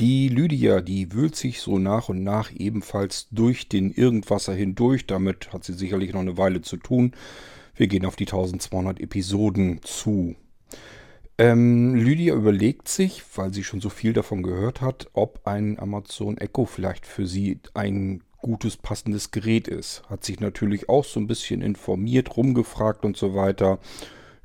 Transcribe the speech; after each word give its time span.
Die 0.00 0.30
Lydia, 0.30 0.80
die 0.80 1.12
wühlt 1.12 1.36
sich 1.36 1.60
so 1.60 1.78
nach 1.78 2.08
und 2.08 2.22
nach 2.22 2.50
ebenfalls 2.56 3.28
durch 3.30 3.68
den 3.68 3.92
Irgendwasser 3.92 4.54
hindurch. 4.54 5.06
Damit 5.06 5.52
hat 5.52 5.64
sie 5.64 5.74
sicherlich 5.74 6.14
noch 6.14 6.22
eine 6.22 6.38
Weile 6.38 6.62
zu 6.62 6.78
tun. 6.78 7.12
Wir 7.76 7.86
gehen 7.86 8.06
auf 8.06 8.16
die 8.16 8.24
1200 8.24 8.98
Episoden 8.98 9.82
zu. 9.82 10.36
Ähm, 11.36 11.94
Lydia 11.96 12.34
überlegt 12.34 12.88
sich, 12.88 13.22
weil 13.34 13.52
sie 13.52 13.62
schon 13.62 13.82
so 13.82 13.90
viel 13.90 14.14
davon 14.14 14.42
gehört 14.42 14.80
hat, 14.80 15.08
ob 15.12 15.46
ein 15.46 15.78
Amazon 15.78 16.38
Echo 16.38 16.64
vielleicht 16.64 17.04
für 17.04 17.26
sie 17.26 17.60
ein 17.74 18.22
gutes, 18.38 18.78
passendes 18.78 19.32
Gerät 19.32 19.68
ist. 19.68 20.02
Hat 20.08 20.24
sich 20.24 20.40
natürlich 20.40 20.88
auch 20.88 21.04
so 21.04 21.20
ein 21.20 21.26
bisschen 21.26 21.60
informiert, 21.60 22.38
rumgefragt 22.38 23.04
und 23.04 23.18
so 23.18 23.34
weiter. 23.34 23.78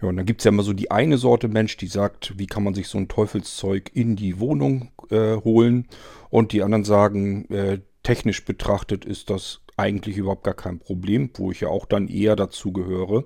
Ja, 0.02 0.10
und 0.10 0.18
dann 0.18 0.26
gibt 0.26 0.42
es 0.42 0.46
ja 0.46 0.50
immer 0.50 0.64
so 0.64 0.74
die 0.74 0.92
eine 0.92 1.18
Sorte 1.18 1.48
Mensch, 1.48 1.78
die 1.78 1.88
sagt, 1.88 2.38
wie 2.38 2.48
kann 2.48 2.64
man 2.64 2.74
sich 2.74 2.88
so 2.88 2.98
ein 2.98 3.08
Teufelszeug 3.08 3.92
in 3.94 4.16
die 4.16 4.40
Wohnung 4.40 4.92
äh, 5.10 5.38
holen. 5.38 5.88
Und 6.30 6.52
die 6.52 6.64
anderen 6.64 6.84
sagen, 6.84 7.50
äh, 7.50 7.80
technisch 8.04 8.44
betrachtet 8.44 9.06
ist 9.06 9.30
das 9.30 9.62
eigentlich 9.78 10.18
überhaupt 10.18 10.44
gar 10.44 10.54
kein 10.54 10.80
Problem, 10.80 11.30
wo 11.36 11.52
ich 11.52 11.62
ja 11.62 11.68
auch 11.68 11.86
dann 11.86 12.08
eher 12.08 12.36
dazu 12.36 12.72
gehöre. 12.72 13.26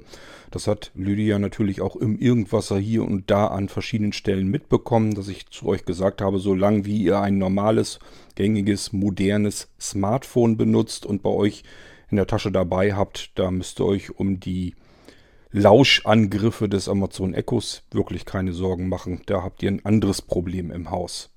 Das 0.52 0.68
hat 0.68 0.92
Lydia 0.96 1.38
natürlich 1.38 1.82
auch 1.82 1.96
im 1.96 2.18
Irgendwasser 2.18 2.80
hier 2.80 3.04
und 3.04 3.30
da 3.30 3.48
an 3.48 3.70
verschiedenen 3.70 4.14
Stellen 4.14 4.48
mitbekommen, 4.48 5.14
dass 5.14 5.28
ich 5.28 5.50
zu 5.50 5.68
euch 5.68 5.86
gesagt 5.86 6.22
habe, 6.22 6.40
solange 6.40 6.86
wie 6.86 7.04
ihr 7.04 7.20
ein 7.20 7.38
normales, 7.38 8.00
gängiges, 8.36 8.94
modernes 8.94 9.70
Smartphone 9.80 10.58
benutzt 10.58 11.06
und 11.06 11.22
bei 11.22 11.30
euch 11.30 11.64
in 12.10 12.18
der 12.18 12.26
Tasche 12.26 12.52
dabei 12.52 12.96
habt, 12.96 13.38
da 13.38 13.52
müsst 13.52 13.80
ihr 13.80 13.86
euch 13.86 14.18
um 14.18 14.40
die 14.40 14.74
Lauschangriffe 15.52 16.70
des 16.70 16.88
Amazon 16.88 17.34
Echos 17.34 17.84
wirklich 17.92 18.26
keine 18.26 18.54
Sorgen 18.54 18.88
machen. 18.88 19.22
Da 19.26 19.42
habt 19.42 19.64
ihr 19.64 19.72
ein 19.72 19.84
anderes 19.84 20.22
Problem 20.22 20.72
im 20.72 20.92
Haus. 20.92 21.32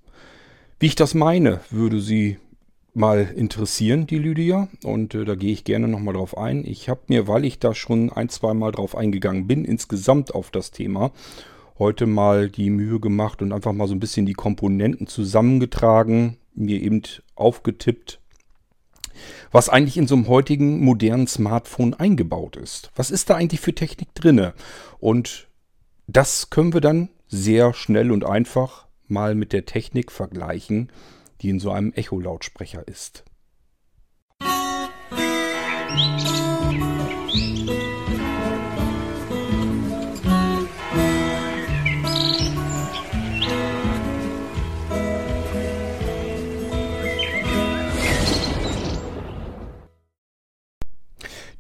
Wie 0.79 0.87
ich 0.87 0.95
das 0.95 1.15
meine, 1.15 1.61
würde 1.71 2.01
sie 2.01 2.39
mal 2.95 3.33
interessieren, 3.35 4.07
die 4.07 4.19
Lydia. 4.19 4.69
Und 4.85 5.15
äh, 5.15 5.25
da 5.25 5.35
gehe 5.35 5.53
ich 5.53 5.65
gerne 5.65 5.89
nochmal 5.89 6.15
drauf 6.15 6.37
ein. 6.37 6.65
Ich 6.67 6.89
habe 6.89 7.01
mir, 7.09 7.27
weil 7.27 7.45
ich 7.45 7.59
da 7.59 7.75
schon 7.75 8.11
ein, 8.13 8.29
zwei 8.29 8.53
Mal 8.53 8.73
drauf 8.73 8.97
eingegangen 8.97 9.47
bin, 9.47 9.65
insgesamt 9.65 10.35
auf 10.35 10.51
das 10.51 10.71
Thema, 10.71 11.13
heute 11.79 12.07
mal 12.07 12.51
die 12.51 12.71
Mühe 12.71 13.01
gemacht 13.01 13.41
und 13.41 13.53
einfach 13.53 13.73
mal 13.73 13.89
so 13.89 13.95
ein 13.95 14.01
bisschen 14.01 14.27
die 14.27 14.35
Komponenten 14.35 15.07
zusammengetragen, 15.07 16.37
mir 16.55 16.83
eben 16.83 17.03
aufgetippt, 17.35 18.21
was 19.51 19.69
eigentlich 19.69 19.97
in 19.97 20.07
so 20.07 20.15
einem 20.15 20.29
heutigen 20.29 20.85
modernen 20.85 21.27
Smartphone 21.27 21.95
eingebaut 21.95 22.57
ist. 22.57 22.91
Was 22.97 23.11
ist 23.11 23.31
da 23.31 23.37
eigentlich 23.37 23.61
für 23.61 23.75
Technik 23.75 24.15
drinne? 24.15 24.55
Und 24.99 25.49
das 26.07 26.51
können 26.51 26.73
wir 26.73 26.81
dann 26.81 27.09
sehr 27.29 27.75
schnell 27.75 28.11
und 28.11 28.25
einfach 28.25 28.87
mal 29.09 29.35
mit 29.35 29.53
der 29.53 29.67
Technik 29.67 30.13
vergleichen, 30.13 30.91
die 31.41 31.51
in 31.51 31.61
so 31.61 31.71
einem 31.71 31.93
Echolautsprecher 31.93 32.87
ist. 32.87 33.25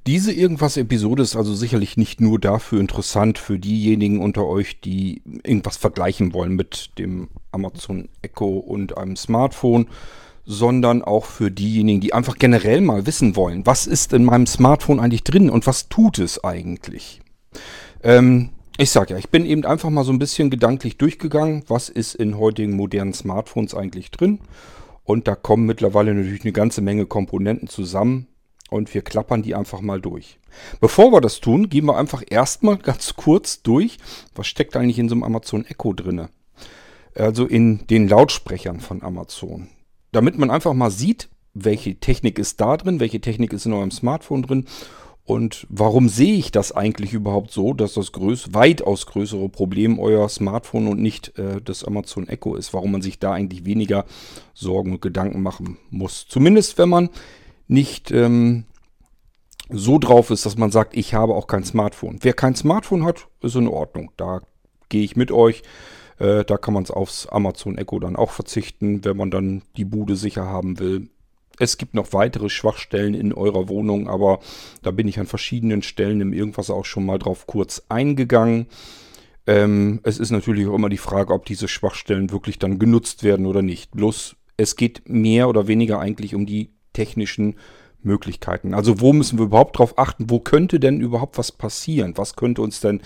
Diese 0.06 0.32
Irgendwas-Episode 0.32 1.22
ist 1.22 1.36
also 1.36 1.54
sicherlich 1.54 1.96
nicht 1.96 2.20
nur 2.20 2.40
dafür 2.40 2.80
interessant 2.80 3.38
für 3.38 3.60
diejenigen 3.60 4.20
unter 4.20 4.46
euch, 4.46 4.80
die 4.80 5.22
irgendwas 5.44 5.76
vergleichen 5.76 6.34
wollen 6.34 6.56
mit 6.56 6.90
dem 6.98 7.28
Amazon 7.52 8.08
Echo 8.20 8.58
und 8.58 8.98
einem 8.98 9.14
Smartphone, 9.14 9.86
sondern 10.44 11.02
auch 11.02 11.24
für 11.24 11.52
diejenigen, 11.52 12.00
die 12.00 12.14
einfach 12.14 12.36
generell 12.36 12.80
mal 12.80 13.06
wissen 13.06 13.36
wollen, 13.36 13.64
was 13.64 13.86
ist 13.86 14.12
in 14.12 14.24
meinem 14.24 14.48
Smartphone 14.48 14.98
eigentlich 14.98 15.22
drin 15.22 15.48
und 15.48 15.68
was 15.68 15.88
tut 15.88 16.18
es 16.18 16.42
eigentlich. 16.42 17.20
Ähm, 18.02 18.48
ich 18.78 18.90
sag 18.90 19.10
ja, 19.10 19.18
ich 19.18 19.28
bin 19.28 19.46
eben 19.46 19.64
einfach 19.64 19.90
mal 19.90 20.02
so 20.02 20.12
ein 20.12 20.18
bisschen 20.18 20.50
gedanklich 20.50 20.96
durchgegangen, 20.96 21.62
was 21.68 21.88
ist 21.88 22.16
in 22.16 22.38
heutigen 22.38 22.72
modernen 22.72 23.12
Smartphones 23.12 23.72
eigentlich 23.72 24.10
drin. 24.10 24.40
Und 25.04 25.28
da 25.28 25.36
kommen 25.36 25.64
mittlerweile 25.64 26.12
natürlich 26.12 26.42
eine 26.42 26.52
ganze 26.52 26.80
Menge 26.80 27.06
Komponenten 27.06 27.68
zusammen 27.68 28.26
und 28.72 28.92
wir 28.94 29.02
klappern 29.02 29.42
die 29.42 29.54
einfach 29.54 29.80
mal 29.80 30.00
durch. 30.00 30.38
Bevor 30.80 31.12
wir 31.12 31.20
das 31.20 31.40
tun, 31.40 31.68
gehen 31.68 31.86
wir 31.86 31.96
einfach 31.96 32.22
erstmal 32.28 32.76
ganz 32.78 33.14
kurz 33.14 33.62
durch, 33.62 33.98
was 34.34 34.46
steckt 34.46 34.76
eigentlich 34.76 34.98
in 34.98 35.08
so 35.08 35.14
einem 35.14 35.24
Amazon 35.24 35.64
Echo 35.64 35.92
drinne. 35.92 36.30
Also 37.14 37.46
in 37.46 37.86
den 37.88 38.08
Lautsprechern 38.08 38.80
von 38.80 39.02
Amazon. 39.02 39.68
Damit 40.12 40.38
man 40.38 40.50
einfach 40.50 40.72
mal 40.72 40.90
sieht, 40.90 41.28
welche 41.54 41.96
Technik 41.96 42.38
ist 42.38 42.60
da 42.60 42.76
drin, 42.76 43.00
welche 43.00 43.20
Technik 43.20 43.52
ist 43.52 43.66
in 43.66 43.74
eurem 43.74 43.90
Smartphone 43.90 44.42
drin 44.42 44.66
und 45.24 45.66
warum 45.70 46.08
sehe 46.08 46.34
ich 46.34 46.50
das 46.50 46.72
eigentlich 46.72 47.12
überhaupt 47.12 47.52
so, 47.52 47.74
dass 47.74 47.94
das 47.94 48.10
größ 48.10 48.54
weitaus 48.54 49.06
größere 49.06 49.48
Problem 49.48 50.00
euer 50.00 50.28
Smartphone 50.28 50.88
und 50.88 51.00
nicht 51.00 51.38
äh, 51.38 51.60
das 51.62 51.84
Amazon 51.84 52.28
Echo 52.28 52.56
ist, 52.56 52.74
warum 52.74 52.92
man 52.92 53.02
sich 53.02 53.20
da 53.20 53.32
eigentlich 53.32 53.64
weniger 53.64 54.04
Sorgen 54.52 54.92
und 54.92 55.02
Gedanken 55.02 55.40
machen 55.40 55.78
muss. 55.90 56.26
Zumindest 56.28 56.76
wenn 56.76 56.88
man 56.88 57.08
nicht 57.68 58.10
ähm, 58.10 58.64
so 59.68 59.98
drauf 59.98 60.30
ist, 60.30 60.46
dass 60.46 60.58
man 60.58 60.70
sagt, 60.70 60.96
ich 60.96 61.14
habe 61.14 61.34
auch 61.34 61.46
kein 61.46 61.64
Smartphone. 61.64 62.18
Wer 62.20 62.34
kein 62.34 62.54
Smartphone 62.54 63.04
hat, 63.04 63.28
ist 63.40 63.56
in 63.56 63.68
Ordnung. 63.68 64.10
Da 64.16 64.40
gehe 64.88 65.04
ich 65.04 65.16
mit 65.16 65.32
euch. 65.32 65.62
Äh, 66.18 66.44
da 66.44 66.56
kann 66.56 66.74
man 66.74 66.84
es 66.84 66.90
aufs 66.90 67.26
Amazon 67.26 67.78
Echo 67.78 67.98
dann 67.98 68.16
auch 68.16 68.30
verzichten, 68.30 69.04
wenn 69.04 69.16
man 69.16 69.30
dann 69.30 69.62
die 69.76 69.84
Bude 69.84 70.16
sicher 70.16 70.46
haben 70.46 70.78
will. 70.78 71.08
Es 71.58 71.78
gibt 71.78 71.94
noch 71.94 72.12
weitere 72.12 72.48
Schwachstellen 72.48 73.14
in 73.14 73.32
eurer 73.32 73.68
Wohnung, 73.68 74.08
aber 74.08 74.40
da 74.82 74.90
bin 74.90 75.06
ich 75.08 75.20
an 75.20 75.26
verschiedenen 75.26 75.82
Stellen 75.82 76.20
im 76.20 76.32
Irgendwas 76.32 76.70
auch 76.70 76.84
schon 76.84 77.04
mal 77.04 77.18
drauf 77.18 77.46
kurz 77.46 77.82
eingegangen. 77.88 78.66
Ähm, 79.46 80.00
es 80.02 80.18
ist 80.18 80.30
natürlich 80.30 80.66
auch 80.66 80.74
immer 80.74 80.88
die 80.88 80.98
Frage, 80.98 81.32
ob 81.32 81.44
diese 81.46 81.68
Schwachstellen 81.68 82.30
wirklich 82.30 82.58
dann 82.58 82.78
genutzt 82.78 83.22
werden 83.22 83.46
oder 83.46 83.62
nicht. 83.62 83.90
Bloß 83.92 84.36
es 84.56 84.76
geht 84.76 85.08
mehr 85.08 85.48
oder 85.48 85.66
weniger 85.66 85.98
eigentlich 85.98 86.34
um 86.34 86.46
die 86.46 86.70
technischen 86.92 87.56
Möglichkeiten. 88.02 88.74
Also 88.74 89.00
wo 89.00 89.12
müssen 89.12 89.38
wir 89.38 89.46
überhaupt 89.46 89.78
drauf 89.78 89.98
achten? 89.98 90.28
Wo 90.28 90.40
könnte 90.40 90.80
denn 90.80 91.00
überhaupt 91.00 91.38
was 91.38 91.52
passieren? 91.52 92.14
Was 92.16 92.36
könnte 92.36 92.62
uns 92.62 92.80
denn, 92.80 93.00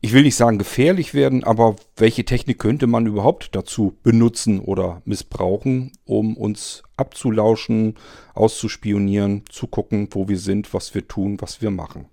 ich 0.00 0.12
will 0.12 0.22
nicht 0.22 0.36
sagen 0.36 0.58
gefährlich 0.58 1.14
werden, 1.14 1.44
aber 1.44 1.76
welche 1.96 2.24
Technik 2.24 2.58
könnte 2.58 2.86
man 2.86 3.06
überhaupt 3.06 3.54
dazu 3.54 3.96
benutzen 4.02 4.60
oder 4.60 5.02
missbrauchen, 5.04 5.92
um 6.04 6.36
uns 6.36 6.82
abzulauschen, 6.96 7.94
auszuspionieren, 8.34 9.44
zu 9.48 9.66
gucken, 9.66 10.08
wo 10.12 10.28
wir 10.28 10.38
sind, 10.38 10.72
was 10.74 10.94
wir 10.94 11.06
tun, 11.06 11.36
was 11.40 11.62
wir 11.62 11.70
machen? 11.70 12.06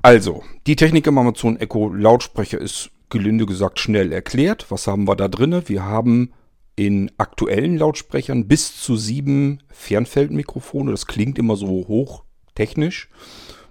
Also, 0.00 0.44
die 0.66 0.76
Technik 0.76 1.06
im 1.06 1.18
Amazon 1.18 1.56
Echo 1.58 1.88
Lautsprecher 1.92 2.60
ist 2.60 2.90
gelinde 3.10 3.46
gesagt 3.46 3.80
schnell 3.80 4.12
erklärt. 4.12 4.70
Was 4.70 4.86
haben 4.86 5.08
wir 5.08 5.16
da 5.16 5.28
drin? 5.28 5.62
Wir 5.66 5.84
haben 5.84 6.32
in 6.78 7.10
aktuellen 7.18 7.76
Lautsprechern 7.76 8.46
bis 8.46 8.80
zu 8.80 8.96
sieben 8.96 9.58
Fernfeldmikrofone. 9.68 10.92
Das 10.92 11.06
klingt 11.06 11.36
immer 11.36 11.56
so 11.56 11.66
hoch 11.66 12.22
technisch. 12.54 13.10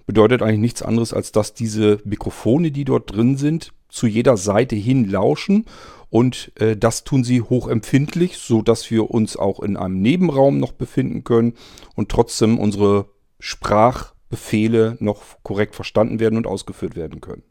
Bedeutet 0.05 0.41
eigentlich 0.41 0.59
nichts 0.59 0.81
anderes, 0.81 1.13
als 1.13 1.31
dass 1.31 1.53
diese 1.53 2.01
Mikrofone, 2.03 2.71
die 2.71 2.83
dort 2.83 3.15
drin 3.15 3.37
sind, 3.37 3.71
zu 3.87 4.07
jeder 4.07 4.35
Seite 4.35 4.75
hin 4.75 5.09
lauschen. 5.09 5.65
Und 6.09 6.51
äh, 6.55 6.75
das 6.75 7.05
tun 7.05 7.23
sie 7.23 7.41
hochempfindlich, 7.41 8.37
so 8.37 8.61
dass 8.61 8.91
wir 8.91 9.09
uns 9.09 9.37
auch 9.37 9.61
in 9.61 9.77
einem 9.77 10.01
Nebenraum 10.01 10.57
noch 10.59 10.73
befinden 10.73 11.23
können 11.23 11.53
und 11.95 12.09
trotzdem 12.09 12.59
unsere 12.59 13.07
Sprachbefehle 13.39 14.97
noch 14.99 15.21
korrekt 15.43 15.75
verstanden 15.75 16.19
werden 16.19 16.37
und 16.37 16.47
ausgeführt 16.47 16.97
werden 16.97 17.21
können. 17.21 17.43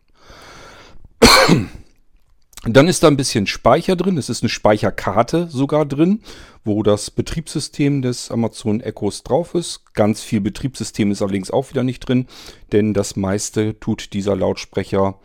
Dann 2.69 2.88
ist 2.88 3.04
da 3.04 3.09
ein 3.09 3.16
bisschen 3.16 3.47
Speicher 3.47 3.94
drin. 3.94 4.19
Es 4.19 4.28
ist 4.28 4.43
eine 4.43 4.49
Speicherkarte 4.49 5.47
sogar 5.49 5.87
drin, 5.87 6.21
wo 6.64 6.82
das 6.82 7.12
Betriebssystem 7.12 8.02
des 8.02 8.31
Amazon 8.31 8.81
Echos 8.81 9.23
drauf 9.23 9.55
ist. 9.55 9.85
Ganz 9.94 10.23
viel 10.23 10.40
Betriebssystem 10.40 11.12
ist 11.12 11.23
allerdings 11.23 11.52
auch 11.52 11.70
wieder 11.70 11.85
nicht 11.85 12.00
drin, 12.00 12.26
denn 12.73 12.93
das 12.93 13.14
meiste 13.14 13.79
tut 13.79 14.12
dieser 14.14 14.35
Lautsprecher 14.35 15.19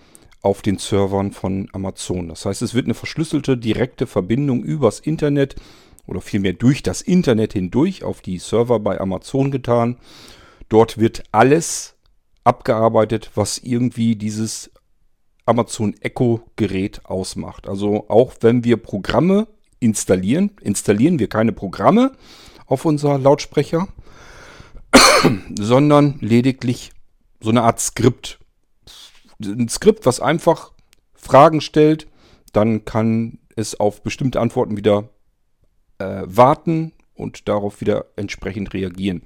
auf 0.43 0.61
den 0.61 0.77
Servern 0.77 1.31
von 1.31 1.67
Amazon. 1.73 2.29
Das 2.29 2.45
heißt, 2.45 2.61
es 2.61 2.75
wird 2.75 2.85
eine 2.85 2.93
verschlüsselte 2.93 3.57
direkte 3.57 4.05
Verbindung 4.05 4.63
übers 4.63 4.99
Internet 4.99 5.55
oder 6.05 6.21
vielmehr 6.21 6.53
durch 6.53 6.83
das 6.83 7.01
Internet 7.01 7.53
hindurch 7.53 8.03
auf 8.03 8.21
die 8.21 8.37
Server 8.37 8.79
bei 8.79 8.99
Amazon 8.99 9.49
getan. 9.49 9.97
Dort 10.69 10.99
wird 10.99 11.23
alles 11.31 11.95
abgearbeitet, 12.43 13.31
was 13.35 13.57
irgendwie 13.59 14.15
dieses 14.15 14.70
Amazon 15.45 15.95
Echo 16.01 16.41
Gerät 16.55 17.05
ausmacht. 17.05 17.67
Also 17.67 18.09
auch 18.09 18.33
wenn 18.41 18.63
wir 18.63 18.77
Programme 18.77 19.47
installieren, 19.79 20.51
installieren 20.61 21.19
wir 21.19 21.27
keine 21.27 21.51
Programme 21.51 22.11
auf 22.65 22.85
unser 22.85 23.17
Lautsprecher, 23.17 23.87
sondern 25.59 26.17
lediglich 26.21 26.91
so 27.41 27.49
eine 27.49 27.63
Art 27.63 27.79
Skript. 27.79 28.39
Ein 29.43 29.69
Skript, 29.69 30.05
was 30.05 30.19
einfach 30.19 30.71
Fragen 31.13 31.61
stellt, 31.61 32.07
dann 32.53 32.85
kann 32.85 33.39
es 33.55 33.79
auf 33.79 34.03
bestimmte 34.03 34.39
Antworten 34.39 34.77
wieder 34.77 35.09
äh, 35.97 36.21
warten 36.25 36.93
und 37.13 37.47
darauf 37.47 37.81
wieder 37.81 38.05
entsprechend 38.15 38.73
reagieren. 38.73 39.23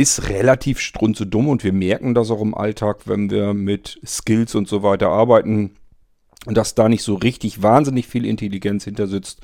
Ist 0.00 0.30
relativ 0.30 0.80
strunzedumm 0.80 1.46
und 1.46 1.62
wir 1.62 1.74
merken 1.74 2.14
das 2.14 2.30
auch 2.30 2.40
im 2.40 2.54
Alltag, 2.54 3.00
wenn 3.04 3.28
wir 3.28 3.52
mit 3.52 4.00
Skills 4.02 4.54
und 4.54 4.66
so 4.66 4.82
weiter 4.82 5.10
arbeiten, 5.10 5.72
dass 6.46 6.74
da 6.74 6.88
nicht 6.88 7.02
so 7.02 7.16
richtig 7.16 7.62
wahnsinnig 7.62 8.06
viel 8.06 8.24
Intelligenz 8.24 8.84
hinter 8.84 9.08
sitzt, 9.08 9.40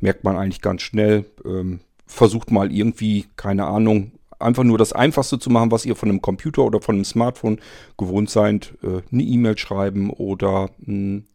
merkt 0.00 0.24
man 0.24 0.38
eigentlich 0.38 0.62
ganz 0.62 0.80
schnell. 0.80 1.26
Ähm, 1.44 1.80
versucht 2.06 2.50
mal 2.50 2.72
irgendwie, 2.72 3.26
keine 3.36 3.66
Ahnung, 3.66 4.12
einfach 4.38 4.64
nur 4.64 4.78
das 4.78 4.94
Einfachste 4.94 5.38
zu 5.38 5.50
machen, 5.50 5.72
was 5.72 5.84
ihr 5.84 5.94
von 5.94 6.08
einem 6.08 6.22
Computer 6.22 6.62
oder 6.62 6.80
von 6.80 6.94
einem 6.94 7.04
Smartphone 7.04 7.60
gewohnt 7.98 8.30
seid. 8.30 8.72
Äh, 8.82 9.02
eine 9.12 9.22
E-Mail 9.22 9.58
schreiben 9.58 10.08
oder 10.08 10.70
ein 10.86 11.26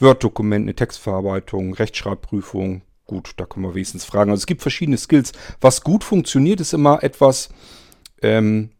Word-Dokument, 0.00 0.64
eine 0.64 0.74
Textverarbeitung, 0.74 1.72
Rechtschreibprüfung. 1.72 2.82
Gut, 3.06 3.34
da 3.36 3.46
können 3.46 3.64
wir 3.64 3.76
wenigstens 3.76 4.04
fragen. 4.04 4.32
Also 4.32 4.40
es 4.40 4.46
gibt 4.46 4.62
verschiedene 4.62 4.98
Skills. 4.98 5.30
Was 5.60 5.84
gut 5.84 6.02
funktioniert, 6.02 6.58
ist 6.60 6.74
immer 6.74 7.04
etwas, 7.04 7.50
ähm, 8.22 8.70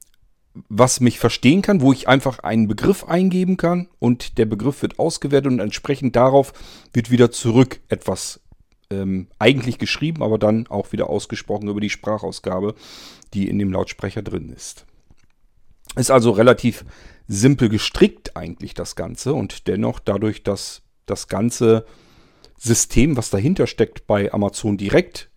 was 0.69 1.01
mich 1.01 1.19
verstehen 1.19 1.63
kann, 1.63 1.81
wo 1.81 1.93
ich 1.93 2.09
einfach 2.09 2.41
einen 2.41 2.69
Begriff 2.69 3.05
eingeben 3.05 3.57
kann 3.57 3.89
und 3.99 4.39
der 4.39 4.47
Begriff 4.47 4.83
wird 4.83 4.99
ausgewertet 4.99 5.53
und 5.53 5.61
entsprechend 5.61 6.17
darauf 6.17 6.53
wird 6.93 7.11
wieder 7.11 7.31
zurück 7.31 7.81
etwas 7.89 8.41
ähm, 8.91 9.29
eigentlich 9.39 9.79
geschrieben, 9.79 10.23
aber 10.23 10.39
dann 10.39 10.67
auch 10.67 10.93
wieder 10.93 11.09
ausgesprochen 11.11 11.69
über 11.69 11.81
die 11.81 11.91
Sprachausgabe, 11.91 12.75
die 13.35 13.49
in 13.49 13.59
dem 13.59 13.73
Lautsprecher 13.73 14.23
drin 14.23 14.51
ist. 14.51 14.87
Ist 15.97 16.11
also 16.11 16.31
relativ 16.31 16.85
simpel 17.27 17.69
gestrickt 17.69 18.37
eigentlich 18.37 18.75
das 18.75 18.97
Ganze 18.97 19.35
und 19.35 19.69
dennoch 19.69 20.01
dadurch, 20.01 20.43
dass 20.43 20.83
das 21.07 21.29
ganze 21.29 21.85
System, 22.57 23.17
was 23.17 23.31
dahinter 23.31 23.67
steckt, 23.67 24.07
bei 24.07 24.33
Amazon 24.33 24.77
direkt 24.77 25.31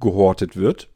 gehortet 0.00 0.56
wird, 0.56 0.90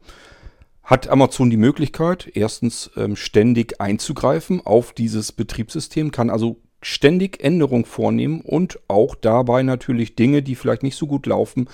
hat 0.91 1.09
Amazon 1.09 1.51
die 1.51 1.57
Möglichkeit, 1.57 2.33
erstens 2.35 2.91
ähm, 2.97 3.15
ständig 3.15 3.81
einzugreifen 3.81 4.61
auf 4.61 4.93
dieses 4.93 5.31
Betriebssystem, 5.31 6.11
kann 6.11 6.31
also 6.31 6.57
ständig 6.83 7.41
Änderungen 7.45 7.85
vornehmen 7.85 8.41
und 8.41 8.81
auch 8.89 9.15
dabei 9.15 9.63
natürlich 9.63 10.17
Dinge, 10.17 10.43
die 10.43 10.57
vielleicht 10.57 10.83
nicht 10.83 10.97
so 10.97 11.07
gut 11.07 11.27
laufen, 11.27 11.69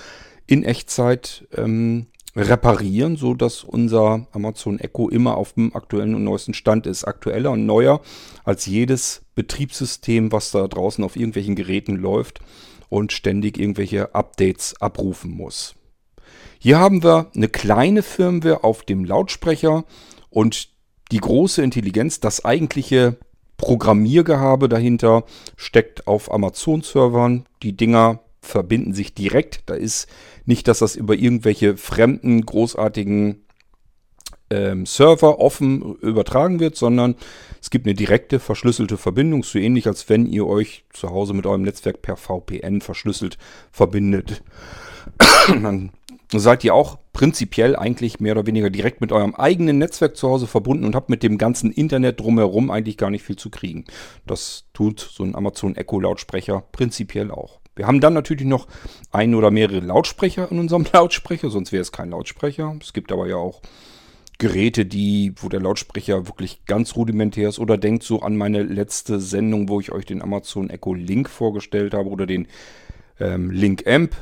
in 0.47 0.65
Echtzeit 0.65 1.49
ähm, 1.57 2.09
reparieren, 2.37 3.17
so 3.17 3.33
dass 3.33 3.65
unser 3.65 4.29
Amazon 4.33 4.79
Echo 4.79 5.09
immer 5.09 5.39
auf 5.39 5.55
dem 5.55 5.75
aktuellen 5.75 6.15
und 6.15 6.23
neuesten 6.23 6.53
Stand 6.53 6.87
ist. 6.87 7.05
Aktueller 7.05 7.53
und 7.53 7.65
neuer 7.65 8.03
als 8.45 8.67
jedes 8.67 9.23
Betriebssystem, 9.35 10.31
was 10.31 10.51
da 10.51 10.69
draußen 10.69 11.03
auf 11.03 11.17
irgendwelchen 11.17 11.55
Geräten 11.55 11.97
läuft 11.97 12.41
und 12.91 13.13
ständig 13.13 13.59
irgendwelche 13.59 14.15
Updates 14.15 14.75
abrufen 14.79 15.31
muss. 15.31 15.76
Hier 16.67 16.81
haben 16.81 17.05
wir 17.05 17.31
eine 17.37 17.47
kleine 17.47 18.03
Firmware 18.03 18.65
auf 18.65 18.83
dem 18.83 19.05
Lautsprecher 19.05 19.85
und 20.31 20.69
die 21.13 21.19
große 21.19 21.63
Intelligenz, 21.63 22.19
das 22.19 22.45
eigentliche 22.45 23.19
Programmiergehabe 23.57 24.69
dahinter 24.69 25.23
steckt 25.57 26.09
auf 26.09 26.29
Amazon-Servern. 26.29 27.47
Die 27.63 27.77
Dinger 27.77 28.19
verbinden 28.41 28.95
sich 28.95 29.15
direkt. 29.15 29.63
Da 29.67 29.75
ist 29.75 30.09
nicht, 30.45 30.67
dass 30.67 30.81
das 30.81 30.97
über 30.97 31.15
irgendwelche 31.15 31.77
fremden, 31.77 32.45
großartigen 32.45 33.45
ähm, 34.51 34.87
Server 34.87 35.39
offen 35.39 35.95
übertragen 36.01 36.59
wird, 36.59 36.75
sondern 36.75 37.15
es 37.63 37.71
gibt 37.71 37.87
eine 37.87 37.95
direkte 37.95 38.41
verschlüsselte 38.41 38.97
Verbindung, 38.97 39.45
so 39.45 39.61
ähnlich 39.61 39.87
als 39.87 40.09
wenn 40.09 40.27
ihr 40.27 40.49
euch 40.49 40.85
zu 40.93 41.11
Hause 41.11 41.33
mit 41.33 41.47
eurem 41.47 41.63
Netzwerk 41.63 42.03
per 42.03 42.17
VPN 42.17 42.81
verschlüsselt 42.81 43.39
verbindet. 43.71 44.43
Dann 45.47 45.93
seid 46.33 46.65
ihr 46.65 46.75
auch 46.75 46.99
prinzipiell 47.13 47.77
eigentlich 47.77 48.21
mehr 48.21 48.33
oder 48.33 48.47
weniger 48.47 48.69
direkt 48.69 49.01
mit 49.01 49.13
eurem 49.13 49.35
eigenen 49.35 49.79
Netzwerk 49.79 50.17
zu 50.17 50.29
Hause 50.29 50.47
verbunden 50.47 50.85
und 50.85 50.95
habt 50.95 51.09
mit 51.09 51.23
dem 51.23 51.39
ganzen 51.39 51.71
Internet 51.73 52.21
drumherum 52.21 52.71
eigentlich 52.71 52.97
gar 52.97 53.11
nicht 53.11 53.25
viel 53.25 53.37
zu 53.37 53.51
kriegen. 53.51 53.85
Das 54.27 54.65
tut 54.75 55.01
so 55.01 55.25
ein 55.25 55.35
Amazon 55.35 55.77
Echo 55.77 56.01
Lautsprecher 56.01 56.65
prinzipiell 56.73 57.31
auch. 57.31 57.61
Wir 57.75 57.87
haben 57.87 58.01
dann 58.01 58.15
natürlich 58.15 58.47
noch 58.47 58.67
ein 59.13 59.35
oder 59.35 59.51
mehrere 59.51 59.81
Lautsprecher 59.81 60.51
in 60.51 60.59
unserem 60.59 60.87
Lautsprecher, 60.93 61.51
sonst 61.51 61.73
wäre 61.73 61.83
es 61.83 61.93
kein 61.93 62.11
Lautsprecher. 62.11 62.77
Es 62.81 62.93
gibt 62.93 63.13
aber 63.13 63.29
ja 63.29 63.37
auch 63.37 63.63
Geräte, 64.39 64.85
die, 64.85 65.33
wo 65.37 65.49
der 65.49 65.61
Lautsprecher 65.61 66.27
wirklich 66.27 66.65
ganz 66.67 66.97
rudimentär 66.97 67.49
ist 67.49 67.59
oder 67.59 67.79
denkt 67.79 68.03
so 68.03 68.21
an 68.21 68.37
meine 68.37 68.63
letzte 68.63 69.21
Sendung, 69.21 69.69
wo 69.69 69.81
ich 69.81 69.93
euch 69.93 70.05
den 70.05 70.21
Amazon 70.21 70.69
Echo 70.69 70.93
Link 70.93 71.31
vorgestellt 71.31 71.95
habe 71.95 72.11
oder 72.11 72.27
den 72.27 72.49
ähm, 73.19 73.51
Link 73.51 73.87
Amp. 73.87 74.15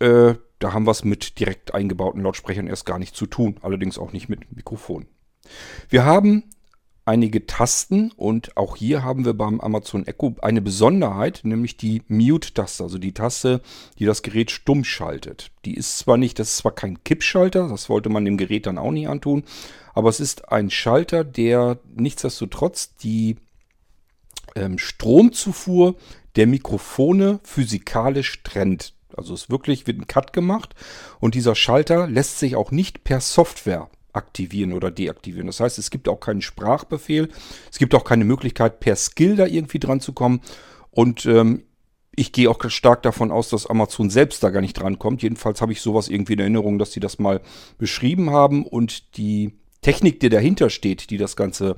Äh, 0.00 0.34
da 0.58 0.72
haben 0.72 0.86
wir 0.86 0.90
es 0.90 1.04
mit 1.04 1.38
direkt 1.38 1.74
eingebauten 1.74 2.22
Lautsprechern 2.22 2.66
erst 2.66 2.86
gar 2.86 2.98
nicht 2.98 3.14
zu 3.14 3.26
tun, 3.26 3.56
allerdings 3.62 3.98
auch 3.98 4.12
nicht 4.12 4.28
mit 4.28 4.54
Mikrofon. 4.54 5.06
Wir 5.88 6.04
haben 6.04 6.44
einige 7.08 7.46
Tasten 7.46 8.12
und 8.12 8.54
auch 8.58 8.76
hier 8.76 9.02
haben 9.02 9.24
wir 9.24 9.32
beim 9.32 9.60
Amazon 9.60 10.06
Echo 10.06 10.36
eine 10.42 10.60
Besonderheit, 10.60 11.40
nämlich 11.42 11.78
die 11.78 12.02
Mute-Taste, 12.08 12.82
also 12.82 12.98
die 12.98 13.14
Taste, 13.14 13.62
die 13.98 14.04
das 14.04 14.22
Gerät 14.22 14.50
stumm 14.50 14.84
schaltet. 14.84 15.50
Die 15.64 15.74
ist 15.74 15.96
zwar 15.96 16.18
nicht, 16.18 16.38
das 16.38 16.50
ist 16.50 16.56
zwar 16.58 16.72
kein 16.72 17.02
Kippschalter, 17.04 17.68
das 17.68 17.88
wollte 17.88 18.10
man 18.10 18.26
dem 18.26 18.36
Gerät 18.36 18.66
dann 18.66 18.76
auch 18.76 18.90
nicht 18.90 19.08
antun, 19.08 19.44
aber 19.94 20.10
es 20.10 20.20
ist 20.20 20.52
ein 20.52 20.70
Schalter, 20.70 21.24
der 21.24 21.78
nichtsdestotrotz 21.96 22.94
die 22.96 23.36
ähm, 24.54 24.76
Stromzufuhr 24.76 25.96
der 26.36 26.46
Mikrofone 26.46 27.40
physikalisch 27.42 28.42
trennt. 28.42 28.92
Also 29.16 29.34
es 29.34 29.50
wirklich 29.50 29.86
wird 29.86 29.98
ein 29.98 30.06
Cut 30.06 30.32
gemacht 30.32 30.74
und 31.20 31.34
dieser 31.34 31.54
Schalter 31.54 32.06
lässt 32.06 32.38
sich 32.38 32.56
auch 32.56 32.70
nicht 32.70 33.04
per 33.04 33.20
Software 33.20 33.88
aktivieren 34.12 34.72
oder 34.72 34.90
deaktivieren. 34.90 35.46
Das 35.46 35.60
heißt, 35.60 35.78
es 35.78 35.90
gibt 35.90 36.08
auch 36.08 36.20
keinen 36.20 36.42
Sprachbefehl, 36.42 37.28
es 37.70 37.78
gibt 37.78 37.94
auch 37.94 38.04
keine 38.04 38.24
Möglichkeit 38.24 38.80
per 38.80 38.96
Skill 38.96 39.36
da 39.36 39.46
irgendwie 39.46 39.78
dran 39.78 40.00
zu 40.00 40.12
kommen 40.12 40.40
und 40.90 41.26
ähm, 41.26 41.64
ich 42.18 42.32
gehe 42.32 42.50
auch 42.50 42.58
stark 42.68 43.02
davon 43.04 43.30
aus, 43.30 43.48
dass 43.50 43.66
Amazon 43.66 44.10
selbst 44.10 44.42
da 44.42 44.50
gar 44.50 44.60
nicht 44.60 44.74
dran 44.74 44.98
kommt. 44.98 45.22
Jedenfalls 45.22 45.60
habe 45.60 45.70
ich 45.70 45.80
sowas 45.80 46.08
irgendwie 46.08 46.32
in 46.32 46.40
Erinnerung, 46.40 46.78
dass 46.78 46.90
sie 46.90 46.98
das 46.98 47.20
mal 47.20 47.40
beschrieben 47.78 48.30
haben 48.30 48.66
und 48.66 49.16
die 49.16 49.52
Technik, 49.82 50.18
die 50.18 50.28
dahinter 50.28 50.68
steht, 50.68 51.10
die 51.10 51.16
das 51.16 51.36
Ganze 51.36 51.76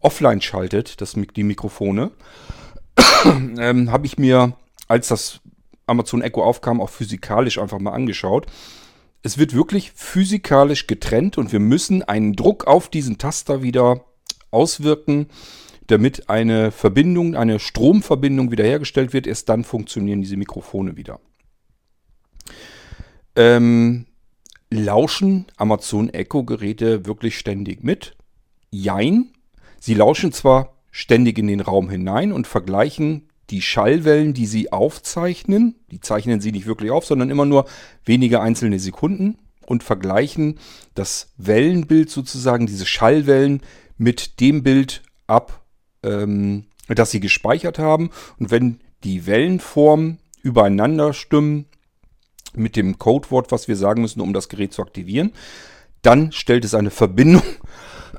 offline 0.00 0.40
schaltet, 0.40 1.02
das, 1.02 1.14
die 1.36 1.42
Mikrofone, 1.42 2.12
ähm, 3.58 3.92
habe 3.92 4.06
ich 4.06 4.16
mir, 4.16 4.56
als 4.88 5.08
das 5.08 5.40
Amazon 5.86 6.22
Echo 6.22 6.42
aufkam, 6.42 6.80
auch 6.80 6.90
physikalisch 6.90 7.58
einfach 7.58 7.78
mal 7.78 7.92
angeschaut. 7.92 8.46
Es 9.22 9.38
wird 9.38 9.54
wirklich 9.54 9.92
physikalisch 9.92 10.86
getrennt 10.86 11.38
und 11.38 11.52
wir 11.52 11.60
müssen 11.60 12.02
einen 12.02 12.34
Druck 12.34 12.66
auf 12.66 12.88
diesen 12.88 13.18
Taster 13.18 13.62
wieder 13.62 14.04
auswirken, 14.50 15.28
damit 15.86 16.28
eine 16.28 16.70
Verbindung, 16.70 17.34
eine 17.34 17.58
Stromverbindung 17.58 18.50
wiederhergestellt 18.50 19.12
wird. 19.12 19.26
Erst 19.26 19.48
dann 19.48 19.64
funktionieren 19.64 20.20
diese 20.20 20.36
Mikrofone 20.36 20.96
wieder. 20.96 21.20
Ähm, 23.36 24.06
lauschen 24.70 25.46
Amazon 25.56 26.08
Echo 26.10 26.44
Geräte 26.44 27.06
wirklich 27.06 27.38
ständig 27.38 27.82
mit? 27.82 28.16
Jein. 28.70 29.30
Sie 29.80 29.94
lauschen 29.94 30.32
zwar 30.32 30.76
ständig 30.90 31.38
in 31.38 31.48
den 31.48 31.60
Raum 31.60 31.90
hinein 31.90 32.32
und 32.32 32.46
vergleichen 32.46 33.28
die 33.54 33.62
Schallwellen, 33.62 34.34
die 34.34 34.46
sie 34.46 34.72
aufzeichnen, 34.72 35.76
die 35.92 36.00
zeichnen 36.00 36.40
sie 36.40 36.50
nicht 36.50 36.66
wirklich 36.66 36.90
auf, 36.90 37.06
sondern 37.06 37.30
immer 37.30 37.46
nur 37.46 37.66
wenige 38.04 38.40
einzelne 38.40 38.80
Sekunden 38.80 39.38
und 39.64 39.84
vergleichen 39.84 40.58
das 40.96 41.28
Wellenbild 41.36 42.10
sozusagen, 42.10 42.66
diese 42.66 42.84
Schallwellen 42.84 43.62
mit 43.96 44.40
dem 44.40 44.64
Bild 44.64 45.02
ab, 45.28 45.64
ähm, 46.02 46.64
das 46.88 47.12
sie 47.12 47.20
gespeichert 47.20 47.78
haben. 47.78 48.10
Und 48.40 48.50
wenn 48.50 48.80
die 49.04 49.24
Wellenformen 49.24 50.18
übereinander 50.42 51.12
stimmen 51.12 51.66
mit 52.54 52.74
dem 52.74 52.98
Codewort, 52.98 53.52
was 53.52 53.68
wir 53.68 53.76
sagen 53.76 54.02
müssen, 54.02 54.20
um 54.20 54.32
das 54.32 54.48
Gerät 54.48 54.72
zu 54.72 54.82
aktivieren, 54.82 55.32
dann 56.02 56.32
stellt 56.32 56.64
es 56.64 56.74
eine 56.74 56.90
Verbindung, 56.90 57.44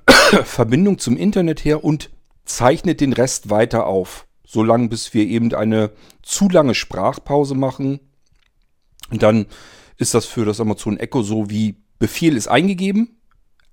Verbindung 0.46 0.98
zum 0.98 1.18
Internet 1.18 1.65
her 1.65 1.84
und 1.84 2.10
zeichnet 2.46 3.01
den 3.01 3.12
Rest 3.12 3.50
weiter 3.50 3.86
auf 3.86 4.25
so 4.56 4.64
lange, 4.64 4.88
bis 4.88 5.14
wir 5.14 5.28
eben 5.28 5.54
eine 5.54 5.92
zu 6.24 6.50
lange 6.50 6.74
Sprachpause 6.74 7.56
machen. 7.56 8.00
Und 9.12 9.22
dann 9.22 9.48
ist 9.98 10.14
das 10.14 10.26
für 10.26 10.46
das 10.46 10.62
Amazon 10.62 10.98
Echo 10.98 11.22
so 11.22 11.50
wie 11.50 11.76
Befehl 12.00 12.36
ist 12.38 12.48
eingegeben, 12.48 13.20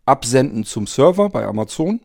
absenden 0.06 0.64
zum 0.64 0.86
Server 0.86 1.30
bei 1.30 1.46
Amazon. 1.46 2.00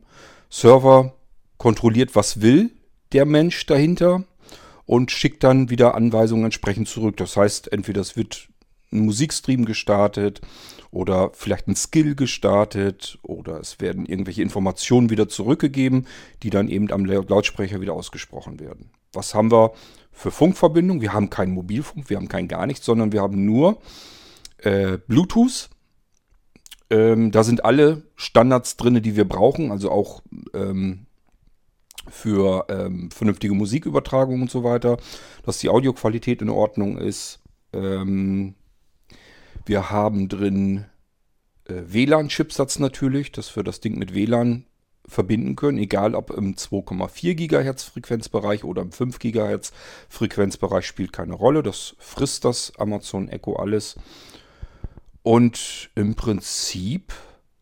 Server 0.49 1.15
kontrolliert, 1.57 2.15
was 2.15 2.41
will 2.41 2.71
der 3.13 3.25
Mensch 3.25 3.65
dahinter 3.65 4.23
und 4.85 5.11
schickt 5.11 5.43
dann 5.43 5.69
wieder 5.71 5.95
Anweisungen 5.95 6.45
entsprechend 6.45 6.87
zurück. 6.87 7.17
Das 7.17 7.35
heißt, 7.35 7.71
entweder 7.71 8.01
es 8.01 8.15
wird 8.15 8.47
ein 8.91 8.99
Musikstream 8.99 9.65
gestartet 9.65 10.41
oder 10.91 11.31
vielleicht 11.33 11.67
ein 11.67 11.75
Skill 11.75 12.15
gestartet 12.15 13.19
oder 13.21 13.59
es 13.59 13.79
werden 13.79 14.05
irgendwelche 14.05 14.41
Informationen 14.41 15.09
wieder 15.09 15.27
zurückgegeben, 15.27 16.07
die 16.43 16.49
dann 16.49 16.69
eben 16.69 16.91
am 16.91 17.05
Lautsprecher 17.05 17.81
wieder 17.81 17.93
ausgesprochen 17.93 18.59
werden. 18.59 18.91
Was 19.13 19.33
haben 19.33 19.51
wir 19.51 19.73
für 20.11 20.31
Funkverbindung? 20.31 21.01
Wir 21.01 21.13
haben 21.13 21.29
keinen 21.29 21.53
Mobilfunk, 21.53 22.09
wir 22.09 22.17
haben 22.17 22.27
kein 22.27 22.47
gar 22.47 22.65
nichts, 22.67 22.85
sondern 22.85 23.11
wir 23.11 23.21
haben 23.21 23.45
nur 23.45 23.79
äh, 24.59 24.97
Bluetooth. 25.07 25.69
Ähm, 26.89 27.31
da 27.31 27.43
sind 27.43 27.65
alle 27.65 28.03
Standards 28.15 28.77
drin, 28.77 29.01
die 29.01 29.15
wir 29.15 29.27
brauchen, 29.27 29.71
also 29.71 29.91
auch 29.91 30.21
ähm, 30.53 31.05
für 32.09 32.65
ähm, 32.69 33.11
vernünftige 33.11 33.53
Musikübertragung 33.53 34.41
und 34.41 34.51
so 34.51 34.63
weiter, 34.63 34.97
dass 35.43 35.57
die 35.57 35.69
Audioqualität 35.69 36.41
in 36.41 36.49
Ordnung 36.49 36.97
ist. 36.97 37.41
Ähm, 37.73 38.55
wir 39.67 39.89
haben 39.89 40.29
drin 40.29 40.85
äh, 41.65 41.81
WLAN-Chipsatz 41.87 42.79
natürlich, 42.79 43.31
dass 43.31 43.55
wir 43.55 43.63
das 43.63 43.79
Ding 43.79 43.97
mit 43.97 44.13
WLAN 44.13 44.65
verbinden 45.07 45.55
können, 45.55 45.77
egal 45.77 46.15
ob 46.15 46.31
im 46.31 46.55
2,4 46.55 47.35
GHz 47.35 47.83
Frequenzbereich 47.83 48.63
oder 48.63 48.81
im 48.81 48.91
5 48.91 49.19
GHz 49.19 49.71
Frequenzbereich 50.09 50.85
spielt 50.85 51.13
keine 51.13 51.33
Rolle. 51.33 51.63
Das 51.63 51.95
frisst 51.97 52.43
das 52.43 52.73
Amazon 52.77 53.29
Echo 53.29 53.55
alles. 53.55 53.95
Und 55.23 55.89
im 55.95 56.15
Prinzip 56.15 57.13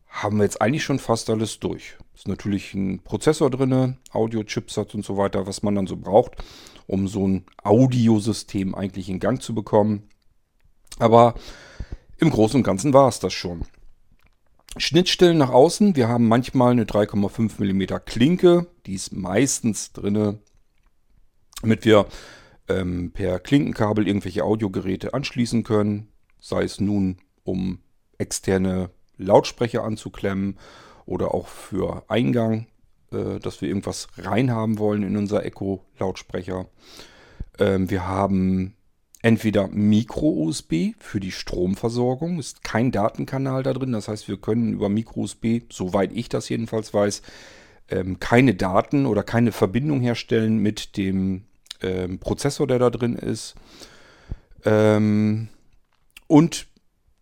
haben 0.08 0.38
wir 0.38 0.44
jetzt 0.44 0.60
eigentlich 0.60 0.84
schon 0.84 0.98
fast 0.98 1.30
alles 1.30 1.60
durch. 1.60 1.96
Ist 2.14 2.28
natürlich 2.28 2.74
ein 2.74 3.00
Prozessor 3.00 3.50
drin, 3.50 3.98
Audio-Chipsatz 4.12 4.94
und 4.94 5.04
so 5.04 5.16
weiter, 5.16 5.46
was 5.46 5.62
man 5.62 5.74
dann 5.74 5.86
so 5.86 5.96
braucht, 5.96 6.42
um 6.86 7.06
so 7.06 7.26
ein 7.26 7.44
Audiosystem 7.62 8.74
eigentlich 8.74 9.08
in 9.08 9.20
Gang 9.20 9.42
zu 9.42 9.54
bekommen. 9.54 10.08
Aber 10.98 11.34
im 12.18 12.30
Großen 12.30 12.58
und 12.58 12.64
Ganzen 12.64 12.92
war 12.92 13.08
es 13.08 13.20
das 13.20 13.32
schon. 13.32 13.64
Schnittstellen 14.78 15.38
nach 15.38 15.50
außen. 15.50 15.96
Wir 15.96 16.08
haben 16.08 16.28
manchmal 16.28 16.72
eine 16.72 16.84
3,5 16.84 17.60
mm 17.62 18.04
Klinke. 18.04 18.66
Die 18.84 18.94
ist 18.94 19.14
meistens 19.14 19.92
drin, 19.92 20.38
damit 21.62 21.84
wir 21.84 22.06
ähm, 22.68 23.12
per 23.12 23.38
Klinkenkabel 23.38 24.06
irgendwelche 24.06 24.44
Audiogeräte 24.44 25.14
anschließen 25.14 25.64
können. 25.64 26.08
Sei 26.40 26.62
es 26.62 26.80
nun, 26.80 27.18
um 27.42 27.78
externe 28.18 28.90
Lautsprecher 29.16 29.82
anzuklemmen 29.82 30.58
oder 31.06 31.34
auch 31.34 31.48
für 31.48 32.04
Eingang, 32.08 32.66
äh, 33.12 33.38
dass 33.40 33.60
wir 33.60 33.68
irgendwas 33.68 34.08
reinhaben 34.18 34.78
wollen 34.78 35.02
in 35.02 35.16
unser 35.16 35.44
Echo-Lautsprecher. 35.44 36.66
Ähm, 37.58 37.90
wir 37.90 38.06
haben 38.06 38.75
entweder 39.26 39.66
Micro-USB 39.66 40.94
für 41.00 41.18
die 41.18 41.32
Stromversorgung, 41.32 42.38
ist 42.38 42.62
kein 42.62 42.92
Datenkanal 42.92 43.64
da 43.64 43.72
drin, 43.72 43.90
das 43.90 44.06
heißt, 44.06 44.28
wir 44.28 44.36
können 44.36 44.72
über 44.72 44.88
Micro-USB, 44.88 45.62
soweit 45.68 46.12
ich 46.12 46.28
das 46.28 46.48
jedenfalls 46.48 46.94
weiß, 46.94 47.22
ähm, 47.90 48.20
keine 48.20 48.54
Daten 48.54 49.04
oder 49.04 49.24
keine 49.24 49.50
Verbindung 49.50 50.00
herstellen 50.00 50.58
mit 50.58 50.96
dem 50.96 51.42
ähm, 51.82 52.20
Prozessor, 52.20 52.68
der 52.68 52.78
da 52.78 52.88
drin 52.88 53.16
ist. 53.16 53.56
Ähm, 54.64 55.48
und 56.28 56.68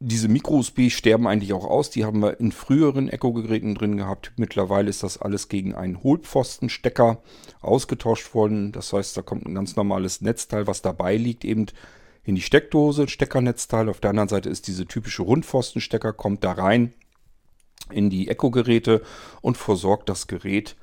diese 0.01 0.29
Micro-USB 0.29 0.91
sterben 0.91 1.27
eigentlich 1.27 1.53
auch 1.53 1.65
aus. 1.65 1.91
Die 1.91 2.05
haben 2.05 2.21
wir 2.21 2.39
in 2.41 2.53
früheren 2.53 3.09
Echo-Geräten 3.09 3.75
drin 3.75 3.97
gehabt. 3.97 4.33
Mittlerweile 4.37 4.91
ist 4.91 5.03
das 5.03 5.19
alles 5.19 5.49
gegen 5.49 5.75
einen 5.75 6.03
Hohlpfostenstecker 6.03 7.23
ausgetauscht 7.61 8.35
worden. 8.35 8.73
Das 8.73 8.93
heißt, 8.93 9.17
da 9.17 9.23
kommt 9.23 9.47
ein 9.47 9.55
ganz 9.55 9.77
normales 9.77 10.21
Netzteil, 10.21 10.67
was 10.67 10.83
dabei 10.83 11.17
liegt, 11.17 11.45
eben 11.45 11.67
in 12.25 12.35
die 12.35 12.43
Steckdose, 12.43 13.09
Steckernetzteil. 13.09 13.89
Auf 13.89 14.01
der 14.01 14.11
anderen 14.11 14.29
Seite 14.29 14.51
ist 14.51 14.67
diese 14.67 14.87
typische 14.87 15.23
Rundpfostenstecker, 15.23 16.13
kommt 16.13 16.45
da 16.45 16.53
rein 16.53 16.93
in 17.91 18.11
die 18.11 18.29
Echo-Geräte 18.29 19.03
und 19.43 19.57
versorgt 19.57 20.09
das 20.09 20.27
Gerät 20.27 20.77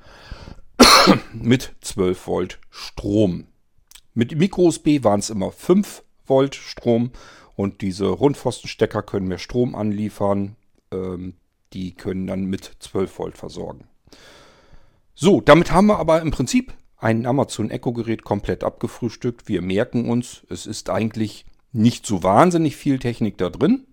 mit 1.32 1.74
12 1.80 2.26
Volt 2.26 2.60
Strom. 2.70 3.46
Mit 4.14 4.36
Micro-USB 4.36 5.02
waren 5.02 5.20
es 5.20 5.30
immer 5.30 5.50
5 5.50 6.02
Volt 6.26 6.54
Strom 6.54 7.10
und 7.56 7.80
diese 7.80 8.06
Rundpfostenstecker 8.06 9.02
können 9.02 9.28
mehr 9.28 9.38
Strom 9.38 9.74
anliefern. 9.74 10.56
Ähm, 10.90 11.34
die 11.72 11.94
können 11.94 12.26
dann 12.26 12.44
mit 12.44 12.70
12 12.80 13.18
Volt 13.18 13.38
versorgen. 13.38 13.86
So, 15.14 15.40
damit 15.40 15.72
haben 15.72 15.86
wir 15.86 15.98
aber 15.98 16.20
im 16.20 16.30
Prinzip 16.30 16.72
ein 16.96 17.26
Amazon 17.26 17.70
Echo 17.70 17.92
Gerät 17.92 18.24
komplett 18.24 18.64
abgefrühstückt. 18.64 19.48
Wir 19.48 19.62
merken 19.62 20.08
uns, 20.08 20.42
es 20.48 20.66
ist 20.66 20.88
eigentlich 20.88 21.44
nicht 21.72 22.06
so 22.06 22.22
wahnsinnig 22.22 22.76
viel 22.76 22.98
Technik 22.98 23.38
da 23.38 23.50
drin. 23.50 23.86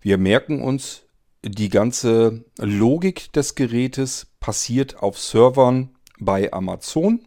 Wir 0.00 0.18
merken 0.18 0.62
uns, 0.62 1.02
die 1.44 1.68
ganze 1.68 2.44
Logik 2.58 3.32
des 3.32 3.54
Gerätes 3.54 4.26
passiert 4.40 5.02
auf 5.02 5.18
Servern 5.18 5.90
bei 6.18 6.52
Amazon. 6.52 7.20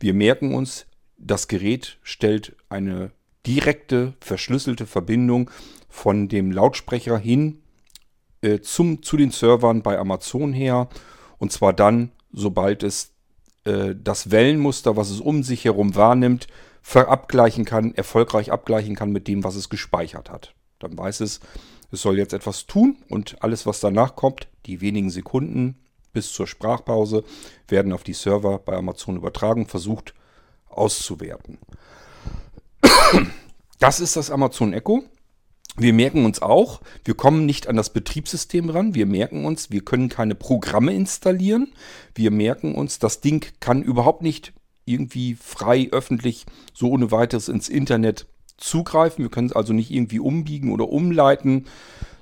Wir 0.00 0.14
merken 0.14 0.54
uns, 0.54 0.86
das 1.18 1.48
Gerät 1.48 1.98
stellt 2.02 2.56
eine 2.68 3.12
direkte 3.46 4.14
verschlüsselte 4.20 4.86
Verbindung 4.86 5.50
von 5.88 6.28
dem 6.28 6.50
Lautsprecher 6.50 7.18
hin 7.18 7.62
äh, 8.42 8.60
zum, 8.60 9.02
zu 9.02 9.16
den 9.16 9.30
Servern 9.30 9.82
bei 9.82 9.98
Amazon 9.98 10.52
her. 10.52 10.88
Und 11.38 11.52
zwar 11.52 11.72
dann, 11.72 12.12
sobald 12.32 12.82
es 12.82 13.12
äh, 13.64 13.94
das 13.96 14.30
Wellenmuster, 14.30 14.96
was 14.96 15.10
es 15.10 15.20
um 15.20 15.42
sich 15.42 15.64
herum 15.64 15.94
wahrnimmt, 15.94 16.46
verabgleichen 16.82 17.64
kann, 17.64 17.94
erfolgreich 17.94 18.52
abgleichen 18.52 18.94
kann 18.94 19.10
mit 19.10 19.26
dem, 19.26 19.42
was 19.42 19.56
es 19.56 19.68
gespeichert 19.68 20.30
hat. 20.30 20.54
Dann 20.78 20.96
weiß 20.96 21.20
es, 21.20 21.40
es 21.90 22.02
soll 22.02 22.18
jetzt 22.18 22.32
etwas 22.32 22.66
tun 22.66 22.98
und 23.08 23.42
alles, 23.42 23.66
was 23.66 23.80
danach 23.80 24.14
kommt, 24.16 24.48
die 24.66 24.80
wenigen 24.80 25.10
Sekunden 25.10 25.78
bis 26.12 26.32
zur 26.32 26.46
Sprachpause, 26.46 27.24
werden 27.68 27.92
auf 27.92 28.02
die 28.02 28.14
Server 28.14 28.58
bei 28.58 28.74
Amazon 28.74 29.16
übertragen, 29.16 29.66
versucht 29.66 30.14
auszuwerten. 30.68 31.58
Das 33.78 34.00
ist 34.00 34.16
das 34.16 34.30
Amazon 34.30 34.72
Echo. 34.72 35.04
Wir 35.78 35.92
merken 35.92 36.24
uns 36.24 36.40
auch, 36.40 36.80
wir 37.04 37.14
kommen 37.14 37.44
nicht 37.44 37.68
an 37.68 37.76
das 37.76 37.92
Betriebssystem 37.92 38.70
ran. 38.70 38.94
Wir 38.94 39.04
merken 39.04 39.44
uns, 39.44 39.70
wir 39.70 39.84
können 39.84 40.08
keine 40.08 40.34
Programme 40.34 40.94
installieren. 40.94 41.74
Wir 42.14 42.30
merken 42.30 42.74
uns, 42.74 42.98
das 42.98 43.20
Ding 43.20 43.44
kann 43.60 43.82
überhaupt 43.82 44.22
nicht 44.22 44.54
irgendwie 44.86 45.34
frei 45.34 45.88
öffentlich 45.92 46.46
so 46.72 46.90
ohne 46.90 47.10
weiteres 47.10 47.48
ins 47.48 47.68
Internet 47.68 48.26
zugreifen. 48.56 49.24
Wir 49.24 49.30
können 49.30 49.48
es 49.48 49.56
also 49.56 49.74
nicht 49.74 49.90
irgendwie 49.90 50.20
umbiegen 50.20 50.72
oder 50.72 50.88
umleiten. 50.88 51.66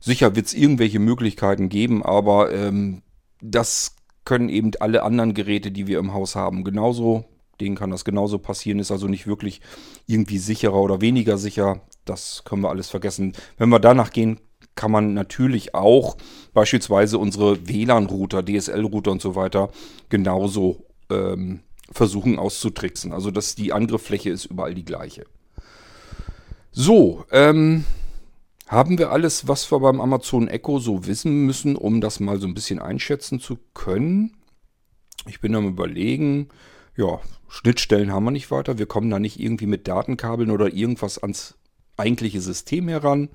Sicher 0.00 0.34
wird 0.34 0.46
es 0.46 0.54
irgendwelche 0.54 0.98
Möglichkeiten 0.98 1.68
geben, 1.68 2.02
aber 2.02 2.52
ähm, 2.52 3.02
das 3.40 3.94
können 4.24 4.48
eben 4.48 4.72
alle 4.80 5.02
anderen 5.04 5.34
Geräte, 5.34 5.70
die 5.70 5.86
wir 5.86 5.98
im 5.98 6.12
Haus 6.12 6.34
haben, 6.34 6.64
genauso 6.64 7.24
denen 7.60 7.76
kann 7.76 7.90
das 7.90 8.04
genauso 8.04 8.38
passieren, 8.38 8.78
ist 8.78 8.90
also 8.90 9.06
nicht 9.06 9.26
wirklich 9.26 9.60
irgendwie 10.06 10.38
sicherer 10.38 10.80
oder 10.80 11.00
weniger 11.00 11.38
sicher. 11.38 11.80
Das 12.04 12.42
können 12.44 12.62
wir 12.62 12.70
alles 12.70 12.88
vergessen. 12.90 13.32
Wenn 13.56 13.68
wir 13.68 13.80
danach 13.80 14.10
gehen, 14.10 14.40
kann 14.74 14.90
man 14.90 15.14
natürlich 15.14 15.74
auch 15.74 16.16
beispielsweise 16.52 17.18
unsere 17.18 17.68
WLAN-Router, 17.68 18.44
DSL-Router 18.44 19.12
und 19.12 19.22
so 19.22 19.34
weiter 19.34 19.70
genauso 20.08 20.84
ähm, 21.10 21.60
versuchen 21.90 22.38
auszutricksen. 22.38 23.12
Also 23.12 23.30
dass 23.30 23.54
die 23.54 23.72
Angriffsfläche 23.72 24.30
ist 24.30 24.46
überall 24.46 24.74
die 24.74 24.84
gleiche. 24.84 25.26
So, 26.72 27.24
ähm, 27.30 27.84
haben 28.66 28.98
wir 28.98 29.12
alles, 29.12 29.46
was 29.46 29.70
wir 29.70 29.78
beim 29.78 30.00
Amazon 30.00 30.48
Echo 30.48 30.78
so 30.78 31.06
wissen 31.06 31.46
müssen, 31.46 31.76
um 31.76 32.00
das 32.00 32.18
mal 32.18 32.40
so 32.40 32.46
ein 32.46 32.54
bisschen 32.54 32.80
einschätzen 32.80 33.38
zu 33.38 33.58
können? 33.74 34.36
Ich 35.28 35.40
bin 35.40 35.54
am 35.54 35.68
überlegen, 35.68 36.48
ja, 36.96 37.20
Schnittstellen 37.54 38.12
haben 38.12 38.24
wir 38.24 38.32
nicht 38.32 38.50
weiter. 38.50 38.78
Wir 38.78 38.86
kommen 38.86 39.10
da 39.10 39.20
nicht 39.20 39.38
irgendwie 39.38 39.66
mit 39.66 39.86
Datenkabeln 39.86 40.50
oder 40.50 40.74
irgendwas 40.74 41.18
ans 41.18 41.54
eigentliche 41.96 42.40
System 42.40 42.88
heran. 42.88 43.28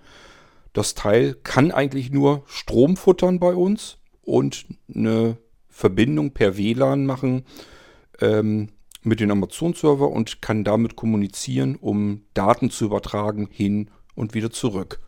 Das 0.73 0.93
Teil 0.93 1.35
kann 1.35 1.71
eigentlich 1.71 2.11
nur 2.11 2.43
Strom 2.45 2.97
futtern 2.97 3.39
bei 3.39 3.53
uns 3.53 3.97
und 4.21 4.65
eine 4.93 5.37
Verbindung 5.69 6.31
per 6.31 6.57
WLAN 6.57 7.05
machen 7.05 7.45
ähm, 8.19 8.67
mit 9.03 9.21
dem 9.21 9.31
Amazon-Server 9.31 10.09
und 10.09 10.41
kann 10.41 10.65
damit 10.65 10.97
kommunizieren, 10.97 11.77
um 11.77 12.23
Daten 12.33 12.71
zu 12.71 12.83
übertragen 12.83 13.47
hin 13.49 13.89
und 14.15 14.33
wieder 14.33 14.51
zurück. 14.51 14.99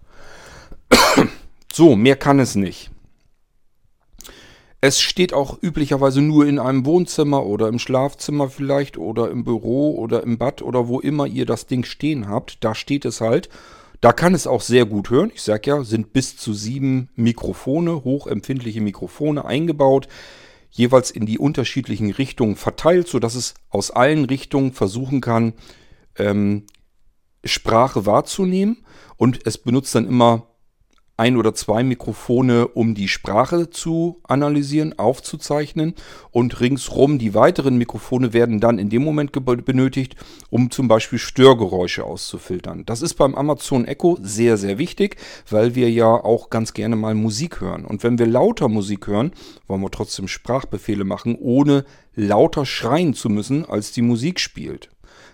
so, 1.73 1.97
mehr 1.97 2.15
kann 2.15 2.39
es 2.39 2.55
nicht. 2.55 2.91
Es 4.83 4.99
steht 4.99 5.31
auch 5.31 5.61
üblicherweise 5.61 6.21
nur 6.21 6.47
in 6.47 6.57
einem 6.57 6.87
Wohnzimmer 6.87 7.45
oder 7.45 7.67
im 7.67 7.77
Schlafzimmer 7.77 8.49
vielleicht 8.49 8.97
oder 8.97 9.29
im 9.29 9.43
Büro 9.43 9.95
oder 9.95 10.23
im 10.23 10.39
Bad 10.39 10.63
oder 10.63 10.87
wo 10.87 10.99
immer 10.99 11.27
ihr 11.27 11.45
das 11.45 11.67
Ding 11.67 11.83
stehen 11.83 12.27
habt. 12.27 12.63
Da 12.63 12.73
steht 12.73 13.05
es 13.05 13.21
halt. 13.21 13.47
Da 14.01 14.11
kann 14.11 14.33
es 14.33 14.47
auch 14.47 14.61
sehr 14.61 14.85
gut 14.85 15.11
hören. 15.11 15.31
Ich 15.35 15.43
sag 15.43 15.67
ja, 15.67 15.83
sind 15.83 16.13
bis 16.13 16.35
zu 16.35 16.55
sieben 16.55 17.09
Mikrofone, 17.15 18.03
hochempfindliche 18.03 18.81
Mikrofone 18.81 19.45
eingebaut, 19.45 20.07
jeweils 20.71 21.11
in 21.11 21.27
die 21.27 21.37
unterschiedlichen 21.37 22.09
Richtungen 22.09 22.55
verteilt, 22.55 23.07
sodass 23.07 23.35
es 23.35 23.53
aus 23.69 23.91
allen 23.91 24.25
Richtungen 24.25 24.73
versuchen 24.73 25.21
kann, 25.21 25.53
ähm, 26.17 26.65
Sprache 27.45 28.07
wahrzunehmen 28.07 28.83
und 29.15 29.45
es 29.45 29.59
benutzt 29.59 29.93
dann 29.93 30.07
immer 30.07 30.47
ein 31.21 31.37
oder 31.37 31.53
zwei 31.53 31.83
Mikrofone, 31.83 32.67
um 32.67 32.95
die 32.95 33.07
Sprache 33.07 33.69
zu 33.69 34.19
analysieren, 34.23 34.97
aufzuzeichnen 34.97 35.93
und 36.31 36.59
ringsrum 36.59 37.19
die 37.19 37.35
weiteren 37.35 37.77
Mikrofone 37.77 38.33
werden 38.33 38.59
dann 38.59 38.79
in 38.79 38.89
dem 38.89 39.03
Moment 39.03 39.31
benötigt, 39.31 40.15
um 40.49 40.71
zum 40.71 40.87
Beispiel 40.87 41.19
Störgeräusche 41.19 42.05
auszufiltern. 42.05 42.87
Das 42.87 43.03
ist 43.03 43.13
beim 43.13 43.35
Amazon 43.35 43.85
Echo 43.85 44.17
sehr, 44.19 44.57
sehr 44.57 44.79
wichtig, 44.79 45.17
weil 45.47 45.75
wir 45.75 45.91
ja 45.91 46.07
auch 46.07 46.49
ganz 46.49 46.73
gerne 46.73 46.95
mal 46.95 47.13
Musik 47.13 47.61
hören. 47.61 47.85
Und 47.85 48.03
wenn 48.03 48.17
wir 48.17 48.25
lauter 48.25 48.67
Musik 48.67 49.05
hören, 49.05 49.31
wollen 49.67 49.81
wir 49.81 49.91
trotzdem 49.91 50.27
Sprachbefehle 50.27 51.03
machen, 51.03 51.37
ohne 51.39 51.85
lauter 52.15 52.65
schreien 52.65 53.13
zu 53.13 53.29
müssen, 53.29 53.63
als 53.65 53.91
die 53.91 54.01
Musik 54.01 54.39
spielt. 54.39 54.89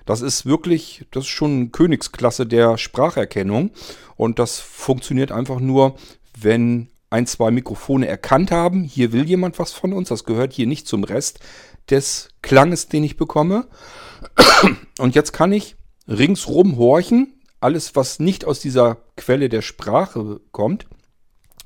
Das 0.08 0.22
ist 0.22 0.46
wirklich, 0.46 1.06
das 1.12 1.26
ist 1.26 1.30
schon 1.30 1.72
Königsklasse 1.72 2.48
der 2.48 2.78
Spracherkennung. 2.78 3.72
Und 4.16 4.40
das 4.40 4.60
funktioniert 4.60 5.32
einfach 5.32 5.60
nur, 5.60 5.96
wenn 6.40 6.88
ein, 7.10 7.28
zwei 7.28 7.52
Mikrofone 7.52 8.08
erkannt 8.08 8.50
haben, 8.50 8.84
hier 8.84 9.12
will 9.12 9.26
jemand 9.26 9.60
was 9.60 9.74
von 9.74 9.94
uns, 9.94 10.10
das 10.10 10.24
gehört 10.24 10.54
hier 10.54 10.66
nicht 10.66 10.88
zum 10.88 11.04
Rest 11.04 11.40
des 11.90 12.30
Klanges, 12.42 12.88
den 12.88 13.04
ich 13.04 13.18
bekomme. 13.18 13.68
Und 15.00 15.14
jetzt 15.14 15.34
kann 15.34 15.52
ich 15.52 15.76
ringsrum 16.08 16.78
horchen, 16.78 17.34
alles, 17.60 17.96
was 17.96 18.20
nicht 18.20 18.46
aus 18.46 18.60
dieser 18.60 18.98
Quelle 19.18 19.50
der 19.50 19.62
Sprache 19.62 20.40
kommt, 20.52 20.88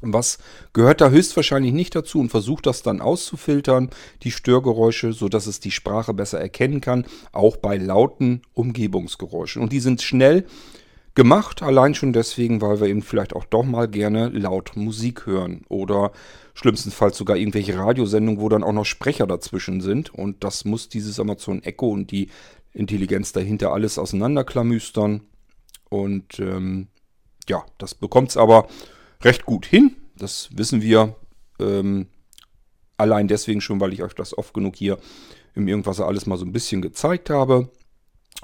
was 0.01 0.39
gehört 0.73 1.01
da 1.01 1.09
höchstwahrscheinlich 1.09 1.73
nicht 1.73 1.95
dazu 1.95 2.19
und 2.19 2.29
versucht 2.29 2.65
das 2.65 2.81
dann 2.81 3.01
auszufiltern, 3.01 3.89
die 4.23 4.31
Störgeräusche, 4.31 5.13
sodass 5.13 5.47
es 5.47 5.59
die 5.59 5.71
Sprache 5.71 6.13
besser 6.13 6.39
erkennen 6.39 6.81
kann, 6.81 7.05
auch 7.31 7.57
bei 7.57 7.77
lauten 7.77 8.41
Umgebungsgeräuschen. 8.53 9.61
Und 9.61 9.71
die 9.71 9.79
sind 9.79 10.01
schnell 10.01 10.45
gemacht, 11.15 11.61
allein 11.61 11.93
schon 11.93 12.13
deswegen, 12.13 12.61
weil 12.61 12.79
wir 12.79 12.87
eben 12.87 13.01
vielleicht 13.01 13.35
auch 13.35 13.45
doch 13.45 13.63
mal 13.63 13.87
gerne 13.87 14.29
laut 14.29 14.75
Musik 14.75 15.25
hören 15.25 15.63
oder 15.67 16.11
schlimmstenfalls 16.53 17.17
sogar 17.17 17.37
irgendwelche 17.37 17.77
Radiosendungen, 17.77 18.41
wo 18.41 18.49
dann 18.49 18.63
auch 18.63 18.71
noch 18.73 18.85
Sprecher 18.85 19.27
dazwischen 19.27 19.81
sind 19.81 20.13
und 20.13 20.43
das 20.43 20.65
muss 20.65 20.89
dieses 20.89 21.19
Amazon 21.19 21.63
Echo 21.63 21.89
und 21.89 22.11
die 22.11 22.29
Intelligenz 22.73 23.33
dahinter 23.33 23.73
alles 23.73 23.97
auseinanderklamüstern 23.97 25.21
und 25.89 26.39
ähm, 26.39 26.87
ja, 27.49 27.65
das 27.77 27.95
bekommt 27.95 28.29
es 28.29 28.37
aber 28.37 28.67
recht 29.23 29.45
gut 29.45 29.65
hin. 29.65 29.95
Das 30.17 30.49
wissen 30.53 30.81
wir 30.81 31.15
ähm, 31.59 32.07
allein 32.97 33.27
deswegen 33.27 33.61
schon, 33.61 33.79
weil 33.79 33.93
ich 33.93 34.03
euch 34.03 34.13
das 34.13 34.37
oft 34.37 34.53
genug 34.53 34.75
hier 34.75 34.97
im 35.55 35.67
Irgendwas 35.67 35.99
alles 35.99 36.25
mal 36.25 36.37
so 36.37 36.45
ein 36.45 36.53
bisschen 36.53 36.81
gezeigt 36.81 37.29
habe. 37.29 37.69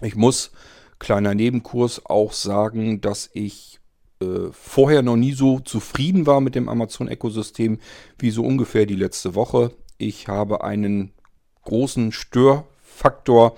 Ich 0.02 0.16
muss, 0.16 0.52
kleiner 1.00 1.34
Nebenkurs, 1.34 2.06
auch 2.06 2.34
sagen, 2.34 3.02
dass 3.02 3.30
ich 3.34 3.80
äh, 4.20 4.52
vorher 4.52 5.02
noch 5.02 5.16
nie 5.16 5.34
so 5.34 5.60
zufrieden 5.60 6.26
war 6.26 6.42
mit 6.42 6.56
dem 6.56 6.70
Amazon 6.70 7.08
Echo-System 7.08 7.80
wie 8.18 8.32
so 8.32 8.44
ungefähr 8.44 8.86
die 8.86 8.96
letzte 8.96 9.36
Woche. 9.36 9.72
Ich 9.98 10.28
habe 10.28 10.64
einen 10.64 11.14
großen 11.64 12.12
Störfaktor 12.12 13.56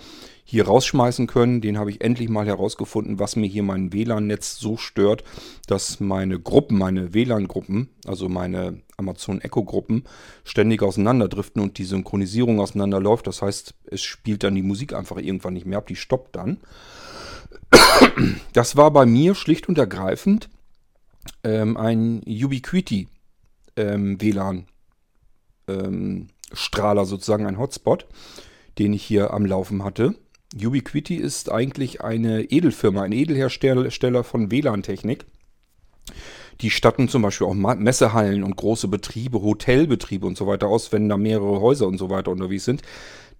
hier 0.50 0.66
rausschmeißen 0.66 1.28
können. 1.28 1.62
Den 1.62 1.78
habe 1.78 1.92
ich 1.92 2.02
endlich 2.02 2.28
mal 2.28 2.48
herausgefunden, 2.48 3.20
was 3.20 3.36
mir 3.36 3.46
hier 3.46 3.62
mein 3.62 3.94
WLAN-Netz 3.94 4.58
so 4.58 4.78
stört, 4.78 5.24
dass 5.68 6.00
meine 6.00 6.40
Gruppen, 6.40 6.76
meine 6.76 7.14
WLAN-Gruppen, 7.14 7.90
also 8.08 8.30
meine 8.30 8.82
Amazon 8.98 9.42
Echo-Gruppen, 9.42 10.06
ständig 10.44 10.82
auseinanderdriften 10.82 11.62
und 11.62 11.78
die 11.78 11.84
Synchronisierung 11.84 12.60
auseinanderläuft. 12.60 13.28
Das 13.28 13.44
heißt, 13.44 13.76
es 13.92 14.02
spielt 14.02 14.42
dann 14.42 14.56
die 14.56 14.64
Musik 14.64 14.94
einfach 14.94 15.18
irgendwann 15.18 15.54
nicht 15.54 15.68
mehr 15.68 15.78
ab, 15.78 15.86
die 15.86 15.96
stoppt 15.96 16.36
dann. 16.36 16.58
Das 18.54 18.76
war 18.76 18.90
bei 18.90 19.06
mir 19.06 19.36
schlicht 19.36 19.70
und 19.70 19.78
ergreifend 19.78 20.50
ähm, 21.44 21.78
ein 21.78 22.24
Ubiquiti 22.26 23.08
ähm, 23.76 24.20
WLAN 24.20 24.66
ähm, 25.68 26.30
Strahler 26.52 27.06
sozusagen, 27.06 27.46
ein 27.46 27.60
Hotspot, 27.60 28.08
den 28.80 28.94
ich 28.94 29.04
hier 29.04 29.32
am 29.32 29.46
Laufen 29.46 29.84
hatte. 29.84 30.16
Ubiquiti 30.56 31.16
ist 31.16 31.52
eigentlich 31.52 32.02
eine 32.02 32.44
Edelfirma, 32.44 33.04
ein 33.04 33.12
Edelhersteller 33.12 34.24
von 34.24 34.52
WLAN-Technik. 34.52 35.26
Die 36.62 36.72
statten 36.72 37.08
zum 37.08 37.22
Beispiel 37.22 37.48
auch 37.48 37.54
Messehallen 37.54 38.44
und 38.44 38.56
große 38.56 38.88
Betriebe, 38.88 39.42
Hotelbetriebe 39.42 40.26
und 40.26 40.38
so 40.38 40.48
weiter 40.48 40.68
aus, 40.68 40.92
wenn 40.92 41.08
da 41.08 41.18
mehrere 41.18 41.62
Häuser 41.62 41.88
und 41.88 41.98
so 41.98 42.10
weiter 42.10 42.32
unterwegs 42.32 42.66
sind. 42.66 42.82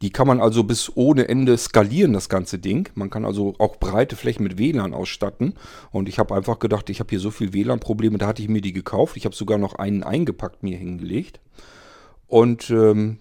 Die 0.02 0.12
kann 0.12 0.28
man 0.28 0.40
also 0.40 0.64
bis 0.64 0.96
ohne 0.96 1.28
Ende 1.28 1.58
skalieren, 1.58 2.14
das 2.14 2.30
ganze 2.30 2.58
Ding. 2.58 2.88
Man 2.96 3.10
kann 3.10 3.26
also 3.26 3.56
auch 3.58 3.76
breite 3.78 4.16
Flächen 4.16 4.44
mit 4.44 4.58
WLAN 4.58 4.94
ausstatten. 4.94 5.56
Und 5.92 6.08
ich 6.08 6.20
habe 6.20 6.34
einfach 6.36 6.60
gedacht, 6.60 6.90
ich 6.90 7.02
habe 7.02 7.10
hier 7.10 7.20
so 7.20 7.32
viel 7.32 7.52
WLAN-Probleme, 7.52 8.18
da 8.18 8.28
hatte 8.28 8.42
ich 8.42 8.48
mir 8.48 8.62
die 8.62 8.72
gekauft. 8.72 9.18
Ich 9.18 9.26
habe 9.26 9.36
sogar 9.36 9.58
noch 9.58 9.76
einen 9.76 10.04
eingepackt 10.04 10.64
mir 10.64 10.78
hingelegt. 10.78 11.42
Und 12.28 12.70
ähm, 12.70 13.18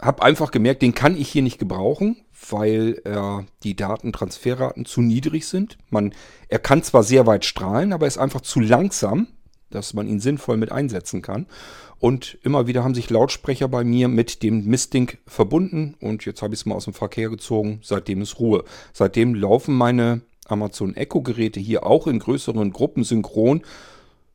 habe 0.00 0.22
einfach 0.22 0.50
gemerkt, 0.50 0.82
den 0.82 0.94
kann 0.94 1.16
ich 1.16 1.28
hier 1.28 1.42
nicht 1.42 1.58
gebrauchen, 1.58 2.16
weil 2.48 3.00
äh, 3.04 3.44
die 3.62 3.76
Datentransferraten 3.76 4.84
zu 4.84 5.00
niedrig 5.00 5.46
sind. 5.46 5.78
Man, 5.90 6.14
er 6.48 6.58
kann 6.58 6.82
zwar 6.82 7.02
sehr 7.02 7.26
weit 7.26 7.44
strahlen, 7.44 7.92
aber 7.92 8.06
ist 8.06 8.18
einfach 8.18 8.40
zu 8.40 8.60
langsam, 8.60 9.28
dass 9.70 9.94
man 9.94 10.06
ihn 10.08 10.20
sinnvoll 10.20 10.56
mit 10.56 10.72
einsetzen 10.72 11.22
kann. 11.22 11.46
Und 11.98 12.38
immer 12.42 12.66
wieder 12.66 12.82
haben 12.82 12.94
sich 12.94 13.10
Lautsprecher 13.10 13.68
bei 13.68 13.84
mir 13.84 14.08
mit 14.08 14.42
dem 14.42 14.64
Mistding 14.64 15.18
verbunden 15.26 15.96
und 16.00 16.24
jetzt 16.24 16.40
habe 16.40 16.54
ich 16.54 16.60
es 16.60 16.66
mal 16.66 16.76
aus 16.76 16.86
dem 16.86 16.94
Verkehr 16.94 17.28
gezogen. 17.28 17.80
Seitdem 17.82 18.22
ist 18.22 18.40
Ruhe. 18.40 18.64
Seitdem 18.92 19.34
laufen 19.34 19.74
meine 19.74 20.22
Amazon 20.46 20.96
Echo 20.96 21.20
Geräte 21.20 21.60
hier 21.60 21.84
auch 21.84 22.06
in 22.06 22.18
größeren 22.18 22.72
Gruppen 22.72 23.04
synchron. 23.04 23.62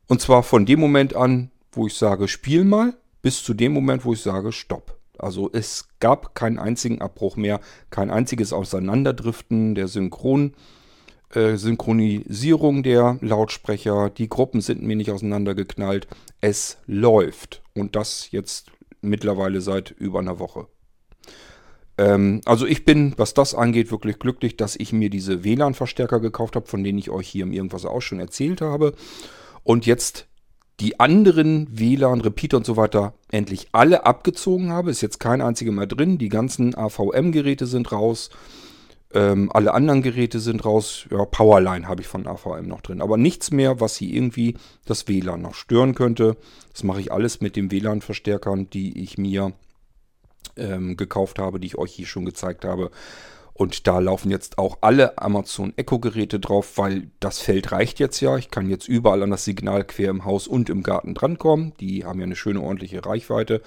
Und 0.06 0.20
zwar 0.20 0.44
von 0.44 0.64
dem 0.64 0.78
Moment 0.78 1.16
an, 1.16 1.50
wo 1.72 1.88
ich 1.88 1.94
sage, 1.94 2.28
spiel 2.28 2.64
mal, 2.64 2.94
bis 3.20 3.42
zu 3.42 3.52
dem 3.52 3.72
Moment, 3.72 4.04
wo 4.04 4.12
ich 4.12 4.20
sage, 4.20 4.52
stopp. 4.52 4.95
Also 5.20 5.50
es 5.52 5.88
gab 6.00 6.34
keinen 6.34 6.58
einzigen 6.58 7.00
Abbruch 7.00 7.36
mehr, 7.36 7.60
kein 7.90 8.10
einziges 8.10 8.52
Auseinanderdriften 8.52 9.74
der 9.74 9.88
Synchron, 9.88 10.54
äh, 11.34 11.56
Synchronisierung 11.56 12.82
der 12.82 13.18
Lautsprecher. 13.20 14.10
Die 14.10 14.28
Gruppen 14.28 14.60
sind 14.60 14.82
mir 14.82 14.96
nicht 14.96 15.10
auseinandergeknallt. 15.10 16.06
Es 16.40 16.78
läuft. 16.86 17.62
Und 17.74 17.96
das 17.96 18.30
jetzt 18.30 18.70
mittlerweile 19.00 19.60
seit 19.60 19.90
über 19.90 20.18
einer 20.20 20.38
Woche. 20.38 20.66
Ähm, 21.98 22.40
also 22.44 22.66
ich 22.66 22.84
bin, 22.84 23.14
was 23.16 23.34
das 23.34 23.54
angeht, 23.54 23.90
wirklich 23.90 24.18
glücklich, 24.18 24.56
dass 24.56 24.76
ich 24.76 24.92
mir 24.92 25.10
diese 25.10 25.44
WLAN-Verstärker 25.44 26.20
gekauft 26.20 26.56
habe, 26.56 26.66
von 26.66 26.84
denen 26.84 26.98
ich 26.98 27.10
euch 27.10 27.28
hier 27.28 27.44
im 27.44 27.52
Irgendwas 27.52 27.84
auch 27.84 28.02
schon 28.02 28.20
erzählt 28.20 28.60
habe. 28.60 28.94
Und 29.62 29.86
jetzt 29.86 30.28
die 30.80 31.00
anderen 31.00 31.66
WLAN, 31.70 32.20
Repeater 32.20 32.58
und 32.58 32.66
so 32.66 32.76
weiter 32.76 33.14
endlich 33.30 33.68
alle 33.72 34.04
abgezogen 34.04 34.70
habe. 34.70 34.90
Ist 34.90 35.00
jetzt 35.00 35.20
kein 35.20 35.40
einziger 35.40 35.72
mehr 35.72 35.86
drin. 35.86 36.18
Die 36.18 36.28
ganzen 36.28 36.74
AVM-Geräte 36.74 37.66
sind 37.66 37.92
raus. 37.92 38.30
Ähm, 39.14 39.50
alle 39.52 39.72
anderen 39.72 40.02
Geräte 40.02 40.38
sind 40.38 40.64
raus. 40.64 41.06
Ja, 41.10 41.24
Powerline 41.24 41.88
habe 41.88 42.02
ich 42.02 42.08
von 42.08 42.26
AVM 42.26 42.66
noch 42.66 42.82
drin. 42.82 43.00
Aber 43.00 43.16
nichts 43.16 43.50
mehr, 43.50 43.80
was 43.80 43.96
hier 43.96 44.14
irgendwie 44.14 44.56
das 44.84 45.08
WLAN 45.08 45.40
noch 45.40 45.54
stören 45.54 45.94
könnte. 45.94 46.36
Das 46.72 46.84
mache 46.84 47.00
ich 47.00 47.10
alles 47.10 47.40
mit 47.40 47.56
den 47.56 47.70
WLAN-Verstärkern, 47.70 48.68
die 48.68 49.02
ich 49.02 49.16
mir 49.16 49.52
ähm, 50.56 50.96
gekauft 50.96 51.38
habe, 51.38 51.58
die 51.58 51.68
ich 51.68 51.78
euch 51.78 51.92
hier 51.92 52.06
schon 52.06 52.26
gezeigt 52.26 52.66
habe. 52.66 52.90
Und 53.56 53.86
da 53.86 54.00
laufen 54.00 54.30
jetzt 54.30 54.58
auch 54.58 54.78
alle 54.82 55.16
Amazon 55.16 55.72
Echo 55.76 55.98
Geräte 55.98 56.38
drauf, 56.38 56.76
weil 56.76 57.10
das 57.20 57.38
Feld 57.38 57.72
reicht 57.72 57.98
jetzt 57.98 58.20
ja. 58.20 58.36
Ich 58.36 58.50
kann 58.50 58.68
jetzt 58.68 58.86
überall 58.86 59.22
an 59.22 59.30
das 59.30 59.46
Signal 59.46 59.84
quer 59.84 60.10
im 60.10 60.26
Haus 60.26 60.46
und 60.46 60.68
im 60.68 60.82
Garten 60.82 61.14
drankommen. 61.14 61.72
Die 61.80 62.04
haben 62.04 62.18
ja 62.18 62.26
eine 62.26 62.36
schöne 62.36 62.60
ordentliche 62.60 63.06
Reichweite. 63.06 63.62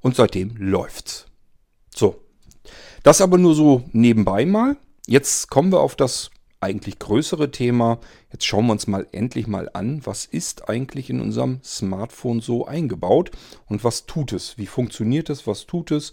Und 0.00 0.16
seitdem 0.16 0.56
läuft's. 0.56 1.26
So. 1.94 2.22
Das 3.02 3.20
aber 3.20 3.36
nur 3.36 3.54
so 3.54 3.82
nebenbei 3.92 4.46
mal. 4.46 4.78
Jetzt 5.06 5.50
kommen 5.50 5.70
wir 5.70 5.80
auf 5.80 5.94
das 5.94 6.30
eigentlich 6.60 6.98
größere 6.98 7.50
Thema. 7.50 7.98
Jetzt 8.32 8.46
schauen 8.46 8.64
wir 8.64 8.72
uns 8.72 8.86
mal 8.86 9.06
endlich 9.12 9.46
mal 9.46 9.68
an, 9.74 10.00
was 10.06 10.24
ist 10.24 10.70
eigentlich 10.70 11.10
in 11.10 11.20
unserem 11.20 11.60
Smartphone 11.62 12.40
so 12.40 12.64
eingebaut 12.64 13.30
und 13.66 13.84
was 13.84 14.06
tut 14.06 14.32
es? 14.32 14.56
Wie 14.56 14.66
funktioniert 14.66 15.28
es? 15.28 15.46
Was 15.46 15.66
tut 15.66 15.90
es? 15.90 16.12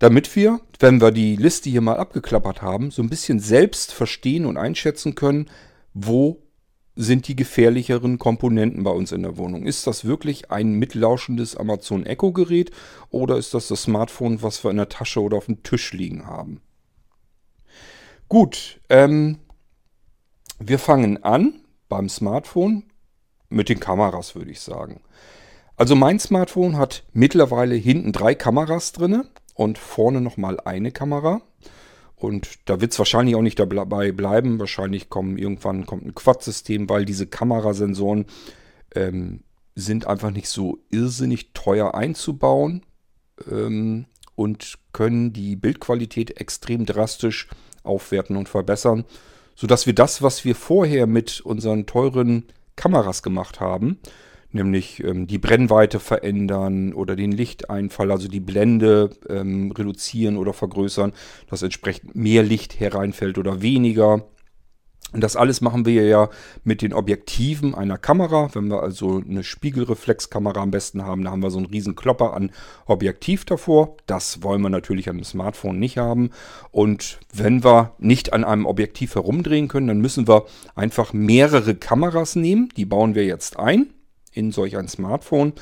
Damit 0.00 0.34
wir, 0.34 0.60
wenn 0.80 1.00
wir 1.00 1.12
die 1.12 1.36
Liste 1.36 1.70
hier 1.70 1.82
mal 1.82 1.98
abgeklappert 1.98 2.62
haben, 2.62 2.90
so 2.90 3.02
ein 3.02 3.10
bisschen 3.10 3.38
selbst 3.38 3.92
verstehen 3.92 4.46
und 4.46 4.56
einschätzen 4.56 5.14
können, 5.14 5.48
wo 5.92 6.42
sind 6.96 7.28
die 7.28 7.36
gefährlicheren 7.36 8.18
Komponenten 8.18 8.82
bei 8.82 8.90
uns 8.90 9.12
in 9.12 9.22
der 9.22 9.36
Wohnung. 9.36 9.66
Ist 9.66 9.86
das 9.86 10.04
wirklich 10.04 10.50
ein 10.50 10.72
mitlauschendes 10.72 11.54
Amazon 11.54 12.06
Echo 12.06 12.32
Gerät 12.32 12.70
oder 13.10 13.36
ist 13.36 13.52
das 13.52 13.68
das 13.68 13.82
Smartphone, 13.82 14.42
was 14.42 14.64
wir 14.64 14.70
in 14.70 14.78
der 14.78 14.88
Tasche 14.88 15.20
oder 15.20 15.36
auf 15.36 15.46
dem 15.46 15.62
Tisch 15.62 15.92
liegen 15.92 16.26
haben? 16.26 16.62
Gut, 18.28 18.80
ähm, 18.88 19.38
wir 20.58 20.78
fangen 20.78 21.22
an 21.22 21.60
beim 21.90 22.08
Smartphone 22.08 22.84
mit 23.50 23.68
den 23.68 23.80
Kameras, 23.80 24.34
würde 24.34 24.50
ich 24.50 24.60
sagen. 24.60 25.02
Also 25.76 25.94
mein 25.94 26.18
Smartphone 26.18 26.78
hat 26.78 27.04
mittlerweile 27.12 27.74
hinten 27.74 28.12
drei 28.12 28.34
Kameras 28.34 28.92
drinne 28.92 29.26
und 29.60 29.76
vorne 29.76 30.22
nochmal 30.22 30.58
eine 30.60 30.90
Kamera. 30.90 31.42
Und 32.16 32.60
da 32.64 32.80
wird 32.80 32.92
es 32.92 32.98
wahrscheinlich 32.98 33.36
auch 33.36 33.42
nicht 33.42 33.58
dabei 33.58 34.10
bleiben. 34.10 34.58
Wahrscheinlich 34.58 35.10
kommen 35.10 35.36
irgendwann 35.36 35.84
kommt 35.84 36.06
ein 36.06 36.14
Quad-System, 36.14 36.88
weil 36.88 37.04
diese 37.04 37.26
Kamerasensoren 37.26 38.24
ähm, 38.94 39.42
sind 39.74 40.06
einfach 40.06 40.30
nicht 40.30 40.48
so 40.48 40.78
irrsinnig 40.88 41.52
teuer 41.52 41.94
einzubauen 41.94 42.86
ähm, 43.50 44.06
und 44.34 44.78
können 44.94 45.34
die 45.34 45.56
Bildqualität 45.56 46.40
extrem 46.40 46.86
drastisch 46.86 47.46
aufwerten 47.82 48.38
und 48.38 48.48
verbessern, 48.48 49.04
sodass 49.56 49.84
wir 49.84 49.94
das, 49.94 50.22
was 50.22 50.42
wir 50.46 50.54
vorher 50.54 51.06
mit 51.06 51.42
unseren 51.42 51.84
teuren 51.84 52.44
Kameras 52.76 53.22
gemacht 53.22 53.60
haben, 53.60 53.98
nämlich 54.52 55.02
ähm, 55.04 55.26
die 55.26 55.38
Brennweite 55.38 56.00
verändern 56.00 56.92
oder 56.92 57.16
den 57.16 57.32
Lichteinfall, 57.32 58.10
also 58.10 58.28
die 58.28 58.40
Blende 58.40 59.10
ähm, 59.28 59.72
reduzieren 59.72 60.36
oder 60.36 60.52
vergrößern, 60.52 61.12
dass 61.48 61.62
entsprechend 61.62 62.14
mehr 62.14 62.42
Licht 62.42 62.80
hereinfällt 62.80 63.38
oder 63.38 63.62
weniger. 63.62 64.24
Und 65.12 65.22
das 65.24 65.34
alles 65.34 65.60
machen 65.60 65.86
wir 65.86 66.06
ja 66.06 66.28
mit 66.62 66.82
den 66.82 66.92
Objektiven 66.92 67.74
einer 67.74 67.98
Kamera. 67.98 68.48
Wenn 68.52 68.68
wir 68.68 68.80
also 68.80 69.20
eine 69.28 69.42
Spiegelreflexkamera 69.42 70.60
am 70.60 70.70
besten 70.70 71.04
haben, 71.04 71.24
da 71.24 71.32
haben 71.32 71.42
wir 71.42 71.50
so 71.50 71.58
einen 71.58 71.66
riesen 71.66 71.96
Klopper 71.96 72.32
an 72.32 72.52
Objektiv 72.86 73.44
davor. 73.44 73.96
Das 74.06 74.44
wollen 74.44 74.62
wir 74.62 74.70
natürlich 74.70 75.08
an 75.08 75.16
einem 75.16 75.24
Smartphone 75.24 75.80
nicht 75.80 75.98
haben. 75.98 76.30
Und 76.70 77.18
wenn 77.34 77.64
wir 77.64 77.94
nicht 77.98 78.32
an 78.32 78.44
einem 78.44 78.66
Objektiv 78.66 79.16
herumdrehen 79.16 79.66
können, 79.66 79.88
dann 79.88 80.00
müssen 80.00 80.28
wir 80.28 80.44
einfach 80.76 81.12
mehrere 81.12 81.74
Kameras 81.74 82.36
nehmen. 82.36 82.68
Die 82.76 82.84
bauen 82.84 83.16
wir 83.16 83.24
jetzt 83.24 83.58
ein 83.58 83.90
in 84.32 84.52
solch 84.52 84.76
ein 84.76 84.88
Smartphone. 84.88 85.54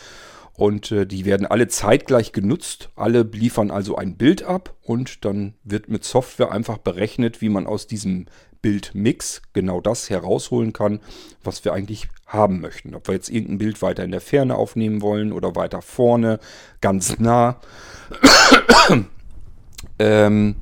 Und 0.54 0.90
äh, 0.90 1.07
die 1.07 1.24
werden 1.24 1.46
alle 1.46 1.68
zeitgleich 1.68 2.33
genutzt. 2.33 2.90
Alle 2.96 3.22
liefern 3.22 3.70
also 3.70 3.96
ein 3.96 4.16
Bild 4.16 4.42
ab 4.42 4.74
und 4.83 5.24
dann 5.24 5.54
wird 5.62 5.88
mit 5.88 6.02
Software 6.02 6.50
einfach 6.50 6.78
berechnet, 6.78 7.40
wie 7.40 7.48
man 7.48 7.68
aus 7.68 7.87
diesem 7.87 8.26
Bildmix 8.61 9.42
genau 9.52 9.81
das 9.81 10.11
herausholen 10.11 10.72
kann, 10.72 10.98
was 11.44 11.64
wir 11.64 11.72
eigentlich 11.72 12.09
haben 12.26 12.61
möchten. 12.61 12.96
Ob 12.96 13.07
wir 13.07 13.14
jetzt 13.14 13.31
irgendein 13.31 13.59
Bild 13.59 13.83
weiter 13.83 14.02
in 14.02 14.11
der 14.11 14.20
Ferne 14.20 14.57
aufnehmen 14.57 15.00
wollen 15.00 15.33
oder 15.33 15.54
weiter 15.54 15.81
vorne, 15.81 16.40
ganz 16.81 17.20
nah. 17.20 17.61
ähm, 20.00 20.57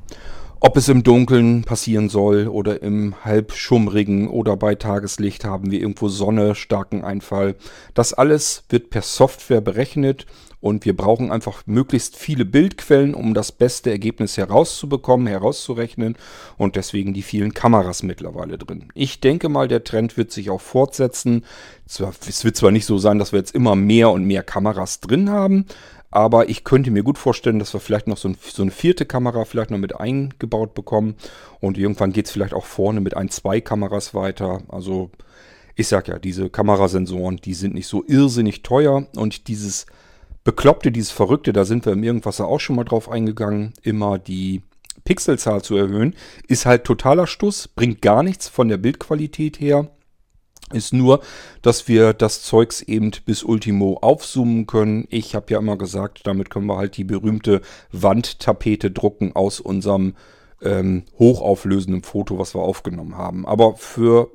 ob 0.60 0.76
es 0.76 0.88
im 0.88 1.02
Dunkeln 1.02 1.64
passieren 1.64 2.08
soll 2.08 2.48
oder 2.48 2.82
im 2.82 3.14
halbschummrigen 3.24 4.28
oder 4.28 4.56
bei 4.56 4.74
Tageslicht 4.74 5.44
haben 5.44 5.70
wir 5.70 5.80
irgendwo 5.80 6.08
Sonne, 6.08 6.54
starken 6.54 7.04
Einfall. 7.04 7.56
Das 7.94 8.14
alles 8.14 8.64
wird 8.68 8.90
per 8.90 9.02
Software 9.02 9.60
berechnet 9.60 10.26
und 10.60 10.84
wir 10.84 10.96
brauchen 10.96 11.30
einfach 11.30 11.62
möglichst 11.66 12.16
viele 12.16 12.44
Bildquellen, 12.44 13.14
um 13.14 13.34
das 13.34 13.52
beste 13.52 13.90
Ergebnis 13.90 14.36
herauszubekommen, 14.36 15.26
herauszurechnen 15.26 16.16
und 16.56 16.76
deswegen 16.76 17.12
die 17.12 17.22
vielen 17.22 17.54
Kameras 17.54 18.02
mittlerweile 18.02 18.58
drin. 18.58 18.88
Ich 18.94 19.20
denke 19.20 19.48
mal, 19.48 19.68
der 19.68 19.84
Trend 19.84 20.16
wird 20.16 20.32
sich 20.32 20.50
auch 20.50 20.60
fortsetzen. 20.60 21.44
Es 21.86 22.44
wird 22.44 22.56
zwar 22.56 22.70
nicht 22.72 22.86
so 22.86 22.98
sein, 22.98 23.18
dass 23.18 23.32
wir 23.32 23.38
jetzt 23.38 23.54
immer 23.54 23.76
mehr 23.76 24.10
und 24.10 24.24
mehr 24.24 24.42
Kameras 24.42 25.00
drin 25.00 25.30
haben, 25.30 25.66
aber 26.10 26.48
ich 26.48 26.64
könnte 26.64 26.90
mir 26.90 27.02
gut 27.02 27.18
vorstellen, 27.18 27.58
dass 27.58 27.74
wir 27.74 27.80
vielleicht 27.80 28.06
noch 28.06 28.16
so, 28.16 28.28
ein, 28.28 28.36
so 28.40 28.62
eine 28.62 28.70
vierte 28.70 29.04
Kamera 29.04 29.44
vielleicht 29.44 29.70
noch 29.70 29.78
mit 29.78 29.98
eingebaut 29.98 30.74
bekommen. 30.74 31.16
Und 31.60 31.78
irgendwann 31.78 32.12
geht 32.12 32.26
es 32.26 32.32
vielleicht 32.32 32.54
auch 32.54 32.64
vorne 32.64 33.00
mit 33.00 33.16
ein, 33.16 33.28
zwei 33.28 33.60
Kameras 33.60 34.14
weiter. 34.14 34.62
Also 34.68 35.10
ich 35.74 35.88
sag 35.88 36.08
ja, 36.08 36.18
diese 36.18 36.48
Kamerasensoren, 36.48 37.36
die 37.36 37.54
sind 37.54 37.74
nicht 37.74 37.86
so 37.86 38.04
irrsinnig 38.06 38.62
teuer. 38.62 39.06
Und 39.16 39.48
dieses 39.48 39.86
Bekloppte, 40.44 40.92
dieses 40.92 41.10
Verrückte, 41.10 41.52
da 41.52 41.64
sind 41.64 41.84
wir 41.84 41.92
im 41.92 42.04
Irgendwasser 42.04 42.46
auch 42.46 42.60
schon 42.60 42.76
mal 42.76 42.84
drauf 42.84 43.10
eingegangen, 43.10 43.74
immer 43.82 44.18
die 44.18 44.62
Pixelzahl 45.04 45.62
zu 45.62 45.76
erhöhen, 45.76 46.14
ist 46.48 46.66
halt 46.66 46.84
totaler 46.84 47.26
Stuss, 47.26 47.68
bringt 47.68 48.00
gar 48.00 48.22
nichts 48.22 48.48
von 48.48 48.68
der 48.68 48.76
Bildqualität 48.76 49.60
her. 49.60 49.88
Ist 50.72 50.92
nur, 50.92 51.20
dass 51.62 51.86
wir 51.86 52.12
das 52.12 52.42
Zeugs 52.42 52.82
eben 52.82 53.12
bis 53.24 53.44
Ultimo 53.44 53.98
aufzoomen 54.02 54.66
können. 54.66 55.06
Ich 55.10 55.36
habe 55.36 55.46
ja 55.50 55.58
immer 55.58 55.78
gesagt, 55.78 56.22
damit 56.24 56.50
können 56.50 56.66
wir 56.66 56.76
halt 56.76 56.96
die 56.96 57.04
berühmte 57.04 57.60
Wandtapete 57.92 58.90
drucken 58.90 59.36
aus 59.36 59.60
unserem 59.60 60.14
ähm, 60.60 61.04
hochauflösenden 61.18 62.02
Foto, 62.02 62.38
was 62.38 62.54
wir 62.54 62.62
aufgenommen 62.62 63.16
haben. 63.16 63.46
Aber 63.46 63.76
für 63.76 64.32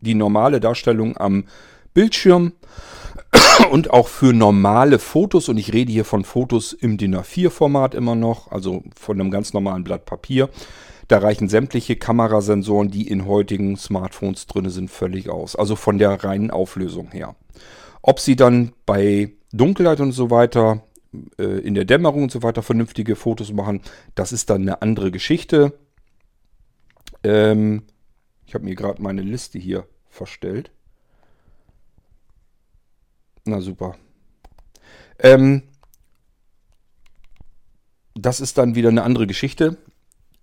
die 0.00 0.14
normale 0.14 0.60
Darstellung 0.60 1.16
am 1.16 1.44
Bildschirm 1.92 2.52
und 3.70 3.90
auch 3.90 4.08
für 4.08 4.32
normale 4.32 4.98
Fotos, 5.00 5.48
und 5.48 5.58
ich 5.58 5.72
rede 5.72 5.90
hier 5.90 6.04
von 6.04 6.24
Fotos 6.24 6.72
im 6.72 6.98
DIN 6.98 7.16
A4-Format 7.16 7.94
immer 7.94 8.14
noch, 8.14 8.50
also 8.52 8.84
von 8.96 9.20
einem 9.20 9.30
ganz 9.30 9.52
normalen 9.52 9.82
Blatt 9.84 10.04
Papier, 10.04 10.50
da 11.08 11.18
reichen 11.18 11.48
sämtliche 11.48 11.96
Kamerasensoren, 11.96 12.90
die 12.90 13.08
in 13.08 13.26
heutigen 13.26 13.76
Smartphones 13.76 14.46
drin 14.46 14.68
sind, 14.70 14.90
völlig 14.90 15.28
aus. 15.28 15.56
Also 15.56 15.76
von 15.76 15.98
der 15.98 16.24
reinen 16.24 16.50
Auflösung 16.50 17.10
her. 17.10 17.36
Ob 18.02 18.20
sie 18.20 18.36
dann 18.36 18.72
bei 18.86 19.32
Dunkelheit 19.52 20.00
und 20.00 20.12
so 20.12 20.30
weiter, 20.30 20.82
äh, 21.38 21.60
in 21.60 21.74
der 21.74 21.84
Dämmerung 21.84 22.24
und 22.24 22.32
so 22.32 22.42
weiter 22.42 22.62
vernünftige 22.62 23.16
Fotos 23.16 23.52
machen, 23.52 23.82
das 24.14 24.32
ist 24.32 24.50
dann 24.50 24.62
eine 24.62 24.82
andere 24.82 25.10
Geschichte. 25.10 25.78
Ähm, 27.22 27.82
ich 28.46 28.54
habe 28.54 28.64
mir 28.64 28.74
gerade 28.74 29.02
meine 29.02 29.22
Liste 29.22 29.58
hier 29.58 29.86
verstellt. 30.08 30.70
Na 33.44 33.60
super. 33.60 33.96
Ähm, 35.18 35.62
das 38.14 38.40
ist 38.40 38.58
dann 38.58 38.74
wieder 38.74 38.88
eine 38.88 39.02
andere 39.02 39.26
Geschichte 39.26 39.76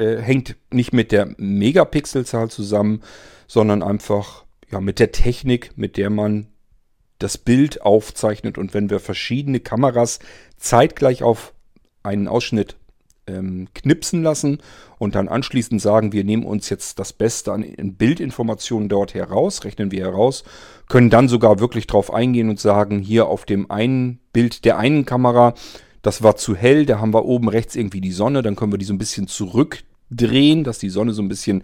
äh, 0.02 0.22
hängt 0.22 0.56
nicht 0.72 0.94
mit 0.94 1.12
der 1.12 1.34
Megapixelzahl 1.38 2.50
zusammen, 2.50 3.02
sondern 3.48 3.84
einfach 3.84 4.46
ja, 4.72 4.82
mit 4.82 5.00
der 5.00 5.12
Technik, 5.12 5.78
mit 5.78 5.96
der 5.96 6.10
man 6.10 6.48
das 7.20 7.38
Bild 7.38 7.84
aufzeichnet. 7.84 8.58
Und 8.58 8.74
wenn 8.74 8.90
wir 8.90 9.00
verschiedene 9.00 9.60
Kameras 9.60 10.20
zeitgleich 10.58 11.22
auf 11.22 11.54
einen 12.02 12.28
Ausschnitt 12.28 12.78
ähm, 13.28 13.68
knipsen 13.76 14.24
lassen 14.24 14.58
und 14.98 15.14
dann 15.14 15.28
anschließend 15.28 15.80
sagen, 15.80 16.14
wir 16.14 16.24
nehmen 16.24 16.46
uns 16.46 16.70
jetzt 16.70 16.98
das 16.98 17.14
Beste 17.14 17.52
an 17.54 17.64
Bildinformationen 17.78 18.90
dort 18.90 19.14
heraus, 19.14 19.64
rechnen 19.64 19.92
wir 19.92 20.06
heraus, 20.06 20.44
können 20.90 21.12
dann 21.12 21.28
sogar 21.28 21.60
wirklich 21.60 21.86
drauf 21.86 22.12
eingehen 22.12 22.50
und 22.50 22.60
sagen, 22.60 23.00
hier 23.00 23.28
auf 23.28 23.46
dem 23.46 23.70
einen 23.70 24.20
Bild 24.34 24.66
der 24.66 24.80
einen 24.80 25.06
Kamera, 25.06 25.54
das 26.02 26.24
war 26.24 26.38
zu 26.38 26.56
hell, 26.56 26.88
da 26.88 27.00
haben 27.00 27.14
wir 27.14 27.26
oben 27.26 27.50
rechts 27.50 27.76
irgendwie 27.76 28.02
die 28.02 28.12
Sonne, 28.12 28.42
dann 28.42 28.56
können 28.56 28.72
wir 28.72 28.80
die 28.80 28.86
so 28.86 28.94
ein 28.94 28.98
bisschen 28.98 29.28
zurück 29.28 29.84
drehen, 30.12 30.64
dass 30.64 30.78
die 30.78 30.90
Sonne 30.90 31.14
so 31.14 31.22
ein 31.22 31.30
bisschen 31.30 31.64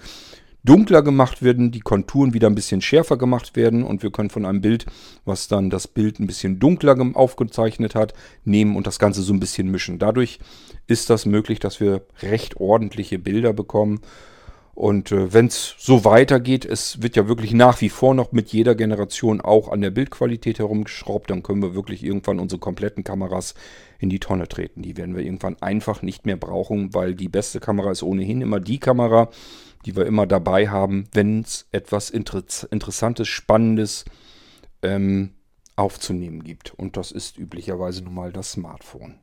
dunkler 0.63 1.01
gemacht 1.01 1.43
werden, 1.43 1.71
die 1.71 1.79
Konturen 1.79 2.33
wieder 2.33 2.47
ein 2.47 2.55
bisschen 2.55 2.81
schärfer 2.81 3.17
gemacht 3.17 3.55
werden 3.55 3.83
und 3.83 4.03
wir 4.03 4.11
können 4.11 4.29
von 4.29 4.45
einem 4.45 4.61
Bild, 4.61 4.85
was 5.23 5.47
dann 5.47 5.69
das 5.69 5.87
Bild 5.87 6.19
ein 6.19 6.27
bisschen 6.27 6.59
dunkler 6.59 6.97
aufgezeichnet 7.13 7.95
hat, 7.95 8.13
nehmen 8.43 8.75
und 8.75 8.85
das 8.85 8.99
Ganze 8.99 9.21
so 9.21 9.33
ein 9.33 9.39
bisschen 9.39 9.71
mischen. 9.71 9.99
Dadurch 9.99 10.39
ist 10.87 11.09
das 11.09 11.25
möglich, 11.25 11.59
dass 11.59 11.79
wir 11.79 12.01
recht 12.21 12.57
ordentliche 12.57 13.19
Bilder 13.19 13.53
bekommen. 13.53 14.01
Und 14.77 15.11
äh, 15.11 15.33
wenn 15.33 15.47
es 15.47 15.73
so 15.79 16.05
weitergeht, 16.05 16.63
es 16.63 17.01
wird 17.01 17.15
ja 17.15 17.27
wirklich 17.27 17.51
nach 17.51 17.81
wie 17.81 17.89
vor 17.89 18.13
noch 18.13 18.31
mit 18.31 18.53
jeder 18.53 18.75
Generation 18.75 19.41
auch 19.41 19.69
an 19.69 19.81
der 19.81 19.89
Bildqualität 19.89 20.59
herumgeschraubt, 20.59 21.31
dann 21.31 21.41
können 21.41 21.63
wir 21.63 21.73
wirklich 21.73 22.03
irgendwann 22.03 22.39
unsere 22.39 22.59
kompletten 22.59 23.03
Kameras 23.03 23.55
in 23.97 24.11
die 24.11 24.19
Tonne 24.19 24.47
treten. 24.47 24.83
Die 24.83 24.95
werden 24.95 25.15
wir 25.15 25.23
irgendwann 25.23 25.59
einfach 25.63 26.03
nicht 26.03 26.27
mehr 26.27 26.37
brauchen, 26.37 26.93
weil 26.93 27.15
die 27.15 27.27
beste 27.27 27.59
Kamera 27.59 27.89
ist 27.89 28.03
ohnehin 28.03 28.41
immer 28.41 28.59
die 28.59 28.77
Kamera, 28.77 29.31
die 29.87 29.95
wir 29.95 30.05
immer 30.05 30.27
dabei 30.27 30.69
haben, 30.69 31.05
wenn 31.11 31.41
es 31.41 31.65
etwas 31.71 32.11
Inter 32.11 32.43
Interessantes, 32.69 33.27
Spannendes 33.27 34.05
ähm, 34.83 35.31
aufzunehmen 35.75 36.43
gibt. 36.43 36.75
Und 36.75 36.97
das 36.97 37.11
ist 37.11 37.39
üblicherweise 37.39 38.03
nun 38.03 38.13
mal 38.13 38.31
das 38.31 38.51
Smartphone. 38.51 39.15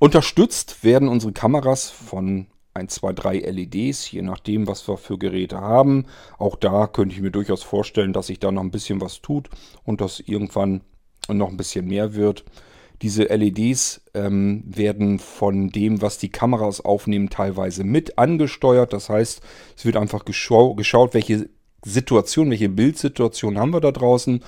Unterstützt 0.00 0.82
werden 0.82 1.06
unsere 1.06 1.32
Kameras 1.32 1.88
von 1.88 2.48
1, 2.74 2.92
2, 2.92 3.12
3 3.12 3.38
LEDs, 3.38 4.10
je 4.10 4.22
nachdem, 4.22 4.66
was 4.66 4.86
wir 4.88 4.96
für 4.96 5.16
Geräte 5.16 5.60
haben. 5.60 6.06
Auch 6.38 6.56
da 6.56 6.88
könnte 6.88 7.14
ich 7.14 7.20
mir 7.20 7.30
durchaus 7.30 7.62
vorstellen, 7.62 8.12
dass 8.12 8.26
sich 8.26 8.40
da 8.40 8.50
noch 8.50 8.62
ein 8.62 8.72
bisschen 8.72 9.00
was 9.00 9.22
tut 9.22 9.48
und 9.84 10.00
das 10.00 10.20
irgendwann 10.20 10.80
noch 11.28 11.48
ein 11.48 11.56
bisschen 11.56 11.86
mehr 11.86 12.14
wird. 12.14 12.44
Diese 13.02 13.24
LEDs 13.24 14.02
ähm, 14.14 14.64
werden 14.66 15.18
von 15.18 15.68
dem, 15.68 16.02
was 16.02 16.18
die 16.18 16.30
Kameras 16.30 16.80
aufnehmen, 16.80 17.30
teilweise 17.30 17.84
mit 17.84 18.18
angesteuert. 18.18 18.92
Das 18.92 19.08
heißt, 19.08 19.40
es 19.76 19.84
wird 19.84 19.96
einfach 19.96 20.24
geschau 20.24 20.74
geschaut, 20.74 21.14
welche 21.14 21.48
Situation, 21.84 22.50
welche 22.50 22.68
Bildsituation 22.68 23.58
haben 23.58 23.72
wir 23.72 23.80
da 23.80 23.92
draußen 23.92 24.42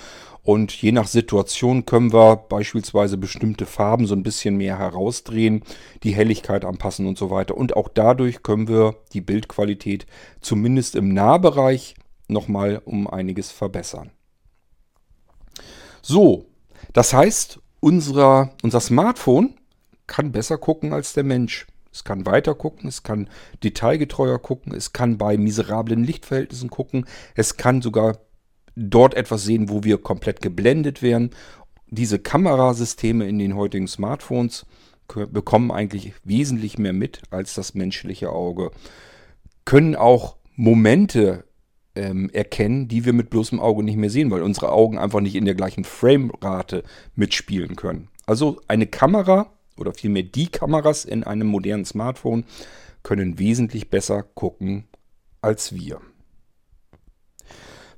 und 0.46 0.70
je 0.80 0.92
nach 0.92 1.08
Situation 1.08 1.86
können 1.86 2.12
wir 2.12 2.36
beispielsweise 2.36 3.18
bestimmte 3.18 3.66
Farben 3.66 4.06
so 4.06 4.14
ein 4.14 4.22
bisschen 4.22 4.56
mehr 4.56 4.78
herausdrehen, 4.78 5.64
die 6.04 6.14
Helligkeit 6.14 6.64
anpassen 6.64 7.08
und 7.08 7.18
so 7.18 7.30
weiter. 7.30 7.56
Und 7.56 7.76
auch 7.76 7.88
dadurch 7.88 8.44
können 8.44 8.68
wir 8.68 8.94
die 9.12 9.20
Bildqualität 9.20 10.06
zumindest 10.40 10.94
im 10.94 11.12
Nahbereich 11.12 11.96
nochmal 12.28 12.80
um 12.84 13.08
einiges 13.08 13.50
verbessern. 13.50 14.12
So, 16.00 16.46
das 16.92 17.12
heißt, 17.12 17.58
unser, 17.80 18.52
unser 18.62 18.78
Smartphone 18.78 19.54
kann 20.06 20.30
besser 20.30 20.58
gucken 20.58 20.92
als 20.92 21.12
der 21.12 21.24
Mensch. 21.24 21.66
Es 21.92 22.04
kann 22.04 22.24
weiter 22.24 22.54
gucken, 22.54 22.88
es 22.88 23.02
kann 23.02 23.28
detailgetreuer 23.64 24.38
gucken, 24.38 24.72
es 24.74 24.92
kann 24.92 25.18
bei 25.18 25.36
miserablen 25.38 26.04
Lichtverhältnissen 26.04 26.70
gucken, 26.70 27.06
es 27.34 27.56
kann 27.56 27.82
sogar 27.82 28.18
dort 28.76 29.14
etwas 29.14 29.44
sehen, 29.44 29.68
wo 29.68 29.82
wir 29.82 29.98
komplett 29.98 30.42
geblendet 30.42 31.02
werden. 31.02 31.30
Diese 31.88 32.18
Kamerasysteme 32.18 33.26
in 33.26 33.38
den 33.38 33.56
heutigen 33.56 33.88
Smartphones 33.88 34.66
bekommen 35.08 35.70
eigentlich 35.70 36.12
wesentlich 36.24 36.78
mehr 36.78 36.92
mit 36.92 37.22
als 37.30 37.54
das 37.54 37.74
menschliche 37.74 38.30
Auge. 38.30 38.70
Können 39.64 39.96
auch 39.96 40.36
Momente 40.54 41.44
ähm, 41.94 42.28
erkennen, 42.30 42.88
die 42.88 43.04
wir 43.04 43.12
mit 43.12 43.30
bloßem 43.30 43.60
Auge 43.60 43.82
nicht 43.82 43.96
mehr 43.96 44.10
sehen, 44.10 44.30
weil 44.30 44.42
unsere 44.42 44.70
Augen 44.72 44.98
einfach 44.98 45.20
nicht 45.20 45.36
in 45.36 45.44
der 45.44 45.54
gleichen 45.54 45.84
Framerate 45.84 46.82
mitspielen 47.14 47.76
können. 47.76 48.08
Also 48.26 48.60
eine 48.68 48.86
Kamera 48.86 49.52
oder 49.76 49.94
vielmehr 49.94 50.24
die 50.24 50.48
Kameras 50.48 51.04
in 51.04 51.24
einem 51.24 51.46
modernen 51.46 51.84
Smartphone 51.84 52.44
können 53.02 53.38
wesentlich 53.38 53.88
besser 53.88 54.22
gucken 54.22 54.84
als 55.40 55.74
wir. 55.74 56.00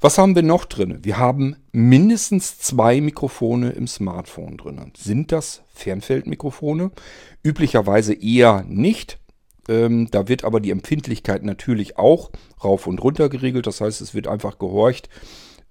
Was 0.01 0.17
haben 0.17 0.37
wir 0.37 0.45
noch 0.45 0.65
drin? 0.65 1.01
Wir 1.03 1.19
haben 1.19 1.57
mindestens 1.73 2.59
zwei 2.59 3.01
Mikrofone 3.01 3.71
im 3.71 3.89
Smartphone 3.89 4.57
drin. 4.57 4.93
Sind 4.97 5.33
das 5.33 5.63
Fernfeldmikrofone? 5.75 6.93
Üblicherweise 7.43 8.15
eher 8.15 8.65
nicht. 8.69 9.19
Ähm, 9.69 10.09
da 10.11 10.29
wird 10.29 10.45
aber 10.45 10.61
die 10.61 10.71
Empfindlichkeit 10.71 11.43
natürlich 11.43 11.99
auch 11.99 12.31
rauf 12.63 12.87
und 12.87 13.03
runter 13.03 13.29
geregelt. 13.29 13.67
Das 13.67 13.81
heißt, 13.81 14.01
es 14.01 14.15
wird 14.15 14.29
einfach 14.29 14.61
gehorcht. 14.61 15.09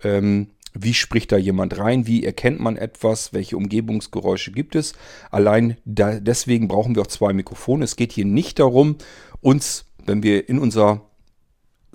Ähm, 0.04 0.48
wie 0.74 0.94
spricht 0.94 1.32
da 1.32 1.38
jemand 1.38 1.78
rein? 1.78 2.06
Wie 2.06 2.26
erkennt 2.26 2.60
man 2.60 2.76
etwas? 2.76 3.32
Welche 3.32 3.56
Umgebungsgeräusche 3.56 4.52
gibt 4.52 4.76
es? 4.76 4.94
Allein 5.32 5.78
da, 5.86 6.20
deswegen 6.20 6.68
brauchen 6.68 6.96
wir 6.96 7.04
auch 7.04 7.08
zwei 7.08 7.32
Mikrofone. 7.32 7.86
Es 7.86 7.96
geht 7.96 8.12
hier 8.12 8.26
nicht 8.26 8.60
darum, 8.60 8.98
uns, 9.40 9.86
wenn 10.06 10.22
wir 10.22 10.50
in 10.50 10.60
unser 10.60 11.07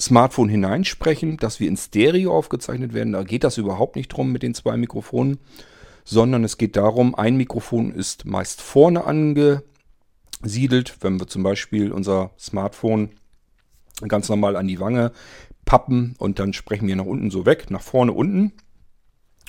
Smartphone 0.01 0.49
hineinsprechen, 0.49 1.37
dass 1.37 1.61
wir 1.61 1.69
in 1.69 1.77
Stereo 1.77 2.37
aufgezeichnet 2.37 2.93
werden. 2.95 3.13
Da 3.13 3.23
geht 3.23 3.45
das 3.45 3.59
überhaupt 3.59 3.97
nicht 3.97 4.09
drum 4.09 4.33
mit 4.33 4.43
den 4.43 4.55
zwei 4.55 4.77
Mikrofonen, 4.77 5.39
sondern 6.05 6.45
es 6.45 6.59
geht 6.59 6.77
darum, 6.77 7.15
ein 7.15 7.37
Mikrofon 7.37 7.93
ist 7.93 8.25
meist 8.25 8.61
vorne 8.61 9.05
ange 9.05 9.63
siedelt, 10.43 10.97
wenn 11.01 11.21
wir 11.21 11.29
zum 11.29 11.43
Beispiel 11.43 11.93
unser 11.93 12.33
Smartphone 12.39 13.11
ganz 14.09 14.29
normal 14.29 14.57
an 14.57 14.67
die 14.67 14.81
Wange 14.81 15.13
pappen 15.65 16.17
und 16.19 16.39
dann 16.39 16.53
sprechen 16.53 16.89
wir 16.89 16.97
nach 16.97 17.05
unten 17.05 17.31
so 17.31 17.47
weg, 17.47 17.71
nach 17.71 17.83
vorne 17.83 18.13
unten. 18.13 18.53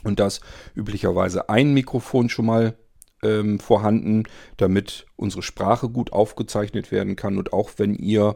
Und 0.03 0.19
das 0.19 0.41
üblicherweise 0.75 1.49
ein 1.49 1.73
Mikrofon 1.73 2.29
schon 2.29 2.45
mal 2.45 2.77
ähm, 3.23 3.59
vorhanden, 3.59 4.23
damit 4.57 5.05
unsere 5.15 5.41
Sprache 5.41 5.89
gut 5.89 6.11
aufgezeichnet 6.11 6.91
werden 6.91 7.15
kann. 7.15 7.37
Und 7.37 7.53
auch 7.53 7.71
wenn 7.77 7.95
ihr 7.95 8.35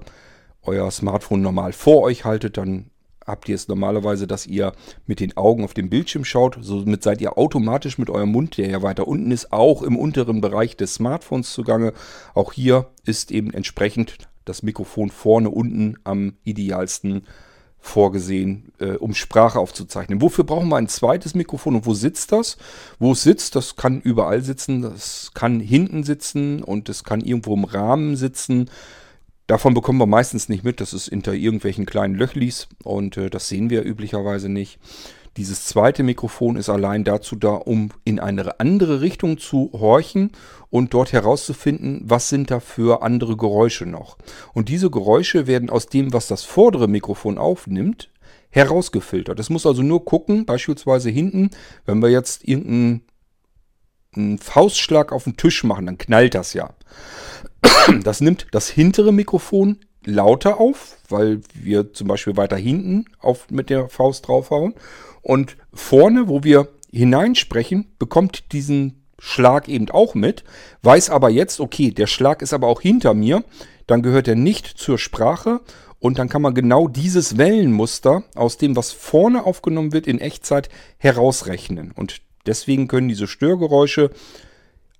euer 0.67 0.91
Smartphone 0.91 1.41
normal 1.41 1.73
vor 1.73 2.03
euch 2.03 2.25
haltet, 2.25 2.57
dann 2.57 2.91
habt 3.25 3.49
ihr 3.49 3.55
es 3.55 3.67
normalerweise, 3.67 4.25
dass 4.25 4.47
ihr 4.47 4.71
mit 5.05 5.19
den 5.19 5.35
Augen 5.35 5.63
auf 5.63 5.73
den 5.73 5.89
Bildschirm 5.89 6.23
schaut. 6.23 6.57
Somit 6.61 7.03
seid 7.03 7.19
ihr 7.21 7.37
automatisch 7.37 7.97
mit 7.97 8.09
eurem 8.09 8.31
Mund, 8.31 8.57
der 8.57 8.69
ja 8.69 8.81
weiter 8.81 9.07
unten 9.07 9.31
ist, 9.31 9.51
auch 9.51 9.83
im 9.83 9.97
unteren 9.97 10.39
Bereich 10.39 10.77
des 10.77 10.95
Smartphones 10.95 11.51
zugange. 11.51 11.93
Auch 12.33 12.53
hier 12.53 12.87
ist 13.05 13.31
eben 13.31 13.53
entsprechend 13.53 14.29
das 14.45 14.63
Mikrofon 14.63 15.09
vorne 15.09 15.49
unten 15.49 15.97
am 16.05 16.37
idealsten 16.45 17.23
vorgesehen, 17.79 18.71
äh, 18.79 18.93
um 18.93 19.13
Sprache 19.13 19.59
aufzuzeichnen. 19.59 20.21
Wofür 20.21 20.43
brauchen 20.43 20.69
wir 20.69 20.77
ein 20.77 20.89
zweites 20.89 21.35
Mikrofon 21.35 21.75
und 21.75 21.85
wo 21.85 21.93
sitzt 21.93 22.31
das? 22.31 22.57
Wo 22.99 23.11
es 23.11 23.23
sitzt, 23.23 23.55
das 23.55 23.75
kann 23.75 24.01
überall 24.01 24.41
sitzen, 24.41 24.81
das 24.81 25.31
kann 25.33 25.59
hinten 25.59 26.03
sitzen 26.03 26.63
und 26.63 26.89
es 26.89 27.03
kann 27.03 27.21
irgendwo 27.21 27.53
im 27.53 27.65
Rahmen 27.65 28.15
sitzen. 28.15 28.69
Davon 29.47 29.73
bekommen 29.73 29.99
wir 29.99 30.07
meistens 30.07 30.49
nicht 30.49 30.65
mit. 30.65 30.81
Das 30.81 30.93
ist 30.93 31.07
hinter 31.07 31.33
irgendwelchen 31.33 31.85
kleinen 31.85 32.15
Löchlis 32.15 32.67
und 32.83 33.15
äh, 33.15 33.29
das 33.29 33.47
sehen 33.47 33.69
wir 33.69 33.83
üblicherweise 33.83 34.49
nicht. 34.49 34.77
Dieses 35.37 35.65
zweite 35.65 36.01
Mikrofon 36.03 36.55
ist 36.57 36.67
allein 36.67 37.03
dazu 37.03 37.35
da, 37.35 37.51
um 37.51 37.91
in 38.03 38.19
eine 38.19 38.59
andere 38.59 39.01
Richtung 39.01 39.37
zu 39.37 39.69
horchen 39.71 40.31
und 40.69 40.93
dort 40.95 41.13
herauszufinden, 41.13 42.01
was 42.03 42.27
sind 42.27 42.49
da 42.49 42.59
für 42.59 43.03
andere 43.03 43.37
Geräusche 43.37 43.85
noch. 43.85 44.17
Und 44.53 44.67
diese 44.67 44.89
Geräusche 44.89 45.45
werden 45.45 45.69
aus 45.69 45.85
dem, 45.85 46.11
was 46.11 46.27
das 46.27 46.43
vordere 46.43 46.87
Mikrofon 46.87 47.37
aufnimmt, 47.37 48.09
herausgefiltert. 48.49 49.39
Es 49.39 49.51
muss 49.51 49.67
also 49.67 49.83
nur 49.83 50.03
gucken, 50.05 50.45
beispielsweise 50.45 51.11
hinten, 51.11 51.51
wenn 51.85 52.01
wir 52.01 52.09
jetzt 52.09 52.43
irgendeinen 52.43 53.03
Faustschlag 54.39 55.11
auf 55.11 55.25
den 55.25 55.37
Tisch 55.37 55.63
machen, 55.63 55.85
dann 55.85 55.99
knallt 55.99 56.33
das 56.33 56.53
ja. 56.53 56.71
Das 58.03 58.21
nimmt 58.21 58.47
das 58.51 58.69
hintere 58.69 59.11
Mikrofon 59.11 59.79
lauter 60.05 60.59
auf, 60.59 60.97
weil 61.09 61.41
wir 61.53 61.93
zum 61.93 62.07
Beispiel 62.07 62.37
weiter 62.37 62.57
hinten 62.57 63.05
auf, 63.19 63.49
mit 63.49 63.69
der 63.69 63.89
Faust 63.89 64.27
draufhauen. 64.27 64.73
Und 65.21 65.57
vorne, 65.73 66.27
wo 66.27 66.43
wir 66.43 66.69
hineinsprechen, 66.91 67.93
bekommt 67.99 68.51
diesen 68.53 69.05
Schlag 69.19 69.67
eben 69.67 69.89
auch 69.89 70.15
mit, 70.15 70.43
weiß 70.83 71.09
aber 71.09 71.29
jetzt, 71.29 71.59
okay, 71.59 71.91
der 71.91 72.07
Schlag 72.07 72.41
ist 72.41 72.53
aber 72.53 72.67
auch 72.67 72.81
hinter 72.81 73.13
mir, 73.13 73.43
dann 73.87 74.03
gehört 74.03 74.27
er 74.27 74.35
nicht 74.35 74.65
zur 74.65 74.97
Sprache 74.97 75.61
und 75.99 76.19
dann 76.19 76.29
kann 76.29 76.41
man 76.41 76.53
genau 76.53 76.87
dieses 76.87 77.37
Wellenmuster 77.37 78.23
aus 78.35 78.57
dem, 78.57 78.75
was 78.75 78.91
vorne 78.91 79.45
aufgenommen 79.45 79.93
wird, 79.93 80.07
in 80.07 80.19
Echtzeit 80.19 80.69
herausrechnen. 80.97 81.91
Und 81.91 82.21
deswegen 82.45 82.87
können 82.87 83.07
diese 83.09 83.27
Störgeräusche 83.27 84.11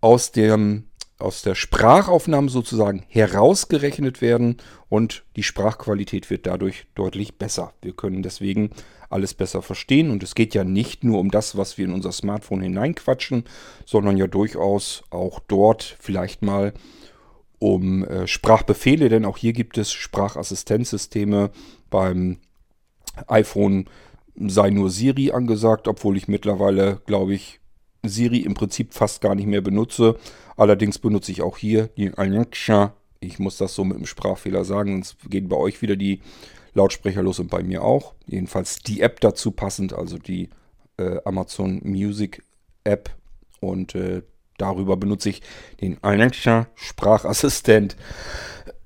aus 0.01 0.31
dem 0.31 0.85
aus 1.19 1.41
der 1.41 1.55
Sprachaufnahme 1.55 2.49
sozusagen 2.49 3.03
herausgerechnet 3.07 4.21
werden 4.21 4.57
und 4.89 5.23
die 5.35 5.43
Sprachqualität 5.43 6.29
wird 6.29 6.45
dadurch 6.45 6.85
deutlich 6.95 7.37
besser. 7.37 7.73
Wir 7.81 7.93
können 7.93 8.21
deswegen 8.21 8.69
alles 9.09 9.33
besser 9.33 9.61
verstehen 9.61 10.11
und 10.11 10.21
es 10.21 10.35
geht 10.35 10.53
ja 10.53 10.63
nicht 10.63 11.03
nur 11.03 11.19
um 11.19 11.31
das, 11.31 11.57
was 11.57 11.77
wir 11.77 11.85
in 11.85 11.93
unser 11.93 12.11
Smartphone 12.11 12.61
hineinquatschen, 12.61 13.45
sondern 13.85 14.17
ja 14.17 14.27
durchaus 14.27 15.03
auch 15.09 15.39
dort 15.47 15.97
vielleicht 15.99 16.41
mal 16.41 16.73
um 17.59 18.03
äh, 18.05 18.27
Sprachbefehle, 18.27 19.09
denn 19.09 19.25
auch 19.25 19.37
hier 19.37 19.53
gibt 19.53 19.77
es 19.77 19.91
Sprachassistenzsysteme. 19.91 21.49
Beim 21.89 22.37
iPhone 23.27 23.89
sei 24.35 24.69
nur 24.69 24.91
Siri 24.91 25.31
angesagt, 25.31 25.87
obwohl 25.87 26.17
ich 26.17 26.27
mittlerweile, 26.27 27.01
glaube 27.07 27.33
ich, 27.33 27.59
Siri 28.03 28.39
im 28.39 28.53
Prinzip 28.53 28.93
fast 28.93 29.21
gar 29.21 29.35
nicht 29.35 29.47
mehr 29.47 29.61
benutze. 29.61 30.17
Allerdings 30.55 30.99
benutze 30.99 31.31
ich 31.31 31.41
auch 31.41 31.57
hier 31.57 31.87
die 31.97 32.13
Alexa. 32.13 32.93
Ich 33.19 33.39
muss 33.39 33.57
das 33.57 33.75
so 33.75 33.83
mit 33.83 33.97
einem 33.97 34.05
Sprachfehler 34.05 34.63
sagen, 34.63 35.03
sonst 35.03 35.17
gehen 35.29 35.49
bei 35.49 35.57
euch 35.57 35.81
wieder 35.81 35.95
die 35.95 36.21
Lautsprecher 36.73 37.23
los 37.23 37.39
und 37.39 37.49
bei 37.49 37.63
mir 37.63 37.83
auch. 37.83 38.13
Jedenfalls 38.25 38.79
die 38.79 39.01
App 39.01 39.19
dazu 39.19 39.51
passend, 39.51 39.93
also 39.93 40.17
die 40.17 40.49
äh, 40.97 41.17
Amazon 41.25 41.81
Music 41.83 42.43
App. 42.83 43.09
Und 43.59 43.95
äh, 43.95 44.21
darüber 44.57 44.97
benutze 44.97 45.29
ich 45.29 45.41
den 45.81 45.97
Alexa 46.03 46.67
Sprachassistent, 46.75 47.97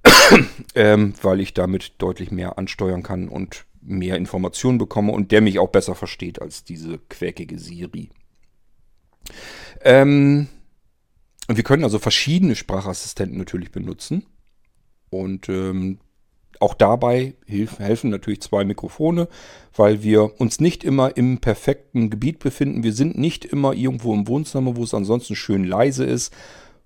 ähm, 0.76 1.14
weil 1.22 1.42
ich 1.42 1.54
damit 1.54 1.94
deutlich 1.98 2.32
mehr 2.32 2.58
ansteuern 2.58 3.04
kann 3.04 3.28
und 3.28 3.66
mehr 3.82 4.16
Informationen 4.16 4.78
bekomme 4.78 5.12
und 5.12 5.32
der 5.32 5.42
mich 5.42 5.60
auch 5.60 5.70
besser 5.70 5.96
versteht 5.96 6.42
als 6.42 6.64
diese 6.64 7.00
quäkige 7.10 7.60
Siri. 7.60 8.10
Ähm, 9.84 10.48
wir 11.48 11.64
können 11.64 11.84
also 11.84 12.00
verschiedene 12.00 12.56
Sprachassistenten 12.56 13.38
natürlich 13.38 13.72
benutzen. 13.72 14.26
Und 15.10 15.50
ähm, 15.50 16.00
auch 16.60 16.74
dabei 16.76 17.34
helfen 17.48 18.12
natürlich 18.12 18.42
zwei 18.42 18.64
Mikrofone, 18.64 19.28
weil 19.76 20.04
wir 20.04 20.40
uns 20.40 20.60
nicht 20.60 20.84
immer 20.84 21.18
im 21.18 21.40
perfekten 21.40 22.10
Gebiet 22.10 22.40
befinden. 22.40 22.84
Wir 22.84 22.94
sind 22.94 23.18
nicht 23.18 23.46
immer 23.46 23.74
irgendwo 23.74 24.14
im 24.14 24.28
Wohnzimmer, 24.28 24.76
wo 24.76 24.84
es 24.84 24.94
ansonsten 24.94 25.36
schön 25.36 25.64
leise 25.64 26.06
ist, 26.06 26.32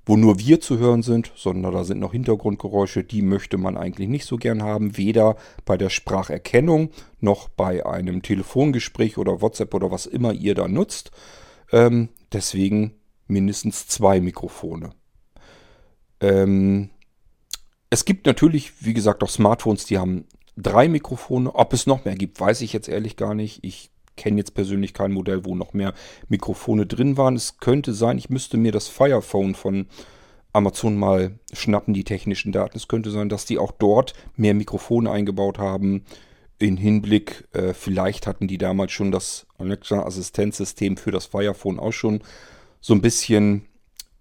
wo 0.05 0.15
nur 0.15 0.39
wir 0.39 0.61
zu 0.61 0.77
hören 0.77 1.01
sind, 1.01 1.31
sondern 1.35 1.73
da 1.73 1.83
sind 1.83 1.99
noch 1.99 2.13
Hintergrundgeräusche, 2.13 3.03
die 3.03 3.21
möchte 3.21 3.57
man 3.57 3.75
eigentlich 3.75 4.07
nicht 4.07 4.25
so 4.25 4.37
gern 4.37 4.63
haben, 4.63 4.97
weder 4.97 5.35
bei 5.65 5.77
der 5.77 5.89
Spracherkennung 5.89 6.91
noch 7.19 7.49
bei 7.49 7.85
einem 7.85 8.21
Telefongespräch 8.21 9.17
oder 9.17 9.41
WhatsApp 9.41 9.73
oder 9.73 9.91
was 9.91 10.05
immer 10.05 10.31
ihr 10.31 10.55
da 10.55 10.67
nutzt. 10.67 11.11
Ähm, 11.71 12.09
deswegen 12.31 12.93
mindestens 13.27 13.87
zwei 13.87 14.19
Mikrofone. 14.19 14.91
Ähm, 16.19 16.89
es 17.89 18.05
gibt 18.05 18.25
natürlich, 18.25 18.85
wie 18.85 18.93
gesagt, 18.93 19.23
auch 19.23 19.29
Smartphones, 19.29 19.85
die 19.85 19.97
haben 19.97 20.25
drei 20.57 20.87
Mikrofone. 20.87 21.53
Ob 21.53 21.73
es 21.73 21.87
noch 21.87 22.05
mehr 22.05 22.15
gibt, 22.15 22.39
weiß 22.39 22.61
ich 22.61 22.73
jetzt 22.73 22.89
ehrlich 22.89 23.15
gar 23.15 23.33
nicht. 23.33 23.63
Ich 23.63 23.91
kenne 24.15 24.37
jetzt 24.37 24.53
persönlich 24.53 24.93
kein 24.93 25.11
Modell, 25.11 25.45
wo 25.45 25.55
noch 25.55 25.73
mehr 25.73 25.93
Mikrofone 26.29 26.85
drin 26.85 27.17
waren. 27.17 27.35
Es 27.35 27.57
könnte 27.59 27.93
sein, 27.93 28.17
ich 28.17 28.29
müsste 28.29 28.57
mir 28.57 28.71
das 28.71 28.87
Fire 28.87 29.21
Phone 29.21 29.55
von 29.55 29.87
Amazon 30.53 30.95
mal 30.95 31.37
schnappen, 31.53 31.93
die 31.93 32.05
technischen 32.05 32.53
Daten. 32.53 32.77
Es 32.77 32.87
könnte 32.87 33.11
sein, 33.11 33.27
dass 33.27 33.45
die 33.45 33.57
auch 33.57 33.71
dort 33.71 34.13
mehr 34.37 34.53
Mikrofone 34.53 35.11
eingebaut 35.11 35.59
haben. 35.59 36.05
In 36.57 36.77
Hinblick, 36.77 37.47
äh, 37.53 37.73
vielleicht 37.73 38.27
hatten 38.27 38.47
die 38.47 38.57
damals 38.57 38.93
schon 38.93 39.11
das 39.11 39.45
Alexa-Assistenzsystem 39.57 40.95
für 40.95 41.11
das 41.11 41.25
Fire 41.25 41.53
Phone 41.53 41.79
auch 41.79 41.91
schon 41.91 42.21
so 42.79 42.93
ein 42.93 43.01
bisschen 43.01 43.67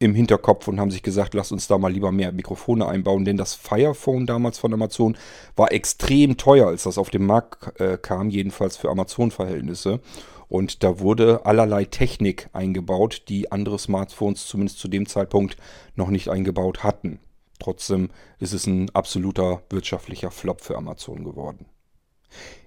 im 0.01 0.15
Hinterkopf 0.15 0.69
und 0.69 0.81
haben 0.81 0.91
sich 0.91 1.03
gesagt, 1.03 1.35
lass 1.35 1.53
uns 1.53 1.69
da 1.69 1.79
mal 1.79 1.93
lieber 1.93 2.13
mehr 2.13 2.33
Mikrofone 2.33 2.87
einbauen, 2.87 3.25
denn 3.25 3.37
das 3.37 3.55
Firephone 3.55 4.27
damals 4.27 4.59
von 4.59 4.75
Amazon 4.75 5.17
war 5.57 5.73
extrem 5.73 6.37
teuer, 6.37 6.67
als 6.67 6.83
das 6.83 6.99
auf 6.99 7.11
den 7.11 7.25
Markt 7.25 7.81
äh, 7.81 7.97
kam, 7.97 8.31
jedenfalls 8.31 8.77
für 8.77 8.91
Amazon-Verhältnisse. 8.91 10.01
Und 10.49 10.83
da 10.83 11.01
wurde 11.01 11.47
allerlei 11.47 11.85
Technik 11.85 12.51
eingebaut, 12.53 13.23
die 13.29 13.51
andere 13.51 13.79
Smartphones 13.79 14.47
zumindest 14.47 14.79
zu 14.79 14.89
dem 14.89 15.07
Zeitpunkt 15.07 15.57
noch 15.95 16.11
nicht 16.11 16.29
eingebaut 16.29 16.85
hatten. 16.85 17.21
Trotzdem 17.59 18.11
ist 18.41 18.53
es 18.53 18.67
ein 18.67 18.91
absoluter 18.91 19.63
wirtschaftlicher 19.71 20.31
Flop 20.31 20.61
für 20.61 20.77
Amazon 20.77 21.25
geworden. 21.25 21.67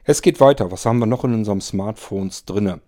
Es 0.04 0.22
geht 0.22 0.40
weiter. 0.40 0.72
Was 0.72 0.86
haben 0.86 1.00
wir 1.00 1.06
noch 1.06 1.24
in 1.24 1.34
unseren 1.34 1.62
Smartphones 1.62 2.46
drinne? 2.46 2.82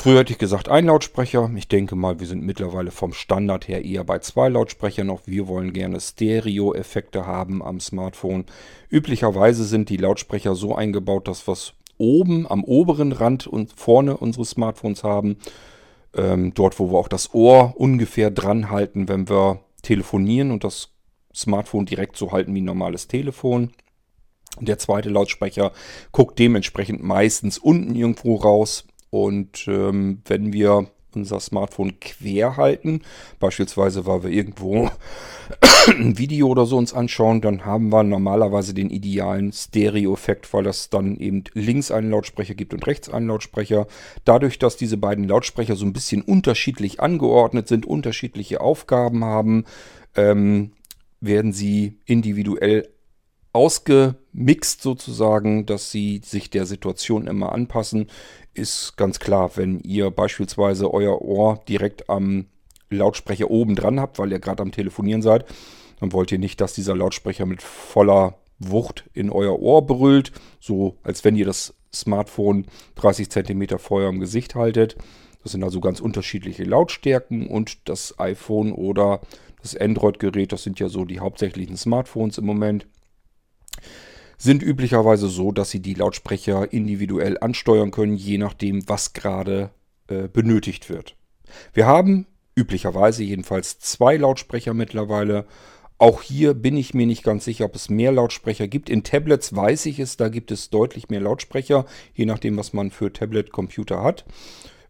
Früher 0.00 0.20
hätte 0.20 0.32
ich 0.32 0.38
gesagt 0.38 0.68
ein 0.68 0.86
Lautsprecher. 0.86 1.50
Ich 1.56 1.66
denke 1.66 1.96
mal, 1.96 2.20
wir 2.20 2.26
sind 2.28 2.44
mittlerweile 2.44 2.92
vom 2.92 3.12
Standard 3.12 3.66
her 3.66 3.84
eher 3.84 4.04
bei 4.04 4.20
zwei 4.20 4.48
Lautsprechern 4.48 5.08
noch. 5.08 5.22
Wir 5.26 5.48
wollen 5.48 5.72
gerne 5.72 6.00
Stereo-Effekte 6.00 7.26
haben 7.26 7.64
am 7.64 7.80
Smartphone. 7.80 8.44
Üblicherweise 8.90 9.64
sind 9.64 9.88
die 9.88 9.96
Lautsprecher 9.96 10.54
so 10.54 10.76
eingebaut, 10.76 11.26
dass 11.26 11.48
wir 11.48 11.52
es 11.54 11.72
oben 11.96 12.48
am 12.48 12.62
oberen 12.62 13.10
Rand 13.10 13.48
und 13.48 13.72
vorne 13.72 14.16
unseres 14.16 14.50
Smartphones 14.50 15.02
haben. 15.02 15.38
Ähm, 16.16 16.54
dort, 16.54 16.78
wo 16.78 16.92
wir 16.92 16.98
auch 16.98 17.08
das 17.08 17.34
Ohr 17.34 17.74
ungefähr 17.76 18.30
dran 18.30 18.70
halten, 18.70 19.08
wenn 19.08 19.28
wir 19.28 19.60
telefonieren 19.82 20.52
und 20.52 20.62
das 20.62 20.90
Smartphone 21.34 21.86
direkt 21.86 22.16
so 22.16 22.30
halten 22.30 22.54
wie 22.54 22.60
ein 22.60 22.66
normales 22.66 23.08
Telefon. 23.08 23.72
Der 24.60 24.78
zweite 24.78 25.10
Lautsprecher 25.10 25.72
guckt 26.12 26.38
dementsprechend 26.38 27.02
meistens 27.02 27.58
unten 27.58 27.94
irgendwo 27.94 28.36
raus. 28.36 28.84
Und 29.10 29.66
ähm, 29.68 30.22
wenn 30.26 30.52
wir 30.52 30.88
unser 31.14 31.40
Smartphone 31.40 32.00
quer 32.00 32.56
halten, 32.56 33.02
beispielsweise 33.40 34.06
weil 34.06 34.22
wir 34.24 34.30
irgendwo 34.30 34.90
ein 35.88 36.18
Video 36.18 36.48
oder 36.48 36.66
so 36.66 36.76
uns 36.76 36.92
anschauen, 36.92 37.40
dann 37.40 37.64
haben 37.64 37.90
wir 37.90 38.02
normalerweise 38.02 38.74
den 38.74 38.90
idealen 38.90 39.52
Stereo-Effekt, 39.52 40.52
weil 40.52 40.64
das 40.64 40.90
dann 40.90 41.16
eben 41.16 41.44
links 41.54 41.90
einen 41.90 42.10
Lautsprecher 42.10 42.54
gibt 42.54 42.74
und 42.74 42.86
rechts 42.86 43.08
einen 43.08 43.28
Lautsprecher. 43.28 43.86
Dadurch, 44.24 44.58
dass 44.58 44.76
diese 44.76 44.98
beiden 44.98 45.26
Lautsprecher 45.26 45.76
so 45.76 45.86
ein 45.86 45.92
bisschen 45.92 46.22
unterschiedlich 46.22 47.00
angeordnet 47.00 47.68
sind, 47.68 47.86
unterschiedliche 47.86 48.60
Aufgaben 48.60 49.24
haben, 49.24 49.64
ähm, 50.14 50.72
werden 51.20 51.52
sie 51.52 51.98
individuell 52.04 52.88
ausgemixt 53.58 54.82
sozusagen, 54.82 55.66
dass 55.66 55.90
sie 55.90 56.20
sich 56.24 56.48
der 56.48 56.64
Situation 56.64 57.26
immer 57.26 57.52
anpassen 57.52 58.06
ist 58.58 58.96
ganz 58.96 59.18
klar, 59.20 59.52
wenn 59.56 59.80
ihr 59.80 60.10
beispielsweise 60.10 60.92
euer 60.92 61.22
Ohr 61.22 61.60
direkt 61.68 62.10
am 62.10 62.46
Lautsprecher 62.90 63.50
oben 63.50 63.76
dran 63.76 64.00
habt, 64.00 64.18
weil 64.18 64.32
ihr 64.32 64.40
gerade 64.40 64.62
am 64.62 64.72
Telefonieren 64.72 65.22
seid, 65.22 65.44
dann 66.00 66.12
wollt 66.12 66.32
ihr 66.32 66.38
nicht, 66.38 66.60
dass 66.60 66.74
dieser 66.74 66.96
Lautsprecher 66.96 67.46
mit 67.46 67.62
voller 67.62 68.38
Wucht 68.58 69.08
in 69.14 69.30
euer 69.30 69.60
Ohr 69.60 69.86
brüllt, 69.86 70.32
so 70.60 70.96
als 71.02 71.24
wenn 71.24 71.36
ihr 71.36 71.46
das 71.46 71.74
Smartphone 71.94 72.66
30 72.96 73.30
cm 73.30 73.78
vor 73.78 74.00
eurem 74.00 74.20
Gesicht 74.20 74.54
haltet. 74.54 74.96
Das 75.42 75.52
sind 75.52 75.62
also 75.62 75.80
ganz 75.80 76.00
unterschiedliche 76.00 76.64
Lautstärken 76.64 77.46
und 77.46 77.88
das 77.88 78.18
iPhone 78.18 78.72
oder 78.72 79.20
das 79.62 79.76
Android-Gerät, 79.76 80.52
das 80.52 80.64
sind 80.64 80.80
ja 80.80 80.88
so 80.88 81.04
die 81.04 81.20
hauptsächlichen 81.20 81.76
Smartphones 81.76 82.38
im 82.38 82.46
Moment 82.46 82.86
sind 84.36 84.62
üblicherweise 84.62 85.28
so, 85.28 85.52
dass 85.52 85.70
Sie 85.70 85.80
die 85.80 85.94
Lautsprecher 85.94 86.72
individuell 86.72 87.38
ansteuern 87.40 87.90
können, 87.90 88.16
je 88.16 88.38
nachdem, 88.38 88.88
was 88.88 89.12
gerade 89.12 89.70
äh, 90.08 90.28
benötigt 90.28 90.88
wird. 90.88 91.16
Wir 91.72 91.86
haben 91.86 92.26
üblicherweise 92.54 93.22
jedenfalls 93.24 93.78
zwei 93.78 94.16
Lautsprecher 94.16 94.74
mittlerweile. 94.74 95.46
Auch 95.98 96.22
hier 96.22 96.54
bin 96.54 96.76
ich 96.76 96.94
mir 96.94 97.06
nicht 97.06 97.24
ganz 97.24 97.44
sicher, 97.44 97.64
ob 97.64 97.74
es 97.74 97.88
mehr 97.88 98.12
Lautsprecher 98.12 98.68
gibt. 98.68 98.88
In 98.88 99.02
Tablets 99.02 99.54
weiß 99.54 99.86
ich 99.86 99.98
es, 99.98 100.16
da 100.16 100.28
gibt 100.28 100.52
es 100.52 100.70
deutlich 100.70 101.08
mehr 101.08 101.20
Lautsprecher, 101.20 101.86
je 102.14 102.24
nachdem, 102.24 102.56
was 102.56 102.72
man 102.72 102.90
für 102.90 103.12
Tablet-Computer 103.12 104.02
hat. 104.02 104.24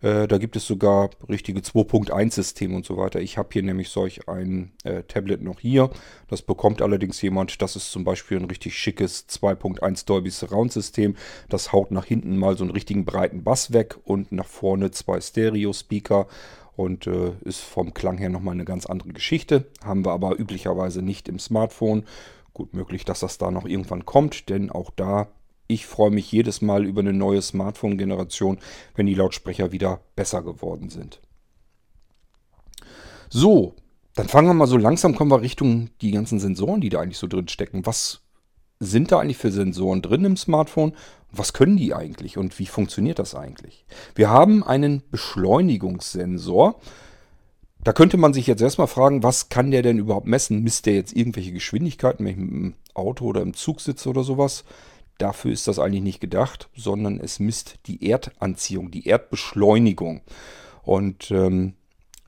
Äh, 0.01 0.29
da 0.29 0.39
gibt 0.39 0.57
es 0.57 0.67
sogar 0.67 1.11
richtige 1.29 1.61
2.1-Systeme 1.61 2.75
und 2.75 2.87
so 2.87 2.97
weiter. 2.97 3.21
Ich 3.21 3.39
habe 3.39 3.49
hier 3.53 3.63
nämlich 3.63 3.89
solch 3.89 4.29
ein 4.29 4.73
äh, 4.85 5.03
Tablet 5.03 5.43
noch 5.43 5.61
hier. 5.61 5.91
Das 6.29 6.43
bekommt 6.43 6.83
allerdings 6.83 7.21
jemand. 7.21 7.61
Das 7.63 7.77
ist 7.77 7.91
zum 7.91 8.05
Beispiel 8.05 8.39
ein 8.39 8.45
richtig 8.45 8.77
schickes 8.79 9.29
2.1 9.29 10.07
Dolby 10.07 10.31
Surround 10.31 10.73
System. 10.73 11.17
Das 11.49 11.73
haut 11.73 11.91
nach 11.91 12.05
hinten 12.05 12.37
mal 12.37 12.57
so 12.57 12.65
einen 12.65 12.73
richtigen 12.73 13.05
breiten 13.05 13.43
Bass 13.43 13.73
weg 13.73 13.97
und 14.05 14.31
nach 14.31 14.47
vorne 14.47 14.91
zwei 14.91 15.21
Stereo-Speaker 15.21 16.27
und 16.77 17.09
äh, 17.09 17.33
ist 17.41 17.61
vom 17.61 17.93
Klang 17.93 18.19
her 18.19 18.29
nochmal 18.29 18.55
eine 18.55 18.65
ganz 18.65 18.87
andere 18.87 19.13
Geschichte. 19.13 19.67
Haben 19.85 20.05
wir 20.05 20.13
aber 20.13 20.39
üblicherweise 20.39 21.03
nicht 21.03 21.29
im 21.29 21.41
Smartphone. 21.41 22.05
Gut 22.55 22.73
möglich, 22.73 23.05
dass 23.05 23.21
das 23.21 23.37
da 23.37 23.51
noch 23.51 23.67
irgendwann 23.67 24.07
kommt, 24.07 24.49
denn 24.49 24.71
auch 24.71 24.91
da 24.95 25.29
ich 25.69 25.87
freue 25.87 26.11
mich 26.11 26.33
jedes 26.33 26.63
Mal 26.63 26.85
über 26.85 27.03
eine 27.03 27.13
neue 27.13 27.43
Smartphone-Generation, 27.43 28.59
wenn 28.97 29.07
die 29.07 29.15
Lautsprecher 29.15 29.71
wieder 29.71 30.01
besser 30.17 30.43
geworden 30.43 30.89
sind. 30.89 31.21
So, 33.29 33.75
dann 34.15 34.29
fangen 34.29 34.49
wir 34.49 34.55
mal 34.55 34.67
so 34.67 34.79
langsam, 34.79 35.15
kommen 35.15 35.31
wir 35.31 35.43
Richtung 35.43 35.91
die 36.01 36.11
ganzen 36.11 36.41
Sensoren, 36.41 36.81
die 36.81 36.89
da 36.89 37.01
eigentlich 37.01 37.19
so 37.19 37.27
drin 37.27 37.49
stecken. 37.49 37.87
Was 37.87 38.23
sind 38.81 39.13
da 39.13 39.21
eigentlich 39.21 39.37
für 39.37 39.53
Sensoren 39.53 40.03
drin 40.03 40.25
im 40.25 40.37
Smartphone? 40.37 40.95
Was 41.31 41.53
können 41.53 41.77
die 41.77 41.95
eigentlich 41.95 42.39
und 42.39 42.59
wie 42.59 42.67
funktioniert 42.67 43.19
das 43.19 43.35
eigentlich? 43.35 43.85
Wir 44.15 44.31
haben 44.31 44.65
einen 44.65 45.03
Beschleunigungssensor. 45.11 46.81
Da 47.85 47.93
könnte 47.93 48.17
man 48.17 48.33
sich 48.33 48.47
jetzt 48.47 48.63
erstmal 48.63 48.87
fragen, 48.87 49.23
was 49.23 49.51
kann 49.51 49.71
der 49.71 49.83
denn 49.83 49.99
überhaupt 49.99 50.27
messen? 50.27 50.63
Misst 50.63 50.87
der 50.87 50.95
jetzt 50.95 51.15
irgendwelche 51.15 51.53
Geschwindigkeiten, 51.53 52.25
wenn 52.25 52.33
ich 52.33 52.39
mit 52.39 52.51
dem 52.51 52.75
Auto 52.95 53.27
oder 53.27 53.43
im 53.43 53.55
Zug 53.55 53.81
sitze 53.81 54.09
oder 54.09 54.25
sowas? 54.25 54.65
Dafür 55.19 55.53
ist 55.53 55.67
das 55.67 55.79
eigentlich 55.79 56.03
nicht 56.03 56.21
gedacht, 56.21 56.69
sondern 56.77 57.19
es 57.21 57.41
misst 57.41 57.81
die 57.87 58.09
Erdanziehung, 58.09 58.91
die 58.91 59.07
Erdbeschleunigung. 59.07 60.23
Und 60.83 61.31
ähm, 61.31 61.75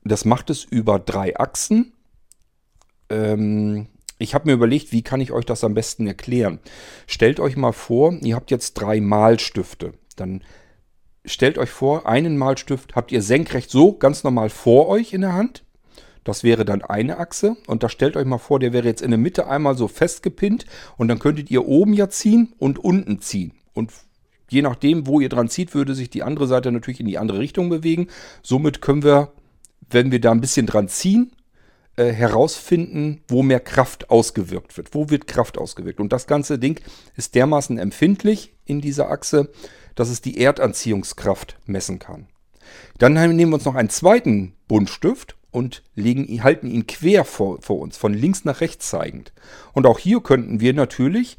das 0.03 0.25
macht 0.25 0.49
es 0.49 0.63
über 0.63 0.99
drei 0.99 1.37
Achsen. 1.37 1.93
Ähm, 3.09 3.87
ich 4.17 4.35
habe 4.35 4.47
mir 4.47 4.53
überlegt, 4.53 4.91
wie 4.91 5.01
kann 5.01 5.21
ich 5.21 5.31
euch 5.31 5.45
das 5.45 5.63
am 5.63 5.73
besten 5.73 6.05
erklären. 6.05 6.59
Stellt 7.07 7.39
euch 7.39 7.55
mal 7.55 7.71
vor, 7.71 8.13
ihr 8.21 8.35
habt 8.35 8.51
jetzt 8.51 8.73
drei 8.73 9.01
Malstifte. 9.01 9.93
Dann 10.15 10.43
stellt 11.25 11.57
euch 11.57 11.69
vor, 11.69 12.07
einen 12.07 12.37
Malstift 12.37 12.95
habt 12.95 13.11
ihr 13.11 13.21
senkrecht 13.21 13.71
so 13.71 13.97
ganz 13.97 14.23
normal 14.23 14.49
vor 14.49 14.87
euch 14.89 15.13
in 15.13 15.21
der 15.21 15.33
Hand. 15.33 15.63
Das 16.23 16.43
wäre 16.43 16.65
dann 16.65 16.81
eine 16.81 17.17
Achse. 17.17 17.57
Und 17.67 17.83
da 17.83 17.89
stellt 17.89 18.15
euch 18.15 18.25
mal 18.25 18.37
vor, 18.37 18.59
der 18.59 18.73
wäre 18.73 18.87
jetzt 18.87 19.01
in 19.01 19.11
der 19.11 19.17
Mitte 19.17 19.47
einmal 19.47 19.75
so 19.75 19.87
festgepinnt. 19.87 20.65
Und 20.97 21.07
dann 21.07 21.19
könntet 21.19 21.49
ihr 21.49 21.67
oben 21.67 21.93
ja 21.93 22.09
ziehen 22.09 22.53
und 22.59 22.79
unten 22.79 23.21
ziehen. 23.21 23.53
Und 23.73 23.91
je 24.49 24.61
nachdem, 24.61 25.07
wo 25.07 25.19
ihr 25.19 25.29
dran 25.29 25.49
zieht, 25.49 25.73
würde 25.73 25.95
sich 25.95 26.09
die 26.09 26.23
andere 26.23 26.47
Seite 26.47 26.71
natürlich 26.71 26.99
in 26.99 27.07
die 27.07 27.17
andere 27.17 27.39
Richtung 27.39 27.69
bewegen. 27.69 28.07
Somit 28.43 28.81
können 28.81 29.03
wir, 29.03 29.31
wenn 29.89 30.11
wir 30.11 30.21
da 30.21 30.31
ein 30.31 30.41
bisschen 30.41 30.67
dran 30.67 30.87
ziehen, 30.87 31.31
äh, 31.97 32.11
herausfinden, 32.11 33.21
wo 33.27 33.43
mehr 33.43 33.59
Kraft 33.59 34.09
ausgewirkt 34.09 34.77
wird. 34.77 34.93
Wo 34.93 35.09
wird 35.09 35.27
Kraft 35.27 35.57
ausgewirkt? 35.57 35.99
Und 35.99 36.13
das 36.13 36.27
ganze 36.27 36.59
Ding 36.59 36.79
ist 37.15 37.35
dermaßen 37.35 37.77
empfindlich 37.77 38.53
in 38.65 38.79
dieser 38.79 39.09
Achse, 39.09 39.51
dass 39.95 40.09
es 40.09 40.21
die 40.21 40.39
Erdanziehungskraft 40.39 41.57
messen 41.65 41.99
kann. 41.99 42.27
Dann 42.97 43.13
nehmen 43.13 43.49
wir 43.49 43.55
uns 43.55 43.65
noch 43.65 43.75
einen 43.75 43.89
zweiten 43.89 44.53
Buntstift 44.67 45.35
und 45.51 45.83
legen, 45.95 46.43
halten 46.43 46.67
ihn 46.67 46.87
quer 46.87 47.25
vor, 47.25 47.61
vor 47.61 47.79
uns, 47.79 47.97
von 47.97 48.13
links 48.13 48.45
nach 48.45 48.61
rechts 48.61 48.89
zeigend. 48.89 49.33
Und 49.73 49.85
auch 49.85 49.99
hier 49.99 50.21
könnten 50.21 50.59
wir 50.59 50.73
natürlich 50.73 51.37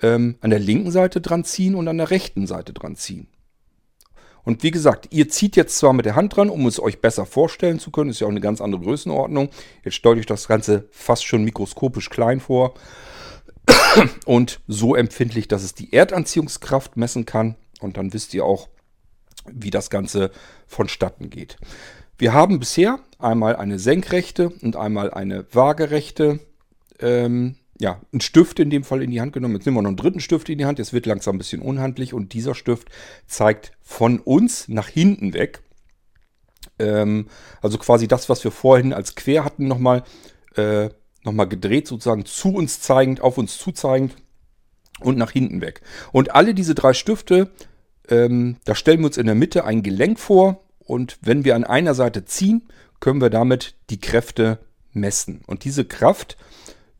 ähm, 0.00 0.36
an 0.40 0.50
der 0.50 0.58
linken 0.60 0.90
Seite 0.90 1.20
dran 1.20 1.44
ziehen 1.44 1.74
und 1.74 1.88
an 1.88 1.98
der 1.98 2.10
rechten 2.10 2.46
Seite 2.46 2.72
dran 2.72 2.96
ziehen. 2.96 3.28
Und 4.44 4.62
wie 4.62 4.70
gesagt, 4.70 5.08
ihr 5.10 5.28
zieht 5.28 5.56
jetzt 5.56 5.76
zwar 5.76 5.92
mit 5.92 6.06
der 6.06 6.14
Hand 6.14 6.36
dran, 6.36 6.48
um 6.48 6.66
es 6.66 6.80
euch 6.80 7.00
besser 7.00 7.26
vorstellen 7.26 7.78
zu 7.78 7.90
können, 7.90 8.08
ist 8.08 8.20
ja 8.20 8.26
auch 8.26 8.30
eine 8.30 8.40
ganz 8.40 8.62
andere 8.62 8.80
Größenordnung. 8.80 9.50
Jetzt 9.84 9.96
stellt 9.96 10.18
euch 10.18 10.26
das 10.26 10.48
Ganze 10.48 10.88
fast 10.90 11.26
schon 11.26 11.44
mikroskopisch 11.44 12.08
klein 12.08 12.40
vor 12.40 12.72
und 14.24 14.60
so 14.66 14.94
empfindlich, 14.94 15.48
dass 15.48 15.64
es 15.64 15.74
die 15.74 15.92
Erdanziehungskraft 15.92 16.96
messen 16.96 17.26
kann. 17.26 17.56
Und 17.80 17.98
dann 17.98 18.14
wisst 18.14 18.32
ihr 18.32 18.44
auch, 18.44 18.68
wie 19.52 19.70
das 19.70 19.90
Ganze 19.90 20.30
vonstatten 20.66 21.28
geht. 21.28 21.58
Wir 22.16 22.32
haben 22.32 22.58
bisher 22.58 23.00
einmal 23.18 23.56
eine 23.56 23.78
senkrechte 23.78 24.50
und 24.50 24.76
einmal 24.76 25.10
eine 25.12 25.46
waagerechte, 25.52 26.40
ähm, 27.00 27.56
ja, 27.80 28.00
einen 28.12 28.20
Stift 28.20 28.58
in 28.58 28.70
dem 28.70 28.84
Fall 28.84 29.02
in 29.02 29.10
die 29.10 29.20
Hand 29.20 29.32
genommen. 29.32 29.54
Jetzt 29.54 29.66
nehmen 29.66 29.76
wir 29.76 29.82
noch 29.82 29.88
einen 29.88 29.96
dritten 29.96 30.20
Stift 30.20 30.48
in 30.48 30.58
die 30.58 30.66
Hand. 30.66 30.78
Jetzt 30.78 30.92
wird 30.92 31.06
langsam 31.06 31.36
ein 31.36 31.38
bisschen 31.38 31.62
unhandlich 31.62 32.12
und 32.12 32.32
dieser 32.32 32.54
Stift 32.54 32.88
zeigt 33.26 33.72
von 33.80 34.18
uns 34.18 34.68
nach 34.68 34.88
hinten 34.88 35.32
weg. 35.32 35.62
Ähm, 36.78 37.28
also 37.62 37.78
quasi 37.78 38.08
das, 38.08 38.28
was 38.28 38.42
wir 38.42 38.50
vorhin 38.50 38.92
als 38.92 39.14
quer 39.14 39.44
hatten, 39.44 39.68
nochmal 39.68 40.02
äh, 40.56 40.88
noch 41.24 41.48
gedreht, 41.48 41.86
sozusagen 41.86 42.24
zu 42.24 42.54
uns 42.54 42.80
zeigend, 42.80 43.20
auf 43.20 43.38
uns 43.38 43.58
zuzeigend 43.58 44.16
und 45.00 45.18
nach 45.18 45.30
hinten 45.30 45.60
weg. 45.60 45.82
Und 46.12 46.34
alle 46.34 46.54
diese 46.54 46.74
drei 46.74 46.94
Stifte, 46.94 47.50
ähm, 48.08 48.56
da 48.64 48.74
stellen 48.74 49.00
wir 49.00 49.06
uns 49.06 49.18
in 49.18 49.26
der 49.26 49.34
Mitte 49.34 49.64
ein 49.64 49.82
Gelenk 49.82 50.18
vor 50.18 50.64
und 50.78 51.18
wenn 51.20 51.44
wir 51.44 51.54
an 51.54 51.64
einer 51.64 51.94
Seite 51.94 52.24
ziehen, 52.24 52.68
können 53.00 53.20
wir 53.20 53.30
damit 53.30 53.76
die 53.90 54.00
Kräfte 54.00 54.58
messen. 54.92 55.42
Und 55.46 55.64
diese 55.64 55.84
Kraft 55.84 56.36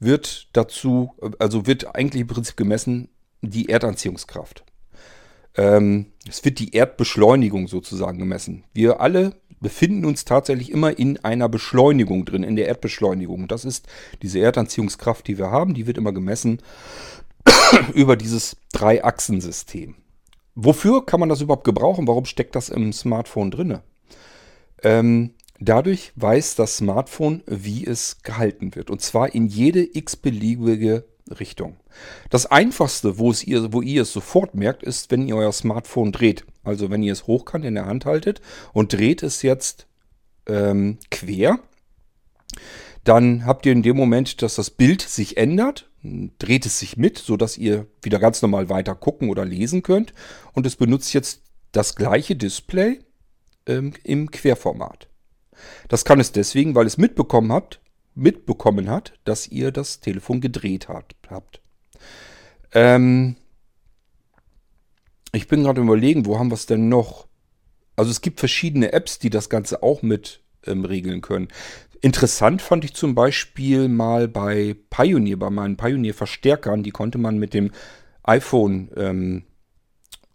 wird 0.01 0.49
dazu, 0.53 1.15
also 1.39 1.67
wird 1.67 1.95
eigentlich 1.95 2.23
im 2.23 2.29
Prinzip 2.29 2.57
gemessen 2.57 3.09
die 3.43 3.69
Erdanziehungskraft. 3.69 4.65
Ähm, 5.57 6.07
es 6.29 6.45
wird 6.45 6.59
die 6.59 6.75
Erdbeschleunigung 6.75 7.69
sozusagen 7.69 8.19
gemessen. 8.19 8.65
Wir 8.73 9.01
alle 9.01 9.35
befinden 9.61 10.05
uns 10.05 10.25
tatsächlich 10.25 10.71
immer 10.71 10.99
in 10.99 11.25
einer 11.25 11.49
Beschleunigung 11.49 12.25
drin, 12.25 12.45
in 12.45 12.55
der 12.55 12.69
Erdbeschleunigung. 12.69 13.49
Das 13.49 13.65
ist 13.65 13.89
diese 14.23 14.39
Erdanziehungskraft, 14.39 15.27
die 15.27 15.37
wir 15.37 15.51
haben, 15.51 15.75
die 15.75 15.87
wird 15.87 15.99
immer 15.99 16.13
gemessen 16.13 16.63
über 17.95 18.17
dieses 18.17 18.57
Drei-Achsen-System. 18.73 19.97
Wofür 20.55 21.05
kann 21.07 21.21
man 21.21 21.29
das 21.29 21.41
überhaupt 21.41 21.65
gebrauchen? 21.65 22.07
Warum 22.07 22.25
steckt 22.25 22.55
das 22.55 22.69
im 22.69 22.93
Smartphone 22.93 23.51
drin? 23.51 23.79
Ähm, 24.83 25.35
dadurch 25.61 26.13
weiß 26.17 26.55
das 26.55 26.77
Smartphone, 26.77 27.43
wie 27.47 27.87
es 27.87 28.19
gehalten 28.23 28.75
wird. 28.75 28.91
Und 28.91 29.01
zwar 29.01 29.35
in 29.35 29.47
jede 29.47 29.97
x-beliebige 29.97 31.05
Richtung. 31.39 31.77
Das 32.31 32.47
einfachste, 32.47 33.19
wo, 33.19 33.31
es 33.31 33.45
ihr, 33.45 33.73
wo 33.73 33.83
ihr 33.83 34.03
es 34.03 34.13
sofort 34.13 34.55
merkt, 34.55 34.83
ist, 34.83 35.11
wenn 35.11 35.27
ihr 35.27 35.37
euer 35.37 35.53
Smartphone 35.53 36.13
dreht. 36.13 36.45
Also 36.63 36.91
wenn 36.91 37.03
ihr 37.03 37.13
es 37.13 37.27
hochkant 37.27 37.65
in 37.65 37.75
der 37.75 37.87
Hand 37.87 38.05
haltet 38.05 38.41
und 38.73 38.93
dreht 38.93 39.23
es 39.23 39.43
jetzt 39.43 39.87
ähm, 40.47 40.99
quer, 41.11 41.59
dann 43.05 43.47
habt 43.47 43.67
ihr 43.67 43.73
in 43.73 43.83
dem 43.83 43.97
Moment, 43.97 44.43
dass 44.43 44.57
das 44.57 44.71
Bild 44.71 45.03
sich 45.03 45.37
ändert, 45.37 45.89
dreht 46.03 46.67
es 46.67 46.79
sich 46.79 46.97
mit, 46.97 47.19
sodass 47.19 47.59
ihr 47.59 47.87
wieder 48.03 48.19
ganz 48.19 48.43
normal 48.43 48.69
weiter 48.69 48.95
gucken 48.95 49.31
oder 49.31 49.45
lesen 49.45 49.83
könnt. 49.83 50.13
Und 50.53 50.67
es 50.67 50.77
benutzt 50.77 51.13
jetzt 51.15 51.43
das 51.73 51.97
gleiche 51.97 52.37
Display 52.37 53.01
ähm, 53.67 53.93
im 54.05 54.31
Querformat. 54.31 55.08
Das 55.89 56.05
kann 56.05 56.21
es 56.21 56.33
deswegen, 56.33 56.75
weil 56.75 56.87
es 56.87 56.99
mitbekommen 56.99 57.53
habt, 57.53 57.81
mitbekommen 58.15 58.91
hat, 58.91 59.15
dass 59.25 59.49
ihr 59.49 59.71
das 59.71 60.01
Telefon 60.01 60.41
gedreht 60.41 60.89
hat, 60.89 61.15
habt. 61.31 61.61
Ähm, 62.73 63.37
ich 65.33 65.49
bin 65.49 65.63
gerade 65.63 65.81
überlegen, 65.81 66.27
wo 66.27 66.39
haben 66.39 66.51
wir 66.51 66.55
es 66.55 66.67
denn 66.67 66.89
noch? 66.89 67.27
Also 67.97 68.11
es 68.11 68.21
gibt 68.21 68.41
verschiedene 68.41 68.93
Apps, 68.93 69.19
die 69.19 69.31
das 69.31 69.49
Ganze 69.49 69.83
auch 69.83 70.03
mit 70.03 70.41
ähm, 70.67 70.85
regeln 70.85 71.21
können. 71.21 71.49
Interessant 72.01 72.63
fand 72.63 72.85
ich 72.85 72.95
zum 72.95 73.15
Beispiel 73.15 73.89
mal 73.89 74.29
bei 74.29 74.77
Pioneer, 74.91 75.37
bei 75.37 75.51
meinen 75.51 75.77
Pioneer-Verstärkern, 75.77 76.83
die 76.83 76.93
konnte 76.93 77.19
man 77.19 77.39
mit 77.39 77.55
dem 77.55 77.73
iPhone 78.23 78.91
ähm, 78.97 79.45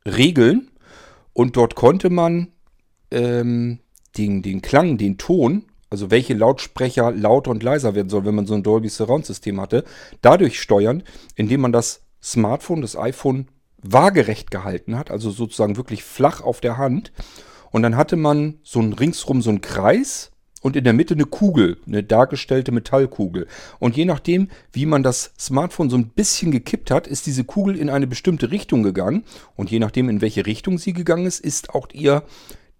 regeln 0.05 0.71
und 1.31 1.55
dort 1.55 1.75
konnte 1.75 2.09
man 2.09 2.51
ähm, 3.11 3.79
den, 4.17 4.41
den 4.41 4.61
Klang, 4.61 4.97
den 4.97 5.17
Ton 5.17 5.65
also 5.93 6.09
welche 6.09 6.33
Lautsprecher 6.33 7.11
lauter 7.11 7.51
und 7.51 7.61
leiser 7.61 7.93
werden 7.93 8.09
soll, 8.09 8.25
wenn 8.25 8.33
man 8.33 8.47
so 8.47 8.55
ein 8.55 8.63
Dolby 8.63 8.89
Surround 8.89 9.27
System 9.27 9.61
hatte, 9.61 9.83
dadurch 10.23 10.59
steuern, 10.59 11.03
indem 11.35 11.61
man 11.61 11.71
das 11.71 12.01
Smartphone, 12.19 12.81
das 12.81 12.97
iPhone 12.97 13.47
waagerecht 13.77 14.49
gehalten 14.49 14.97
hat, 14.97 15.11
also 15.11 15.29
sozusagen 15.29 15.77
wirklich 15.77 16.03
flach 16.03 16.41
auf 16.41 16.61
der 16.61 16.79
Hand. 16.79 17.11
Und 17.69 17.83
dann 17.83 17.95
hatte 17.95 18.15
man 18.15 18.55
so 18.63 18.79
ein 18.79 18.93
ringsrum 18.93 19.43
so 19.43 19.51
einen 19.51 19.61
Kreis 19.61 20.31
und 20.61 20.75
in 20.75 20.83
der 20.83 20.93
Mitte 20.93 21.13
eine 21.13 21.25
Kugel, 21.25 21.77
eine 21.85 22.01
dargestellte 22.01 22.71
Metallkugel. 22.71 23.45
Und 23.77 23.95
je 23.95 24.05
nachdem, 24.05 24.49
wie 24.71 24.87
man 24.87 25.03
das 25.03 25.31
Smartphone 25.37 25.91
so 25.91 25.97
ein 25.97 26.09
bisschen 26.09 26.51
gekippt 26.51 26.89
hat, 26.89 27.05
ist 27.05 27.27
diese 27.27 27.43
Kugel 27.43 27.77
in 27.77 27.91
eine 27.91 28.07
bestimmte 28.07 28.49
Richtung 28.49 28.81
gegangen. 28.81 29.25
Und 29.55 29.69
je 29.69 29.77
nachdem, 29.77 30.09
in 30.09 30.21
welche 30.21 30.47
Richtung 30.47 30.79
sie 30.79 30.93
gegangen 30.93 31.27
ist, 31.27 31.39
ist 31.39 31.69
auch 31.75 31.87
ihr 31.93 32.23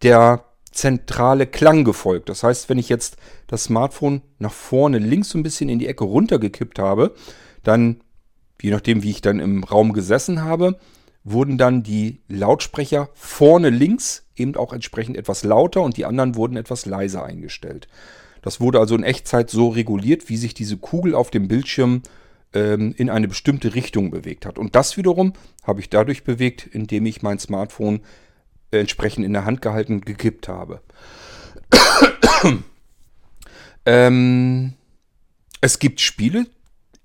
der 0.02 0.46
zentrale 0.74 1.48
Klang 1.48 1.84
gefolgt. 1.84 2.30
Das 2.30 2.44
heißt, 2.44 2.70
wenn 2.70 2.78
ich 2.78 2.90
jetzt 2.90 3.18
das 3.48 3.66
Smartphone 3.66 4.22
nach 4.40 4.52
vorne 4.52 4.98
links 4.98 5.30
so 5.30 5.38
ein 5.38 5.44
bisschen 5.44 5.70
in 5.70 5.80
die 5.80 5.88
Ecke 5.88 6.04
runtergekippt 6.04 6.80
habe, 6.80 7.16
dann, 7.64 8.02
je 8.62 8.72
nachdem 8.72 9.04
wie 9.04 9.12
ich 9.12 9.22
dann 9.22 9.40
im 9.40 9.64
Raum 9.64 9.94
gesessen 9.94 10.44
habe, 10.44 10.78
wurden 11.24 11.58
dann 11.58 11.84
die 11.84 12.22
Lautsprecher 12.28 13.10
vorne 13.14 13.70
links 13.70 14.26
eben 14.36 14.56
auch 14.56 14.74
entsprechend 14.74 15.16
etwas 15.16 15.44
lauter 15.44 15.82
und 15.82 15.96
die 15.96 16.06
anderen 16.06 16.36
wurden 16.36 16.58
etwas 16.58 16.86
leiser 16.86 17.24
eingestellt. 17.24 17.88
Das 18.42 18.60
wurde 18.60 18.80
also 18.80 18.96
in 18.96 19.04
Echtzeit 19.04 19.50
so 19.50 19.70
reguliert, 19.70 20.28
wie 20.28 20.38
sich 20.38 20.54
diese 20.54 20.78
Kugel 20.78 21.16
auf 21.16 21.32
dem 21.32 21.48
Bildschirm 21.48 22.02
ähm, 22.54 22.94
in 22.98 23.10
eine 23.10 23.28
bestimmte 23.30 23.74
Richtung 23.74 24.12
bewegt 24.12 24.46
hat. 24.46 24.58
Und 24.60 24.76
das 24.76 24.98
wiederum 24.98 25.34
habe 25.64 25.80
ich 25.80 25.90
dadurch 25.90 26.24
bewegt, 26.24 26.68
indem 26.68 27.06
ich 27.06 27.22
mein 27.22 27.40
Smartphone 27.40 28.02
entsprechend 28.80 29.26
in 29.26 29.34
der 29.34 29.46
Hand 29.46 29.62
gehalten 29.62 30.02
gekippt 30.02 30.48
habe. 30.48 30.82
ähm, 33.86 34.74
es 35.62 35.80
gibt 35.80 36.02
Spiele, 36.02 36.46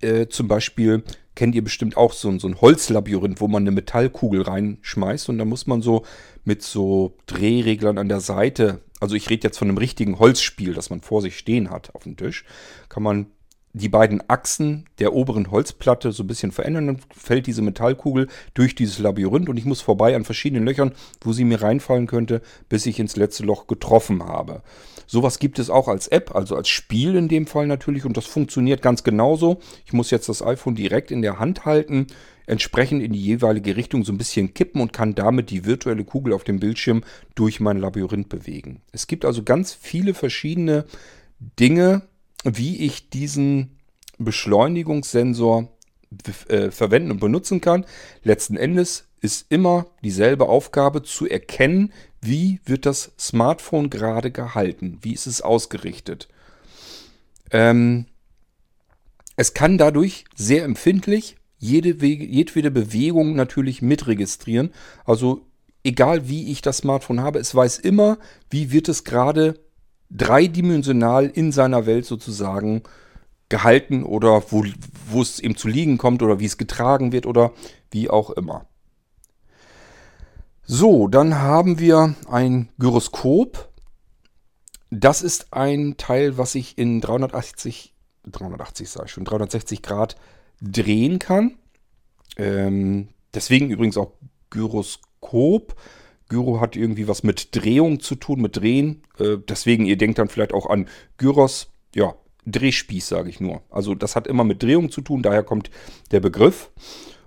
äh, 0.00 0.26
zum 0.28 0.48
Beispiel 0.48 1.02
kennt 1.34 1.54
ihr 1.54 1.62
bestimmt 1.62 1.96
auch 1.96 2.12
so, 2.12 2.36
so 2.38 2.48
ein 2.48 2.60
Holzlabyrinth, 2.60 3.40
wo 3.40 3.46
man 3.46 3.62
eine 3.62 3.70
Metallkugel 3.70 4.42
reinschmeißt 4.42 5.28
und 5.28 5.38
dann 5.38 5.48
muss 5.48 5.68
man 5.68 5.82
so 5.82 6.04
mit 6.44 6.62
so 6.62 7.16
Drehreglern 7.26 7.96
an 7.96 8.08
der 8.08 8.20
Seite, 8.20 8.80
also 8.98 9.14
ich 9.14 9.30
rede 9.30 9.46
jetzt 9.46 9.58
von 9.58 9.68
einem 9.68 9.78
richtigen 9.78 10.18
Holzspiel, 10.18 10.74
das 10.74 10.90
man 10.90 11.00
vor 11.00 11.22
sich 11.22 11.38
stehen 11.38 11.70
hat 11.70 11.94
auf 11.94 12.02
dem 12.02 12.16
Tisch, 12.16 12.44
kann 12.88 13.04
man 13.04 13.26
die 13.78 13.88
beiden 13.88 14.22
Achsen 14.28 14.86
der 14.98 15.14
oberen 15.14 15.50
Holzplatte 15.50 16.12
so 16.12 16.22
ein 16.22 16.26
bisschen 16.26 16.52
verändern, 16.52 16.86
dann 16.86 17.00
fällt 17.14 17.46
diese 17.46 17.62
Metallkugel 17.62 18.28
durch 18.54 18.74
dieses 18.74 18.98
Labyrinth 18.98 19.48
und 19.48 19.56
ich 19.56 19.64
muss 19.64 19.80
vorbei 19.80 20.14
an 20.14 20.24
verschiedenen 20.24 20.64
Löchern, 20.64 20.92
wo 21.22 21.32
sie 21.32 21.44
mir 21.44 21.62
reinfallen 21.62 22.06
könnte, 22.06 22.42
bis 22.68 22.86
ich 22.86 22.98
ins 22.98 23.16
letzte 23.16 23.44
Loch 23.44 23.66
getroffen 23.66 24.22
habe. 24.22 24.62
Sowas 25.06 25.38
gibt 25.38 25.58
es 25.58 25.70
auch 25.70 25.88
als 25.88 26.08
App, 26.08 26.34
also 26.34 26.54
als 26.54 26.68
Spiel 26.68 27.16
in 27.16 27.28
dem 27.28 27.46
Fall 27.46 27.66
natürlich 27.66 28.04
und 28.04 28.16
das 28.16 28.26
funktioniert 28.26 28.82
ganz 28.82 29.04
genauso. 29.04 29.60
Ich 29.86 29.94
muss 29.94 30.10
jetzt 30.10 30.28
das 30.28 30.42
iPhone 30.42 30.74
direkt 30.74 31.10
in 31.10 31.22
der 31.22 31.38
Hand 31.38 31.64
halten, 31.64 32.08
entsprechend 32.46 33.02
in 33.02 33.12
die 33.12 33.22
jeweilige 33.22 33.76
Richtung 33.76 34.04
so 34.04 34.12
ein 34.12 34.18
bisschen 34.18 34.54
kippen 34.54 34.80
und 34.80 34.92
kann 34.92 35.14
damit 35.14 35.50
die 35.50 35.64
virtuelle 35.64 36.04
Kugel 36.04 36.32
auf 36.32 36.44
dem 36.44 36.60
Bildschirm 36.60 37.04
durch 37.34 37.60
mein 37.60 37.78
Labyrinth 37.78 38.28
bewegen. 38.28 38.82
Es 38.92 39.06
gibt 39.06 39.24
also 39.24 39.42
ganz 39.42 39.74
viele 39.74 40.14
verschiedene 40.14 40.84
Dinge, 41.40 42.02
wie 42.44 42.78
ich 42.78 43.10
diesen 43.10 43.78
Beschleunigungssensor 44.18 45.68
äh, 46.48 46.70
verwenden 46.70 47.10
und 47.10 47.20
benutzen 47.20 47.60
kann. 47.60 47.84
Letzten 48.22 48.56
Endes 48.56 49.04
ist 49.20 49.46
immer 49.50 49.86
dieselbe 50.02 50.48
Aufgabe 50.48 51.02
zu 51.02 51.26
erkennen, 51.26 51.92
wie 52.20 52.60
wird 52.64 52.86
das 52.86 53.12
Smartphone 53.18 53.90
gerade 53.90 54.30
gehalten, 54.30 54.98
wie 55.02 55.12
ist 55.12 55.26
es 55.26 55.42
ausgerichtet. 55.42 56.28
Ähm, 57.50 58.06
es 59.36 59.54
kann 59.54 59.78
dadurch 59.78 60.24
sehr 60.34 60.64
empfindlich 60.64 61.36
jede 61.58 61.90
jedwede 62.04 62.70
Bewegung 62.70 63.34
natürlich 63.34 63.82
mitregistrieren. 63.82 64.72
Also 65.04 65.46
egal 65.84 66.28
wie 66.28 66.50
ich 66.50 66.62
das 66.62 66.78
Smartphone 66.78 67.20
habe, 67.20 67.38
es 67.38 67.54
weiß 67.54 67.78
immer, 67.78 68.18
wie 68.50 68.70
wird 68.72 68.88
es 68.88 69.04
gerade 69.04 69.58
dreidimensional 70.10 71.26
in 71.26 71.52
seiner 71.52 71.86
Welt 71.86 72.06
sozusagen 72.06 72.82
gehalten 73.48 74.04
oder 74.04 74.42
wo, 74.50 74.64
wo 75.10 75.22
es 75.22 75.40
eben 75.40 75.56
zu 75.56 75.68
liegen 75.68 75.98
kommt 75.98 76.22
oder 76.22 76.38
wie 76.38 76.46
es 76.46 76.58
getragen 76.58 77.12
wird 77.12 77.26
oder 77.26 77.52
wie 77.90 78.10
auch 78.10 78.30
immer. 78.30 78.66
So, 80.64 81.08
dann 81.08 81.36
haben 81.36 81.78
wir 81.78 82.14
ein 82.28 82.68
Gyroskop. 82.78 83.70
Das 84.90 85.22
ist 85.22 85.52
ein 85.52 85.96
Teil, 85.96 86.36
was 86.36 86.54
ich 86.54 86.76
in 86.76 87.00
380, 87.00 87.94
380 88.26 88.90
sage 88.90 89.06
ich 89.06 89.12
schon, 89.12 89.24
360 89.24 89.80
Grad 89.80 90.16
drehen 90.60 91.18
kann. 91.18 91.56
Ähm, 92.36 93.08
deswegen 93.32 93.70
übrigens 93.70 93.96
auch 93.96 94.12
Gyroskop. 94.50 95.74
Gyro 96.28 96.60
hat 96.60 96.76
irgendwie 96.76 97.08
was 97.08 97.22
mit 97.22 97.54
Drehung 97.56 98.00
zu 98.00 98.14
tun, 98.14 98.40
mit 98.40 98.56
Drehen. 98.56 99.02
Äh, 99.18 99.38
deswegen, 99.48 99.86
ihr 99.86 99.96
denkt 99.96 100.18
dann 100.18 100.28
vielleicht 100.28 100.54
auch 100.54 100.66
an 100.66 100.86
Gyros. 101.16 101.72
Ja, 101.94 102.14
Drehspieß, 102.46 103.08
sage 103.08 103.28
ich 103.28 103.40
nur. 103.40 103.62
Also 103.70 103.94
das 103.94 104.16
hat 104.16 104.26
immer 104.26 104.44
mit 104.44 104.62
Drehung 104.62 104.90
zu 104.90 105.00
tun, 105.00 105.22
daher 105.22 105.42
kommt 105.42 105.70
der 106.10 106.20
Begriff. 106.20 106.70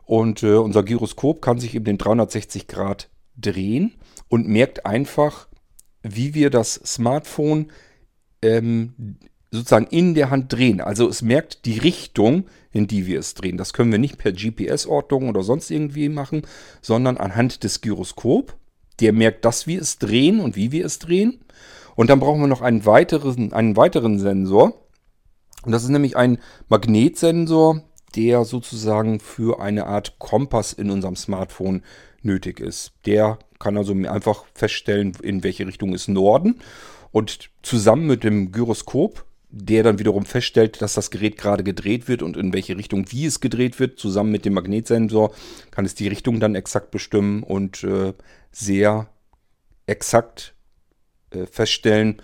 Und 0.05 0.43
äh, 0.43 0.55
unser 0.55 0.83
Gyroskop 0.83 1.41
kann 1.41 1.59
sich 1.59 1.75
eben 1.75 1.85
den 1.85 1.97
360 1.97 2.67
Grad 2.67 3.09
drehen 3.37 3.93
und 4.27 4.47
merkt 4.47 4.85
einfach, 4.85 5.47
wie 6.03 6.33
wir 6.33 6.49
das 6.49 6.73
Smartphone 6.73 7.71
ähm, 8.41 9.17
sozusagen 9.51 9.87
in 9.87 10.13
der 10.15 10.29
Hand 10.29 10.51
drehen. 10.51 10.81
Also 10.81 11.07
es 11.07 11.21
merkt 11.21 11.65
die 11.65 11.77
Richtung, 11.77 12.45
in 12.71 12.87
die 12.87 13.05
wir 13.05 13.19
es 13.19 13.33
drehen. 13.33 13.57
Das 13.57 13.73
können 13.73 13.91
wir 13.91 13.99
nicht 13.99 14.17
per 14.17 14.31
GPS-Ortung 14.31 15.29
oder 15.29 15.43
sonst 15.43 15.69
irgendwie 15.69 16.09
machen, 16.09 16.43
sondern 16.81 17.17
anhand 17.17 17.63
des 17.63 17.81
Gyroskop. 17.81 18.57
Der 19.01 19.13
merkt, 19.13 19.45
dass 19.45 19.67
wir 19.67 19.81
es 19.81 19.97
drehen 19.97 20.39
und 20.39 20.55
wie 20.55 20.71
wir 20.71 20.85
es 20.85 20.99
drehen. 20.99 21.43
Und 21.95 22.09
dann 22.09 22.19
brauchen 22.19 22.41
wir 22.41 22.47
noch 22.47 22.61
einen 22.61 22.85
weiteren, 22.85 23.53
einen 23.53 23.75
weiteren 23.75 24.19
Sensor. 24.19 24.73
Und 25.63 25.71
das 25.71 25.83
ist 25.83 25.89
nämlich 25.89 26.15
ein 26.17 26.39
Magnetsensor, 26.69 27.83
der 28.15 28.45
sozusagen 28.45 29.19
für 29.19 29.61
eine 29.61 29.85
Art 29.85 30.19
Kompass 30.19 30.73
in 30.73 30.89
unserem 30.89 31.15
Smartphone 31.15 31.83
nötig 32.21 32.59
ist. 32.59 32.93
Der 33.05 33.39
kann 33.59 33.77
also 33.77 33.93
einfach 33.93 34.45
feststellen, 34.53 35.13
in 35.21 35.43
welche 35.43 35.67
Richtung 35.67 35.93
ist 35.93 36.07
Norden. 36.07 36.59
Und 37.11 37.49
zusammen 37.61 38.07
mit 38.07 38.23
dem 38.23 38.51
Gyroskop, 38.51 39.25
der 39.49 39.83
dann 39.83 39.99
wiederum 39.99 40.25
feststellt, 40.25 40.81
dass 40.81 40.93
das 40.93 41.11
Gerät 41.11 41.37
gerade 41.37 41.63
gedreht 41.63 42.07
wird 42.07 42.21
und 42.21 42.37
in 42.37 42.53
welche 42.53 42.77
Richtung, 42.77 43.11
wie 43.11 43.25
es 43.25 43.41
gedreht 43.41 43.79
wird, 43.79 43.99
zusammen 43.99 44.31
mit 44.31 44.45
dem 44.45 44.53
Magnetsensor, 44.53 45.33
kann 45.71 45.85
es 45.85 45.93
die 45.93 46.07
Richtung 46.07 46.39
dann 46.39 46.55
exakt 46.55 46.89
bestimmen 46.89 47.43
und 47.43 47.83
äh, 47.83 48.13
sehr 48.51 49.07
exakt 49.85 50.53
äh, 51.31 51.45
feststellen, 51.45 52.21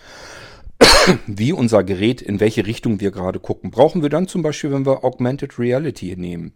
wie 1.28 1.54
unser 1.54 1.84
Gerät, 1.84 2.22
in 2.22 2.40
welche 2.40 2.66
Richtung 2.66 3.00
wir 3.00 3.12
gerade 3.12 3.40
gucken. 3.40 3.72
Brauchen 3.72 4.02
wir 4.02 4.10
dann 4.10 4.28
zum 4.28 4.42
Beispiel, 4.42 4.72
wenn 4.72 4.86
wir 4.86 5.04
Augmented 5.04 5.58
Reality 5.58 6.16
nehmen. 6.16 6.54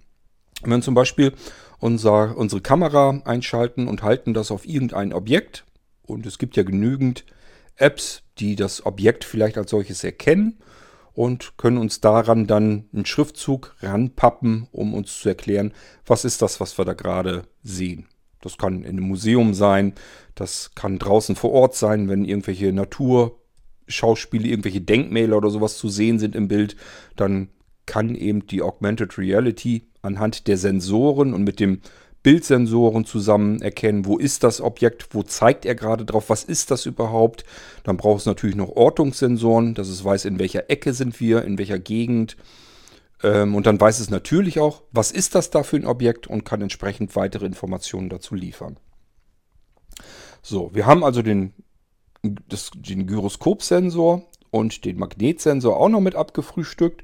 Wenn 0.64 0.82
zum 0.82 0.94
Beispiel 0.94 1.34
unser, 1.80 2.38
unsere 2.38 2.62
Kamera 2.62 3.22
einschalten 3.26 3.88
und 3.88 4.04
halten 4.04 4.34
das 4.34 4.52
auf 4.52 4.66
irgendein 4.66 5.14
Objekt, 5.14 5.66
und 6.04 6.26
es 6.26 6.38
gibt 6.38 6.58
ja 6.58 6.64
genügend 6.64 7.26
Apps, 7.78 8.24
die 8.38 8.56
das 8.56 8.86
Objekt 8.86 9.24
vielleicht 9.24 9.58
als 9.58 9.72
solches 9.72 10.04
erkennen 10.04 10.60
und 11.14 11.58
können 11.58 11.78
uns 11.78 12.02
daran 12.02 12.48
dann 12.48 12.90
einen 12.94 13.06
Schriftzug 13.06 13.76
ranpappen, 13.82 14.68
um 14.72 14.94
uns 14.94 15.20
zu 15.20 15.30
erklären, 15.30 15.74
was 16.06 16.26
ist 16.26 16.42
das, 16.42 16.60
was 16.60 16.78
wir 16.78 16.86
da 16.86 16.94
gerade 16.94 17.44
sehen. 17.64 18.08
Das 18.42 18.58
kann 18.58 18.84
in 18.84 18.98
einem 18.98 19.08
Museum 19.08 19.54
sein, 19.54 19.94
das 20.36 20.72
kann 20.76 21.00
draußen 21.00 21.36
vor 21.36 21.52
Ort 21.52 21.76
sein, 21.76 22.10
wenn 22.10 22.26
irgendwelche 22.26 22.74
Naturschauspiele, 22.74 24.48
irgendwelche 24.48 24.82
Denkmäler 24.82 25.38
oder 25.38 25.50
sowas 25.50 25.78
zu 25.78 25.90
sehen 25.90 26.20
sind 26.20 26.36
im 26.36 26.48
Bild, 26.48 26.76
dann 27.16 27.50
kann 27.86 28.16
eben 28.16 28.48
die 28.48 28.62
Augmented 28.62 29.18
Reality 29.18 29.84
anhand 30.02 30.48
der 30.48 30.58
Sensoren 30.58 31.34
und 31.34 31.44
mit 31.44 31.60
dem 31.60 31.82
Bildsensoren 32.24 33.06
zusammen 33.06 33.62
erkennen, 33.62 34.06
wo 34.06 34.18
ist 34.18 34.44
das 34.44 34.62
Objekt, 34.62 35.08
wo 35.12 35.24
zeigt 35.24 35.66
er 35.66 35.74
gerade 35.74 36.06
drauf, 36.06 36.30
was 36.30 36.44
ist 36.44 36.70
das 36.70 36.86
überhaupt. 36.86 37.44
Dann 37.84 37.98
braucht 37.98 38.22
es 38.22 38.26
natürlich 38.28 38.56
noch 38.56 38.70
Ortungssensoren, 38.70 39.74
dass 39.74 39.88
es 39.88 40.04
weiß, 40.04 40.26
in 40.26 40.38
welcher 40.38 40.70
Ecke 40.70 40.94
sind 40.94 41.20
wir, 41.20 41.44
in 41.44 41.58
welcher 41.58 41.80
Gegend. 41.80 42.38
Ähm, 43.24 43.56
und 43.56 43.66
dann 43.66 43.80
weiß 43.80 44.00
es 44.00 44.10
natürlich 44.10 44.60
auch, 44.60 44.84
was 44.92 45.12
ist 45.12 45.36
das 45.36 45.50
da 45.50 45.64
für 45.64 45.78
ein 45.78 45.86
Objekt 45.86 46.28
und 46.28 46.44
kann 46.44 46.62
entsprechend 46.62 47.16
weitere 47.16 47.46
Informationen 47.46 48.10
dazu 48.10 48.36
liefern. 48.36 48.78
So, 50.42 50.74
wir 50.74 50.86
haben 50.86 51.04
also 51.04 51.22
den, 51.22 51.54
das, 52.24 52.72
den 52.76 53.08
Gyroskopsensor 53.08 54.24
und 54.50 54.86
den 54.86 54.98
Magnetsensor 54.98 55.78
auch 55.78 55.90
noch 55.90 56.02
mit 56.02 56.16
abgefrühstückt 56.16 57.04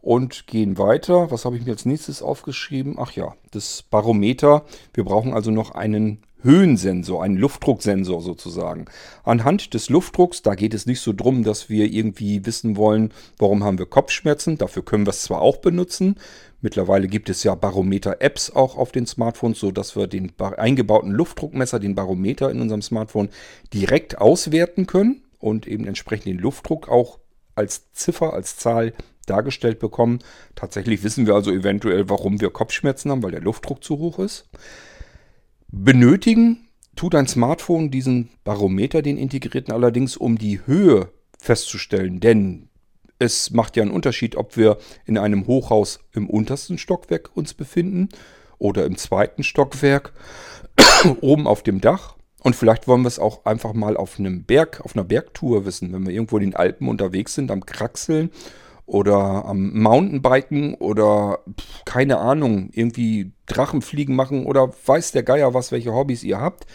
und 0.00 0.46
gehen 0.46 0.78
weiter. 0.78 1.30
Was 1.30 1.44
habe 1.44 1.56
ich 1.56 1.64
mir 1.64 1.72
als 1.72 1.84
nächstes 1.84 2.22
aufgeschrieben? 2.22 2.96
Ach 2.98 3.12
ja, 3.12 3.34
das 3.50 3.82
Barometer. 3.82 4.64
Wir 4.94 5.04
brauchen 5.04 5.34
also 5.34 5.50
noch 5.50 5.72
einen 5.72 6.22
Höhensensor, 6.42 7.22
einen 7.22 7.36
Luftdrucksensor 7.36 8.22
sozusagen. 8.22 8.86
Anhand 9.24 9.74
des 9.74 9.88
Luftdrucks, 9.90 10.42
da 10.42 10.54
geht 10.54 10.74
es 10.74 10.86
nicht 10.86 11.00
so 11.00 11.12
drum, 11.12 11.42
dass 11.42 11.68
wir 11.68 11.86
irgendwie 11.92 12.46
wissen 12.46 12.76
wollen, 12.76 13.12
warum 13.38 13.64
haben 13.64 13.78
wir 13.78 13.86
Kopfschmerzen. 13.86 14.58
Dafür 14.58 14.84
können 14.84 15.06
wir 15.06 15.10
es 15.10 15.22
zwar 15.22 15.40
auch 15.40 15.58
benutzen. 15.58 16.16
Mittlerweile 16.60 17.08
gibt 17.08 17.28
es 17.28 17.44
ja 17.44 17.54
Barometer-Apps 17.54 18.50
auch 18.50 18.76
auf 18.76 18.92
den 18.92 19.06
Smartphones, 19.06 19.60
so 19.60 19.70
dass 19.70 19.96
wir 19.96 20.06
den 20.06 20.32
eingebauten 20.38 21.12
Luftdruckmesser, 21.12 21.78
den 21.78 21.94
Barometer 21.94 22.50
in 22.50 22.60
unserem 22.60 22.82
Smartphone 22.82 23.28
direkt 23.72 24.18
auswerten 24.18 24.86
können 24.86 25.22
und 25.38 25.68
eben 25.68 25.86
entsprechend 25.86 26.26
den 26.26 26.38
Luftdruck 26.38 26.88
auch 26.88 27.18
als 27.54 27.92
Ziffer, 27.92 28.32
als 28.32 28.56
Zahl 28.56 28.92
dargestellt 29.26 29.78
bekommen. 29.78 30.20
Tatsächlich 30.54 31.02
wissen 31.02 31.26
wir 31.26 31.34
also 31.34 31.52
eventuell, 31.52 32.08
warum 32.08 32.40
wir 32.40 32.50
Kopfschmerzen 32.50 33.10
haben, 33.10 33.22
weil 33.22 33.32
der 33.32 33.40
Luftdruck 33.40 33.84
zu 33.84 33.98
hoch 33.98 34.18
ist. 34.18 34.48
Benötigen 35.70 36.68
tut 36.96 37.14
ein 37.14 37.28
Smartphone 37.28 37.90
diesen 37.90 38.30
Barometer, 38.42 39.02
den 39.02 39.18
integrierten 39.18 39.72
allerdings, 39.72 40.16
um 40.16 40.38
die 40.38 40.66
Höhe 40.66 41.12
festzustellen. 41.38 42.20
Denn 42.20 42.68
es 43.18 43.50
macht 43.50 43.76
ja 43.76 43.82
einen 43.82 43.92
Unterschied, 43.92 44.36
ob 44.36 44.56
wir 44.56 44.78
in 45.04 45.18
einem 45.18 45.46
Hochhaus 45.46 46.00
im 46.12 46.28
untersten 46.28 46.78
Stockwerk 46.78 47.30
uns 47.34 47.54
befinden 47.54 48.08
oder 48.58 48.86
im 48.86 48.96
zweiten 48.96 49.42
Stockwerk 49.42 50.12
oben 51.20 51.46
auf 51.46 51.62
dem 51.62 51.80
Dach. 51.80 52.16
Und 52.42 52.56
vielleicht 52.56 52.88
wollen 52.88 53.02
wir 53.02 53.08
es 53.08 53.18
auch 53.18 53.44
einfach 53.44 53.74
mal 53.74 53.96
auf 53.96 54.18
einem 54.18 54.44
Berg, 54.44 54.80
auf 54.84 54.94
einer 54.94 55.04
Bergtour 55.04 55.66
wissen, 55.66 55.92
wenn 55.92 56.06
wir 56.06 56.14
irgendwo 56.14 56.38
in 56.38 56.44
den 56.44 56.56
Alpen 56.56 56.88
unterwegs 56.88 57.34
sind, 57.34 57.50
am 57.50 57.66
Kraxeln 57.66 58.30
oder 58.88 59.44
am 59.44 59.78
Mountainbiken 59.78 60.74
oder 60.74 61.40
keine 61.84 62.18
Ahnung, 62.18 62.70
irgendwie 62.72 63.32
Drachenfliegen 63.44 64.16
machen 64.16 64.46
oder 64.46 64.72
weiß 64.86 65.12
der 65.12 65.22
Geier 65.22 65.52
was, 65.52 65.72
welche 65.72 65.92
Hobbys 65.92 66.24
ihr 66.24 66.40
habt. 66.40 66.66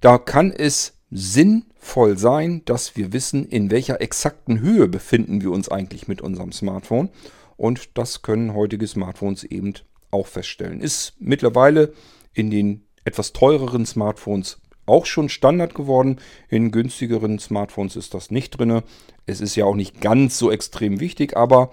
Da 0.00 0.16
kann 0.16 0.50
es 0.50 0.94
sinnvoll 1.10 2.16
sein, 2.16 2.62
dass 2.64 2.96
wir 2.96 3.12
wissen, 3.12 3.44
in 3.44 3.70
welcher 3.70 4.00
exakten 4.00 4.60
Höhe 4.60 4.88
befinden 4.88 5.42
wir 5.42 5.50
uns 5.50 5.68
eigentlich 5.68 6.08
mit 6.08 6.22
unserem 6.22 6.50
Smartphone. 6.50 7.10
Und 7.58 7.98
das 7.98 8.22
können 8.22 8.54
heutige 8.54 8.86
Smartphones 8.86 9.44
eben 9.44 9.74
auch 10.10 10.26
feststellen. 10.26 10.80
Ist 10.80 11.12
mittlerweile 11.18 11.92
in 12.32 12.50
den 12.50 12.86
etwas 13.04 13.34
teureren 13.34 13.84
Smartphones 13.84 14.62
auch 14.86 15.06
schon 15.06 15.28
Standard 15.28 15.74
geworden. 15.74 16.18
In 16.48 16.70
günstigeren 16.70 17.38
Smartphones 17.38 17.96
ist 17.96 18.14
das 18.14 18.30
nicht 18.30 18.58
drin. 18.58 18.82
Es 19.26 19.40
ist 19.40 19.56
ja 19.56 19.64
auch 19.64 19.76
nicht 19.76 20.00
ganz 20.00 20.38
so 20.38 20.50
extrem 20.50 21.00
wichtig, 21.00 21.36
aber 21.36 21.70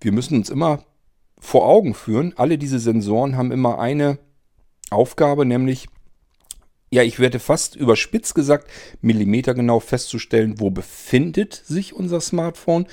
wir 0.00 0.12
müssen 0.12 0.36
uns 0.36 0.50
immer 0.50 0.84
vor 1.40 1.66
Augen 1.66 1.94
führen, 1.94 2.34
alle 2.36 2.58
diese 2.58 2.78
Sensoren 2.78 3.36
haben 3.36 3.52
immer 3.52 3.78
eine 3.78 4.18
Aufgabe, 4.90 5.44
nämlich, 5.44 5.88
ja, 6.90 7.02
ich 7.02 7.20
werde 7.20 7.38
fast 7.38 7.76
überspitzt 7.76 8.34
gesagt, 8.34 8.68
millimetergenau 9.00 9.80
festzustellen, 9.80 10.58
wo 10.58 10.70
befindet 10.70 11.54
sich 11.54 11.94
unser 11.94 12.20
Smartphone, 12.20 12.86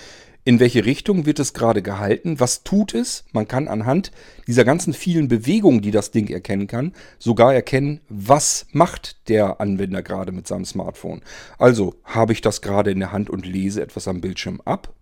in 0.46 0.60
welche 0.60 0.86
Richtung 0.86 1.26
wird 1.26 1.40
es 1.40 1.54
gerade 1.54 1.82
gehalten, 1.82 2.40
was 2.40 2.64
tut 2.64 2.94
es. 2.94 3.26
Man 3.34 3.48
kann 3.48 3.68
anhand 3.68 4.12
dieser 4.46 4.64
ganzen 4.64 4.94
vielen 4.94 5.28
Bewegungen, 5.28 5.82
die 5.82 5.90
das 5.90 6.12
Ding 6.12 6.30
erkennen 6.30 6.68
kann, 6.68 6.94
sogar 7.18 7.56
erkennen, 7.56 8.00
was 8.10 8.68
macht 8.72 9.28
der 9.28 9.60
Anwender 9.60 10.04
gerade 10.04 10.32
mit 10.32 10.48
seinem 10.48 10.66
Smartphone. 10.66 11.24
Also 11.58 11.96
habe 12.04 12.32
ich 12.32 12.42
das 12.42 12.62
gerade 12.62 12.92
in 12.92 13.00
der 13.00 13.12
Hand 13.12 13.32
und 13.32 13.48
lese 13.48 13.82
etwas 13.82 14.08
am 14.08 14.22
Bildschirm 14.22 14.62
ab 14.66 14.94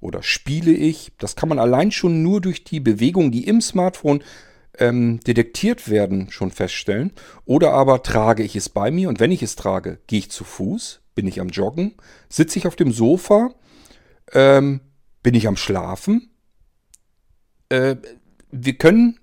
oder 0.00 0.22
spiele 0.22 0.70
ich. 0.70 1.10
Das 1.18 1.34
kann 1.34 1.48
man 1.48 1.58
allein 1.58 1.90
schon 1.90 2.22
nur 2.22 2.40
durch 2.40 2.62
die 2.62 2.78
Bewegungen, 2.78 3.32
die 3.32 3.48
im 3.48 3.60
Smartphone 3.60 4.22
ähm, 4.78 5.18
detektiert 5.26 5.90
werden, 5.90 6.30
schon 6.30 6.52
feststellen. 6.52 7.10
Oder 7.44 7.72
aber 7.72 8.04
trage 8.04 8.44
ich 8.44 8.54
es 8.54 8.68
bei 8.68 8.92
mir 8.92 9.08
und 9.08 9.18
wenn 9.18 9.32
ich 9.32 9.42
es 9.42 9.56
trage, 9.56 9.98
gehe 10.06 10.20
ich 10.20 10.30
zu 10.30 10.44
Fuß, 10.44 11.00
bin 11.16 11.26
ich 11.26 11.40
am 11.40 11.48
Joggen, 11.48 11.94
sitze 12.28 12.60
ich 12.60 12.68
auf 12.68 12.76
dem 12.76 12.92
Sofa, 12.92 13.52
ähm, 14.32 14.80
bin 15.22 15.34
ich 15.34 15.46
am 15.46 15.56
Schlafen? 15.56 16.30
Äh, 17.68 17.96
wir 18.50 18.74
können 18.74 19.20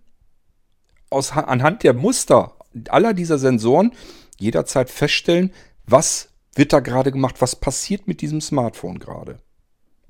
aus, 1.10 1.32
anhand 1.32 1.84
der 1.84 1.93
Muster 1.93 2.56
aller 2.89 3.14
dieser 3.14 3.38
Sensoren 3.38 3.93
jederzeit 4.38 4.89
feststellen, 4.89 5.52
was 5.86 6.30
wird 6.56 6.74
da 6.74 6.80
gerade 6.80 7.12
gemacht, 7.12 7.36
was 7.39 7.56
passiert 7.56 8.08
mit 8.08 8.22
diesem 8.22 8.41
Smartphone 8.41 9.00
gerade. 9.00 9.39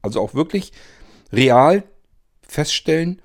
Also 0.01 0.21
auch 0.21 0.33
wirklich 0.33 0.71
real 1.31 1.83
feststellen, 2.41 3.21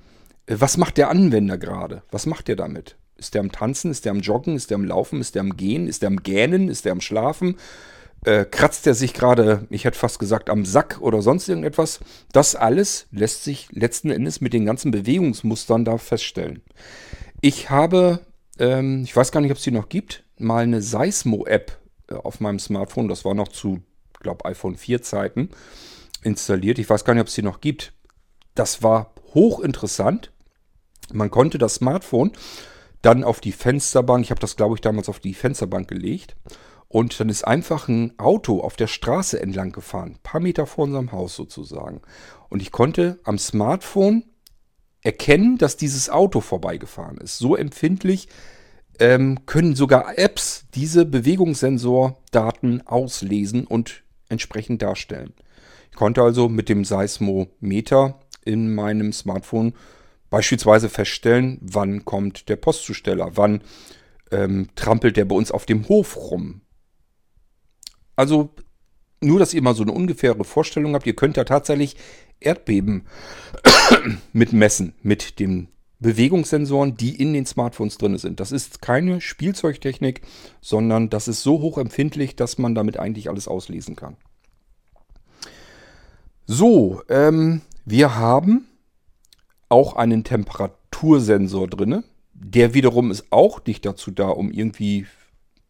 äh, 0.47 0.57
was 0.59 0.77
macht 0.77 0.97
der 0.97 1.11
Anwender 1.11 1.59
gerade? 1.59 2.03
Was 2.11 2.27
macht 2.27 2.49
der 2.49 2.57
damit? 2.57 2.97
Ist 3.17 3.35
der 3.35 3.41
am 3.41 3.53
Tanzen? 3.53 3.91
Ist 3.91 4.05
der 4.05 4.13
am 4.13 4.21
Joggen? 4.21 4.57
Ist 4.57 4.71
der 4.71 4.77
am 4.77 4.85
Laufen? 4.85 5.21
Ist 5.21 5.35
der 5.35 5.41
am 5.41 5.57
Gehen? 5.57 5.87
Ist 5.87 6.03
der 6.03 6.09
am 6.09 6.23
Gähnen? 6.23 6.69
Ist 6.69 6.85
der 6.85 6.93
am 6.93 7.01
Schlafen? 7.01 7.57
Äh, 8.25 8.47
kratzt 8.47 8.87
er 8.87 8.95
sich 8.95 9.13
gerade, 9.13 9.67
ich 9.69 9.85
hätte 9.85 9.99
fast 9.99 10.19
gesagt, 10.19 10.49
am 10.49 10.65
Sack 10.65 10.99
oder 11.01 11.21
sonst 11.21 11.47
irgendetwas. 11.47 12.01
Das 12.33 12.57
alles 12.57 13.07
lässt 13.11 13.45
sich 13.45 13.69
letzten 13.71 14.11
Endes 14.11 14.41
mit 14.41 14.55
den 14.55 14.65
ganzen 14.65 14.91
Bewegungsmustern 14.91 15.85
da 15.85 15.99
feststellen. 15.99 16.63
Ich 17.43 17.69
habe, 17.69 18.21
ähm, 18.59 19.03
ich 19.05 19.15
weiß 19.15 19.31
gar 19.31 19.43
nicht, 19.43 19.51
ob 19.51 19.59
es 19.59 19.65
die 19.65 19.71
noch 19.71 19.91
gibt, 19.91 20.25
mal 20.39 20.63
eine 20.63 20.81
Seismo-App 20.81 21.79
äh, 22.09 22.15
auf 22.15 22.41
meinem 22.41 22.59
Smartphone, 22.59 23.09
das 23.09 23.27
war 23.27 23.35
noch 23.35 23.49
zu, 23.49 23.83
glaube 24.21 24.47
iPhone 24.47 24.77
4 24.77 25.03
Zeiten, 25.03 25.51
installiert. 26.23 26.79
Ich 26.79 26.89
weiß 26.89 27.05
gar 27.05 27.13
nicht, 27.13 27.21
ob 27.21 27.29
es 27.29 27.35
die 27.35 27.43
noch 27.43 27.61
gibt. 27.61 27.93
Das 28.55 28.83
war 28.83 29.13
hochinteressant. 29.35 30.33
Man 31.13 31.31
konnte 31.31 31.59
das 31.59 31.75
Smartphone 31.75 32.33
dann 33.03 33.23
auf 33.23 33.41
die 33.41 33.53
Fensterbank, 33.53 34.25
ich 34.25 34.31
habe 34.31 34.41
das, 34.41 34.57
glaube 34.57 34.77
ich, 34.77 34.81
damals 34.81 35.11
auf 35.11 35.21
die 35.21 35.35
Fensterbank 35.35 35.89
gelegt 35.89 36.37
und 36.95 37.19
dann 37.19 37.29
ist 37.29 37.45
einfach 37.45 37.89
ein 37.89 38.17
Auto 38.21 38.61
auf 38.61 38.77
der 38.77 38.87
Straße 38.87 39.43
entlang 39.43 39.73
gefahren, 39.73 40.17
paar 40.23 40.41
Meter 40.41 40.65
vor 40.65 40.85
unserem 40.85 41.11
Haus 41.11 41.35
sozusagen. 41.35 42.01
Und 42.51 42.63
ich 42.63 42.71
konnte 42.71 43.19
am 43.25 43.37
Smartphone 43.37 44.23
erkennen, 45.03 45.59
dass 45.59 45.77
dieses 45.77 46.09
Auto 46.09 46.41
vorbeigefahren 46.41 47.17
ist. 47.17 47.39
So 47.39 47.57
empfindlich 47.57 48.29
ähm, 49.01 49.45
können 49.45 49.75
sogar 49.75 50.17
Apps 50.17 50.67
diese 50.73 51.05
Bewegungssensordaten 51.05 52.87
auslesen 52.87 53.67
und 53.67 54.05
entsprechend 54.29 54.81
darstellen. 54.81 55.35
Ich 55.91 55.97
konnte 55.97 56.23
also 56.23 56.49
mit 56.49 56.69
dem 56.69 56.85
Seismometer 56.85 58.21
in 58.45 58.73
meinem 58.73 59.13
Smartphone 59.13 59.75
beispielsweise 60.31 60.89
feststellen, 60.89 61.59
wann 61.61 62.05
kommt 62.05 62.49
der 62.49 62.55
Postzusteller, 62.55 63.33
wann 63.35 63.63
ähm, 64.31 64.69
trampelt 64.77 65.17
der 65.17 65.25
bei 65.25 65.35
uns 65.35 65.51
auf 65.51 65.67
dem 65.67 65.89
Hof 65.89 66.17
rum, 66.31 66.61
also 68.17 68.51
nur, 69.21 69.39
dass 69.39 69.55
ihr 69.55 69.63
mal 69.63 69.75
so 69.75 69.83
eine 69.83 69.93
ungefähre 69.93 70.45
Vorstellung 70.45 70.95
habt, 70.95 71.07
ihr 71.07 71.17
könnt 71.17 71.37
da 71.37 71.45
tatsächlich 71.45 71.97
Erdbeben 72.41 73.07
mitmessen 74.33 74.95
mit 75.03 75.39
den 75.39 75.69
Bewegungssensoren, 76.01 76.97
die 76.97 77.21
in 77.21 77.33
den 77.33 77.47
Smartphones 77.47 77.97
drin 77.97 78.19
sind. 78.19 78.41
Das 78.41 78.53
ist 78.53 78.83
keine 78.83 79.21
Spielzeugtechnik, 79.21 80.23
sondern 80.61 81.09
das 81.09 81.29
ist 81.29 81.43
so 81.43 81.61
hochempfindlich, 81.61 82.37
dass 82.37 82.59
man 82.59 82.75
damit 82.75 82.99
eigentlich 82.99 83.31
alles 83.31 83.49
auslesen 83.49 83.97
kann. 83.97 84.17
So, 86.47 87.03
ähm, 87.09 87.63
wir 87.87 88.17
haben 88.17 88.67
auch 89.71 89.97
einen 89.97 90.25
Temperatursensor 90.25 91.69
drin. 91.69 92.05
Der 92.35 92.75
wiederum 92.75 93.11
ist 93.11 93.27
auch 93.31 93.65
nicht 93.65 93.87
dazu 93.87 94.11
da, 94.11 94.29
um 94.29 94.51
irgendwie 94.51 95.07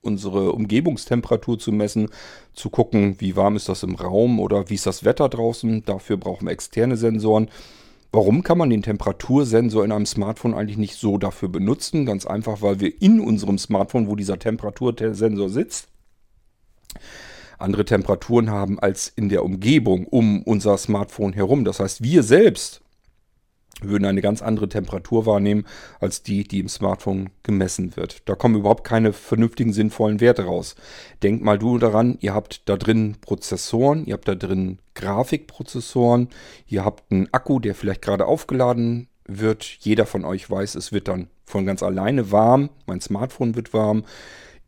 unsere 0.05 0.53
Umgebungstemperatur 0.53 1.59
zu 1.59 1.73
messen, 1.73 2.09
zu 2.53 2.71
gucken, 2.71 3.17
wie 3.19 3.37
warm 3.37 3.57
ist 3.57 3.69
das 3.69 3.83
im 3.83 3.95
Raum 3.95 4.41
oder 4.41 4.69
wie 4.71 4.75
ist 4.75 4.87
das 4.87 5.05
Wetter 5.05 5.29
draußen. 5.29 5.85
Dafür 5.85 6.17
brauchen 6.17 6.47
wir 6.47 6.53
externe 6.53 6.97
Sensoren. 6.97 7.49
Warum 8.13 8.45
kann 8.45 8.59
man 8.59 8.71
den 8.71 8.83
Temperatursensor 8.83 9.85
in 9.85 9.91
einem 9.91 10.07
Smartphone 10.07 10.55
eigentlich 10.55 10.79
nicht 10.79 10.95
so 10.95 11.19
dafür 11.19 11.49
benutzen? 11.49 12.07
Ganz 12.07 12.27
einfach, 12.27 12.63
weil 12.63 12.79
wir 12.79 13.03
in 13.03 13.19
unserem 13.19 13.59
Smartphone, 13.59 14.07
wo 14.07 14.15
dieser 14.15 14.39
Temperatursensor 14.39 15.49
sitzt, 15.49 15.89
andere 17.59 17.85
Temperaturen 17.85 18.51
haben 18.51 18.79
als 18.79 19.09
in 19.09 19.31
der 19.31 19.45
Umgebung 19.45 20.07
um 20.07 20.43
unser 20.43 20.79
Smartphone 20.79 21.33
herum. 21.33 21.65
Das 21.65 21.81
heißt, 21.81 22.05
wir 22.05 22.23
selbst 22.23 22.84
würden 23.83 24.05
eine 24.05 24.23
ganz 24.23 24.43
andere 24.43 24.69
Temperatur 24.69 25.27
wahrnehmen 25.27 25.65
als 26.01 26.23
die, 26.23 26.45
die 26.45 26.61
im 26.61 26.69
Smartphone 26.69 27.31
gemessen 27.43 27.97
wird. 27.97 28.23
Da 28.29 28.35
kommen 28.35 28.57
überhaupt 28.57 28.85
keine 28.85 29.13
vernünftigen, 29.13 29.73
sinnvollen 29.73 30.21
Werte 30.21 30.45
raus. 30.45 30.77
Denkt 31.23 31.43
mal 31.43 31.59
du 31.59 31.79
daran, 31.79 32.17
ihr 32.21 32.35
habt 32.35 32.69
da 32.69 32.77
drin 32.77 33.17
Prozessoren, 33.21 34.07
ihr 34.07 34.15
habt 34.15 34.29
da 34.29 34.35
drin 34.35 34.79
Grafikprozessoren, 34.95 36.29
ihr 36.67 36.85
habt 36.85 37.11
einen 37.11 37.29
Akku, 37.33 37.59
der 37.59 37.75
vielleicht 37.75 38.03
gerade 38.03 38.27
aufgeladen 38.27 39.09
wird. 39.27 39.65
Jeder 39.81 40.07
von 40.07 40.25
euch 40.25 40.49
weiß, 40.49 40.75
es 40.77 40.93
wird 40.93 41.09
dann 41.09 41.29
von 41.45 41.67
ganz 41.67 41.83
alleine 41.83 42.31
warm. 42.31 42.71
Mein 42.87 43.01
Smartphone 43.01 43.57
wird 43.57 43.73
warm. 43.73 44.05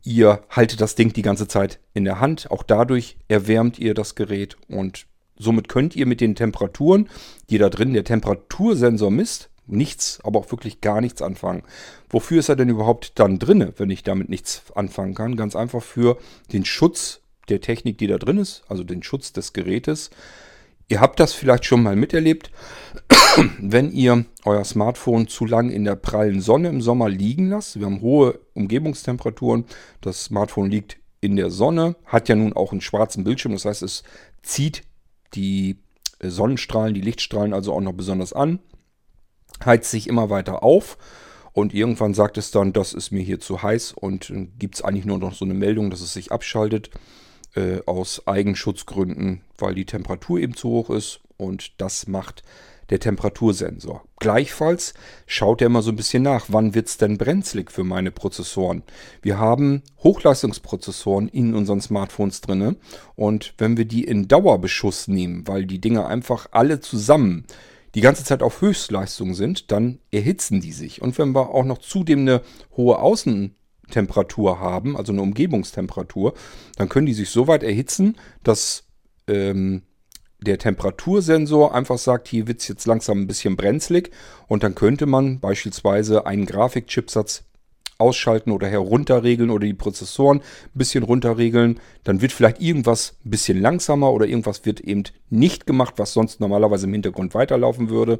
Ihr 0.03 0.41
haltet 0.49 0.79
das 0.79 0.95
Ding 0.95 1.11
die 1.13 1.21
ganze 1.21 1.47
Zeit 1.47 1.79
in 1.93 2.05
der 2.05 2.19
Hand. 2.19 2.49
Auch 2.51 2.63
dadurch 2.63 3.17
erwärmt 3.27 3.79
ihr 3.79 3.93
das 3.93 4.15
Gerät 4.15 4.57
und 4.69 5.05
somit 5.37 5.69
könnt 5.69 5.95
ihr 5.95 6.05
mit 6.05 6.21
den 6.21 6.35
Temperaturen, 6.35 7.09
die 7.49 7.57
da 7.57 7.69
drin 7.69 7.93
der 7.93 8.03
Temperatursensor 8.03 9.11
misst, 9.11 9.49
nichts, 9.67 10.19
aber 10.23 10.39
auch 10.39 10.51
wirklich 10.51 10.81
gar 10.81 11.01
nichts 11.01 11.21
anfangen. 11.21 11.63
Wofür 12.09 12.39
ist 12.39 12.49
er 12.49 12.55
denn 12.55 12.69
überhaupt 12.69 13.19
dann 13.19 13.39
drin, 13.39 13.73
wenn 13.77 13.89
ich 13.89 14.03
damit 14.03 14.29
nichts 14.29 14.63
anfangen 14.75 15.13
kann? 15.13 15.35
Ganz 15.35 15.55
einfach 15.55 15.83
für 15.83 16.17
den 16.53 16.65
Schutz 16.65 17.21
der 17.49 17.61
Technik, 17.61 17.97
die 17.97 18.07
da 18.07 18.17
drin 18.17 18.37
ist, 18.37 18.63
also 18.67 18.83
den 18.83 19.03
Schutz 19.03 19.33
des 19.33 19.53
Gerätes. 19.53 20.09
Ihr 20.89 21.01
habt 21.01 21.19
das 21.19 21.33
vielleicht 21.33 21.65
schon 21.65 21.83
mal 21.83 21.97
miterlebt, 21.97 22.49
wenn 23.59 23.91
ihr 23.91 24.25
euer 24.45 24.63
Smartphone 24.63 25.27
zu 25.27 25.45
lang 25.45 25.69
in 25.69 25.83
der 25.83 25.95
prallen 25.95 26.39
Sonne 26.39 26.69
im 26.69 26.81
Sommer 26.81 27.09
liegen 27.09 27.49
lasst. 27.49 27.77
Wir 27.77 27.85
haben 27.85 28.01
hohe 28.01 28.39
Umgebungstemperaturen. 28.53 29.65
Das 29.99 30.25
Smartphone 30.25 30.71
liegt 30.71 30.97
in 31.19 31.35
der 31.35 31.49
Sonne, 31.49 31.95
hat 32.05 32.29
ja 32.29 32.35
nun 32.35 32.53
auch 32.53 32.71
einen 32.71 32.81
schwarzen 32.81 33.25
Bildschirm. 33.25 33.51
Das 33.51 33.65
heißt, 33.65 33.83
es 33.83 34.03
zieht 34.43 34.83
die 35.33 35.77
Sonnenstrahlen, 36.21 36.93
die 36.93 37.01
Lichtstrahlen 37.01 37.53
also 37.53 37.73
auch 37.73 37.81
noch 37.81 37.93
besonders 37.93 38.33
an, 38.33 38.59
heizt 39.65 39.91
sich 39.91 40.07
immer 40.07 40.29
weiter 40.29 40.63
auf 40.63 40.97
und 41.53 41.73
irgendwann 41.73 42.13
sagt 42.13 42.37
es 42.37 42.51
dann, 42.51 42.73
das 42.73 42.93
ist 42.93 43.11
mir 43.11 43.23
hier 43.23 43.39
zu 43.39 43.63
heiß 43.63 43.93
und 43.93 44.31
gibt 44.59 44.75
es 44.75 44.81
eigentlich 44.81 45.05
nur 45.05 45.17
noch 45.17 45.33
so 45.33 45.45
eine 45.45 45.53
Meldung, 45.53 45.89
dass 45.89 46.01
es 46.01 46.13
sich 46.13 46.31
abschaltet 46.31 46.91
äh, 47.55 47.79
aus 47.85 48.27
Eigenschutzgründen, 48.27 49.41
weil 49.57 49.73
die 49.73 49.85
Temperatur 49.85 50.39
eben 50.39 50.55
zu 50.55 50.69
hoch 50.69 50.89
ist 50.89 51.21
und 51.37 51.81
das 51.81 52.07
macht 52.07 52.43
der 52.89 52.99
Temperatursensor. 52.99 54.03
Gleichfalls 54.19 54.93
schaut 55.25 55.61
er 55.61 55.67
immer 55.67 55.81
so 55.81 55.91
ein 55.91 55.95
bisschen 55.95 56.23
nach, 56.23 56.45
wann 56.47 56.73
wird 56.73 56.87
es 56.87 56.97
denn 56.97 57.17
brenzlig 57.17 57.71
für 57.71 57.83
meine 57.83 58.11
Prozessoren. 58.11 58.83
Wir 59.21 59.37
haben 59.37 59.83
Hochleistungsprozessoren 60.03 61.27
in 61.27 61.53
unseren 61.53 61.81
Smartphones 61.81 62.41
drin 62.41 62.77
und 63.15 63.53
wenn 63.57 63.77
wir 63.77 63.85
die 63.85 64.03
in 64.03 64.27
Dauerbeschuss 64.27 65.07
nehmen, 65.07 65.47
weil 65.47 65.65
die 65.65 65.79
Dinger 65.79 66.07
einfach 66.07 66.47
alle 66.51 66.79
zusammen 66.79 67.45
die 67.95 68.01
ganze 68.01 68.23
Zeit 68.23 68.43
auf 68.43 68.61
Höchstleistung 68.61 69.33
sind, 69.33 69.71
dann 69.71 69.99
erhitzen 70.11 70.61
die 70.61 70.71
sich. 70.71 71.01
Und 71.01 71.17
wenn 71.17 71.33
wir 71.33 71.49
auch 71.49 71.65
noch 71.65 71.79
zudem 71.79 72.19
eine 72.19 72.41
hohe 72.75 72.99
Außentemperatur 72.99 74.59
haben, 74.59 74.95
also 74.95 75.11
eine 75.11 75.21
Umgebungstemperatur, 75.21 76.33
dann 76.75 76.89
können 76.89 77.07
die 77.07 77.13
sich 77.13 77.29
so 77.29 77.47
weit 77.47 77.63
erhitzen, 77.63 78.17
dass 78.43 78.83
ähm, 79.27 79.81
der 80.39 80.57
Temperatursensor 80.59 81.73
einfach 81.73 81.97
sagt, 81.97 82.27
hier 82.27 82.47
wird 82.47 82.61
es 82.61 82.67
jetzt 82.67 82.85
langsam 82.85 83.21
ein 83.21 83.27
bisschen 83.27 83.55
brenzlig 83.55 84.11
und 84.47 84.63
dann 84.63 84.75
könnte 84.75 85.05
man 85.05 85.39
beispielsweise 85.39 86.25
einen 86.25 86.45
Grafikchipsatz 86.45 87.43
ausschalten 87.97 88.51
oder 88.51 88.67
herunterregeln 88.67 89.49
oder 89.49 89.65
die 89.65 89.73
Prozessoren 89.73 90.39
ein 90.39 90.77
bisschen 90.77 91.03
runterregeln. 91.03 91.79
Dann 92.03 92.21
wird 92.21 92.31
vielleicht 92.31 92.61
irgendwas 92.61 93.15
ein 93.25 93.31
bisschen 93.31 93.59
langsamer 93.59 94.11
oder 94.11 94.27
irgendwas 94.27 94.65
wird 94.65 94.79
eben 94.81 95.03
nicht 95.31 95.65
gemacht, 95.65 95.95
was 95.97 96.13
sonst 96.13 96.39
normalerweise 96.39 96.85
im 96.85 96.93
Hintergrund 96.93 97.33
weiterlaufen 97.33 97.89
würde, 97.89 98.19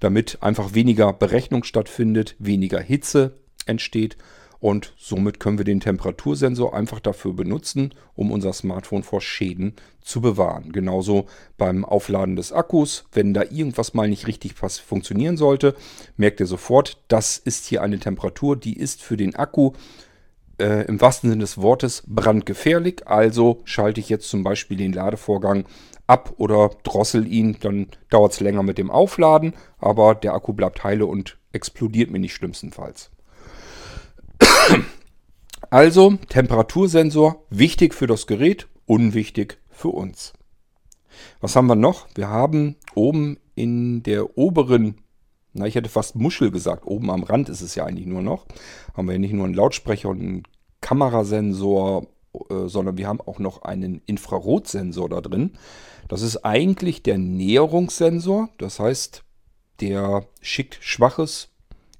damit 0.00 0.38
einfach 0.42 0.74
weniger 0.74 1.14
Berechnung 1.14 1.64
stattfindet, 1.64 2.36
weniger 2.38 2.80
Hitze 2.80 3.38
entsteht 3.64 4.18
und 4.64 4.94
somit 4.96 5.40
können 5.40 5.58
wir 5.58 5.66
den 5.66 5.80
Temperatursensor 5.80 6.72
einfach 6.72 6.98
dafür 6.98 7.34
benutzen, 7.34 7.92
um 8.14 8.32
unser 8.32 8.54
Smartphone 8.54 9.02
vor 9.02 9.20
Schäden 9.20 9.74
zu 10.00 10.22
bewahren. 10.22 10.72
Genauso 10.72 11.26
beim 11.58 11.84
Aufladen 11.84 12.34
des 12.34 12.50
Akkus. 12.50 13.04
Wenn 13.12 13.34
da 13.34 13.42
irgendwas 13.42 13.92
mal 13.92 14.08
nicht 14.08 14.26
richtig 14.26 14.54
funktionieren 14.54 15.36
sollte, 15.36 15.74
merkt 16.16 16.40
ihr 16.40 16.46
sofort, 16.46 16.96
das 17.08 17.36
ist 17.36 17.66
hier 17.66 17.82
eine 17.82 17.98
Temperatur, 17.98 18.56
die 18.56 18.78
ist 18.78 19.02
für 19.02 19.18
den 19.18 19.34
Akku 19.34 19.72
äh, 20.58 20.86
im 20.86 20.98
wahrsten 20.98 21.28
Sinne 21.28 21.42
des 21.42 21.58
Wortes 21.58 22.02
brandgefährlich. 22.06 23.06
Also 23.06 23.60
schalte 23.64 24.00
ich 24.00 24.08
jetzt 24.08 24.30
zum 24.30 24.44
Beispiel 24.44 24.78
den 24.78 24.94
Ladevorgang 24.94 25.66
ab 26.06 26.32
oder 26.38 26.70
drossel 26.84 27.26
ihn. 27.26 27.58
Dann 27.60 27.88
dauert 28.08 28.32
es 28.32 28.40
länger 28.40 28.62
mit 28.62 28.78
dem 28.78 28.90
Aufladen, 28.90 29.52
aber 29.78 30.14
der 30.14 30.32
Akku 30.32 30.54
bleibt 30.54 30.84
heile 30.84 31.04
und 31.04 31.36
explodiert 31.52 32.10
mir 32.10 32.18
nicht 32.18 32.32
schlimmstenfalls. 32.32 33.10
Also 35.70 36.14
Temperatursensor, 36.28 37.44
wichtig 37.50 37.94
für 37.94 38.06
das 38.06 38.26
Gerät, 38.26 38.68
unwichtig 38.86 39.58
für 39.70 39.88
uns. 39.88 40.32
Was 41.40 41.56
haben 41.56 41.66
wir 41.66 41.74
noch? 41.74 42.06
Wir 42.14 42.28
haben 42.28 42.76
oben 42.94 43.38
in 43.54 44.02
der 44.02 44.38
oberen, 44.38 45.00
na 45.52 45.66
ich 45.66 45.74
hätte 45.74 45.88
fast 45.88 46.16
Muschel 46.16 46.50
gesagt, 46.50 46.86
oben 46.86 47.10
am 47.10 47.24
Rand 47.24 47.48
ist 47.48 47.60
es 47.60 47.74
ja 47.74 47.84
eigentlich 47.84 48.06
nur 48.06 48.22
noch, 48.22 48.46
haben 48.94 49.08
wir 49.08 49.18
nicht 49.18 49.32
nur 49.32 49.46
einen 49.46 49.54
Lautsprecher 49.54 50.10
und 50.10 50.20
einen 50.20 50.42
Kamerasensor, 50.80 52.06
äh, 52.50 52.66
sondern 52.66 52.96
wir 52.96 53.08
haben 53.08 53.20
auch 53.20 53.38
noch 53.38 53.62
einen 53.62 54.02
Infrarotsensor 54.06 55.08
da 55.08 55.20
drin. 55.20 55.52
Das 56.08 56.22
ist 56.22 56.44
eigentlich 56.44 57.02
der 57.02 57.18
Näherungssensor, 57.18 58.50
das 58.58 58.78
heißt, 58.78 59.24
der 59.80 60.26
schickt 60.40 60.78
schwaches 60.80 61.48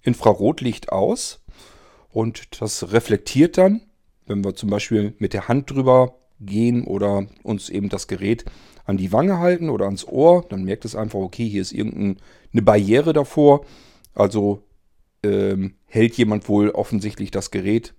Infrarotlicht 0.02 0.92
aus 0.92 1.40
und 2.14 2.60
das 2.62 2.92
reflektiert 2.92 3.58
dann, 3.58 3.80
wenn 4.26 4.44
wir 4.44 4.54
zum 4.54 4.70
Beispiel 4.70 5.14
mit 5.18 5.32
der 5.32 5.48
Hand 5.48 5.70
drüber 5.70 6.14
gehen 6.38 6.84
oder 6.84 7.26
uns 7.42 7.68
eben 7.68 7.88
das 7.88 8.06
Gerät 8.06 8.44
an 8.84 8.96
die 8.96 9.10
Wange 9.10 9.38
halten 9.38 9.68
oder 9.68 9.86
ans 9.86 10.06
Ohr, 10.06 10.46
dann 10.48 10.62
merkt 10.62 10.84
es 10.84 10.94
einfach, 10.94 11.18
okay, 11.18 11.48
hier 11.48 11.60
ist 11.60 11.72
irgendeine 11.72 12.62
Barriere 12.62 13.12
davor. 13.12 13.66
Also 14.14 14.62
ähm, 15.24 15.74
hält 15.86 16.16
jemand 16.16 16.48
wohl 16.48 16.70
offensichtlich 16.70 17.32
das 17.32 17.50
Gerät 17.50 17.94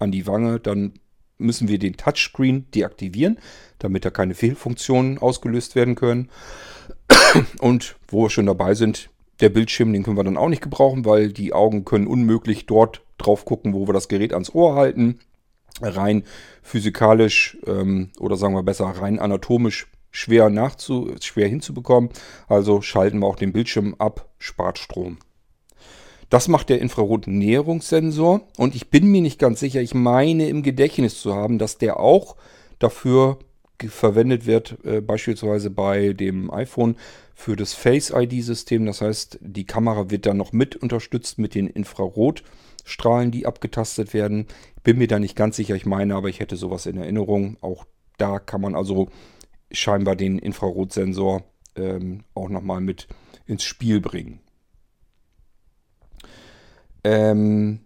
an 0.00 0.10
die 0.10 0.26
Wange, 0.26 0.58
dann 0.58 0.94
müssen 1.38 1.68
wir 1.68 1.78
den 1.78 1.96
Touchscreen 1.96 2.68
deaktivieren, 2.72 3.38
damit 3.78 4.04
da 4.04 4.10
keine 4.10 4.34
Fehlfunktionen 4.34 5.18
ausgelöst 5.18 5.76
werden 5.76 5.94
können. 5.94 6.30
Und 7.60 7.94
wo 8.08 8.24
wir 8.24 8.30
schon 8.30 8.46
dabei 8.46 8.74
sind, 8.74 9.08
der 9.40 9.50
Bildschirm, 9.50 9.92
den 9.92 10.02
können 10.02 10.16
wir 10.16 10.24
dann 10.24 10.36
auch 10.36 10.48
nicht 10.48 10.62
gebrauchen, 10.62 11.04
weil 11.04 11.32
die 11.32 11.52
Augen 11.52 11.84
können 11.84 12.08
unmöglich 12.08 12.66
dort 12.66 13.02
drauf 13.26 13.44
gucken, 13.44 13.74
wo 13.74 13.86
wir 13.88 13.92
das 13.92 14.08
Gerät 14.08 14.32
ans 14.32 14.54
Ohr 14.54 14.74
halten. 14.74 15.20
Rein 15.80 16.24
physikalisch 16.62 17.56
ähm, 17.66 18.10
oder 18.18 18.36
sagen 18.36 18.54
wir 18.54 18.62
besser 18.62 18.86
rein 18.86 19.18
anatomisch 19.18 19.88
schwer, 20.10 20.50
nachzu 20.50 21.14
schwer 21.20 21.48
hinzubekommen. 21.48 22.10
Also 22.46 22.82
schalten 22.82 23.20
wir 23.20 23.26
auch 23.26 23.36
den 23.36 23.52
Bildschirm 23.52 23.94
ab, 23.98 24.28
spart 24.38 24.78
Strom. 24.78 25.18
Das 26.30 26.48
macht 26.48 26.70
der 26.70 26.80
Infrarotnäherungssensor 26.80 28.42
und 28.56 28.74
ich 28.74 28.88
bin 28.88 29.06
mir 29.10 29.20
nicht 29.20 29.38
ganz 29.38 29.60
sicher, 29.60 29.82
ich 29.82 29.94
meine 29.94 30.48
im 30.48 30.62
Gedächtnis 30.62 31.20
zu 31.20 31.34
haben, 31.34 31.58
dass 31.58 31.76
der 31.76 32.00
auch 32.00 32.36
dafür 32.78 33.38
verwendet 33.88 34.46
wird, 34.46 34.78
äh, 34.84 35.00
beispielsweise 35.00 35.68
bei 35.68 36.12
dem 36.12 36.50
iPhone 36.50 36.96
für 37.34 37.56
das 37.56 37.74
Face 37.74 38.10
ID-System. 38.14 38.86
Das 38.86 39.00
heißt, 39.00 39.40
die 39.40 39.66
Kamera 39.66 40.10
wird 40.10 40.24
dann 40.24 40.36
noch 40.36 40.52
mit 40.52 40.76
unterstützt 40.76 41.38
mit 41.38 41.54
den 41.54 41.68
Infrarotstrahlen, 42.82 43.30
die 43.30 43.46
abgetastet 43.46 44.14
werden. 44.14 44.46
Bin 44.82 44.98
mir 44.98 45.08
da 45.08 45.18
nicht 45.18 45.36
ganz 45.36 45.56
sicher, 45.56 45.74
ich 45.74 45.86
meine, 45.86 46.14
aber 46.14 46.28
ich 46.28 46.40
hätte 46.40 46.56
sowas 46.56 46.86
in 46.86 46.96
Erinnerung. 46.96 47.56
Auch 47.60 47.86
da 48.18 48.38
kann 48.38 48.60
man 48.60 48.74
also 48.74 49.08
scheinbar 49.70 50.16
den 50.16 50.38
Infrarotsensor 50.38 51.44
ähm, 51.76 52.24
auch 52.34 52.48
nochmal 52.48 52.80
mit 52.80 53.08
ins 53.46 53.64
Spiel 53.64 54.00
bringen. 54.00 54.40
Ähm, 57.04 57.80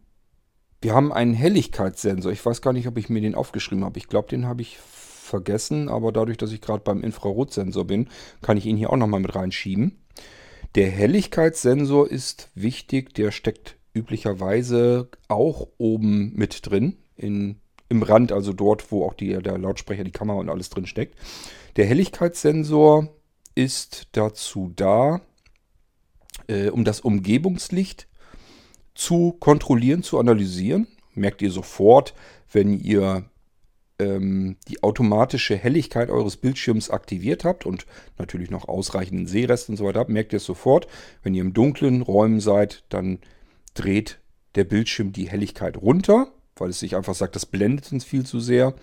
wir 0.80 0.94
haben 0.94 1.12
einen 1.12 1.34
Helligkeitssensor. 1.34 2.32
Ich 2.32 2.44
weiß 2.44 2.60
gar 2.60 2.72
nicht, 2.72 2.86
ob 2.86 2.98
ich 2.98 3.08
mir 3.08 3.20
den 3.20 3.34
aufgeschrieben 3.34 3.84
habe. 3.84 3.98
Ich 3.98 4.08
glaube, 4.08 4.28
den 4.28 4.46
habe 4.46 4.62
ich 4.62 4.78
vergessen, 4.78 5.88
aber 5.88 6.12
dadurch, 6.12 6.38
dass 6.38 6.52
ich 6.52 6.60
gerade 6.60 6.82
beim 6.84 7.02
Infrarotsensor 7.02 7.84
bin, 7.84 8.08
kann 8.42 8.56
ich 8.56 8.66
ihn 8.66 8.76
hier 8.76 8.90
auch 8.90 8.96
nochmal 8.96 9.20
mit 9.20 9.34
reinschieben. 9.34 9.98
Der 10.74 10.90
Helligkeitssensor 10.90 12.10
ist 12.10 12.50
wichtig, 12.54 13.14
der 13.14 13.30
steckt 13.30 13.76
üblicherweise 13.96 15.08
auch 15.28 15.68
oben 15.78 16.32
mit 16.34 16.68
drin, 16.68 16.98
in, 17.16 17.56
im 17.88 18.02
Rand, 18.02 18.30
also 18.30 18.52
dort, 18.52 18.92
wo 18.92 19.04
auch 19.06 19.14
die, 19.14 19.42
der 19.42 19.58
Lautsprecher, 19.58 20.04
die 20.04 20.12
Kamera 20.12 20.38
und 20.38 20.50
alles 20.50 20.68
drin 20.68 20.86
steckt. 20.86 21.16
Der 21.76 21.86
Helligkeitssensor 21.86 23.08
ist 23.54 24.08
dazu 24.12 24.70
da, 24.76 25.22
äh, 26.46 26.68
um 26.68 26.84
das 26.84 27.00
Umgebungslicht 27.00 28.06
zu 28.94 29.32
kontrollieren, 29.32 30.02
zu 30.02 30.18
analysieren. 30.18 30.86
Merkt 31.14 31.40
ihr 31.40 31.50
sofort, 31.50 32.14
wenn 32.52 32.78
ihr 32.78 33.24
ähm, 33.98 34.56
die 34.68 34.82
automatische 34.82 35.56
Helligkeit 35.56 36.10
eures 36.10 36.36
Bildschirms 36.36 36.90
aktiviert 36.90 37.44
habt 37.44 37.64
und 37.64 37.86
natürlich 38.18 38.50
noch 38.50 38.68
ausreichenden 38.68 39.26
Sehrest 39.26 39.70
und 39.70 39.76
so 39.76 39.86
weiter 39.86 40.00
habt, 40.00 40.10
merkt 40.10 40.34
ihr 40.34 40.38
es 40.38 40.44
sofort. 40.44 40.86
Wenn 41.22 41.34
ihr 41.34 41.42
im 41.42 41.54
dunklen 41.54 42.02
Räumen 42.02 42.40
seid, 42.40 42.84
dann 42.90 43.20
dreht 43.78 44.18
der 44.54 44.64
Bildschirm 44.64 45.12
die 45.12 45.28
Helligkeit 45.28 45.76
runter, 45.76 46.28
weil 46.56 46.70
es 46.70 46.80
sich 46.80 46.96
einfach 46.96 47.14
sagt, 47.14 47.36
das 47.36 47.46
blendet 47.46 47.92
uns 47.92 48.04
viel 48.04 48.24
zu 48.24 48.40
sehr. 48.40 48.74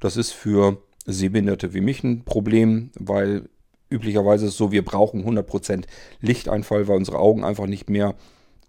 Das 0.00 0.16
ist 0.16 0.32
für 0.32 0.82
Sehbehinderte 1.06 1.74
wie 1.74 1.80
mich 1.80 2.04
ein 2.04 2.24
Problem, 2.24 2.90
weil 2.98 3.48
üblicherweise 3.90 4.46
ist 4.46 4.52
es 4.52 4.58
so, 4.58 4.72
wir 4.72 4.84
brauchen 4.84 5.24
100% 5.24 5.84
Lichteinfall, 6.20 6.88
weil 6.88 6.96
unsere 6.96 7.18
Augen 7.18 7.44
einfach 7.44 7.66
nicht 7.66 7.88
mehr 7.88 8.14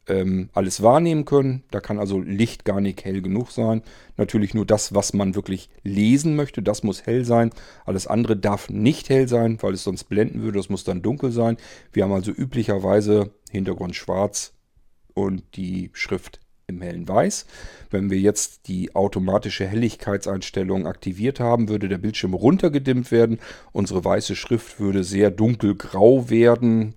ähm, 0.08 0.50
alles 0.54 0.84
wahrnehmen 0.84 1.26
können. 1.26 1.64
Da 1.72 1.80
kann 1.80 2.00
also 2.00 2.20
Licht 2.20 2.64
gar 2.64 2.80
nicht 2.80 3.04
hell 3.06 3.22
genug 3.22 3.52
sein. 3.52 3.82
Natürlich 4.18 4.54
nur 4.54 4.66
das, 4.66 4.94
was 4.94 5.14
man 5.14 5.36
wirklich 5.36 5.70
lesen 5.84 6.36
möchte, 6.36 6.62
das 6.62 6.84
muss 6.84 7.06
hell 7.06 7.26
sein. 7.26 7.52
Alles 7.86 8.08
andere 8.08 8.38
darf 8.38 8.70
nicht 8.70 9.10
hell 9.10 9.28
sein, 9.28 9.58
weil 9.62 9.74
es 9.74 9.84
sonst 9.84 10.06
blenden 10.06 10.42
würde. 10.44 10.60
Das 10.60 10.70
muss 10.70 10.84
dann 10.84 11.02
dunkel 11.02 11.32
sein. 11.32 11.58
Wir 11.92 12.04
haben 12.04 12.14
also 12.14 12.32
üblicherweise 12.32 13.32
Hintergrund 13.50 13.96
schwarz 13.96 14.55
und 15.16 15.44
die 15.56 15.90
Schrift 15.94 16.40
im 16.68 16.82
hellen 16.82 17.08
Weiß. 17.08 17.48
Wenn 17.90 18.12
wir 18.12 18.20
jetzt 18.20 18.68
die 18.68 18.96
automatische 18.96 19.66
Helligkeitseinstellung 19.66 20.86
aktiviert 20.86 21.40
haben, 21.40 21.70
würde 21.70 21.90
der 21.90 21.98
Bildschirm 21.98 22.36
runtergedimmt 22.36 23.12
werden. 23.12 23.40
Unsere 23.72 24.06
weiße 24.06 24.36
Schrift 24.36 24.80
würde 24.80 25.04
sehr 25.04 25.32
dunkelgrau 25.32 26.30
werden, 26.30 26.94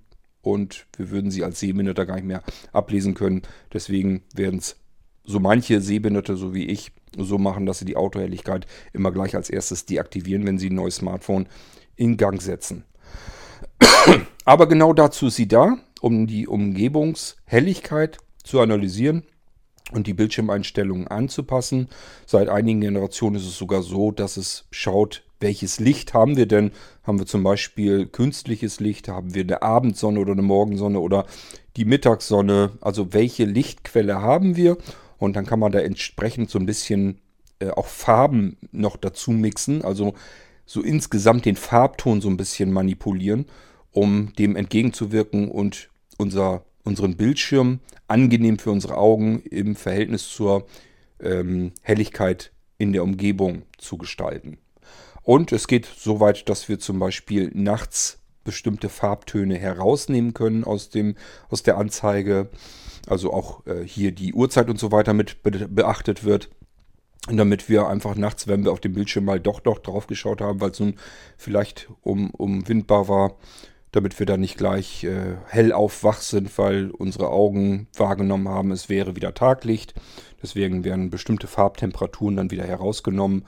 und 0.49 0.87
wir 0.97 1.11
würden 1.11 1.31
sie 1.31 1.45
als 1.45 1.61
Sehbehinderte 1.61 2.07
gar 2.07 2.15
nicht 2.17 2.27
mehr 2.27 2.43
ablesen 2.73 3.15
können. 3.15 3.43
Deswegen 3.73 4.23
werden 4.35 4.59
es 4.59 4.77
so 5.25 5.41
manche 5.41 5.81
Sehbehinderte, 5.81 6.37
so 6.37 6.55
wie 6.55 6.67
ich, 6.67 6.93
so 7.17 7.39
machen, 7.39 7.67
dass 7.67 7.81
sie 7.81 7.85
die 7.85 7.97
Autohelligkeit 7.97 8.67
immer 8.93 9.13
gleich 9.13 9.35
als 9.35 9.51
erstes 9.51 9.85
deaktivieren, 9.87 10.47
wenn 10.47 10.59
sie 10.59 10.71
ein 10.71 10.75
neues 10.75 10.97
Smartphone 10.97 11.49
in 11.97 12.17
Gang 12.17 12.41
setzen. 12.41 12.85
Aber 14.45 14.69
genau 14.69 14.93
dazu 14.93 15.27
ist 15.27 15.37
sie 15.37 15.49
da, 15.49 15.79
um 16.01 16.27
die 16.27 16.47
Umgebungshelligkeit 16.47 18.19
zu 18.45 18.61
analysieren 18.61 19.25
und 19.93 20.07
die 20.07 20.15
Bildschirmeinstellungen 20.15 21.09
anzupassen. 21.09 21.89
Seit 22.27 22.49
einigen 22.49 22.81
Generationen 22.81 23.37
ist 23.37 23.47
es 23.47 23.57
sogar 23.59 23.83
so, 23.83 24.11
dass 24.13 24.37
es 24.37 24.67
schaut, 24.71 25.23
welches 25.41 25.79
Licht 25.79 26.15
haben 26.15 26.37
wir 26.37 26.47
denn? 26.47 26.73
Haben 27.05 27.19
wir 27.19 27.27
zum 27.27 27.45
Beispiel 27.45 28.07
künstliches 28.07 28.81
Licht? 28.81 29.09
Haben 29.09 29.35
wir 29.35 29.43
eine 29.43 29.63
Abendsonne 29.63 30.19
oder 30.19 30.33
eine 30.33 30.43
Morgensonne 30.43 30.99
oder 30.99 31.27
die 31.77 31.85
Mittagssonne? 31.85 32.73
Also 32.81 33.13
welche 33.13 33.45
Lichtquelle 33.45 34.21
haben 34.21 34.57
wir? 34.57 34.77
Und 35.19 35.37
dann 35.37 35.47
kann 35.47 35.61
man 35.61 35.73
da 35.73 35.79
entsprechend 35.79 36.51
so 36.51 36.59
ein 36.59 36.67
bisschen 36.67 37.21
äh, 37.61 37.71
auch 37.71 37.87
Farben 37.87 38.57
noch 38.73 38.97
dazu 38.97 39.31
mixen. 39.31 39.85
Also 39.85 40.15
so 40.67 40.83
insgesamt 40.83 41.45
den 41.45 41.57
Farbton 41.57 42.21
so 42.21 42.29
ein 42.29 42.37
bisschen 42.37 42.73
manipulieren, 42.73 43.47
um 43.99 44.33
dem 44.39 44.55
entgegenzuwirken 44.55 45.51
und 45.51 45.91
unser, 46.19 46.63
unseren 46.85 47.17
Bildschirm 47.17 47.81
angenehm 48.07 48.61
für 48.61 48.71
unsere 48.71 48.97
Augen 48.97 49.41
im 49.41 49.75
Verhältnis 49.75 50.29
zur 50.29 50.67
ähm, 51.21 51.73
Helligkeit 51.83 52.53
in 52.79 52.93
der 52.93 53.03
Umgebung 53.03 53.63
zu 53.77 53.99
gestalten. 53.99 54.59
Und 55.23 55.51
es 55.51 55.67
geht 55.67 55.87
so 55.87 56.21
weit, 56.21 56.49
dass 56.49 56.69
wir 56.69 56.79
zum 56.79 57.01
Beispiel 57.01 57.51
nachts 57.53 58.21
bestimmte 58.45 58.89
Farbtöne 58.89 59.59
herausnehmen 59.59 60.33
können 60.33 60.63
aus, 60.63 60.91
dem, 60.91 61.17
aus 61.51 61.65
der 61.65 61.77
Anzeige. 61.77 62.51
Also 63.09 63.33
auch 63.33 63.67
äh, 63.67 63.83
hier 63.85 64.13
die 64.13 64.33
Uhrzeit 64.33 64.71
und 64.71 64.79
so 64.79 64.93
weiter 64.93 65.13
mit 65.13 65.43
be 65.43 65.51
beachtet 65.69 66.23
wird. 66.23 66.51
Und 67.29 67.37
damit 67.37 67.69
wir 67.69 67.89
einfach 67.89 68.15
nachts, 68.15 68.47
wenn 68.47 68.65
wir 68.65 68.71
auf 68.71 68.81
dem 68.81 68.95
Bildschirm 68.95 69.25
mal 69.25 69.41
doch 69.41 69.59
doch 69.59 69.81
drauf 69.81 70.07
geschaut 70.07 70.41
haben, 70.41 70.61
weil 70.61 70.71
es 70.71 70.81
nun 70.81 70.95
vielleicht 71.37 71.91
um, 72.03 72.31
umwindbar 72.31 73.09
war, 73.09 73.35
damit 73.93 74.19
wir 74.19 74.27
dann 74.27 74.41
nicht 74.41 74.59
gleich 74.59 75.05
äh, 75.05 75.37
hell 75.47 75.73
aufwach 75.73 76.21
sind, 76.21 76.57
weil 76.59 76.91
unsere 76.91 77.31
Augen 77.31 77.89
wahrgenommen 77.97 78.49
haben, 78.49 78.71
es 78.71 78.89
wäre 78.89 79.17
wieder 79.17 79.35
Taglicht. 79.35 79.95
Deswegen 80.43 80.85
werden 80.85 81.11
bestimmte 81.11 81.47
Farbtemperaturen 81.47 82.37
dann 82.37 82.51
wieder 82.51 82.65
herausgenommen 82.65 83.45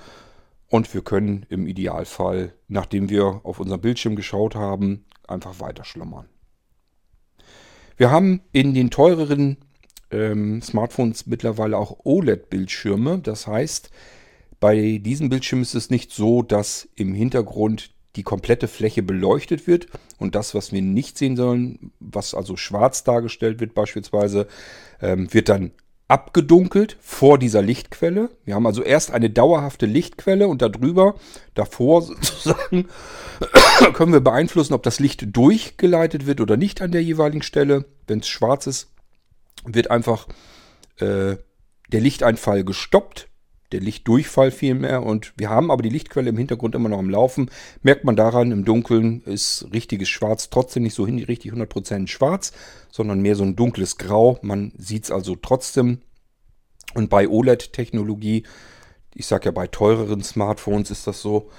und 0.68 0.92
wir 0.94 1.02
können 1.02 1.44
im 1.48 1.66
Idealfall, 1.66 2.54
nachdem 2.68 3.10
wir 3.10 3.40
auf 3.42 3.58
unserem 3.60 3.80
Bildschirm 3.80 4.16
geschaut 4.16 4.54
haben, 4.54 5.04
einfach 5.26 5.60
weiter 5.60 5.84
schlummern. 5.84 6.28
Wir 7.96 8.10
haben 8.10 8.40
in 8.52 8.72
den 8.72 8.90
teureren 8.90 9.58
ähm, 10.10 10.62
Smartphones 10.62 11.26
mittlerweile 11.26 11.76
auch 11.76 12.04
OLED-Bildschirme. 12.04 13.18
Das 13.18 13.46
heißt, 13.46 13.90
bei 14.58 14.98
diesen 14.98 15.28
Bildschirmen 15.28 15.62
ist 15.62 15.74
es 15.74 15.90
nicht 15.90 16.12
so, 16.12 16.42
dass 16.42 16.88
im 16.94 17.14
Hintergrund 17.14 17.90
die 18.16 18.22
komplette 18.22 18.68
Fläche 18.68 19.02
beleuchtet 19.02 19.66
wird 19.66 19.86
und 20.18 20.34
das, 20.34 20.54
was 20.54 20.72
wir 20.72 20.82
nicht 20.82 21.16
sehen 21.16 21.36
sollen, 21.36 21.92
was 22.00 22.34
also 22.34 22.56
schwarz 22.56 23.04
dargestellt 23.04 23.60
wird 23.60 23.74
beispielsweise, 23.74 24.48
ähm, 25.00 25.32
wird 25.32 25.48
dann 25.48 25.72
abgedunkelt 26.10 26.96
vor 27.00 27.38
dieser 27.38 27.62
Lichtquelle. 27.62 28.30
Wir 28.44 28.56
haben 28.56 28.66
also 28.66 28.82
erst 28.82 29.12
eine 29.12 29.30
dauerhafte 29.30 29.86
Lichtquelle 29.86 30.48
und 30.48 30.60
darüber, 30.60 31.14
davor 31.54 32.02
sozusagen, 32.02 32.88
können 33.94 34.12
wir 34.12 34.20
beeinflussen, 34.20 34.74
ob 34.74 34.82
das 34.82 34.98
Licht 34.98 35.24
durchgeleitet 35.36 36.26
wird 36.26 36.40
oder 36.40 36.56
nicht 36.56 36.82
an 36.82 36.90
der 36.90 37.02
jeweiligen 37.02 37.42
Stelle. 37.42 37.84
Wenn 38.08 38.18
es 38.18 38.28
schwarz 38.28 38.66
ist, 38.66 38.88
wird 39.64 39.92
einfach 39.92 40.26
äh, 40.96 41.36
der 41.92 42.00
Lichteinfall 42.00 42.64
gestoppt, 42.64 43.28
der 43.72 43.80
Lichtdurchfall 43.80 44.50
vielmehr. 44.50 45.02
Und 45.02 45.32
wir 45.36 45.50
haben 45.50 45.70
aber 45.70 45.82
die 45.82 45.88
Lichtquelle 45.88 46.30
im 46.30 46.38
Hintergrund 46.38 46.74
immer 46.74 46.88
noch 46.88 46.98
am 46.98 47.10
Laufen. 47.10 47.50
Merkt 47.82 48.04
man 48.04 48.16
daran, 48.16 48.52
im 48.52 48.64
Dunkeln 48.64 49.22
ist 49.24 49.66
richtiges 49.72 50.08
Schwarz 50.08 50.50
trotzdem 50.50 50.82
nicht 50.82 50.94
so 50.94 51.06
hin, 51.06 51.18
richtig 51.18 51.52
100% 51.52 52.08
schwarz, 52.08 52.52
sondern 52.90 53.20
mehr 53.20 53.36
so 53.36 53.44
ein 53.44 53.56
dunkles 53.56 53.98
Grau. 53.98 54.38
Man 54.42 54.72
sieht 54.76 55.04
es 55.04 55.10
also 55.10 55.36
trotzdem. 55.36 56.00
Und 56.94 57.08
bei 57.08 57.28
OLED-Technologie, 57.28 58.44
ich 59.14 59.26
sage 59.26 59.46
ja 59.46 59.50
bei 59.52 59.66
teureren 59.66 60.22
Smartphones 60.22 60.90
ist 60.90 61.06
das 61.06 61.20
so, 61.22 61.50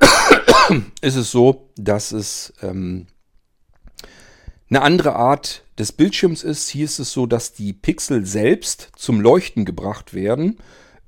ist 1.00 1.16
es 1.16 1.30
so, 1.30 1.70
dass 1.76 2.12
es 2.12 2.52
ähm, 2.62 3.06
eine 4.70 4.82
andere 4.82 5.16
Art 5.16 5.64
des 5.78 5.92
Bildschirms 5.92 6.42
ist. 6.42 6.68
Hier 6.68 6.84
ist 6.84 6.98
es 6.98 7.12
so, 7.12 7.26
dass 7.26 7.52
die 7.52 7.72
Pixel 7.72 8.26
selbst 8.26 8.90
zum 8.96 9.20
Leuchten 9.20 9.64
gebracht 9.64 10.12
werden. 10.12 10.58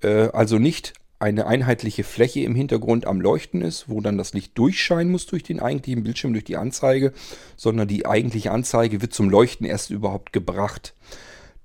Äh, 0.03 0.29
also 0.33 0.59
nicht 0.59 0.95
eine 1.21 1.47
einheitliche 1.47 2.03
Fläche 2.03 2.41
im 2.41 2.55
Hintergrund 2.55 3.07
am 3.07 3.21
Leuchten 3.21 3.61
ist, 3.61 3.91
wo 3.91 4.01
dann 4.01 4.17
das 4.17 4.33
Licht 4.33 4.57
durchscheinen 4.57 5.13
muss 5.13 5.27
durch 5.27 5.43
den 5.43 5.61
eigentlichen 5.61 6.03
Bildschirm, 6.03 6.33
durch 6.33 6.45
die 6.45 6.57
Anzeige, 6.57 7.13
sondern 7.57 7.89
die 7.89 8.07
eigentliche 8.07 8.53
Anzeige 8.53 9.03
wird 9.03 9.13
zum 9.13 9.29
Leuchten 9.29 9.67
erst 9.67 9.91
überhaupt 9.91 10.33
gebracht. 10.33 10.95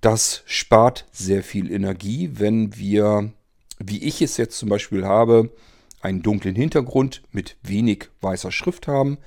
Das 0.01 0.43
spart 0.45 1.07
sehr 1.13 1.41
viel 1.41 1.71
Energie, 1.71 2.31
wenn 2.33 2.75
wir, 2.75 3.31
wie 3.79 4.03
ich 4.03 4.21
es 4.21 4.35
jetzt 4.35 4.57
zum 4.59 4.67
Beispiel 4.67 5.05
habe, 5.05 5.51
einen 6.01 6.21
dunklen 6.21 6.55
Hintergrund 6.55 7.23
mit 7.31 7.55
wenig 7.63 8.09
weißer 8.19 8.51
Schrift 8.51 8.87
haben. 8.87 9.17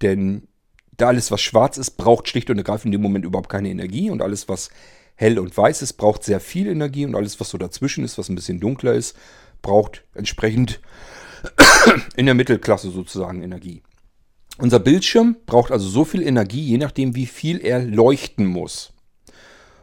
Denn 0.00 0.48
da 0.96 1.08
alles, 1.08 1.30
was 1.30 1.42
schwarz 1.42 1.76
ist, 1.76 1.92
braucht 1.92 2.28
schlicht 2.28 2.48
und 2.48 2.58
ergreifend 2.58 2.86
in 2.86 2.92
dem 2.92 3.02
Moment 3.02 3.26
überhaupt 3.26 3.50
keine 3.50 3.68
Energie. 3.68 4.10
Und 4.10 4.22
alles, 4.22 4.48
was 4.48 4.70
hell 5.14 5.38
und 5.38 5.56
weiß 5.56 5.82
ist, 5.82 5.94
braucht 5.94 6.24
sehr 6.24 6.40
viel 6.40 6.66
Energie. 6.66 7.04
Und 7.06 7.14
alles, 7.14 7.38
was 7.40 7.50
so 7.50 7.58
dazwischen 7.58 8.04
ist, 8.04 8.18
was 8.18 8.28
ein 8.28 8.34
bisschen 8.34 8.60
dunkler 8.60 8.94
ist, 8.94 9.16
braucht 9.62 10.04
entsprechend 10.14 10.80
in 12.16 12.26
der 12.26 12.34
Mittelklasse 12.34 12.90
sozusagen 12.90 13.42
Energie. 13.42 13.82
Unser 14.58 14.78
Bildschirm 14.78 15.36
braucht 15.46 15.72
also 15.72 15.88
so 15.88 16.04
viel 16.04 16.22
Energie, 16.22 16.62
je 16.62 16.78
nachdem, 16.78 17.16
wie 17.16 17.26
viel 17.26 17.58
er 17.58 17.82
leuchten 17.82 18.46
muss. 18.46 18.92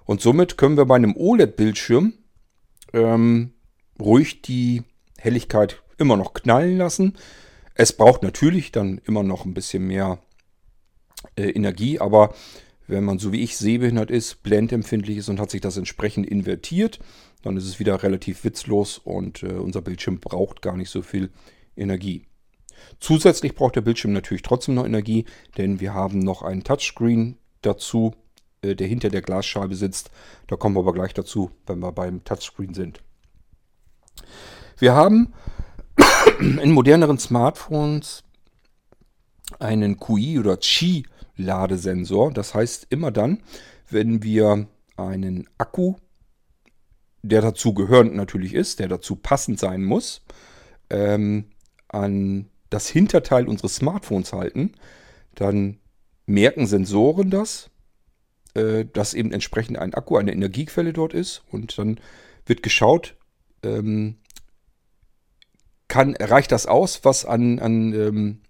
Und 0.06 0.22
somit 0.22 0.58
können 0.58 0.78
wir 0.78 0.86
bei 0.86 0.96
einem 0.96 1.16
OLED-Bildschirm 1.16 2.14
ähm, 2.94 3.54
ruhig 4.00 4.42
die 4.42 4.84
Helligkeit 5.18 5.82
immer 5.98 6.18
noch 6.18 6.34
knallen 6.34 6.78
lassen. 6.78 7.18
Es 7.76 7.94
braucht 7.94 8.24
natürlich 8.24 8.72
dann 8.72 9.00
immer 9.06 9.24
noch 9.24 9.46
ein 9.46 9.54
bisschen 9.54 9.88
mehr 9.88 10.20
äh, 11.36 11.50
Energie, 11.50 12.00
aber 12.00 12.34
wenn 12.92 13.06
man 13.06 13.20
so 13.20 13.32
wie 13.32 13.42
ich 13.42 13.58
sehbehindert 13.58 14.12
ist, 14.12 14.44
blendempfindlich 14.44 15.18
ist 15.18 15.30
und 15.30 15.40
hat 15.40 15.50
sich 15.50 15.62
das 15.62 15.78
entsprechend 15.78 16.28
invertiert, 16.28 17.00
dann 17.42 17.56
ist 17.56 17.66
es 17.66 17.80
wieder 17.80 18.04
relativ 18.04 18.44
witzlos 18.44 18.98
und 18.98 19.44
äh, 19.44 19.54
unser 19.54 19.82
Bildschirm 19.82 20.20
braucht 20.20 20.62
gar 20.62 20.76
nicht 20.76 20.90
so 20.90 21.02
viel 21.02 21.32
Energie. 21.78 22.26
Zusätzlich 23.00 23.56
braucht 23.56 23.78
der 23.78 23.82
Bildschirm 23.82 24.12
natürlich 24.12 24.42
trotzdem 24.42 24.76
noch 24.76 24.86
Energie, 24.86 25.26
denn 25.58 25.80
wir 25.80 25.94
haben 25.94 26.20
noch 26.20 26.42
einen 26.42 26.64
Touchscreen 26.64 27.38
dazu, 27.62 28.14
äh, 28.62 28.76
der 28.76 28.88
hinter 28.88 29.10
der 29.10 29.22
Glasscheibe 29.22 29.76
sitzt. 29.76 30.12
Da 30.48 30.58
kommen 30.58 30.76
wir 30.76 30.82
aber 30.82 30.94
gleich 30.94 31.14
dazu, 31.14 31.52
wenn 31.68 31.80
wir 31.80 31.94
beim 31.94 32.26
Touchscreen 32.26 32.74
sind. 32.74 33.02
Wir 34.78 34.94
haben 34.94 35.34
in 36.40 36.72
moderneren 36.72 37.18
Smartphones 37.18 38.24
einen 39.60 39.98
QI 39.98 40.40
oder 40.40 40.60
Qi-Ladesensor. 41.42 42.32
Das 42.32 42.54
heißt, 42.54 42.88
immer 42.90 43.12
dann, 43.12 43.42
wenn 43.90 44.24
wir 44.24 44.68
einen 44.98 45.48
Akku, 45.58 45.96
der 47.24 47.42
dazu 47.42 47.74
gehörend 47.74 48.16
natürlich 48.16 48.54
ist, 48.54 48.80
der 48.80 48.88
dazu 48.88 49.16
passend 49.16 49.60
sein 49.60 49.84
muss, 49.84 50.22
ähm, 50.90 51.46
an 51.88 52.50
das 52.70 52.88
Hinterteil 52.88 53.48
unseres 53.48 53.76
Smartphones 53.76 54.34
halten, 54.34 54.74
dann 55.36 55.80
merken 56.26 56.68
Sensoren 56.68 57.30
das, 57.30 57.70
äh, 58.54 58.86
dass 58.86 59.14
eben 59.14 59.32
entsprechend 59.32 59.78
ein 59.78 59.94
Akku, 59.94 60.18
eine 60.18 60.34
Energiequelle 60.34 60.94
dort 60.94 61.14
ist 61.14 61.44
und 61.52 61.78
dann 61.78 62.00
wird 62.46 62.64
geschaut, 62.64 63.16
ähm, 63.64 64.18
kann, 65.88 66.16
reicht 66.16 66.52
das 66.52 66.66
aus, 66.66 67.04
was 67.04 67.26
an, 67.26 67.60
an 67.60 67.94
ähm, 67.94 68.42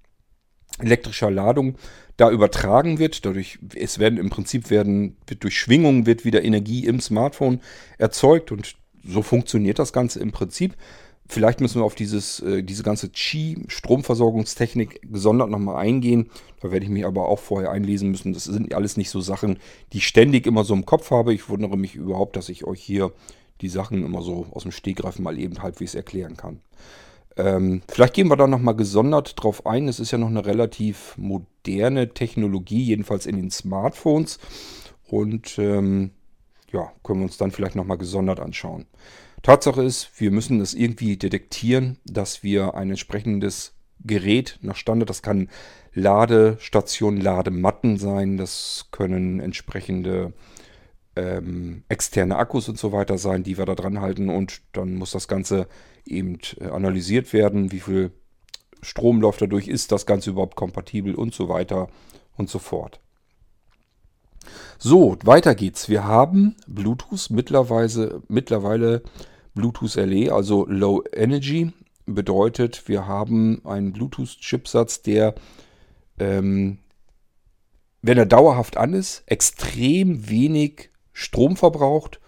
elektrischer 0.79 1.31
Ladung 1.31 1.75
da 2.21 2.29
übertragen 2.29 2.99
wird. 2.99 3.25
Dadurch, 3.25 3.57
es 3.75 3.97
werden 3.97 4.19
im 4.19 4.29
Prinzip 4.29 4.69
werden, 4.69 5.17
durch 5.39 5.57
Schwingungen 5.57 6.05
wird 6.05 6.23
wieder 6.23 6.43
Energie 6.43 6.85
im 6.85 7.01
Smartphone 7.01 7.61
erzeugt 7.97 8.51
und 8.51 8.75
so 9.03 9.23
funktioniert 9.23 9.79
das 9.79 9.91
Ganze 9.91 10.19
im 10.19 10.31
Prinzip. 10.31 10.75
Vielleicht 11.27 11.61
müssen 11.61 11.81
wir 11.81 11.85
auf 11.85 11.95
dieses, 11.95 12.41
äh, 12.41 12.61
diese 12.61 12.83
ganze 12.83 13.09
Qi-Stromversorgungstechnik 13.09 15.01
gesondert 15.11 15.49
nochmal 15.49 15.77
eingehen. 15.77 16.29
Da 16.59 16.71
werde 16.71 16.85
ich 16.85 16.91
mich 16.91 17.05
aber 17.05 17.27
auch 17.27 17.39
vorher 17.39 17.71
einlesen 17.71 18.11
müssen. 18.11 18.33
Das 18.33 18.43
sind 18.43 18.73
alles 18.75 18.97
nicht 18.97 19.09
so 19.09 19.21
Sachen, 19.21 19.57
die 19.93 19.99
ich 19.99 20.07
ständig 20.07 20.45
immer 20.45 20.63
so 20.63 20.73
im 20.73 20.85
Kopf 20.85 21.09
habe. 21.09 21.33
Ich 21.33 21.49
wundere 21.49 21.77
mich 21.77 21.95
überhaupt, 21.95 22.35
dass 22.35 22.49
ich 22.49 22.65
euch 22.65 22.81
hier 22.81 23.13
die 23.61 23.69
Sachen 23.69 24.03
immer 24.03 24.21
so 24.21 24.45
aus 24.51 24.63
dem 24.63 24.71
Stegreif 24.71 25.17
mal 25.19 25.39
eben 25.39 25.63
halbwegs 25.63 25.95
erklären 25.95 26.35
kann. 26.37 26.59
Ähm, 27.41 27.81
vielleicht 27.87 28.13
gehen 28.13 28.27
wir 28.27 28.37
da 28.37 28.45
nochmal 28.45 28.75
gesondert 28.75 29.41
drauf 29.41 29.65
ein. 29.65 29.87
Es 29.87 29.99
ist 29.99 30.11
ja 30.11 30.17
noch 30.17 30.27
eine 30.27 30.45
relativ 30.45 31.17
moderne 31.17 32.13
Technologie, 32.13 32.83
jedenfalls 32.83 33.25
in 33.25 33.35
den 33.35 33.49
Smartphones. 33.49 34.39
Und 35.07 35.57
ähm, 35.57 36.11
ja, 36.71 36.91
können 37.03 37.19
wir 37.19 37.25
uns 37.25 37.37
dann 37.37 37.51
vielleicht 37.51 37.75
nochmal 37.75 37.97
gesondert 37.97 38.39
anschauen. 38.39 38.85
Tatsache 39.41 39.83
ist, 39.83 40.11
wir 40.19 40.29
müssen 40.29 40.59
das 40.59 40.75
irgendwie 40.75 41.17
detektieren, 41.17 41.97
dass 42.05 42.43
wir 42.43 42.75
ein 42.75 42.91
entsprechendes 42.91 43.73
Gerät 44.03 44.59
nach 44.61 44.75
Standard, 44.75 45.09
das 45.09 45.23
kann 45.23 45.49
Ladestationen, 45.93 47.19
Ladematten 47.19 47.97
sein, 47.97 48.37
das 48.37 48.87
können 48.91 49.39
entsprechende 49.39 50.33
ähm, 51.15 51.83
externe 51.89 52.37
Akkus 52.37 52.69
und 52.69 52.77
so 52.77 52.91
weiter 52.91 53.17
sein, 53.17 53.43
die 53.43 53.57
wir 53.57 53.65
da 53.65 53.75
dran 53.75 53.99
halten 53.99 54.29
und 54.29 54.61
dann 54.73 54.95
muss 54.95 55.11
das 55.11 55.27
Ganze 55.27 55.67
eben 56.05 56.39
äh, 56.59 56.67
analysiert 56.67 57.33
werden, 57.33 57.71
wie 57.71 57.79
viel 57.79 58.11
Strom 58.81 59.21
läuft 59.21 59.41
dadurch, 59.41 59.67
ist 59.67 59.91
das 59.91 60.05
Ganze 60.05 60.31
überhaupt 60.31 60.55
kompatibel 60.55 61.15
und 61.15 61.33
so 61.33 61.49
weiter 61.49 61.87
und 62.37 62.49
so 62.49 62.59
fort. 62.59 62.99
So, 64.79 65.17
weiter 65.23 65.53
geht's. 65.53 65.89
Wir 65.89 66.05
haben 66.05 66.55
Bluetooth 66.67 67.29
mittlerweile, 67.29 68.21
mittlerweile 68.27 69.03
Bluetooth 69.53 69.95
LE, 69.95 70.33
also 70.33 70.65
Low 70.67 71.03
Energy. 71.13 71.73
Bedeutet, 72.07 72.87
wir 72.87 73.07
haben 73.07 73.63
einen 73.65 73.93
Bluetooth-Chipsatz, 73.93 75.03
der, 75.03 75.35
ähm, 76.19 76.79
wenn 78.01 78.17
er 78.17 78.25
dauerhaft 78.25 78.77
an 78.77 78.93
ist, 78.93 79.23
extrem 79.27 80.27
wenig 80.27 80.89
Strom 81.13 81.55
verbraucht, 81.55 82.19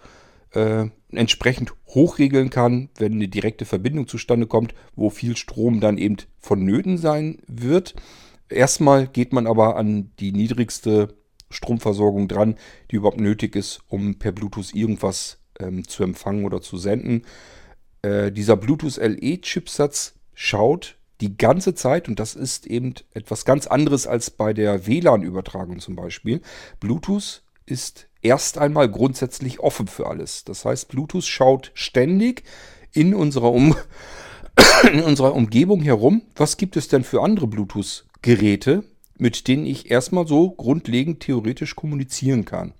äh, 0.51 0.85
entsprechend 1.17 1.73
hochregeln 1.87 2.49
kann, 2.49 2.89
wenn 2.97 3.13
eine 3.13 3.27
direkte 3.27 3.65
Verbindung 3.65 4.07
zustande 4.07 4.47
kommt, 4.47 4.73
wo 4.95 5.09
viel 5.09 5.37
Strom 5.37 5.79
dann 5.79 5.97
eben 5.97 6.17
vonnöten 6.39 6.97
sein 6.97 7.39
wird. 7.47 7.95
Erstmal 8.49 9.07
geht 9.07 9.33
man 9.33 9.47
aber 9.47 9.77
an 9.77 10.11
die 10.19 10.31
niedrigste 10.31 11.15
Stromversorgung 11.49 12.27
dran, 12.27 12.55
die 12.91 12.97
überhaupt 12.97 13.19
nötig 13.19 13.55
ist, 13.55 13.81
um 13.87 14.15
per 14.15 14.31
Bluetooth 14.31 14.73
irgendwas 14.73 15.39
ähm, 15.59 15.87
zu 15.87 16.03
empfangen 16.03 16.45
oder 16.45 16.61
zu 16.61 16.77
senden. 16.77 17.23
Äh, 18.01 18.31
dieser 18.31 18.57
Bluetooth 18.57 18.97
LE-Chipsatz 18.97 20.15
schaut 20.33 20.97
die 21.21 21.37
ganze 21.37 21.73
Zeit, 21.73 22.09
und 22.09 22.19
das 22.19 22.35
ist 22.35 22.67
eben 22.67 22.95
etwas 23.13 23.45
ganz 23.45 23.67
anderes 23.67 24.07
als 24.07 24.29
bei 24.29 24.53
der 24.53 24.87
WLAN-Übertragung 24.87 25.79
zum 25.79 25.95
Beispiel. 25.95 26.41
Bluetooth 26.79 27.43
ist 27.65 28.07
erst 28.23 28.57
einmal 28.57 28.89
grundsätzlich 28.89 29.59
offen 29.59 29.87
für 29.87 30.07
alles. 30.07 30.43
Das 30.43 30.65
heißt, 30.65 30.87
Bluetooth 30.87 31.25
schaut 31.25 31.71
ständig 31.73 32.43
in 32.91 33.13
unserer, 33.13 33.51
um 33.51 33.75
in 34.91 35.01
unserer 35.01 35.33
Umgebung 35.33 35.81
herum, 35.81 36.23
was 36.35 36.57
gibt 36.57 36.77
es 36.77 36.87
denn 36.87 37.03
für 37.03 37.21
andere 37.21 37.47
Bluetooth-Geräte, 37.47 38.83
mit 39.17 39.47
denen 39.47 39.65
ich 39.65 39.91
erstmal 39.91 40.27
so 40.27 40.51
grundlegend 40.51 41.19
theoretisch 41.19 41.75
kommunizieren 41.75 42.45
kann. 42.45 42.73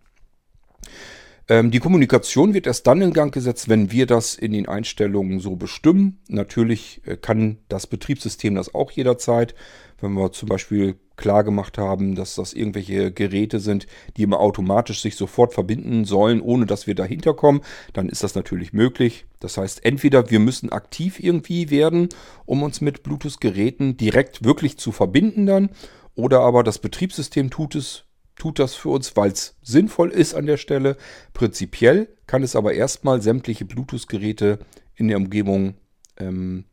Ähm, 1.49 1.71
die 1.71 1.79
Kommunikation 1.79 2.53
wird 2.53 2.67
erst 2.67 2.87
dann 2.87 3.01
in 3.01 3.13
Gang 3.13 3.33
gesetzt, 3.33 3.67
wenn 3.67 3.91
wir 3.91 4.05
das 4.05 4.35
in 4.35 4.53
den 4.53 4.67
Einstellungen 4.67 5.39
so 5.39 5.55
bestimmen. 5.55 6.21
Natürlich 6.27 7.01
äh, 7.05 7.17
kann 7.17 7.57
das 7.67 7.87
Betriebssystem 7.87 8.55
das 8.55 8.73
auch 8.73 8.91
jederzeit. 8.91 9.53
Wenn 9.99 10.13
wir 10.13 10.31
zum 10.31 10.49
Beispiel 10.49 10.95
klar 11.15 11.43
gemacht 11.43 11.77
haben, 11.77 12.15
dass 12.15 12.35
das 12.35 12.53
irgendwelche 12.53 13.11
Geräte 13.11 13.59
sind, 13.59 13.87
die 14.17 14.23
immer 14.23 14.39
automatisch 14.39 15.01
sich 15.01 15.15
sofort 15.15 15.53
verbinden 15.53 16.05
sollen, 16.05 16.41
ohne 16.41 16.65
dass 16.65 16.87
wir 16.87 16.95
dahinter 16.95 17.33
kommen, 17.33 17.61
dann 17.93 18.09
ist 18.09 18.23
das 18.23 18.35
natürlich 18.35 18.73
möglich. 18.73 19.25
Das 19.39 19.57
heißt, 19.57 19.85
entweder 19.85 20.29
wir 20.29 20.39
müssen 20.39 20.71
aktiv 20.71 21.19
irgendwie 21.19 21.69
werden, 21.69 22.09
um 22.45 22.63
uns 22.63 22.81
mit 22.81 23.03
Bluetooth-Geräten 23.03 23.97
direkt 23.97 24.43
wirklich 24.43 24.77
zu 24.77 24.91
verbinden 24.91 25.45
dann, 25.45 25.69
oder 26.15 26.41
aber 26.41 26.63
das 26.63 26.79
Betriebssystem 26.79 27.49
tut 27.49 27.75
es 27.75 28.05
tut 28.35 28.59
das 28.59 28.73
für 28.73 28.89
uns, 28.89 29.15
weil 29.15 29.31
es 29.31 29.57
sinnvoll 29.61 30.09
ist 30.09 30.33
an 30.33 30.47
der 30.47 30.57
Stelle. 30.57 30.97
Prinzipiell 31.33 32.09
kann 32.25 32.41
es 32.41 32.55
aber 32.55 32.73
erstmal 32.73 33.21
sämtliche 33.21 33.63
Bluetooth-Geräte 33.63 34.59
in 34.95 35.07
der 35.07 35.17
Umgebung 35.17 35.75
ähm, 36.17 36.65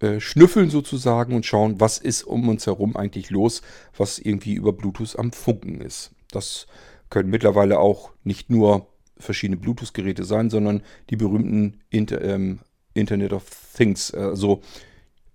abschnüffeln 0.00 0.70
sozusagen 0.70 1.34
und 1.34 1.46
schauen, 1.46 1.80
was 1.80 1.98
ist 1.98 2.22
um 2.22 2.48
uns 2.48 2.66
herum 2.66 2.96
eigentlich 2.96 3.30
los, 3.30 3.62
was 3.96 4.18
irgendwie 4.18 4.54
über 4.54 4.72
Bluetooth 4.72 5.18
am 5.18 5.32
Funken 5.32 5.80
ist. 5.80 6.12
Das 6.30 6.66
können 7.10 7.30
mittlerweile 7.30 7.78
auch 7.78 8.12
nicht 8.22 8.50
nur 8.50 8.88
verschiedene 9.16 9.56
Bluetooth-Geräte 9.56 10.24
sein, 10.24 10.50
sondern 10.50 10.82
die 11.10 11.16
berühmten 11.16 11.80
Inter 11.90 12.22
ähm, 12.22 12.60
Internet 12.94 13.32
of 13.32 13.44
Things, 13.76 14.12
also 14.12 14.60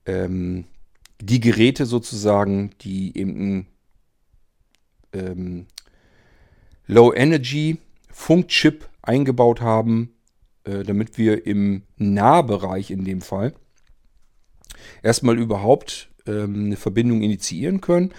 ähm, 0.05 0.65
die 1.21 1.39
Geräte 1.39 1.85
sozusagen, 1.85 2.71
die 2.81 3.17
eben 3.17 3.67
ähm, 5.13 5.67
Low 6.87 7.13
Energy 7.13 7.77
Funkchip 8.11 8.89
eingebaut 9.01 9.61
haben, 9.61 10.13
äh, 10.65 10.83
damit 10.83 11.17
wir 11.17 11.47
im 11.47 11.83
Nahbereich 11.97 12.91
in 12.91 13.05
dem 13.05 13.21
Fall 13.21 13.53
erstmal 15.01 15.37
überhaupt 15.37 16.09
ähm, 16.27 16.65
eine 16.65 16.75
Verbindung 16.75 17.21
initiieren 17.21 17.81
können 17.81 18.13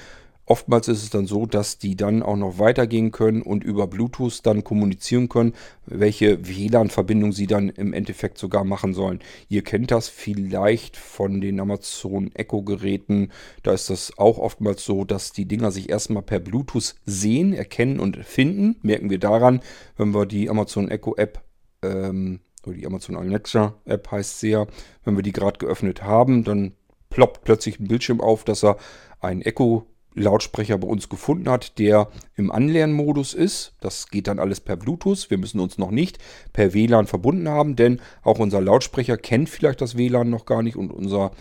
Oftmals 0.47 0.89
ist 0.89 1.03
es 1.03 1.11
dann 1.11 1.27
so, 1.27 1.47
dass 1.47 1.79
die 1.79 1.97
dann 1.97 2.23
auch 2.23 2.37
noch 2.37 2.59
weitergehen 2.59 3.13
können 3.13 3.41
und 3.41 3.65
über 3.65 3.87
Bluetooth 3.87 4.41
dann 4.45 4.63
kommunizieren 4.63 5.31
können, 5.31 5.55
welche 5.87 6.47
WLAN-Verbindung 6.47 7.33
sie 7.33 7.47
dann 7.47 7.71
im 7.71 7.95
Endeffekt 7.95 8.37
sogar 8.37 8.65
machen 8.65 8.93
sollen. 8.93 9.21
Ihr 9.49 9.63
kennt 9.63 9.91
das 9.91 10.09
vielleicht 10.09 10.99
von 10.99 11.41
den 11.41 11.61
Amazon 11.61 12.31
Echo-Geräten. 12.35 13.31
Da 13.63 13.73
ist 13.73 13.89
das 13.89 14.19
auch 14.19 14.37
oftmals 14.37 14.85
so, 14.85 15.07
dass 15.07 15.33
die 15.33 15.47
Dinger 15.47 15.71
sich 15.71 15.89
erstmal 15.89 16.23
per 16.23 16.41
Bluetooth 16.41 16.95
sehen, 17.07 17.55
erkennen 17.55 17.99
und 17.99 18.19
finden. 18.19 18.77
Merken 18.83 19.09
wir 19.09 19.19
daran, 19.19 19.61
wenn 19.97 20.13
wir 20.15 20.27
die 20.27 20.51
Amazon 20.51 20.91
Echo-App 20.91 21.43
ähm, 21.83 22.41
oder 22.67 22.77
die 22.77 22.87
Amazon 22.87 23.17
Alexa 23.17 23.75
App 23.85 24.11
heißt 24.11 24.41
sie 24.41 24.51
ja, 24.51 24.67
wenn 25.05 25.17
wir 25.17 25.23
die 25.23 25.33
gerade 25.33 25.59
geöffnet 25.59 26.03
haben, 26.03 26.45
dann 26.45 26.73
ploppt 27.11 27.45
plötzlich 27.45 27.79
ein 27.79 27.89
Bildschirm 27.89 28.21
auf, 28.21 28.45
dass 28.45 28.65
er 28.65 28.77
ein 29.21 29.43
Echo 29.43 29.87
Lautsprecher 30.15 30.79
bei 30.79 30.87
uns 30.87 31.09
gefunden 31.09 31.49
hat, 31.49 31.79
der 31.79 32.09
im 32.37 32.51
Anlernmodus 32.51 33.35
ist. 33.35 33.75
Das 33.81 34.09
geht 34.09 34.29
dann 34.29 34.39
alles 34.39 34.61
per 34.61 34.77
Bluetooth. 34.77 35.29
Wir 35.29 35.39
müssen 35.39 35.61
uns 35.61 35.77
noch 35.77 35.91
nicht 35.91 36.19
per 36.53 36.73
WLAN 36.73 37.07
verbunden 37.07 37.49
haben, 37.49 37.77
denn 37.77 38.01
auch 38.23 38.39
unser 38.39 38.61
Lautsprecher 38.61 39.17
kennt 39.17 39.49
vielleicht 39.49 39.81
das 39.81 39.97
WLAN 39.97 40.31
noch 40.31 40.47
gar 40.47 40.63
nicht 40.63 40.77
und 40.77 40.93
unser 40.93 41.33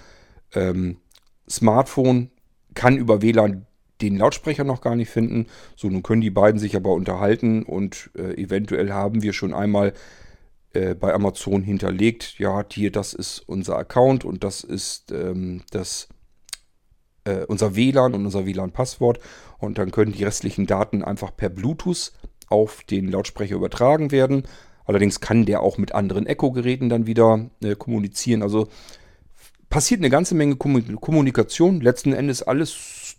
ähm, 0.54 0.98
Smartphone 1.48 2.32
kann 2.74 2.98
über 2.98 3.22
WLAN 3.22 3.68
den 4.02 4.18
Lautsprecher 4.18 4.64
noch 4.64 4.82
gar 4.82 4.96
nicht 4.96 5.10
finden. 5.10 5.48
So, 5.76 5.88
nun 5.90 6.04
können 6.04 6.22
die 6.22 6.32
beiden 6.32 6.60
sich 6.60 6.76
aber 6.76 6.94
unterhalten 6.94 7.64
und 7.64 8.10
äh, 8.18 8.34
eventuell 8.42 8.92
haben 8.92 9.22
wir 9.22 9.34
schon 9.34 9.54
einmal 9.54 9.94
äh, 10.74 10.96
bei 10.96 11.14
Amazon 11.14 11.64
hinterlegt, 11.64 12.40
ja, 12.40 12.64
hier, 12.72 12.92
das 12.92 13.14
ist 13.14 13.40
unser 13.40 13.78
Account 13.78 14.26
und 14.26 14.44
das 14.44 14.64
ist 14.64 15.12
ähm, 15.12 15.62
das 15.72 16.10
äh, 17.26 17.46
unser 17.46 17.76
WLAN 17.76 18.14
und 18.14 18.26
unser 18.26 18.46
WLAN-Passwort 18.46 19.20
und 19.60 19.78
dann 19.78 19.92
können 19.92 20.12
die 20.12 20.24
restlichen 20.24 20.66
Daten 20.66 21.04
einfach 21.04 21.36
per 21.36 21.50
Bluetooth 21.50 22.12
auf 22.50 22.84
den 22.84 23.10
Lautsprecher 23.10 23.56
übertragen 23.56 24.12
werden. 24.12 24.44
Allerdings 24.86 25.22
kann 25.22 25.46
der 25.46 25.62
auch 25.62 25.78
mit 25.78 25.94
anderen 25.94 26.26
Echo-Geräten 26.26 26.90
dann 26.90 27.08
wieder 27.08 27.50
äh, 27.64 27.76
kommunizieren. 27.76 28.42
Also 28.42 28.68
passiert 29.70 30.02
eine 30.02 30.10
ganze 30.10 30.36
Menge 30.36 30.56
Kommunikation. 30.56 31.82
Letzten 31.82 32.14
Endes 32.14 32.44
alles 32.44 32.72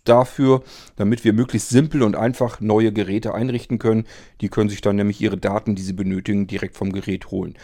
dafür, 0.05 0.63
damit 0.95 1.23
wir 1.23 1.33
möglichst 1.33 1.69
simpel 1.69 2.03
und 2.03 2.15
einfach 2.15 2.61
neue 2.61 2.93
Geräte 2.93 3.33
einrichten 3.33 3.79
können. 3.79 4.05
Die 4.41 4.49
können 4.49 4.69
sich 4.69 4.81
dann 4.81 4.95
nämlich 4.95 5.19
ihre 5.21 5.37
Daten, 5.37 5.75
die 5.75 5.81
sie 5.81 5.93
benötigen, 5.93 6.47
direkt 6.47 6.77
vom 6.77 6.91
Gerät 6.91 7.31
holen. 7.31 7.55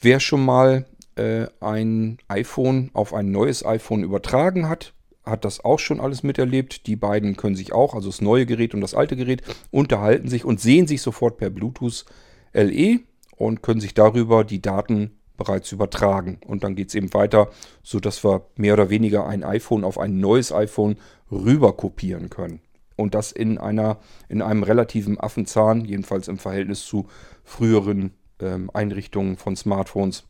Wer 0.00 0.20
schon 0.20 0.44
mal 0.44 0.86
äh, 1.16 1.46
ein 1.60 2.18
iPhone 2.28 2.90
auf 2.94 3.12
ein 3.12 3.30
neues 3.30 3.64
iPhone 3.64 4.02
übertragen 4.02 4.68
hat, 4.68 4.94
hat 5.24 5.44
das 5.44 5.64
auch 5.64 5.78
schon 5.78 6.00
alles 6.00 6.22
miterlebt. 6.22 6.86
Die 6.86 6.96
beiden 6.96 7.36
können 7.36 7.56
sich 7.56 7.72
auch, 7.72 7.94
also 7.94 8.08
das 8.08 8.20
neue 8.20 8.46
Gerät 8.46 8.74
und 8.74 8.80
das 8.80 8.94
alte 8.94 9.16
Gerät, 9.16 9.42
unterhalten 9.70 10.28
sich 10.28 10.44
und 10.44 10.60
sehen 10.60 10.86
sich 10.86 11.02
sofort 11.02 11.36
per 11.36 11.50
Bluetooth 11.50 12.06
LE 12.54 13.00
und 13.36 13.62
können 13.62 13.80
sich 13.80 13.94
darüber 13.94 14.44
die 14.44 14.62
Daten 14.62 15.12
bereits 15.36 15.72
übertragen. 15.72 16.38
Und 16.46 16.64
dann 16.64 16.76
geht 16.76 16.88
es 16.88 16.94
eben 16.94 17.12
weiter, 17.14 17.48
sodass 17.82 18.22
wir 18.24 18.46
mehr 18.56 18.74
oder 18.74 18.90
weniger 18.90 19.26
ein 19.26 19.42
iPhone 19.42 19.84
auf 19.84 19.98
ein 19.98 20.20
neues 20.20 20.52
iPhone 20.52 20.96
rüber 21.30 21.76
kopieren 21.76 22.30
können. 22.30 22.60
Und 22.96 23.14
das 23.14 23.32
in 23.32 23.58
einer, 23.58 23.98
in 24.28 24.42
einem 24.42 24.62
relativen 24.62 25.18
Affenzahn, 25.18 25.84
jedenfalls 25.84 26.28
im 26.28 26.38
Verhältnis 26.38 26.84
zu 26.84 27.08
früheren 27.44 28.12
ähm, 28.40 28.70
Einrichtungen 28.74 29.36
von 29.36 29.56
Smartphones, 29.56 30.24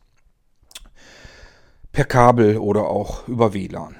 per 1.91 2.05
Kabel 2.05 2.57
oder 2.57 2.87
auch 2.87 3.27
über 3.27 3.53
WLAN. 3.53 3.95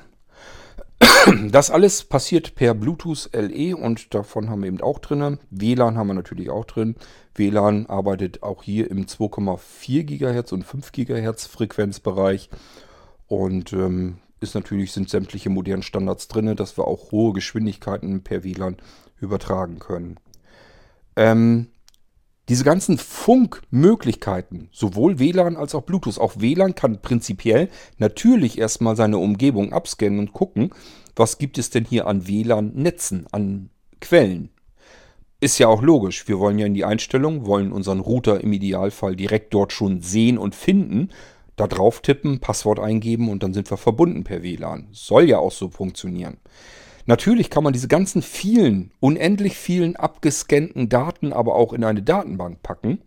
Das 1.52 1.70
alles 1.70 2.04
passiert 2.04 2.56
per 2.56 2.74
Bluetooth 2.74 3.30
LE 3.34 3.76
und 3.76 4.14
davon 4.14 4.50
haben 4.50 4.62
wir 4.62 4.68
eben 4.68 4.82
auch 4.82 5.00
drin. 5.00 5.40
WLAN 5.50 5.98
haben 5.98 6.08
wir 6.08 6.14
natürlich 6.14 6.50
auch 6.50 6.66
drin. 6.66 6.96
WLAN 7.36 7.86
arbeitet 7.88 8.44
auch 8.44 8.64
hier 8.64 8.90
im 8.90 9.06
2,4 9.06 10.04
GHz 10.04 10.52
und 10.52 10.64
5 10.64 10.92
GHz 10.92 11.46
Frequenzbereich 11.48 12.50
und 13.28 13.74
ähm, 13.74 14.18
ist 14.42 14.56
natürlich 14.56 14.92
sind 14.92 15.10
sämtliche 15.10 15.50
modernen 15.50 15.84
Standards 15.84 16.28
drin, 16.28 16.56
dass 16.56 16.78
wir 16.78 16.88
auch 16.88 17.12
hohe 17.12 17.32
Geschwindigkeiten 17.32 18.24
per 18.24 18.44
WLAN 18.44 18.78
übertragen 19.20 19.80
können. 19.80 20.20
Ähm, 21.16 21.68
diese 22.50 22.64
ganzen 22.64 22.98
Funkmöglichkeiten, 22.98 24.68
sowohl 24.72 25.20
WLAN 25.20 25.56
als 25.56 25.76
auch 25.76 25.84
Bluetooth, 25.84 26.18
auch 26.18 26.34
WLAN 26.40 26.76
kann 26.76 27.02
prinzipiell 27.02 27.70
natürlich 27.98 28.58
erstmal 28.58 28.96
seine 28.96 29.20
Umgebung 29.20 29.72
abscannen 29.74 30.20
und 30.20 30.34
gucken, 30.34 30.72
was 31.16 31.38
gibt 31.38 31.58
es 31.58 31.70
denn 31.70 31.86
hier 31.86 32.08
an 32.08 32.28
WLAN-Netzen, 32.28 33.28
an 33.32 33.70
Quellen. 34.02 34.50
Ist 35.40 35.60
ja 35.60 35.68
auch 35.68 35.82
logisch, 35.82 36.28
wir 36.28 36.40
wollen 36.40 36.60
ja 36.60 36.66
in 36.66 36.74
die 36.74 36.86
Einstellung, 36.86 37.46
wollen 37.46 37.72
unseren 37.72 38.00
Router 38.00 38.42
im 38.42 38.54
Idealfall 38.54 39.16
direkt 39.16 39.54
dort 39.54 39.72
schon 39.72 40.02
sehen 40.02 40.38
und 40.38 40.56
finden, 40.56 41.10
da 41.56 41.68
drauf 41.68 42.02
tippen, 42.02 42.40
Passwort 42.40 42.80
eingeben 42.80 43.30
und 43.30 43.44
dann 43.44 43.54
sind 43.54 43.70
wir 43.70 43.78
verbunden 43.78 44.24
per 44.24 44.44
WLAN. 44.44 44.88
Soll 44.92 45.30
ja 45.30 45.40
auch 45.40 45.52
so 45.52 45.70
funktionieren. 45.70 46.38
Natürlich 47.06 47.50
kann 47.50 47.64
man 47.64 47.74
diese 47.74 47.88
ganzen 47.88 48.22
vielen, 48.22 48.92
unendlich 49.00 49.58
vielen 49.58 49.96
abgescannten 49.96 50.88
Daten 50.90 51.34
aber 51.34 51.56
auch 51.56 51.74
in 51.74 51.84
eine 51.84 52.04
Datenbank 52.04 52.62
packen 52.62 53.02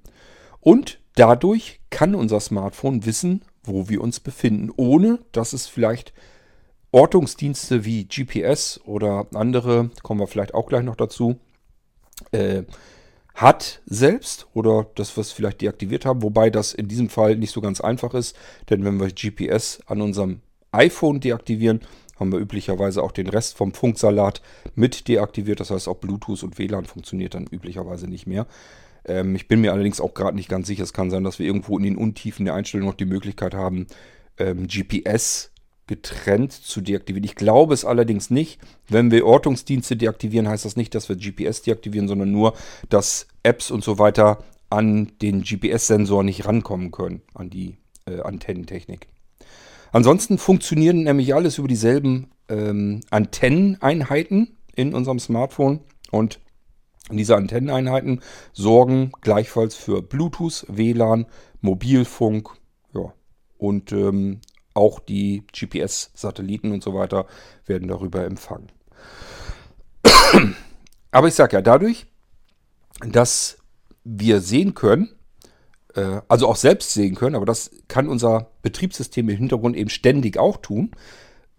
und 0.60 1.00
dadurch 1.14 1.80
kann 1.90 2.14
unser 2.14 2.40
Smartphone 2.40 3.06
wissen, 3.06 3.42
wo 3.62 3.88
wir 3.88 4.00
uns 4.00 4.20
befinden, 4.20 4.70
ohne 4.76 5.20
dass 5.32 5.52
es 5.52 5.66
vielleicht 5.66 6.12
Ortungsdienste 6.90 7.84
wie 7.84 8.04
GPS 8.04 8.80
oder 8.84 9.26
andere, 9.34 9.90
kommen 10.02 10.20
wir 10.20 10.26
vielleicht 10.26 10.54
auch 10.54 10.66
gleich 10.66 10.84
noch 10.84 10.96
dazu, 10.96 11.40
äh, 12.30 12.62
hat 13.34 13.82
selbst 13.86 14.46
oder 14.54 14.86
das, 14.94 15.16
was 15.16 15.32
vielleicht 15.32 15.60
deaktiviert 15.60 16.06
haben, 16.06 16.22
wobei 16.22 16.50
das 16.50 16.72
in 16.72 16.88
diesem 16.88 17.08
Fall 17.08 17.36
nicht 17.36 17.50
so 17.50 17.60
ganz 17.60 17.80
einfach 17.80 18.14
ist, 18.14 18.36
denn 18.70 18.84
wenn 18.84 19.00
wir 19.00 19.08
GPS 19.08 19.80
an 19.86 20.00
unserem 20.00 20.40
iPhone 20.70 21.20
deaktivieren, 21.20 21.80
haben 22.18 22.32
wir 22.32 22.38
üblicherweise 22.38 23.02
auch 23.02 23.12
den 23.12 23.28
Rest 23.28 23.56
vom 23.56 23.72
Funksalat 23.74 24.40
mit 24.76 25.08
deaktiviert. 25.08 25.58
Das 25.58 25.70
heißt, 25.70 25.88
auch 25.88 25.96
Bluetooth 25.96 26.44
und 26.44 26.58
WLAN 26.58 26.84
funktioniert 26.84 27.34
dann 27.34 27.46
üblicherweise 27.50 28.06
nicht 28.06 28.26
mehr. 28.26 28.46
Ähm, 29.04 29.34
ich 29.34 29.48
bin 29.48 29.60
mir 29.60 29.72
allerdings 29.72 30.00
auch 30.00 30.14
gerade 30.14 30.36
nicht 30.36 30.48
ganz 30.48 30.68
sicher. 30.68 30.84
Es 30.84 30.92
kann 30.92 31.10
sein, 31.10 31.24
dass 31.24 31.40
wir 31.40 31.46
irgendwo 31.46 31.76
in 31.76 31.84
den 31.84 31.96
Untiefen 31.96 32.44
der 32.44 32.54
Einstellung 32.54 32.86
noch 32.86 32.94
die 32.94 33.04
Möglichkeit 33.04 33.54
haben, 33.54 33.88
ähm, 34.38 34.68
GPS 34.68 35.50
getrennt 35.86 36.52
zu 36.52 36.80
deaktivieren. 36.80 37.24
Ich 37.24 37.34
glaube 37.34 37.74
es 37.74 37.84
allerdings 37.84 38.30
nicht. 38.30 38.58
Wenn 38.88 39.10
wir 39.10 39.26
Ortungsdienste 39.26 39.96
deaktivieren, 39.96 40.48
heißt 40.48 40.64
das 40.64 40.76
nicht, 40.76 40.94
dass 40.94 41.08
wir 41.08 41.16
GPS 41.16 41.62
deaktivieren, 41.62 42.08
sondern 42.08 42.30
nur, 42.30 42.54
dass 42.88 43.26
Apps 43.42 43.70
und 43.70 43.84
so 43.84 43.98
weiter 43.98 44.42
an 44.70 45.12
den 45.20 45.42
GPS-Sensor 45.42 46.22
nicht 46.24 46.46
rankommen 46.46 46.90
können, 46.90 47.22
an 47.34 47.50
die 47.50 47.76
äh, 48.06 48.20
Antennentechnik. 48.20 49.08
Ansonsten 49.92 50.38
funktionieren 50.38 51.04
nämlich 51.04 51.34
alles 51.34 51.58
über 51.58 51.68
dieselben 51.68 52.32
ähm, 52.48 53.00
Antenneneinheiten 53.10 54.56
in 54.74 54.94
unserem 54.94 55.18
Smartphone 55.20 55.80
und 56.10 56.40
diese 57.12 57.36
Antenneneinheiten 57.36 58.20
sorgen 58.52 59.12
gleichfalls 59.20 59.74
für 59.74 60.02
Bluetooth, 60.02 60.66
WLAN, 60.68 61.26
Mobilfunk 61.60 62.50
ja, 62.94 63.12
und 63.58 63.92
ähm, 63.92 64.40
auch 64.74 64.98
die 64.98 65.44
GPS-Satelliten 65.52 66.72
und 66.72 66.82
so 66.82 66.94
weiter 66.94 67.26
werden 67.66 67.88
darüber 67.88 68.24
empfangen. 68.24 68.70
Aber 71.10 71.28
ich 71.28 71.34
sage 71.34 71.56
ja, 71.56 71.62
dadurch, 71.62 72.06
dass 73.00 73.58
wir 74.04 74.40
sehen 74.40 74.74
können, 74.74 75.10
äh, 75.94 76.20
also 76.28 76.48
auch 76.48 76.56
selbst 76.56 76.92
sehen 76.92 77.14
können, 77.14 77.36
aber 77.36 77.46
das 77.46 77.70
kann 77.88 78.08
unser 78.08 78.50
Betriebssystem 78.62 79.28
im 79.28 79.36
Hintergrund 79.36 79.76
eben 79.76 79.90
ständig 79.90 80.38
auch 80.38 80.58
tun. 80.58 80.90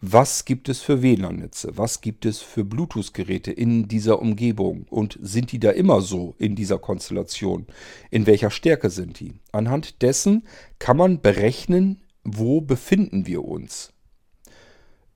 Was 0.01 0.45
gibt 0.45 0.70
es 0.70 0.82
für 0.82 1.01
WLAN-Netze? 1.01 1.78
Was 1.78 2.01
gibt 2.01 2.26
es 2.26 2.39
für 2.39 2.63
Bluetooth-Geräte 2.63 3.51
in 3.51 3.88
dieser 3.88 4.22
Umgebung? 4.22 4.86
Und 4.89 5.18
sind 5.22 5.51
die 5.51 5.59
da 5.59 5.72
immer 5.72 6.01
so 6.01 6.36
in 6.38 6.55
dieser 6.55 6.78
Konstellation? 6.78 7.66
In 8.11 8.28
welcher 8.28 8.51
Stärke 8.51 8.89
sind 8.89 9.20
die? 9.20 9.34
Anhand 9.51 10.01
dessen 10.01 10.43
kann 10.80 10.97
man 10.97 11.22
berechnen, 11.22 12.01
wo 12.26 12.59
befinden 12.59 13.26
wir 13.26 13.45
uns? 13.45 13.93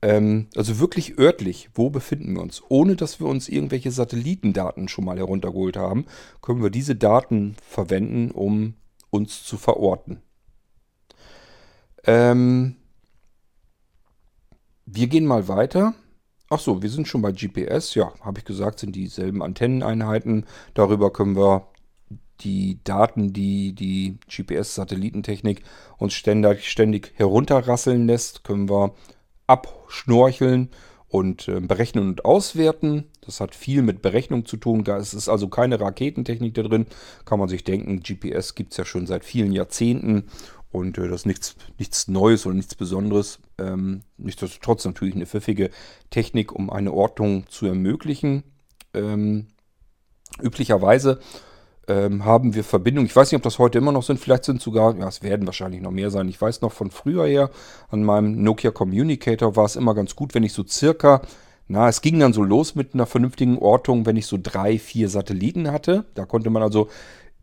Ähm, 0.02 0.48
also 0.56 0.80
wirklich 0.80 1.18
örtlich, 1.18 1.70
wo 1.74 1.90
befinden 1.90 2.36
wir 2.36 2.42
uns? 2.42 2.62
Ohne 2.70 2.96
dass 2.96 3.20
wir 3.20 3.28
uns 3.28 3.50
irgendwelche 3.50 3.92
Satellitendaten 3.92 4.88
schon 4.88 5.04
mal 5.04 5.18
heruntergeholt 5.18 5.76
haben, 5.76 6.06
können 6.42 6.64
wir 6.64 6.70
diese 6.70 6.96
Daten 6.96 7.56
verwenden, 7.68 8.32
um 8.32 8.76
uns 9.10 9.44
zu 9.44 9.58
verorten. 9.58 10.22
Ähm, 12.06 12.78
wir 14.86 15.08
gehen 15.08 15.26
mal 15.26 15.48
weiter. 15.48 15.96
Ach 16.50 16.60
so, 16.60 16.82
wir 16.82 16.90
sind 16.90 17.08
schon 17.08 17.22
bei 17.22 17.32
GPS. 17.32 17.94
Ja, 17.96 18.14
habe 18.22 18.40
ich 18.40 18.46
gesagt, 18.46 18.80
sind 18.80 18.96
dieselben 18.96 19.44
Antenneneinheiten. 19.44 20.46
Darüber 20.74 21.12
können 21.12 21.36
wir 21.36 21.68
die 22.42 22.80
Daten, 22.84 23.34
die 23.34 23.74
die 23.74 24.18
GPS-Satellitentechnik 24.28 25.64
uns 25.98 26.14
ständig, 26.14 26.70
ständig 26.70 27.14
herunterrasseln 27.16 28.08
lässt, 28.08 28.44
können 28.44 28.70
wir 28.70 28.94
abschnorcheln 29.48 30.70
und 31.08 31.48
äh, 31.48 31.60
berechnen 31.60 32.08
und 32.08 32.26
auswerten. 32.26 33.06
Das 33.22 33.42
hat 33.42 33.56
viel 33.56 33.82
mit 33.82 34.02
Berechnung 34.02 34.46
zu 34.46 34.58
tun. 34.58 34.86
Es 34.86 35.14
ist 35.14 35.28
also 35.28 35.48
keine 35.48 35.80
Raketentechnik 35.80 36.54
da 36.54 36.62
drin. 36.64 36.86
Kann 37.26 37.40
man 37.40 37.50
sich 37.50 37.64
denken, 37.64 38.02
GPS 38.02 38.56
gibt 38.56 38.72
es 38.72 38.78
ja 38.78 38.86
schon 38.86 39.08
seit 39.08 39.26
vielen 39.26 39.52
Jahrzehnten 39.52 40.26
und 40.72 40.98
äh, 40.98 41.08
das 41.08 41.22
ist 41.22 41.26
nichts, 41.26 41.56
nichts 41.78 42.08
Neues 42.08 42.46
oder 42.46 42.56
nichts 42.56 42.76
Besonderes. 42.76 43.40
Ähm, 43.58 44.02
nichtsdestotrotz 44.18 44.86
natürlich 44.86 45.16
eine 45.16 45.26
pfiffige 45.26 45.72
Technik, 46.12 46.54
um 46.54 46.70
eine 46.70 46.94
Ortung 46.94 47.48
zu 47.50 47.66
ermöglichen. 47.66 48.44
Ähm, 48.94 49.48
üblicherweise 50.42 51.20
ähm, 51.90 52.24
haben 52.24 52.54
wir 52.54 52.64
Verbindungen. 52.64 53.08
Ich 53.08 53.16
weiß 53.16 53.32
nicht, 53.32 53.38
ob 53.38 53.44
das 53.44 53.60
heute 53.60 53.80
immer 53.80 53.92
noch 53.92 54.04
sind. 54.04 54.20
Vielleicht 54.20 54.46
sind 54.46 54.62
sogar, 54.62 54.96
ja, 54.98 55.08
es 55.08 55.24
werden 55.24 55.46
wahrscheinlich 55.46 55.82
noch 55.82 55.92
mehr 55.92 56.12
sein. 56.12 56.30
Ich 56.30 56.40
weiß 56.40 56.62
noch 56.62 56.72
von 56.72 56.92
früher 56.92 57.26
her, 57.26 57.50
an 57.90 58.04
meinem 58.04 58.42
Nokia 58.44 58.72
Communicator 58.72 59.56
war 59.56 59.66
es 59.66 59.76
immer 59.76 59.96
ganz 59.96 60.16
gut, 60.16 60.36
wenn 60.36 60.44
ich 60.44 60.54
so 60.54 60.66
circa 60.66 61.22
Na, 61.68 61.88
es 61.88 62.02
ging 62.02 62.20
dann 62.20 62.34
so 62.34 62.42
los 62.44 62.74
mit 62.76 62.94
einer 62.94 63.06
vernünftigen 63.06 63.58
Ortung, 63.60 64.06
wenn 64.06 64.18
ich 64.18 64.26
so 64.26 64.40
drei, 64.42 64.80
vier 64.80 65.08
Satelliten 65.08 65.72
hatte. 65.72 66.06
Da 66.16 66.26
konnte 66.26 66.50
man 66.50 66.64
also 66.64 66.90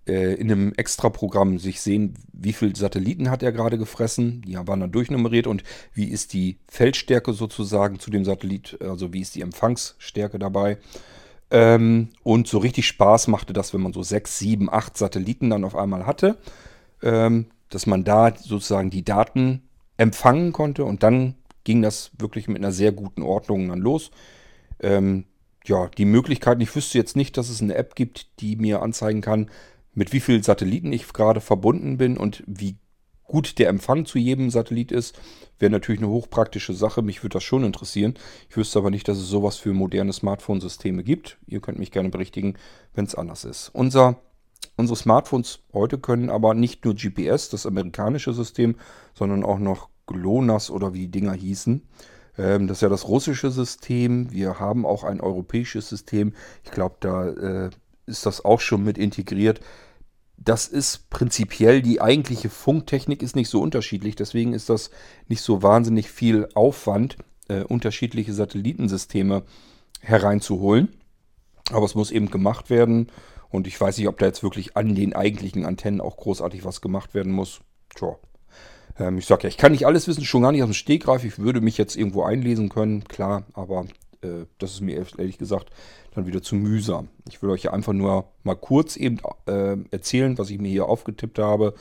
äh, 0.08 0.34
in 0.34 0.50
einem 0.50 0.72
Extra-Programm 0.76 1.58
sich 1.58 1.80
sehen, 1.80 2.14
wie 2.32 2.52
viele 2.52 2.74
Satelliten 2.74 3.30
hat 3.30 3.42
er 3.42 3.52
gerade 3.52 3.78
gefressen. 3.78 4.42
Die 4.46 4.56
waren 4.56 4.80
dann 4.80 4.92
durchnummeriert 4.92 5.46
und 5.46 5.62
wie 5.94 6.06
ist 6.06 6.32
die 6.32 6.58
Feldstärke 6.68 7.32
sozusagen 7.32 7.98
zu 7.98 8.10
dem 8.10 8.24
Satellit, 8.24 8.78
also 8.80 9.12
wie 9.12 9.20
ist 9.20 9.34
die 9.34 9.42
Empfangsstärke 9.42 10.38
dabei. 10.38 10.78
Ähm, 11.50 12.08
und 12.22 12.48
so 12.48 12.58
richtig 12.58 12.86
Spaß 12.86 13.28
machte 13.28 13.52
das, 13.52 13.72
wenn 13.72 13.80
man 13.80 13.92
so 13.92 14.02
sechs, 14.02 14.38
sieben, 14.38 14.72
acht 14.72 14.96
Satelliten 14.96 15.50
dann 15.50 15.64
auf 15.64 15.76
einmal 15.76 16.06
hatte, 16.06 16.38
ähm, 17.02 17.46
dass 17.70 17.86
man 17.86 18.04
da 18.04 18.34
sozusagen 18.36 18.90
die 18.90 19.04
Daten 19.04 19.62
empfangen 19.96 20.52
konnte 20.52 20.84
und 20.84 21.02
dann 21.02 21.34
ging 21.64 21.82
das 21.82 22.10
wirklich 22.18 22.48
mit 22.48 22.58
einer 22.58 22.72
sehr 22.72 22.92
guten 22.92 23.22
Ordnung 23.22 23.68
dann 23.68 23.80
los. 23.80 24.10
Ähm, 24.80 25.24
ja, 25.64 25.88
die 25.88 26.04
Möglichkeiten, 26.04 26.60
ich 26.60 26.74
wüsste 26.74 26.98
jetzt 26.98 27.16
nicht, 27.16 27.36
dass 27.36 27.48
es 27.48 27.60
eine 27.60 27.74
App 27.74 27.94
gibt, 27.94 28.40
die 28.40 28.56
mir 28.56 28.82
anzeigen 28.82 29.20
kann, 29.20 29.50
mit 29.94 30.12
wie 30.12 30.20
vielen 30.20 30.42
Satelliten 30.42 30.92
ich 30.92 31.12
gerade 31.12 31.40
verbunden 31.40 31.96
bin 31.96 32.16
und 32.16 32.44
wie 32.46 32.76
gut 33.26 33.58
der 33.58 33.68
Empfang 33.68 34.06
zu 34.06 34.18
jedem 34.18 34.50
Satellit 34.50 34.92
ist, 34.92 35.18
wäre 35.58 35.70
natürlich 35.70 36.00
eine 36.00 36.10
hochpraktische 36.10 36.74
Sache. 36.74 37.02
Mich 37.02 37.22
würde 37.22 37.34
das 37.34 37.44
schon 37.44 37.64
interessieren. 37.64 38.14
Ich 38.48 38.56
wüsste 38.56 38.78
aber 38.78 38.90
nicht, 38.90 39.08
dass 39.08 39.18
es 39.18 39.28
sowas 39.28 39.56
für 39.56 39.72
moderne 39.72 40.12
Smartphone-Systeme 40.12 41.02
gibt. 41.02 41.38
Ihr 41.46 41.60
könnt 41.60 41.78
mich 41.78 41.90
gerne 41.90 42.10
berichtigen, 42.10 42.54
wenn 42.94 43.04
es 43.04 43.14
anders 43.14 43.44
ist. 43.44 43.70
Unser, 43.72 44.20
unsere 44.76 44.96
Smartphones 44.96 45.60
heute 45.72 45.98
können 45.98 46.30
aber 46.30 46.54
nicht 46.54 46.84
nur 46.84 46.94
GPS, 46.94 47.48
das 47.48 47.66
amerikanische 47.66 48.32
System, 48.32 48.76
sondern 49.14 49.44
auch 49.44 49.58
noch 49.58 49.88
GLONASS 50.06 50.70
oder 50.70 50.94
wie 50.94 51.00
die 51.00 51.10
Dinger 51.10 51.32
hießen. 51.32 51.82
Ähm, 52.38 52.66
das 52.66 52.78
ist 52.78 52.82
ja 52.82 52.88
das 52.88 53.08
russische 53.08 53.50
System. 53.50 54.30
Wir 54.30 54.60
haben 54.60 54.86
auch 54.86 55.04
ein 55.04 55.20
europäisches 55.20 55.88
System. 55.88 56.34
Ich 56.64 56.70
glaube, 56.70 56.96
da 57.00 57.28
äh, 57.28 57.70
ist 58.06 58.26
das 58.26 58.44
auch 58.44 58.60
schon 58.60 58.84
mit 58.84 58.98
integriert. 58.98 59.60
Das 60.46 60.68
ist 60.68 61.10
prinzipiell 61.10 61.82
die 61.82 62.00
eigentliche 62.00 62.48
Funktechnik 62.50 63.20
ist 63.20 63.34
nicht 63.34 63.48
so 63.48 63.60
unterschiedlich. 63.60 64.14
Deswegen 64.14 64.52
ist 64.52 64.70
das 64.70 64.90
nicht 65.26 65.42
so 65.42 65.64
wahnsinnig 65.64 66.08
viel 66.08 66.48
Aufwand, 66.54 67.16
äh, 67.48 67.64
unterschiedliche 67.64 68.32
Satellitensysteme 68.32 69.42
hereinzuholen. 70.00 70.94
Aber 71.72 71.84
es 71.84 71.96
muss 71.96 72.12
eben 72.12 72.30
gemacht 72.30 72.70
werden. 72.70 73.10
Und 73.50 73.66
ich 73.66 73.80
weiß 73.80 73.98
nicht, 73.98 74.06
ob 74.06 74.18
da 74.20 74.26
jetzt 74.26 74.44
wirklich 74.44 74.76
an 74.76 74.94
den 74.94 75.16
eigentlichen 75.16 75.66
Antennen 75.66 76.00
auch 76.00 76.16
großartig 76.16 76.64
was 76.64 76.80
gemacht 76.80 77.12
werden 77.12 77.32
muss. 77.32 77.60
Tja, 77.96 78.16
ähm, 79.00 79.18
ich 79.18 79.26
sage 79.26 79.42
ja, 79.42 79.48
ich 79.48 79.56
kann 79.56 79.72
nicht 79.72 79.84
alles 79.84 80.06
wissen, 80.06 80.24
schon 80.24 80.42
gar 80.42 80.52
nicht 80.52 80.62
aus 80.62 80.68
dem 80.68 80.74
Stegreif. 80.74 81.24
Ich 81.24 81.40
würde 81.40 81.60
mich 81.60 81.76
jetzt 81.76 81.96
irgendwo 81.96 82.22
einlesen 82.22 82.68
können, 82.68 83.02
klar, 83.02 83.42
aber 83.52 83.86
äh, 84.22 84.46
das 84.58 84.72
ist 84.72 84.80
mir 84.80 84.96
ehrlich 85.18 85.38
gesagt 85.38 85.70
dann 86.14 86.26
wieder 86.26 86.42
zu 86.42 86.54
mühsam. 86.54 87.08
Ich 87.28 87.42
will 87.42 87.50
euch 87.50 87.70
einfach 87.70 87.92
nur 87.92 88.28
mal 88.42 88.56
kurz 88.56 88.96
eben 88.96 89.18
äh, 89.46 89.76
erzählen, 89.90 90.38
was 90.38 90.50
ich 90.50 90.58
mir 90.58 90.68
hier 90.68 90.86
aufgetippt 90.86 91.38
habe, 91.38 91.74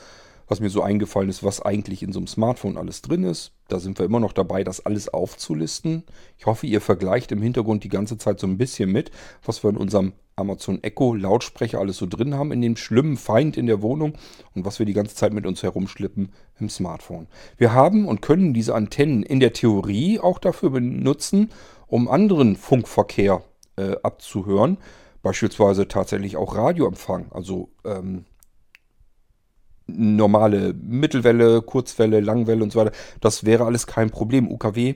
was 0.48 0.60
mir 0.60 0.70
so 0.70 0.82
eingefallen 0.82 1.30
ist, 1.30 1.44
was 1.44 1.62
eigentlich 1.62 2.04
in 2.04 2.12
so 2.12 2.20
einem 2.20 2.28
Smartphone 2.28 2.78
alles 2.78 3.02
drin 3.02 3.24
ist. 3.24 3.54
Da 3.68 3.80
sind 3.80 3.98
wir 3.98 4.06
immer 4.06 4.20
noch 4.20 4.34
dabei, 4.34 4.64
das 4.64 4.86
alles 4.86 5.10
aufzulisten. 5.10 6.04
Ich 6.38 6.46
hoffe, 6.46 6.68
ihr 6.68 6.82
vergleicht 6.82 7.32
im 7.32 7.42
Hintergrund 7.42 7.84
die 7.84 7.90
ganze 7.90 8.18
Zeit 8.18 8.40
so 8.40 8.46
ein 8.46 8.58
bisschen 8.58 8.92
mit, 8.92 9.10
was 9.44 9.64
wir 9.64 9.72
in 9.72 9.78
unserem 9.78 10.14
Amazon 10.36 10.84
Echo 10.84 11.16
Lautsprecher 11.16 11.80
alles 11.80 11.98
so 11.98 12.06
drin 12.06 12.36
haben 12.36 12.52
in 12.52 12.62
dem 12.62 12.76
schlimmen 12.76 13.16
Feind 13.16 13.56
in 13.56 13.68
der 13.68 13.82
Wohnung 13.82 14.14
und 14.54 14.66
was 14.66 14.80
wir 14.80 14.86
die 14.86 14.94
ganze 14.94 15.16
Zeit 15.16 15.34
mit 15.34 15.46
uns 15.46 15.64
herumschleppen 15.64 16.30
im 16.60 16.70
Smartphone. 16.70 17.28
Wir 17.58 17.74
haben 17.74 18.06
und 18.06 18.22
können 18.22 18.54
diese 18.54 18.76
Antennen 18.76 19.24
in 19.24 19.40
der 19.40 19.54
Theorie 19.54 20.20
auch 20.20 20.38
dafür 20.38 20.72
benutzen, 20.72 21.52
um 21.88 22.08
anderen 22.08 22.56
Funkverkehr 22.56 23.44
äh, 23.78 23.96
abzuhören. 24.04 24.78
Beispielsweise 25.22 25.88
tatsächlich 25.88 26.38
auch 26.38 26.56
Radioempfang, 26.56 27.32
also 27.32 27.70
ähm, 27.84 28.26
normale 29.88 30.74
Mittelwelle, 30.74 31.62
Kurzwelle, 31.62 32.20
Langwelle 32.20 32.64
und 32.64 32.72
so 32.72 32.80
weiter. 32.80 32.92
Das 33.22 33.44
wäre 33.44 33.66
alles 33.66 33.88
kein 33.88 34.10
Problem. 34.10 34.50
UKW, 34.52 34.96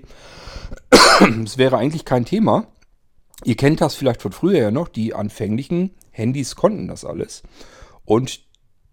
es 1.43 1.57
wäre 1.57 1.77
eigentlich 1.77 2.05
kein 2.05 2.25
Thema. 2.25 2.67
Ihr 3.43 3.55
kennt 3.55 3.81
das 3.81 3.95
vielleicht 3.95 4.21
von 4.21 4.31
früher 4.31 4.59
ja 4.59 4.71
noch. 4.71 4.87
Die 4.87 5.13
anfänglichen 5.13 5.95
Handys 6.11 6.55
konnten 6.55 6.87
das 6.87 7.05
alles. 7.05 7.43
Und 8.05 8.41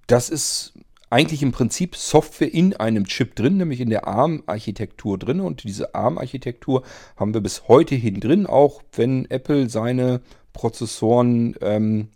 das 0.06 0.30
ist 0.30 0.74
eigentlich 1.16 1.42
im 1.42 1.50
Prinzip 1.50 1.96
Software 1.96 2.52
in 2.52 2.76
einem 2.76 3.06
Chip 3.06 3.36
drin, 3.36 3.56
nämlich 3.56 3.80
in 3.80 3.88
der 3.88 4.06
ARM-Architektur 4.06 5.18
drin. 5.18 5.40
Und 5.40 5.64
diese 5.64 5.94
ARM-Architektur 5.94 6.82
haben 7.16 7.32
wir 7.32 7.40
bis 7.40 7.68
heute 7.68 7.94
hin 7.94 8.20
drin, 8.20 8.46
auch 8.46 8.82
wenn 8.92 9.24
Apple 9.30 9.70
seine 9.70 10.20
Prozessoren 10.52 11.56
ähm, 11.62 12.08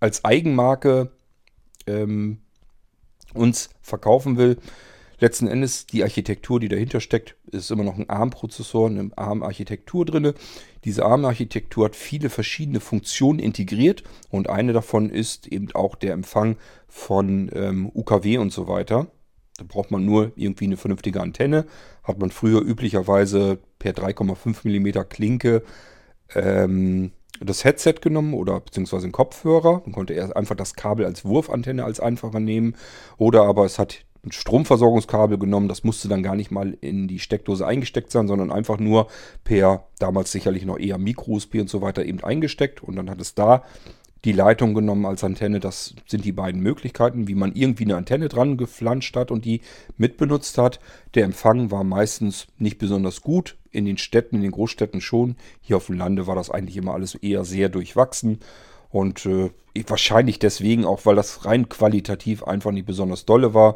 als 0.00 0.24
Eigenmarke 0.24 1.10
ähm, 1.86 2.38
uns 3.34 3.68
verkaufen 3.82 4.38
will. 4.38 4.56
Letzten 5.18 5.46
Endes 5.46 5.86
die 5.86 6.02
Architektur, 6.02 6.58
die 6.58 6.68
dahinter 6.68 7.00
steckt, 7.00 7.36
ist 7.48 7.70
immer 7.70 7.84
noch 7.84 7.98
ein 7.98 8.08
ARM-Prozessor, 8.08 8.88
eine 8.88 9.10
ARM-Architektur 9.16 10.04
drin. 10.04 10.32
Diese 10.84 11.04
ARM-Architektur 11.04 11.86
hat 11.86 11.96
viele 11.96 12.30
verschiedene 12.30 12.80
Funktionen 12.80 13.38
integriert 13.38 14.02
und 14.30 14.48
eine 14.48 14.72
davon 14.72 15.10
ist 15.10 15.46
eben 15.46 15.68
auch 15.74 15.94
der 15.94 16.12
Empfang 16.12 16.56
von 16.88 17.50
ähm, 17.54 17.90
UKW 17.94 18.38
und 18.38 18.52
so 18.52 18.68
weiter. 18.68 19.08
Da 19.58 19.64
braucht 19.66 19.90
man 19.90 20.04
nur 20.04 20.32
irgendwie 20.36 20.66
eine 20.66 20.76
vernünftige 20.76 21.20
Antenne. 21.20 21.66
Hat 22.04 22.18
man 22.18 22.30
früher 22.30 22.60
üblicherweise 22.62 23.58
per 23.78 23.92
3,5 23.92 24.64
mm 24.64 25.08
Klinke 25.08 25.62
ähm, 26.34 27.10
das 27.40 27.64
Headset 27.64 27.94
genommen 28.00 28.34
oder 28.34 28.60
beziehungsweise 28.60 29.04
einen 29.04 29.12
Kopfhörer. 29.12 29.82
Man 29.84 29.92
konnte 29.92 30.14
erst 30.14 30.36
einfach 30.36 30.56
das 30.56 30.74
Kabel 30.74 31.04
als 31.06 31.24
Wurfantenne 31.24 31.84
als 31.84 32.00
einfacher 32.00 32.40
nehmen. 32.40 32.76
Oder 33.16 33.42
aber 33.44 33.64
es 33.64 33.78
hat 33.78 34.04
ein 34.24 34.32
Stromversorgungskabel 34.32 35.38
genommen. 35.38 35.68
Das 35.68 35.84
musste 35.84 36.08
dann 36.08 36.22
gar 36.22 36.34
nicht 36.34 36.50
mal 36.50 36.76
in 36.80 37.08
die 37.08 37.18
Steckdose 37.18 37.66
eingesteckt 37.66 38.10
sein, 38.10 38.28
sondern 38.28 38.50
einfach 38.50 38.78
nur 38.78 39.08
per 39.44 39.84
damals 39.98 40.32
sicherlich 40.32 40.64
noch 40.64 40.78
eher 40.78 40.98
Micro-USB 40.98 41.56
und 41.56 41.70
so 41.70 41.80
weiter 41.82 42.04
eben 42.04 42.22
eingesteckt. 42.22 42.82
Und 42.82 42.96
dann 42.96 43.10
hat 43.10 43.20
es 43.20 43.34
da 43.34 43.62
die 44.24 44.32
Leitung 44.32 44.74
genommen 44.74 45.06
als 45.06 45.22
Antenne. 45.22 45.60
Das 45.60 45.94
sind 46.06 46.24
die 46.24 46.32
beiden 46.32 46.60
Möglichkeiten, 46.60 47.28
wie 47.28 47.34
man 47.34 47.52
irgendwie 47.54 47.84
eine 47.84 47.96
Antenne 47.96 48.28
dran 48.28 48.56
geflanscht 48.56 49.16
hat 49.16 49.30
und 49.30 49.44
die 49.44 49.60
mitbenutzt 49.96 50.58
hat. 50.58 50.80
Der 51.14 51.24
Empfang 51.24 51.70
war 51.70 51.84
meistens 51.84 52.46
nicht 52.58 52.78
besonders 52.78 53.20
gut. 53.20 53.56
In 53.70 53.84
den 53.84 53.98
Städten, 53.98 54.36
in 54.36 54.42
den 54.42 54.50
Großstädten 54.50 55.00
schon. 55.00 55.36
Hier 55.60 55.76
auf 55.76 55.86
dem 55.86 55.96
Lande 55.96 56.26
war 56.26 56.34
das 56.34 56.50
eigentlich 56.50 56.76
immer 56.76 56.94
alles 56.94 57.14
eher 57.14 57.44
sehr 57.44 57.68
durchwachsen. 57.68 58.40
Und 58.90 59.26
äh, 59.26 59.50
wahrscheinlich 59.86 60.38
deswegen 60.38 60.84
auch, 60.84 61.04
weil 61.04 61.16
das 61.16 61.44
rein 61.44 61.68
qualitativ 61.68 62.42
einfach 62.42 62.72
nicht 62.72 62.86
besonders 62.86 63.26
dolle 63.26 63.54
war. 63.54 63.74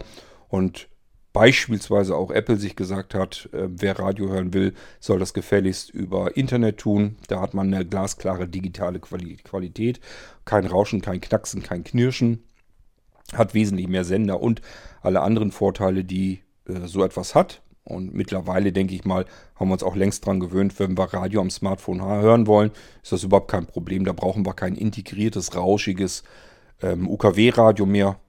Und 0.53 0.91
beispielsweise 1.33 2.15
auch 2.15 2.31
Apple 2.31 2.59
sich 2.59 2.77
gesagt 2.77 3.15
hat, 3.15 3.49
äh, 3.55 3.69
wer 3.71 3.99
Radio 3.99 4.29
hören 4.29 4.53
will, 4.53 4.75
soll 5.01 5.19
das 5.19 5.33
gefälligst 5.33 5.89
über 5.89 6.37
Internet 6.37 6.77
tun. 6.77 7.17
Da 7.27 7.41
hat 7.41 7.55
man 7.55 7.73
eine 7.73 7.87
glasklare 7.87 8.47
digitale 8.47 9.01
Qualität. 9.01 9.99
Kein 10.45 10.67
Rauschen, 10.67 11.01
kein 11.01 11.23
Knacksen, 11.23 11.63
kein 11.63 11.85
Knirschen. 11.85 12.45
Hat 13.33 13.55
wesentlich 13.55 13.89
mehr 13.89 14.05
Sender 14.05 14.43
und 14.43 14.61
alle 15.01 15.23
anderen 15.23 15.53
Vorteile, 15.53 16.05
die 16.05 16.43
äh, 16.69 16.87
so 16.87 17.03
etwas 17.03 17.35
hat. 17.35 17.63
Und 17.83 18.13
mittlerweile, 18.13 18.71
denke 18.71 18.95
ich 18.95 19.07
mal, 19.07 19.25
haben 19.55 19.71
wir 19.71 19.73
uns 19.73 19.83
auch 19.83 19.97
längst 19.97 20.27
dran 20.27 20.39
gewöhnt, 20.39 20.79
wenn 20.79 20.99
wir 20.99 21.15
Radio 21.15 21.41
am 21.41 21.49
Smartphone 21.49 22.05
hören 22.05 22.47
wollen, 22.47 22.73
ist 23.03 23.13
das 23.13 23.25
überhaupt 23.25 23.51
kein 23.51 23.65
Problem. 23.65 24.05
Da 24.05 24.13
brauchen 24.13 24.45
wir 24.45 24.53
kein 24.53 24.75
integriertes, 24.75 25.57
rauschiges 25.57 26.25
ähm, 26.83 27.09
UKW-Radio 27.09 27.87
mehr. 27.87 28.21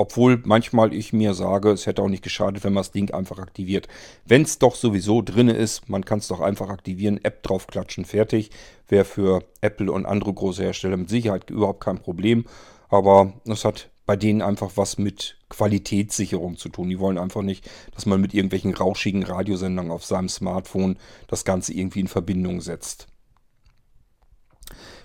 Obwohl 0.00 0.40
manchmal 0.46 0.94
ich 0.94 1.12
mir 1.12 1.34
sage, 1.34 1.72
es 1.72 1.84
hätte 1.84 2.00
auch 2.00 2.08
nicht 2.08 2.22
geschadet, 2.24 2.64
wenn 2.64 2.72
man 2.72 2.80
das 2.80 2.90
Ding 2.90 3.10
einfach 3.12 3.38
aktiviert. 3.38 3.86
Wenn 4.24 4.40
es 4.40 4.58
doch 4.58 4.74
sowieso 4.74 5.20
drin 5.20 5.48
ist, 5.48 5.90
man 5.90 6.06
kann 6.06 6.20
es 6.20 6.28
doch 6.28 6.40
einfach 6.40 6.70
aktivieren, 6.70 7.22
App 7.22 7.42
draufklatschen, 7.42 8.06
fertig. 8.06 8.48
Wäre 8.88 9.04
für 9.04 9.44
Apple 9.60 9.92
und 9.92 10.06
andere 10.06 10.32
große 10.32 10.62
Hersteller 10.62 10.96
mit 10.96 11.10
Sicherheit 11.10 11.50
überhaupt 11.50 11.84
kein 11.84 11.98
Problem. 11.98 12.46
Aber 12.88 13.34
das 13.44 13.66
hat 13.66 13.90
bei 14.06 14.16
denen 14.16 14.40
einfach 14.40 14.70
was 14.76 14.96
mit 14.96 15.36
Qualitätssicherung 15.50 16.56
zu 16.56 16.70
tun. 16.70 16.88
Die 16.88 16.98
wollen 16.98 17.18
einfach 17.18 17.42
nicht, 17.42 17.68
dass 17.94 18.06
man 18.06 18.22
mit 18.22 18.32
irgendwelchen 18.32 18.72
rauschigen 18.72 19.22
Radiosendern 19.22 19.90
auf 19.90 20.06
seinem 20.06 20.30
Smartphone 20.30 20.96
das 21.28 21.44
Ganze 21.44 21.74
irgendwie 21.74 22.00
in 22.00 22.08
Verbindung 22.08 22.62
setzt. 22.62 23.06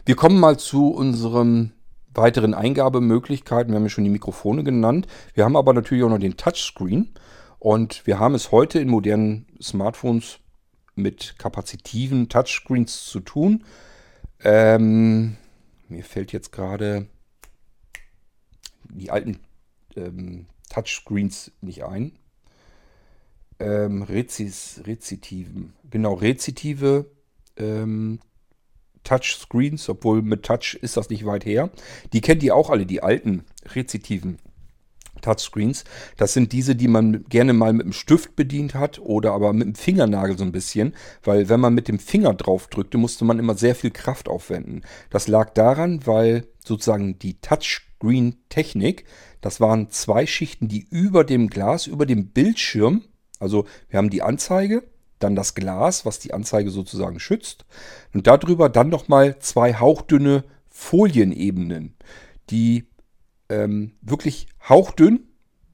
Wir 0.06 0.16
kommen 0.16 0.40
mal 0.40 0.58
zu 0.58 0.88
unserem 0.88 1.74
weiteren 2.18 2.54
Eingabemöglichkeiten. 2.54 3.72
Wir 3.72 3.78
haben 3.78 3.86
ja 3.86 3.90
schon 3.90 4.04
die 4.04 4.10
Mikrofone 4.10 4.64
genannt. 4.64 5.08
Wir 5.34 5.46
haben 5.46 5.56
aber 5.56 5.74
natürlich 5.74 6.04
auch 6.04 6.10
noch 6.10 6.20
den 6.20 6.38
Touchscreen. 6.38 7.14
Und 7.60 8.06
wir 8.06 8.20
haben 8.20 8.36
es 8.36 8.52
heute 8.52 8.80
in 8.80 8.90
modernen 8.90 9.48
Smartphones 9.62 10.40
mit 10.96 11.36
kapazitiven 11.38 12.30
Touchscreens 12.30 13.06
zu 13.06 13.20
tun. 13.20 13.64
Ähm, 14.44 15.38
mir 15.90 16.04
fällt 16.04 16.32
jetzt 16.32 16.52
gerade 16.52 17.08
die 18.84 19.12
alten 19.12 19.40
ähm, 19.96 20.46
Touchscreens 20.70 21.52
nicht 21.62 21.84
ein. 21.84 22.14
Ähm, 23.60 24.04
Rezis, 24.04 24.82
Rezitiven. 24.86 25.74
Genau, 25.90 26.14
rezitive 26.14 27.06
ähm, 27.58 28.20
Touchscreens, 29.06 29.88
obwohl 29.88 30.22
mit 30.22 30.44
Touch 30.44 30.78
ist 30.82 30.98
das 30.98 31.10
nicht 31.10 31.26
weit 31.26 31.46
her. 31.46 31.70
Die 32.12 32.22
kennt 32.22 32.44
ihr 32.44 32.56
auch 32.56 32.70
alle, 32.70 32.86
die 32.86 33.02
alten 33.02 33.46
rezitiven 33.74 34.38
Touchscreens. 35.22 35.84
Das 36.18 36.34
sind 36.34 36.52
diese, 36.52 36.76
die 36.76 36.88
man 36.88 37.24
gerne 37.30 37.54
mal 37.54 37.74
mit 37.74 37.86
dem 37.86 37.94
Stift 37.94 38.36
bedient 38.36 38.76
hat 38.76 39.00
oder 39.00 39.34
aber 39.34 39.54
mit 39.54 39.68
dem 39.68 39.76
Fingernagel 39.76 40.38
so 40.38 40.44
ein 40.44 40.52
bisschen, 40.52 40.94
weil 41.24 41.50
wenn 41.50 41.60
man 41.60 41.74
mit 41.74 41.88
dem 41.88 42.00
Finger 42.00 42.34
drauf 42.34 42.68
drückte, 42.68 42.98
musste 42.98 43.26
man 43.26 43.40
immer 43.40 43.56
sehr 43.56 43.76
viel 43.76 43.92
Kraft 43.92 44.28
aufwenden. 44.28 44.82
Das 45.10 45.28
lag 45.28 45.52
daran, 45.54 46.06
weil 46.06 46.48
sozusagen 46.64 47.18
die 47.20 47.40
Touchscreen-Technik, 47.40 49.06
das 49.42 49.60
waren 49.60 49.90
zwei 49.90 50.26
Schichten, 50.26 50.68
die 50.68 50.86
über 50.90 51.24
dem 51.24 51.50
Glas, 51.50 51.88
über 51.88 52.06
dem 52.06 52.30
Bildschirm, 52.30 53.04
also 53.40 53.66
wir 53.90 53.98
haben 53.98 54.10
die 54.10 54.22
Anzeige, 54.22 54.84
dann 55.20 55.36
das 55.36 55.56
Glas, 55.56 56.06
was 56.06 56.20
die 56.20 56.34
Anzeige 56.34 56.70
sozusagen 56.72 57.20
schützt 57.20 57.66
und 58.14 58.28
darüber 58.28 58.70
dann 58.70 58.90
nochmal 58.90 59.40
zwei 59.40 59.74
hauchdünne 59.74 60.44
Folienebenen, 60.70 61.96
die 62.50 62.86
ähm, 63.50 63.94
wirklich 64.02 64.48
hauchdünn. 64.68 65.28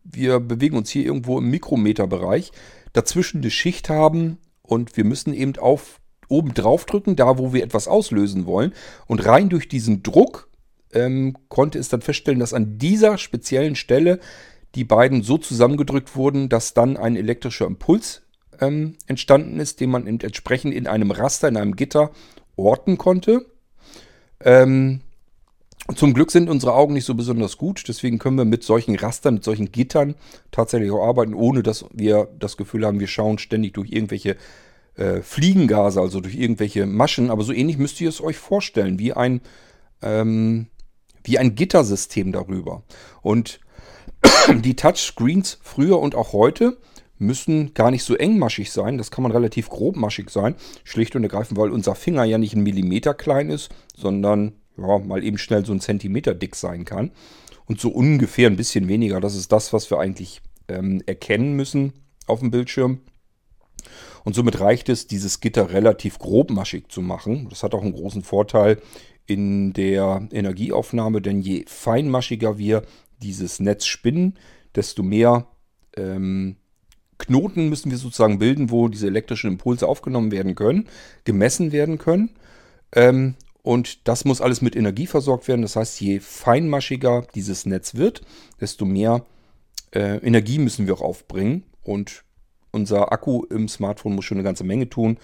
Wir 0.03 0.39
bewegen 0.39 0.77
uns 0.77 0.89
hier 0.89 1.05
irgendwo 1.05 1.39
im 1.39 1.49
Mikrometerbereich. 1.49 2.51
Dazwischen 2.93 3.41
eine 3.41 3.51
Schicht 3.51 3.89
haben 3.89 4.37
und 4.61 4.97
wir 4.97 5.05
müssen 5.05 5.33
eben 5.33 5.57
auf 5.57 5.99
oben 6.27 6.53
drauf 6.53 6.85
drücken, 6.85 7.15
da 7.15 7.37
wo 7.37 7.53
wir 7.53 7.63
etwas 7.63 7.87
auslösen 7.87 8.45
wollen. 8.45 8.73
Und 9.07 9.25
rein 9.25 9.49
durch 9.49 9.67
diesen 9.67 10.03
Druck 10.03 10.49
ähm, 10.93 11.35
konnte 11.49 11.79
es 11.79 11.89
dann 11.89 12.01
feststellen, 12.01 12.39
dass 12.39 12.53
an 12.53 12.77
dieser 12.77 13.17
speziellen 13.17 13.75
Stelle 13.75 14.19
die 14.75 14.85
beiden 14.85 15.23
so 15.23 15.37
zusammengedrückt 15.37 16.15
wurden, 16.15 16.47
dass 16.47 16.73
dann 16.73 16.95
ein 16.95 17.15
elektrischer 17.15 17.65
Impuls 17.65 18.21
ähm, 18.59 18.95
entstanden 19.07 19.59
ist, 19.59 19.79
den 19.79 19.89
man 19.89 20.07
entsprechend 20.07 20.73
in 20.73 20.87
einem 20.87 21.11
Raster, 21.11 21.47
in 21.47 21.57
einem 21.57 21.75
Gitter 21.75 22.11
orten 22.55 22.97
konnte. 22.97 23.45
Ähm, 24.39 25.01
zum 25.95 26.13
Glück 26.13 26.31
sind 26.31 26.49
unsere 26.49 26.73
Augen 26.73 26.93
nicht 26.93 27.05
so 27.05 27.15
besonders 27.15 27.57
gut, 27.57 27.83
deswegen 27.87 28.19
können 28.19 28.37
wir 28.37 28.45
mit 28.45 28.63
solchen 28.63 28.95
Rastern, 28.95 29.35
mit 29.35 29.43
solchen 29.43 29.71
Gittern 29.71 30.15
tatsächlich 30.51 30.91
auch 30.91 31.05
arbeiten, 31.05 31.33
ohne 31.33 31.63
dass 31.63 31.85
wir 31.91 32.29
das 32.39 32.55
Gefühl 32.55 32.85
haben, 32.85 32.99
wir 32.99 33.07
schauen 33.07 33.39
ständig 33.39 33.73
durch 33.73 33.91
irgendwelche 33.91 34.37
äh, 34.95 35.21
Fliegengase, 35.21 35.99
also 35.99 36.21
durch 36.21 36.35
irgendwelche 36.35 36.85
Maschen. 36.85 37.29
Aber 37.29 37.43
so 37.43 37.51
ähnlich 37.51 37.77
müsst 37.77 37.99
ihr 37.99 38.09
es 38.09 38.21
euch 38.21 38.37
vorstellen, 38.37 38.99
wie 38.99 39.13
ein, 39.13 39.41
ähm, 40.01 40.67
wie 41.23 41.39
ein 41.39 41.55
Gittersystem 41.55 42.31
darüber. 42.31 42.83
Und 43.21 43.59
die 44.49 44.75
Touchscreens 44.75 45.59
früher 45.61 45.99
und 45.99 46.15
auch 46.15 46.31
heute 46.33 46.77
müssen 47.21 47.73
gar 47.73 47.91
nicht 47.91 48.03
so 48.03 48.15
engmaschig 48.15 48.71
sein. 48.71 48.97
Das 48.97 49.11
kann 49.11 49.23
man 49.23 49.31
relativ 49.31 49.69
grobmaschig 49.69 50.29
sein. 50.29 50.55
Schlicht 50.83 51.15
und 51.15 51.23
ergreifend, 51.23 51.59
weil 51.59 51.71
unser 51.71 51.95
Finger 51.95 52.23
ja 52.23 52.37
nicht 52.37 52.55
ein 52.55 52.63
Millimeter 52.63 53.13
klein 53.13 53.49
ist, 53.49 53.69
sondern 53.95 54.53
ja, 54.77 54.97
mal 54.99 55.23
eben 55.23 55.37
schnell 55.37 55.65
so 55.65 55.71
ein 55.71 55.79
Zentimeter 55.79 56.33
dick 56.33 56.55
sein 56.55 56.83
kann. 56.83 57.11
Und 57.65 57.79
so 57.79 57.89
ungefähr 57.89 58.49
ein 58.49 58.57
bisschen 58.57 58.87
weniger. 58.87 59.21
Das 59.21 59.35
ist 59.35 59.51
das, 59.51 59.71
was 59.71 59.89
wir 59.89 59.99
eigentlich 59.99 60.41
ähm, 60.67 61.01
erkennen 61.05 61.55
müssen 61.55 61.93
auf 62.27 62.39
dem 62.39 62.51
Bildschirm. 62.51 63.01
Und 64.23 64.35
somit 64.35 64.59
reicht 64.59 64.89
es, 64.89 65.07
dieses 65.07 65.39
Gitter 65.39 65.71
relativ 65.71 66.19
grobmaschig 66.19 66.89
zu 66.89 67.01
machen. 67.01 67.47
Das 67.49 67.63
hat 67.63 67.73
auch 67.73 67.81
einen 67.81 67.93
großen 67.93 68.23
Vorteil 68.23 68.81
in 69.25 69.73
der 69.73 70.27
Energieaufnahme, 70.31 71.21
denn 71.21 71.41
je 71.41 71.65
feinmaschiger 71.67 72.57
wir 72.57 72.83
dieses 73.21 73.59
Netz 73.59 73.85
spinnen, 73.85 74.37
desto 74.75 75.03
mehr 75.03 75.47
ähm, 75.95 76.57
Knoten 77.21 77.69
müssen 77.69 77.91
wir 77.91 77.97
sozusagen 77.97 78.39
bilden, 78.39 78.69
wo 78.71 78.87
diese 78.87 79.07
elektrischen 79.07 79.51
Impulse 79.51 79.87
aufgenommen 79.87 80.31
werden 80.31 80.55
können, 80.55 80.87
gemessen 81.23 81.71
werden 81.71 81.97
können. 81.97 82.31
Ähm, 82.93 83.35
und 83.63 84.07
das 84.07 84.25
muss 84.25 84.41
alles 84.41 84.61
mit 84.61 84.75
Energie 84.75 85.07
versorgt 85.07 85.47
werden. 85.47 85.61
Das 85.61 85.75
heißt, 85.75 86.01
je 86.01 86.19
feinmaschiger 86.19 87.27
dieses 87.35 87.65
Netz 87.65 87.95
wird, 87.95 88.21
desto 88.59 88.85
mehr 88.85 89.25
äh, 89.91 90.17
Energie 90.17 90.57
müssen 90.57 90.87
wir 90.87 90.95
auch 90.95 91.01
aufbringen. 91.01 91.63
Und 91.83 92.23
unser 92.71 93.11
Akku 93.11 93.43
im 93.45 93.67
Smartphone 93.67 94.15
muss 94.15 94.25
schon 94.25 94.37
eine 94.37 94.43
ganze 94.43 94.63
Menge 94.63 94.89
tun. 94.89 95.17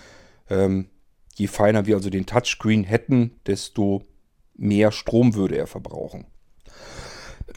Ähm, 0.50 0.90
je 1.36 1.48
feiner 1.48 1.86
wir 1.86 1.96
also 1.96 2.10
den 2.10 2.26
Touchscreen 2.26 2.84
hätten, 2.84 3.40
desto 3.48 4.04
mehr 4.56 4.92
Strom 4.92 5.36
würde 5.36 5.58
er 5.58 5.68
verbrauchen. 5.68 6.26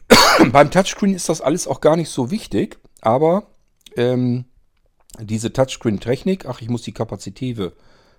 Beim 0.52 0.70
Touchscreen 0.70 1.14
ist 1.14 1.28
das 1.28 1.40
alles 1.40 1.66
auch 1.66 1.80
gar 1.80 1.96
nicht 1.96 2.10
so 2.10 2.30
wichtig, 2.30 2.78
aber 3.00 3.48
ähm, 3.96 4.44
diese 5.20 5.52
Touchscreen-Technik, 5.52 6.46
ach, 6.46 6.60
ich 6.60 6.68
muss 6.68 6.82
die 6.82 6.92
kapazitive 6.92 7.72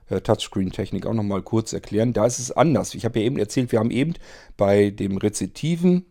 äh, 0.10 0.22
Touchscreen-Technik 0.22 1.06
auch 1.06 1.14
nochmal 1.14 1.42
kurz 1.42 1.74
erklären. 1.74 2.14
Da 2.14 2.26
ist 2.26 2.40
es 2.40 2.52
anders. 2.52 2.96
Ich 2.96 3.06
habe 3.06 3.20
ja 3.20 3.26
eben 3.26 3.38
erzählt, 3.38 3.72
wir 3.72 3.80
haben 3.80 3.92
eben 3.92 4.14
bei 4.58 4.90
dem 4.90 5.18
rezitiven 5.18 6.06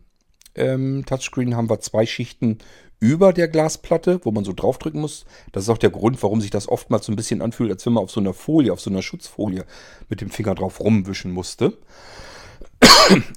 ähm, 0.55 1.05
Touchscreen 1.05 1.55
haben 1.55 1.69
wir 1.69 1.79
zwei 1.79 2.05
Schichten 2.05 2.57
über 2.99 3.33
der 3.33 3.47
Glasplatte, 3.47 4.19
wo 4.23 4.31
man 4.31 4.43
so 4.43 4.53
draufdrücken 4.53 5.01
muss. 5.01 5.25
Das 5.51 5.63
ist 5.63 5.69
auch 5.69 5.77
der 5.77 5.89
Grund, 5.89 6.21
warum 6.21 6.39
sich 6.41 6.51
das 6.51 6.69
oftmals 6.69 7.05
so 7.05 7.11
ein 7.11 7.15
bisschen 7.15 7.41
anfühlt, 7.41 7.71
als 7.71 7.85
wenn 7.85 7.93
man 7.93 8.03
auf 8.03 8.11
so 8.11 8.19
einer 8.19 8.33
Folie, 8.33 8.71
auf 8.71 8.81
so 8.81 8.89
einer 8.89 9.01
Schutzfolie 9.01 9.65
mit 10.09 10.21
dem 10.21 10.29
Finger 10.29 10.55
drauf 10.55 10.79
rumwischen 10.79 11.31
musste. 11.31 11.77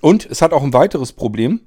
Und 0.03 0.27
es 0.27 0.43
hat 0.43 0.53
auch 0.53 0.63
ein 0.63 0.73
weiteres 0.73 1.13
Problem. 1.13 1.61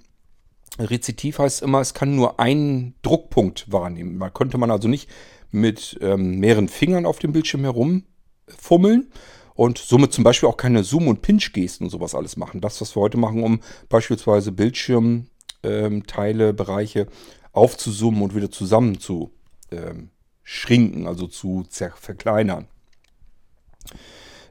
Rezitiv 0.79 1.39
heißt 1.39 1.61
immer, 1.61 1.81
es 1.81 1.93
kann 1.93 2.15
nur 2.15 2.39
einen 2.39 2.95
Druckpunkt 3.01 3.71
wahrnehmen. 3.71 4.17
Man 4.17 4.33
könnte 4.33 4.57
man 4.57 4.71
also 4.71 4.87
nicht 4.87 5.09
mit 5.51 5.97
ähm, 6.01 6.39
mehreren 6.39 6.67
Fingern 6.67 7.05
auf 7.05 7.19
dem 7.19 7.31
Bildschirm 7.31 7.61
herumfummeln 7.61 9.11
und 9.55 9.77
somit 9.79 10.13
zum 10.13 10.23
Beispiel 10.23 10.49
auch 10.49 10.57
keine 10.57 10.83
Zoom- 10.83 11.07
und 11.07 11.21
Pinch-Gesten 11.21 11.85
und 11.85 11.89
sowas 11.89 12.13
alles 12.13 12.37
machen. 12.37 12.61
Das, 12.61 12.79
was 12.79 12.95
wir 12.95 13.01
heute 13.01 13.17
machen, 13.17 13.43
um 13.43 13.61
beispielsweise 13.89 14.51
Bildschirmteile, 14.51 16.49
ähm, 16.49 16.55
Bereiche 16.55 17.07
aufzusummen 17.53 18.21
und 18.21 18.35
wieder 18.35 18.51
zusammen 18.51 18.99
zu 18.99 19.31
ähm, 19.71 20.09
schrinken, 20.43 21.07
also 21.07 21.27
zu 21.27 21.65
verkleinern. 21.69 22.67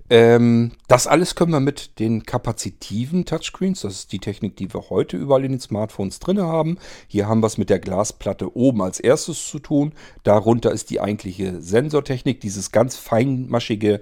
Ähm, 0.09 0.73
das 0.87 1.07
alles 1.07 1.35
können 1.35 1.53
wir 1.53 1.61
mit 1.61 1.99
den 1.99 2.25
kapazitiven 2.25 3.25
Touchscreens, 3.25 3.81
das 3.81 3.95
ist 3.95 4.13
die 4.13 4.21
Technik, 4.21 4.57
die 4.57 4.73
wir 4.73 4.89
heute 4.89 5.17
überall 5.17 5.45
in 5.45 5.53
den 5.53 5.61
Smartphones 5.61 6.21
drin 6.21 6.41
haben. 6.41 6.79
Hier 7.09 7.27
haben 7.27 7.41
wir 7.41 7.49
es 7.49 7.59
mit 7.59 7.71
der 7.71 7.81
Glasplatte 7.81 8.57
oben 8.57 8.83
als 8.83 9.01
erstes 9.01 9.49
zu 9.49 9.59
tun. 9.59 9.93
Darunter 10.23 10.71
ist 10.71 10.91
die 10.91 11.01
eigentliche 11.01 11.61
Sensortechnik, 11.61 12.41
dieses 12.41 12.71
ganz 12.71 12.97
feinmaschige 12.97 14.01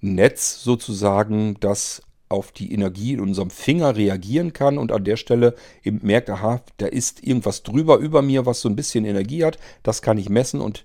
Netz 0.00 0.62
sozusagen, 0.62 1.56
das 1.60 2.02
auf 2.28 2.52
die 2.52 2.72
Energie 2.72 3.14
in 3.14 3.20
unserem 3.20 3.48
Finger 3.48 3.96
reagieren 3.96 4.52
kann 4.52 4.76
und 4.76 4.92
an 4.92 5.04
der 5.04 5.16
Stelle 5.16 5.54
eben 5.82 6.00
merkt, 6.02 6.28
aha, 6.28 6.60
da 6.76 6.86
ist 6.86 7.26
irgendwas 7.26 7.62
drüber 7.62 7.96
über 7.96 8.20
mir, 8.20 8.44
was 8.44 8.60
so 8.60 8.68
ein 8.68 8.76
bisschen 8.76 9.06
Energie 9.06 9.44
hat. 9.44 9.58
Das 9.82 10.02
kann 10.02 10.18
ich 10.18 10.28
messen 10.28 10.60
und 10.60 10.84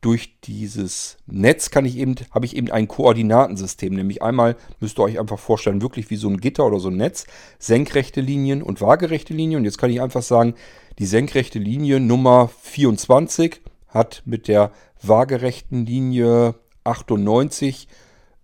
durch 0.00 0.40
dieses 0.40 1.16
Netz 1.26 1.70
kann 1.70 1.84
ich 1.84 1.96
eben, 1.96 2.14
habe 2.30 2.46
ich 2.46 2.56
eben 2.56 2.70
ein 2.70 2.86
Koordinatensystem. 2.86 3.94
Nämlich 3.94 4.22
einmal 4.22 4.56
müsst 4.78 4.98
ihr 4.98 5.02
euch 5.02 5.18
einfach 5.18 5.38
vorstellen, 5.38 5.82
wirklich 5.82 6.10
wie 6.10 6.16
so 6.16 6.28
ein 6.28 6.38
Gitter 6.38 6.66
oder 6.66 6.78
so 6.78 6.88
ein 6.88 6.96
Netz, 6.96 7.26
senkrechte 7.58 8.20
Linien 8.20 8.62
und 8.62 8.80
waagerechte 8.80 9.34
Linien. 9.34 9.60
Und 9.60 9.64
jetzt 9.64 9.78
kann 9.78 9.90
ich 9.90 10.00
einfach 10.00 10.22
sagen, 10.22 10.54
die 10.98 11.06
senkrechte 11.06 11.58
Linie 11.58 12.00
Nummer 12.00 12.50
24 12.62 13.60
hat 13.88 14.22
mit 14.26 14.48
der 14.48 14.72
waagerechten 15.02 15.86
Linie 15.86 16.54
98 16.84 17.88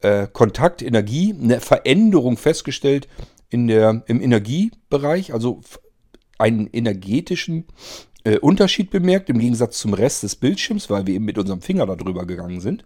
äh, 0.01 0.27
Kontakt, 0.33 0.83
Energie, 0.83 1.35
eine 1.41 1.61
Veränderung 1.61 2.37
festgestellt 2.37 3.09
in 3.51 3.69
der, 3.69 4.03
im 4.07 4.21
Energiebereich, 4.21 5.33
also 5.33 5.61
einen 6.39 6.67
energetischen 6.67 7.67
äh, 8.25 8.39
Unterschied 8.39 8.91
bemerkt 8.91 9.31
im 9.31 9.39
Gegensatz 9.39 9.79
zum 9.79 9.95
Rest 9.95 10.23
des 10.23 10.37
Bildschirms, 10.37 10.91
weil 10.91 11.07
wir 11.07 11.15
eben 11.15 11.25
mit 11.25 11.39
unserem 11.39 11.61
Finger 11.61 11.87
darüber 11.87 12.27
gegangen 12.27 12.61
sind. 12.61 12.85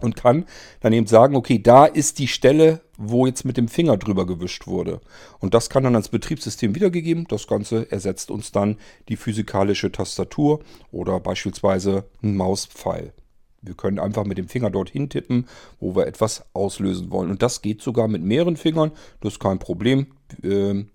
Und 0.00 0.14
kann 0.14 0.46
dann 0.78 0.92
eben 0.92 1.08
sagen, 1.08 1.34
okay, 1.34 1.58
da 1.60 1.84
ist 1.84 2.20
die 2.20 2.28
Stelle, 2.28 2.82
wo 2.96 3.26
jetzt 3.26 3.44
mit 3.44 3.56
dem 3.56 3.66
Finger 3.66 3.96
drüber 3.96 4.26
gewischt 4.26 4.68
wurde. 4.68 5.00
Und 5.40 5.54
das 5.54 5.70
kann 5.70 5.82
dann 5.82 5.96
ans 5.96 6.08
Betriebssystem 6.08 6.76
wiedergegeben. 6.76 7.26
Das 7.28 7.48
Ganze 7.48 7.90
ersetzt 7.90 8.30
uns 8.30 8.52
dann 8.52 8.76
die 9.08 9.16
physikalische 9.16 9.90
Tastatur 9.90 10.60
oder 10.92 11.18
beispielsweise 11.18 12.04
ein 12.22 12.36
Mauspfeil. 12.36 13.12
Wir 13.60 13.74
können 13.74 13.98
einfach 13.98 14.24
mit 14.24 14.38
dem 14.38 14.48
Finger 14.48 14.70
dorthin 14.70 15.08
tippen, 15.08 15.48
wo 15.80 15.96
wir 15.96 16.06
etwas 16.06 16.44
auslösen 16.52 17.10
wollen. 17.10 17.30
Und 17.30 17.42
das 17.42 17.60
geht 17.60 17.82
sogar 17.82 18.06
mit 18.06 18.22
mehreren 18.22 18.56
Fingern. 18.56 18.92
Das 19.20 19.34
ist 19.34 19.40
kein 19.40 19.58
Problem. 19.58 20.06
Ähm, 20.44 20.90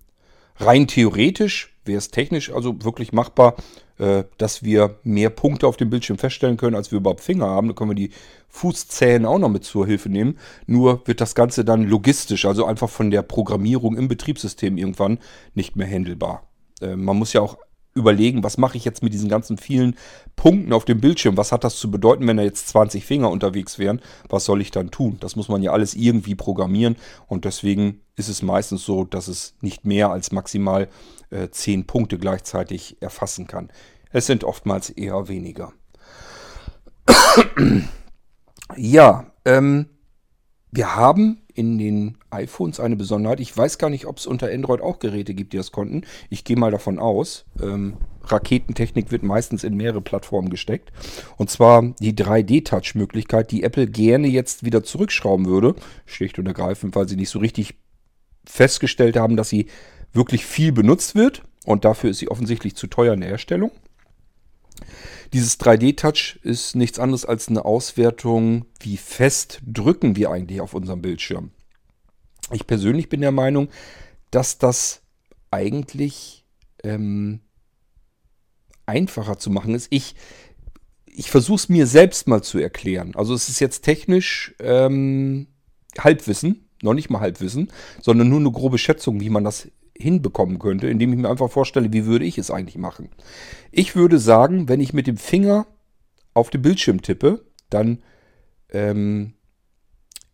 rein 0.56 0.86
theoretisch 0.86 1.73
wäre 1.84 1.98
es 1.98 2.10
technisch 2.10 2.52
also 2.52 2.82
wirklich 2.82 3.12
machbar, 3.12 3.56
äh, 3.98 4.24
dass 4.38 4.62
wir 4.62 4.98
mehr 5.04 5.30
Punkte 5.30 5.66
auf 5.66 5.76
dem 5.76 5.90
Bildschirm 5.90 6.18
feststellen 6.18 6.56
können, 6.56 6.76
als 6.76 6.90
wir 6.90 6.98
überhaupt 6.98 7.20
Finger 7.20 7.46
haben. 7.46 7.68
Da 7.68 7.74
können 7.74 7.90
wir 7.90 7.94
die 7.94 8.10
Fußzähne 8.48 9.28
auch 9.28 9.38
noch 9.38 9.48
mit 9.48 9.64
zur 9.64 9.86
Hilfe 9.86 10.08
nehmen. 10.08 10.38
Nur 10.66 11.06
wird 11.06 11.20
das 11.20 11.34
Ganze 11.34 11.64
dann 11.64 11.84
logistisch, 11.84 12.44
also 12.44 12.64
einfach 12.64 12.90
von 12.90 13.10
der 13.10 13.22
Programmierung 13.22 13.96
im 13.96 14.08
Betriebssystem 14.08 14.78
irgendwann 14.78 15.18
nicht 15.54 15.76
mehr 15.76 15.86
handelbar. 15.86 16.48
Äh, 16.80 16.96
man 16.96 17.16
muss 17.16 17.32
ja 17.32 17.40
auch 17.40 17.58
überlegen, 17.94 18.42
was 18.42 18.58
mache 18.58 18.76
ich 18.76 18.84
jetzt 18.84 19.02
mit 19.02 19.12
diesen 19.12 19.28
ganzen 19.28 19.56
vielen 19.56 19.96
Punkten 20.36 20.72
auf 20.72 20.84
dem 20.84 21.00
Bildschirm? 21.00 21.36
Was 21.36 21.52
hat 21.52 21.64
das 21.64 21.76
zu 21.76 21.90
bedeuten, 21.90 22.26
wenn 22.26 22.36
da 22.36 22.42
jetzt 22.42 22.68
20 22.68 23.04
Finger 23.04 23.30
unterwegs 23.30 23.78
wären? 23.78 24.00
Was 24.28 24.44
soll 24.44 24.60
ich 24.60 24.70
dann 24.70 24.90
tun? 24.90 25.16
Das 25.20 25.36
muss 25.36 25.48
man 25.48 25.62
ja 25.62 25.72
alles 25.72 25.94
irgendwie 25.94 26.34
programmieren 26.34 26.96
und 27.28 27.44
deswegen 27.44 28.00
ist 28.16 28.28
es 28.28 28.42
meistens 28.42 28.84
so, 28.84 29.04
dass 29.04 29.28
es 29.28 29.54
nicht 29.60 29.84
mehr 29.84 30.10
als 30.10 30.32
maximal 30.32 30.88
äh, 31.30 31.48
10 31.48 31.86
Punkte 31.86 32.18
gleichzeitig 32.18 32.96
erfassen 33.00 33.46
kann. 33.46 33.70
Es 34.10 34.26
sind 34.26 34.44
oftmals 34.44 34.90
eher 34.90 35.28
weniger. 35.28 35.72
ja, 38.76 39.26
ähm, 39.44 39.86
wir 40.74 40.96
haben 40.96 41.38
in 41.54 41.78
den 41.78 42.18
iPhones 42.30 42.80
eine 42.80 42.96
Besonderheit. 42.96 43.38
Ich 43.38 43.56
weiß 43.56 43.78
gar 43.78 43.90
nicht, 43.90 44.06
ob 44.06 44.18
es 44.18 44.26
unter 44.26 44.50
Android 44.50 44.80
auch 44.80 44.98
Geräte 44.98 45.32
gibt, 45.32 45.52
die 45.52 45.56
das 45.56 45.70
konnten. 45.70 46.02
Ich 46.30 46.42
gehe 46.42 46.56
mal 46.56 46.72
davon 46.72 46.98
aus. 46.98 47.44
Ähm, 47.62 47.94
Raketentechnik 48.24 49.12
wird 49.12 49.22
meistens 49.22 49.62
in 49.62 49.76
mehrere 49.76 50.00
Plattformen 50.00 50.50
gesteckt. 50.50 50.90
Und 51.36 51.48
zwar 51.48 51.82
die 52.00 52.14
3D-Touch-Möglichkeit, 52.14 53.52
die 53.52 53.62
Apple 53.62 53.86
gerne 53.86 54.26
jetzt 54.26 54.64
wieder 54.64 54.82
zurückschrauben 54.82 55.46
würde. 55.46 55.76
Schlicht 56.06 56.40
und 56.40 56.46
ergreifend, 56.46 56.96
weil 56.96 57.08
sie 57.08 57.16
nicht 57.16 57.30
so 57.30 57.38
richtig 57.38 57.76
festgestellt 58.44 59.16
haben, 59.16 59.36
dass 59.36 59.48
sie 59.48 59.66
wirklich 60.12 60.44
viel 60.44 60.72
benutzt 60.72 61.14
wird. 61.14 61.42
Und 61.64 61.84
dafür 61.84 62.10
ist 62.10 62.18
sie 62.18 62.30
offensichtlich 62.30 62.74
zu 62.74 62.88
teuer 62.88 63.14
in 63.14 63.20
der 63.20 63.30
Herstellung. 63.30 63.70
Dieses 65.32 65.58
3D-Touch 65.60 66.40
ist 66.42 66.76
nichts 66.76 66.98
anderes 66.98 67.24
als 67.24 67.48
eine 67.48 67.64
Auswertung, 67.64 68.66
wie 68.80 68.96
fest 68.96 69.60
drücken 69.66 70.16
wir 70.16 70.30
eigentlich 70.30 70.60
auf 70.60 70.74
unserem 70.74 71.02
Bildschirm. 71.02 71.50
Ich 72.52 72.66
persönlich 72.66 73.08
bin 73.08 73.20
der 73.20 73.32
Meinung, 73.32 73.68
dass 74.30 74.58
das 74.58 75.02
eigentlich 75.50 76.44
ähm, 76.82 77.40
einfacher 78.86 79.38
zu 79.38 79.50
machen 79.50 79.74
ist. 79.74 79.86
Ich, 79.90 80.14
ich 81.06 81.30
versuche 81.30 81.56
es 81.56 81.68
mir 81.68 81.86
selbst 81.86 82.28
mal 82.28 82.42
zu 82.42 82.58
erklären. 82.58 83.12
Also 83.14 83.34
es 83.34 83.48
ist 83.48 83.60
jetzt 83.60 83.82
technisch 83.82 84.54
ähm, 84.58 85.46
Halbwissen, 85.98 86.68
noch 86.82 86.94
nicht 86.94 87.10
mal 87.10 87.20
Halbwissen, 87.20 87.72
sondern 88.02 88.28
nur 88.28 88.40
eine 88.40 88.50
grobe 88.50 88.78
Schätzung, 88.78 89.20
wie 89.20 89.30
man 89.30 89.44
das 89.44 89.68
hinbekommen 89.96 90.58
könnte, 90.58 90.88
indem 90.88 91.12
ich 91.12 91.18
mir 91.18 91.30
einfach 91.30 91.50
vorstelle, 91.50 91.92
wie 91.92 92.06
würde 92.06 92.24
ich 92.24 92.38
es 92.38 92.50
eigentlich 92.50 92.78
machen. 92.78 93.10
Ich 93.70 93.94
würde 93.94 94.18
sagen, 94.18 94.68
wenn 94.68 94.80
ich 94.80 94.92
mit 94.92 95.06
dem 95.06 95.16
Finger 95.16 95.66
auf 96.32 96.50
den 96.50 96.62
Bildschirm 96.62 97.00
tippe, 97.00 97.44
dann 97.70 98.02
ähm, 98.70 99.34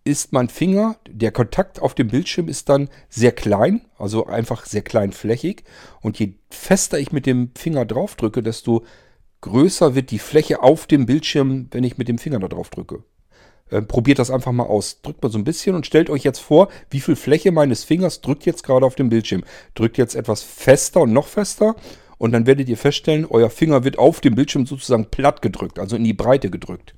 ist 0.04 0.32
mein 0.32 0.48
Finger, 0.48 0.96
der 1.08 1.30
Kontakt 1.30 1.80
auf 1.80 1.94
dem 1.94 2.08
Bildschirm 2.08 2.48
ist 2.48 2.68
dann 2.68 2.88
sehr 3.08 3.32
klein, 3.32 3.82
also 3.98 4.26
einfach 4.26 4.64
sehr 4.64 4.82
kleinflächig. 4.82 5.64
Und 6.00 6.18
je 6.18 6.34
fester 6.50 6.98
ich 6.98 7.12
mit 7.12 7.26
dem 7.26 7.50
Finger 7.56 7.84
drauf 7.84 8.16
drücke, 8.16 8.42
desto 8.42 8.84
größer 9.42 9.94
wird 9.94 10.10
die 10.10 10.18
Fläche 10.18 10.62
auf 10.62 10.86
dem 10.86 11.06
Bildschirm, 11.06 11.68
wenn 11.70 11.84
ich 11.84 11.98
mit 11.98 12.08
dem 12.08 12.18
Finger 12.18 12.38
da 12.38 12.48
drauf 12.48 12.70
drücke. 12.70 13.04
Äh, 13.70 13.82
probiert 13.82 14.18
das 14.18 14.30
einfach 14.30 14.52
mal 14.52 14.64
aus. 14.64 15.00
Drückt 15.02 15.22
mal 15.22 15.30
so 15.30 15.38
ein 15.38 15.44
bisschen 15.44 15.74
und 15.74 15.86
stellt 15.86 16.10
euch 16.10 16.24
jetzt 16.24 16.40
vor, 16.40 16.68
wie 16.90 17.00
viel 17.00 17.16
Fläche 17.16 17.52
meines 17.52 17.84
Fingers 17.84 18.20
drückt 18.20 18.46
jetzt 18.46 18.62
gerade 18.62 18.84
auf 18.84 18.94
dem 18.94 19.08
Bildschirm. 19.08 19.44
Drückt 19.74 19.98
jetzt 19.98 20.14
etwas 20.14 20.42
fester 20.42 21.02
und 21.02 21.12
noch 21.12 21.26
fester 21.26 21.76
und 22.18 22.32
dann 22.32 22.46
werdet 22.46 22.68
ihr 22.68 22.76
feststellen, 22.76 23.24
euer 23.24 23.48
Finger 23.48 23.84
wird 23.84 23.98
auf 23.98 24.20
dem 24.20 24.34
Bildschirm 24.34 24.66
sozusagen 24.66 25.06
platt 25.06 25.40
gedrückt, 25.40 25.78
also 25.78 25.96
in 25.96 26.04
die 26.04 26.12
Breite 26.12 26.50
gedrückt. 26.50 26.94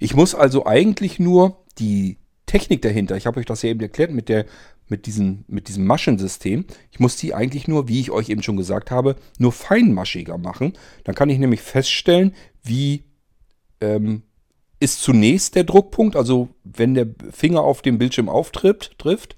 Ich 0.00 0.14
muss 0.14 0.34
also 0.34 0.66
eigentlich 0.66 1.18
nur 1.18 1.64
die 1.78 2.18
Technik 2.46 2.82
dahinter, 2.82 3.16
ich 3.16 3.26
habe 3.26 3.38
euch 3.38 3.46
das 3.46 3.62
ja 3.62 3.70
eben 3.70 3.80
erklärt 3.80 4.10
mit 4.10 4.28
der 4.28 4.46
mit 4.88 5.06
diesem, 5.06 5.44
mit 5.48 5.68
diesem 5.68 5.86
Maschensystem. 5.86 6.66
Ich 6.90 7.00
muss 7.00 7.16
die 7.16 7.34
eigentlich 7.34 7.68
nur, 7.68 7.88
wie 7.88 8.00
ich 8.00 8.10
euch 8.10 8.28
eben 8.28 8.42
schon 8.42 8.58
gesagt 8.58 8.90
habe, 8.90 9.16
nur 9.38 9.52
feinmaschiger 9.52 10.36
machen. 10.36 10.74
Dann 11.04 11.14
kann 11.14 11.30
ich 11.30 11.38
nämlich 11.38 11.62
feststellen, 11.62 12.34
wie 12.62 13.04
ähm, 13.80 14.24
ist 14.80 15.02
zunächst 15.02 15.54
der 15.54 15.64
Druckpunkt, 15.64 16.16
also 16.16 16.48
wenn 16.64 16.94
der 16.94 17.06
Finger 17.30 17.62
auf 17.62 17.82
dem 17.82 17.98
Bildschirm 17.98 18.28
auftrifft, 18.28 18.98
trifft, 18.98 19.36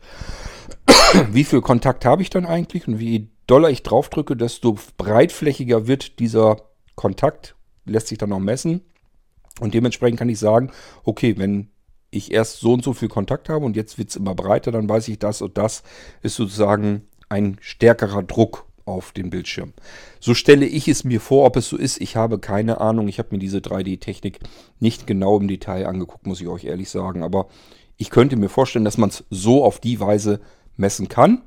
wie 1.30 1.44
viel 1.44 1.60
Kontakt 1.60 2.04
habe 2.04 2.22
ich 2.22 2.30
dann 2.30 2.46
eigentlich 2.46 2.88
und 2.88 2.98
wie 2.98 3.28
doller 3.46 3.70
ich 3.70 3.82
drauf 3.82 4.08
drücke, 4.08 4.36
desto 4.36 4.76
breitflächiger 4.96 5.86
wird 5.86 6.18
dieser 6.18 6.56
Kontakt, 6.94 7.54
lässt 7.84 8.08
sich 8.08 8.18
dann 8.18 8.32
auch 8.32 8.40
messen. 8.40 8.82
Und 9.60 9.74
dementsprechend 9.74 10.18
kann 10.18 10.28
ich 10.28 10.38
sagen, 10.38 10.70
okay, 11.04 11.38
wenn 11.38 11.70
ich 12.10 12.32
erst 12.32 12.60
so 12.60 12.72
und 12.72 12.84
so 12.84 12.92
viel 12.92 13.08
Kontakt 13.08 13.48
habe 13.48 13.64
und 13.64 13.76
jetzt 13.76 13.98
wird 13.98 14.10
es 14.10 14.16
immer 14.16 14.34
breiter, 14.34 14.72
dann 14.72 14.88
weiß 14.88 15.08
ich, 15.08 15.18
das 15.18 15.42
und 15.42 15.56
das 15.56 15.82
ist 16.22 16.36
sozusagen 16.36 17.08
ein 17.28 17.56
stärkerer 17.60 18.22
Druck 18.22 18.65
auf 18.86 19.12
den 19.12 19.30
Bildschirm. 19.30 19.74
So 20.20 20.32
stelle 20.32 20.64
ich 20.64 20.88
es 20.88 21.04
mir 21.04 21.20
vor, 21.20 21.44
ob 21.44 21.56
es 21.56 21.68
so 21.68 21.76
ist. 21.76 22.00
Ich 22.00 22.16
habe 22.16 22.38
keine 22.38 22.80
Ahnung. 22.80 23.08
Ich 23.08 23.18
habe 23.18 23.28
mir 23.32 23.38
diese 23.38 23.58
3D-Technik 23.58 24.40
nicht 24.80 25.06
genau 25.06 25.38
im 25.38 25.48
Detail 25.48 25.86
angeguckt, 25.86 26.26
muss 26.26 26.40
ich 26.40 26.48
euch 26.48 26.64
ehrlich 26.64 26.88
sagen. 26.88 27.22
Aber 27.22 27.48
ich 27.96 28.10
könnte 28.10 28.36
mir 28.36 28.48
vorstellen, 28.48 28.84
dass 28.84 28.96
man 28.96 29.10
es 29.10 29.24
so 29.28 29.64
auf 29.64 29.80
die 29.80 30.00
Weise 30.00 30.40
messen 30.76 31.08
kann. 31.08 31.42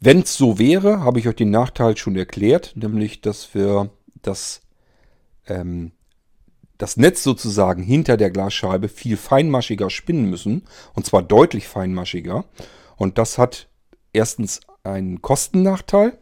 Wenn 0.00 0.20
es 0.20 0.36
so 0.36 0.58
wäre, 0.58 1.00
habe 1.04 1.20
ich 1.20 1.28
euch 1.28 1.36
den 1.36 1.50
Nachteil 1.50 1.96
schon 1.96 2.16
erklärt, 2.16 2.72
nämlich, 2.74 3.20
dass 3.20 3.54
wir 3.54 3.90
das, 4.22 4.62
ähm, 5.46 5.92
das 6.78 6.96
Netz 6.96 7.22
sozusagen 7.22 7.82
hinter 7.82 8.16
der 8.16 8.30
Glasscheibe 8.30 8.88
viel 8.88 9.16
feinmaschiger 9.16 9.90
spinnen 9.90 10.28
müssen. 10.28 10.62
Und 10.94 11.06
zwar 11.06 11.22
deutlich 11.22 11.68
feinmaschiger. 11.68 12.46
Und 12.96 13.18
das 13.18 13.38
hat 13.38 13.68
erstens 14.12 14.60
einen 14.84 15.22
Kostennachteil 15.22 16.18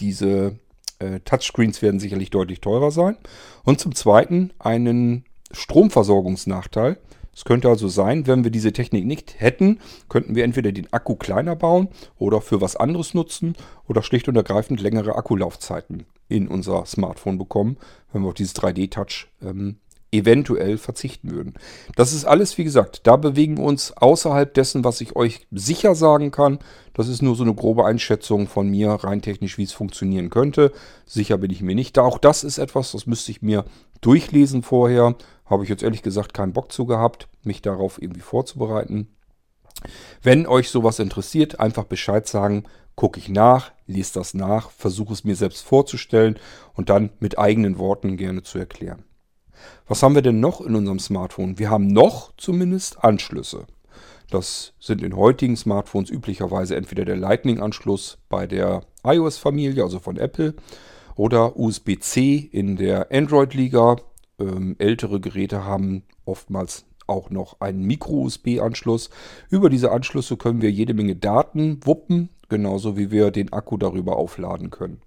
diese 0.00 0.58
äh, 0.98 1.20
Touchscreens 1.20 1.82
werden 1.82 2.00
sicherlich 2.00 2.30
deutlich 2.30 2.60
teurer 2.60 2.90
sein. 2.90 3.16
Und 3.64 3.80
zum 3.80 3.94
Zweiten 3.94 4.52
einen 4.58 5.24
Stromversorgungsnachteil. 5.52 6.98
Es 7.34 7.44
könnte 7.44 7.68
also 7.68 7.88
sein, 7.88 8.26
wenn 8.26 8.44
wir 8.44 8.50
diese 8.50 8.72
Technik 8.72 9.06
nicht 9.06 9.40
hätten, 9.40 9.78
könnten 10.08 10.34
wir 10.34 10.44
entweder 10.44 10.72
den 10.72 10.92
Akku 10.92 11.14
kleiner 11.14 11.56
bauen 11.56 11.88
oder 12.18 12.40
für 12.40 12.60
was 12.60 12.76
anderes 12.76 13.14
nutzen 13.14 13.56
oder 13.88 14.02
schlicht 14.02 14.28
und 14.28 14.36
ergreifend 14.36 14.80
längere 14.80 15.14
Akkulaufzeiten 15.14 16.06
in 16.28 16.48
unser 16.48 16.84
Smartphone 16.86 17.38
bekommen, 17.38 17.76
wenn 18.12 18.22
wir 18.22 18.28
auf 18.28 18.34
dieses 18.34 18.54
3D-Touch 18.56 19.28
ähm, 19.42 19.76
eventuell 20.12 20.78
verzichten 20.78 21.30
würden. 21.30 21.54
Das 21.96 22.12
ist 22.12 22.24
alles, 22.24 22.58
wie 22.58 22.64
gesagt, 22.64 23.06
da 23.06 23.16
bewegen 23.16 23.58
wir 23.58 23.64
uns 23.64 23.92
außerhalb 23.96 24.52
dessen, 24.52 24.84
was 24.84 25.00
ich 25.00 25.16
euch 25.16 25.46
sicher 25.50 25.94
sagen 25.94 26.30
kann. 26.30 26.58
Das 26.94 27.08
ist 27.08 27.22
nur 27.22 27.36
so 27.36 27.44
eine 27.44 27.54
grobe 27.54 27.84
Einschätzung 27.84 28.48
von 28.48 28.68
mir, 28.68 28.90
rein 28.90 29.22
technisch, 29.22 29.58
wie 29.58 29.62
es 29.62 29.72
funktionieren 29.72 30.30
könnte. 30.30 30.72
Sicher 31.06 31.38
bin 31.38 31.50
ich 31.50 31.62
mir 31.62 31.74
nicht. 31.74 31.98
Auch 31.98 32.18
das 32.18 32.44
ist 32.44 32.58
etwas, 32.58 32.92
das 32.92 33.06
müsste 33.06 33.30
ich 33.30 33.42
mir 33.42 33.64
durchlesen 34.00 34.62
vorher. 34.62 35.14
Habe 35.46 35.62
ich 35.62 35.68
jetzt 35.68 35.82
ehrlich 35.82 36.02
gesagt 36.02 36.34
keinen 36.34 36.52
Bock 36.52 36.72
zu 36.72 36.86
gehabt, 36.86 37.28
mich 37.42 37.62
darauf 37.62 38.00
irgendwie 38.02 38.20
vorzubereiten. 38.20 39.08
Wenn 40.22 40.46
euch 40.46 40.70
sowas 40.70 40.98
interessiert, 40.98 41.60
einfach 41.60 41.84
Bescheid 41.84 42.26
sagen, 42.26 42.64
gucke 42.96 43.18
ich 43.18 43.28
nach, 43.28 43.72
lese 43.86 44.14
das 44.14 44.34
nach, 44.34 44.70
versuche 44.70 45.12
es 45.12 45.24
mir 45.24 45.36
selbst 45.36 45.62
vorzustellen 45.62 46.38
und 46.74 46.90
dann 46.90 47.10
mit 47.18 47.38
eigenen 47.38 47.78
Worten 47.78 48.16
gerne 48.16 48.42
zu 48.42 48.58
erklären. 48.58 49.04
Was 49.88 50.02
haben 50.02 50.14
wir 50.14 50.22
denn 50.22 50.40
noch 50.40 50.60
in 50.60 50.74
unserem 50.74 50.98
Smartphone? 50.98 51.58
Wir 51.58 51.70
haben 51.70 51.86
noch 51.88 52.32
zumindest 52.36 53.02
Anschlüsse. 53.02 53.66
Das 54.30 54.72
sind 54.78 55.02
in 55.02 55.16
heutigen 55.16 55.56
Smartphones 55.56 56.10
üblicherweise 56.10 56.76
entweder 56.76 57.04
der 57.04 57.16
Lightning-Anschluss 57.16 58.18
bei 58.28 58.46
der 58.46 58.82
iOS-Familie, 59.02 59.82
also 59.82 59.98
von 59.98 60.16
Apple, 60.16 60.54
oder 61.16 61.58
USB-C 61.58 62.48
in 62.52 62.76
der 62.76 63.10
Android-Liga. 63.10 63.96
Ähm, 64.38 64.76
ältere 64.78 65.20
Geräte 65.20 65.64
haben 65.64 66.04
oftmals 66.24 66.84
auch 67.08 67.30
noch 67.30 67.60
einen 67.60 67.82
Micro-USB-Anschluss. 67.82 69.10
Über 69.50 69.68
diese 69.68 69.90
Anschlüsse 69.90 70.36
können 70.36 70.62
wir 70.62 70.70
jede 70.70 70.94
Menge 70.94 71.16
Daten 71.16 71.80
wuppen, 71.84 72.28
genauso 72.48 72.96
wie 72.96 73.10
wir 73.10 73.32
den 73.32 73.52
Akku 73.52 73.76
darüber 73.76 74.16
aufladen 74.16 74.70
können. 74.70 75.02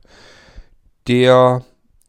Der 1.07 1.63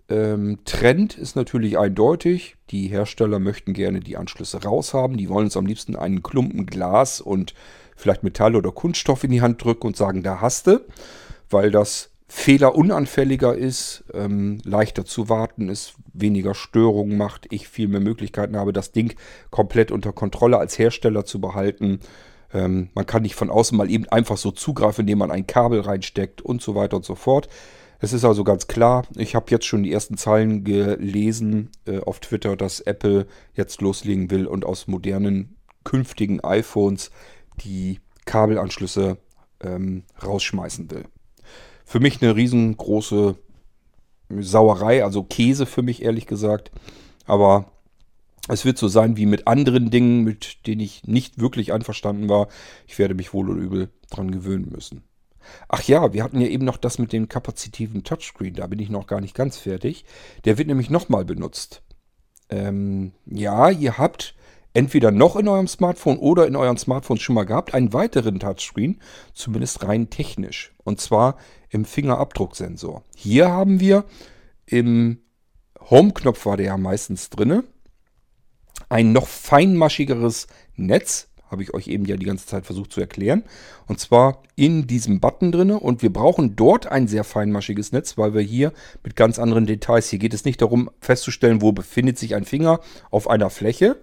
ähm, 0.08 0.58
Trend 0.64 1.16
ist 1.16 1.34
natürlich 1.34 1.78
eindeutig. 1.78 2.56
Die 2.70 2.88
Hersteller 2.88 3.38
möchten 3.38 3.72
gerne 3.72 4.00
die 4.00 4.16
Anschlüsse 4.16 4.62
raushaben. 4.62 5.16
Die 5.16 5.28
wollen 5.28 5.46
uns 5.46 5.56
am 5.56 5.66
liebsten 5.66 5.96
einen 5.96 6.22
Klumpen 6.22 6.66
Glas 6.66 7.20
und 7.20 7.54
vielleicht 7.96 8.22
Metall 8.22 8.56
oder 8.56 8.70
Kunststoff 8.70 9.24
in 9.24 9.30
die 9.30 9.40
Hand 9.40 9.64
drücken 9.64 9.86
und 9.86 9.96
sagen, 9.96 10.22
da 10.22 10.40
hast 10.40 10.66
du, 10.66 10.80
weil 11.48 11.70
das 11.70 12.10
fehlerunanfälliger 12.26 13.54
ist, 13.54 14.04
ähm, 14.12 14.58
leichter 14.64 15.04
zu 15.04 15.28
warten 15.28 15.68
ist, 15.68 15.94
weniger 16.12 16.54
Störungen 16.54 17.16
macht, 17.16 17.46
ich 17.50 17.68
viel 17.68 17.86
mehr 17.86 18.00
Möglichkeiten 18.00 18.56
habe, 18.56 18.72
das 18.72 18.92
Ding 18.92 19.14
komplett 19.50 19.90
unter 19.92 20.12
Kontrolle 20.12 20.58
als 20.58 20.78
Hersteller 20.78 21.24
zu 21.24 21.40
behalten. 21.40 22.00
Ähm, 22.52 22.90
man 22.94 23.06
kann 23.06 23.22
nicht 23.22 23.36
von 23.36 23.50
außen 23.50 23.76
mal 23.76 23.90
eben 23.90 24.08
einfach 24.08 24.36
so 24.36 24.50
zugreifen, 24.50 25.02
indem 25.02 25.18
man 25.18 25.30
ein 25.30 25.46
Kabel 25.46 25.80
reinsteckt 25.80 26.42
und 26.42 26.60
so 26.60 26.74
weiter 26.74 26.96
und 26.96 27.04
so 27.04 27.14
fort. 27.14 27.48
Es 28.04 28.12
ist 28.12 28.26
also 28.26 28.44
ganz 28.44 28.66
klar, 28.66 29.06
ich 29.16 29.34
habe 29.34 29.46
jetzt 29.48 29.64
schon 29.64 29.82
die 29.82 29.90
ersten 29.90 30.18
Zeilen 30.18 30.62
gelesen 30.62 31.70
äh, 31.86 32.00
auf 32.00 32.20
Twitter, 32.20 32.54
dass 32.54 32.80
Apple 32.80 33.26
jetzt 33.54 33.80
loslegen 33.80 34.30
will 34.30 34.46
und 34.46 34.66
aus 34.66 34.86
modernen 34.88 35.56
künftigen 35.84 36.44
iPhones 36.44 37.10
die 37.64 38.00
Kabelanschlüsse 38.26 39.16
ähm, 39.62 40.02
rausschmeißen 40.22 40.90
will. 40.90 41.04
Für 41.86 41.98
mich 41.98 42.20
eine 42.20 42.36
riesengroße 42.36 43.36
Sauerei, 44.38 45.02
also 45.02 45.22
Käse 45.22 45.64
für 45.64 45.80
mich 45.80 46.02
ehrlich 46.02 46.26
gesagt. 46.26 46.72
Aber 47.24 47.72
es 48.48 48.66
wird 48.66 48.76
so 48.76 48.88
sein 48.88 49.16
wie 49.16 49.24
mit 49.24 49.46
anderen 49.46 49.90
Dingen, 49.90 50.24
mit 50.24 50.66
denen 50.66 50.82
ich 50.82 51.04
nicht 51.04 51.40
wirklich 51.40 51.72
einverstanden 51.72 52.28
war. 52.28 52.48
Ich 52.86 52.98
werde 52.98 53.14
mich 53.14 53.32
wohl 53.32 53.48
oder 53.48 53.62
übel 53.62 53.88
dran 54.10 54.30
gewöhnen 54.30 54.68
müssen. 54.70 55.04
Ach 55.68 55.82
ja, 55.82 56.12
wir 56.12 56.22
hatten 56.22 56.40
ja 56.40 56.48
eben 56.48 56.64
noch 56.64 56.76
das 56.76 56.98
mit 56.98 57.12
dem 57.12 57.28
kapazitiven 57.28 58.04
Touchscreen. 58.04 58.54
Da 58.54 58.66
bin 58.66 58.78
ich 58.78 58.90
noch 58.90 59.06
gar 59.06 59.20
nicht 59.20 59.34
ganz 59.34 59.56
fertig. 59.56 60.04
Der 60.44 60.58
wird 60.58 60.68
nämlich 60.68 60.90
nochmal 60.90 61.24
benutzt. 61.24 61.82
Ähm, 62.50 63.12
ja, 63.26 63.70
ihr 63.70 63.98
habt 63.98 64.34
entweder 64.74 65.10
noch 65.10 65.36
in 65.36 65.48
eurem 65.48 65.68
Smartphone 65.68 66.18
oder 66.18 66.46
in 66.46 66.56
euren 66.56 66.76
Smartphones 66.76 67.22
schon 67.22 67.36
mal 67.36 67.46
gehabt, 67.46 67.72
einen 67.72 67.92
weiteren 67.92 68.40
Touchscreen, 68.40 69.00
zumindest 69.32 69.84
rein 69.84 70.10
technisch. 70.10 70.74
Und 70.82 71.00
zwar 71.00 71.38
im 71.70 71.84
Fingerabdrucksensor. 71.84 73.02
Hier 73.16 73.50
haben 73.50 73.80
wir 73.80 74.04
im 74.66 75.18
Home-Knopf 75.90 76.44
war 76.46 76.56
der 76.56 76.66
ja 76.66 76.76
meistens 76.76 77.30
drinne. 77.30 77.64
Ein 78.88 79.12
noch 79.12 79.28
feinmaschigeres 79.28 80.46
Netz, 80.76 81.28
habe 81.54 81.62
ich 81.62 81.72
euch 81.72 81.86
eben 81.86 82.04
ja 82.04 82.16
die 82.16 82.26
ganze 82.26 82.46
Zeit 82.46 82.66
versucht 82.66 82.92
zu 82.92 83.00
erklären. 83.00 83.44
Und 83.86 84.00
zwar 84.00 84.42
in 84.56 84.86
diesem 84.86 85.20
Button 85.20 85.52
drinne. 85.52 85.78
Und 85.78 86.02
wir 86.02 86.12
brauchen 86.12 86.56
dort 86.56 86.86
ein 86.86 87.06
sehr 87.06 87.24
feinmaschiges 87.24 87.92
Netz, 87.92 88.18
weil 88.18 88.34
wir 88.34 88.42
hier 88.42 88.72
mit 89.04 89.14
ganz 89.14 89.38
anderen 89.38 89.66
Details, 89.66 90.10
hier 90.10 90.18
geht 90.18 90.34
es 90.34 90.44
nicht 90.44 90.60
darum 90.60 90.90
festzustellen, 91.00 91.62
wo 91.62 91.72
befindet 91.72 92.18
sich 92.18 92.34
ein 92.34 92.44
Finger 92.44 92.80
auf 93.10 93.30
einer 93.30 93.50
Fläche. 93.50 93.96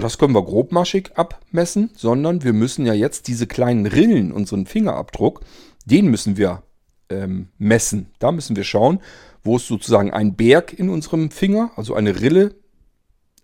Das 0.00 0.18
können 0.18 0.34
wir 0.34 0.42
grobmaschig 0.42 1.10
abmessen, 1.16 1.90
sondern 1.94 2.42
wir 2.42 2.52
müssen 2.52 2.86
ja 2.86 2.94
jetzt 2.94 3.28
diese 3.28 3.46
kleinen 3.46 3.86
Rillen, 3.86 4.32
unseren 4.32 4.66
Fingerabdruck, 4.66 5.40
den 5.84 6.06
müssen 6.06 6.36
wir 6.36 6.62
ähm, 7.10 7.48
messen. 7.58 8.06
Da 8.18 8.32
müssen 8.32 8.56
wir 8.56 8.64
schauen, 8.64 9.00
wo 9.44 9.56
ist 9.56 9.66
sozusagen 9.66 10.12
ein 10.12 10.34
Berg 10.34 10.72
in 10.72 10.88
unserem 10.88 11.30
Finger, 11.30 11.72
also 11.76 11.94
eine 11.94 12.20
Rille 12.20 12.54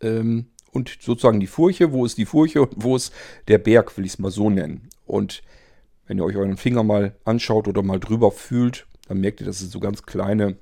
ähm, 0.01 0.47
und 0.73 0.99
sozusagen 1.01 1.41
die 1.41 1.47
Furche, 1.47 1.93
wo 1.93 2.05
ist 2.05 2.19
die 2.19 2.27
Furche 2.27 2.63
und 2.63 2.73
wo 2.77 2.97
ist 2.97 3.13
der 3.49 3.59
Berg, 3.59 3.97
will 3.97 4.05
ich 4.05 4.13
es 4.13 4.19
mal 4.19 4.31
so 4.31 4.51
nennen. 4.51 4.89
Und 5.07 5.43
wenn 6.07 6.19
ihr 6.19 6.25
euch 6.25 6.37
euren 6.37 6.57
Finger 6.57 6.83
mal 6.83 7.17
anschaut 7.25 7.69
oder 7.69 7.83
mal 7.83 8.01
drüber 8.01 8.31
fühlt, 8.31 8.87
dann 9.09 9.21
merkt 9.21 9.41
ihr, 9.41 9.47
dass 9.47 9.61
es 9.61 9.71
so 9.71 9.81
ganz 9.81 10.03
kleine 10.03 10.57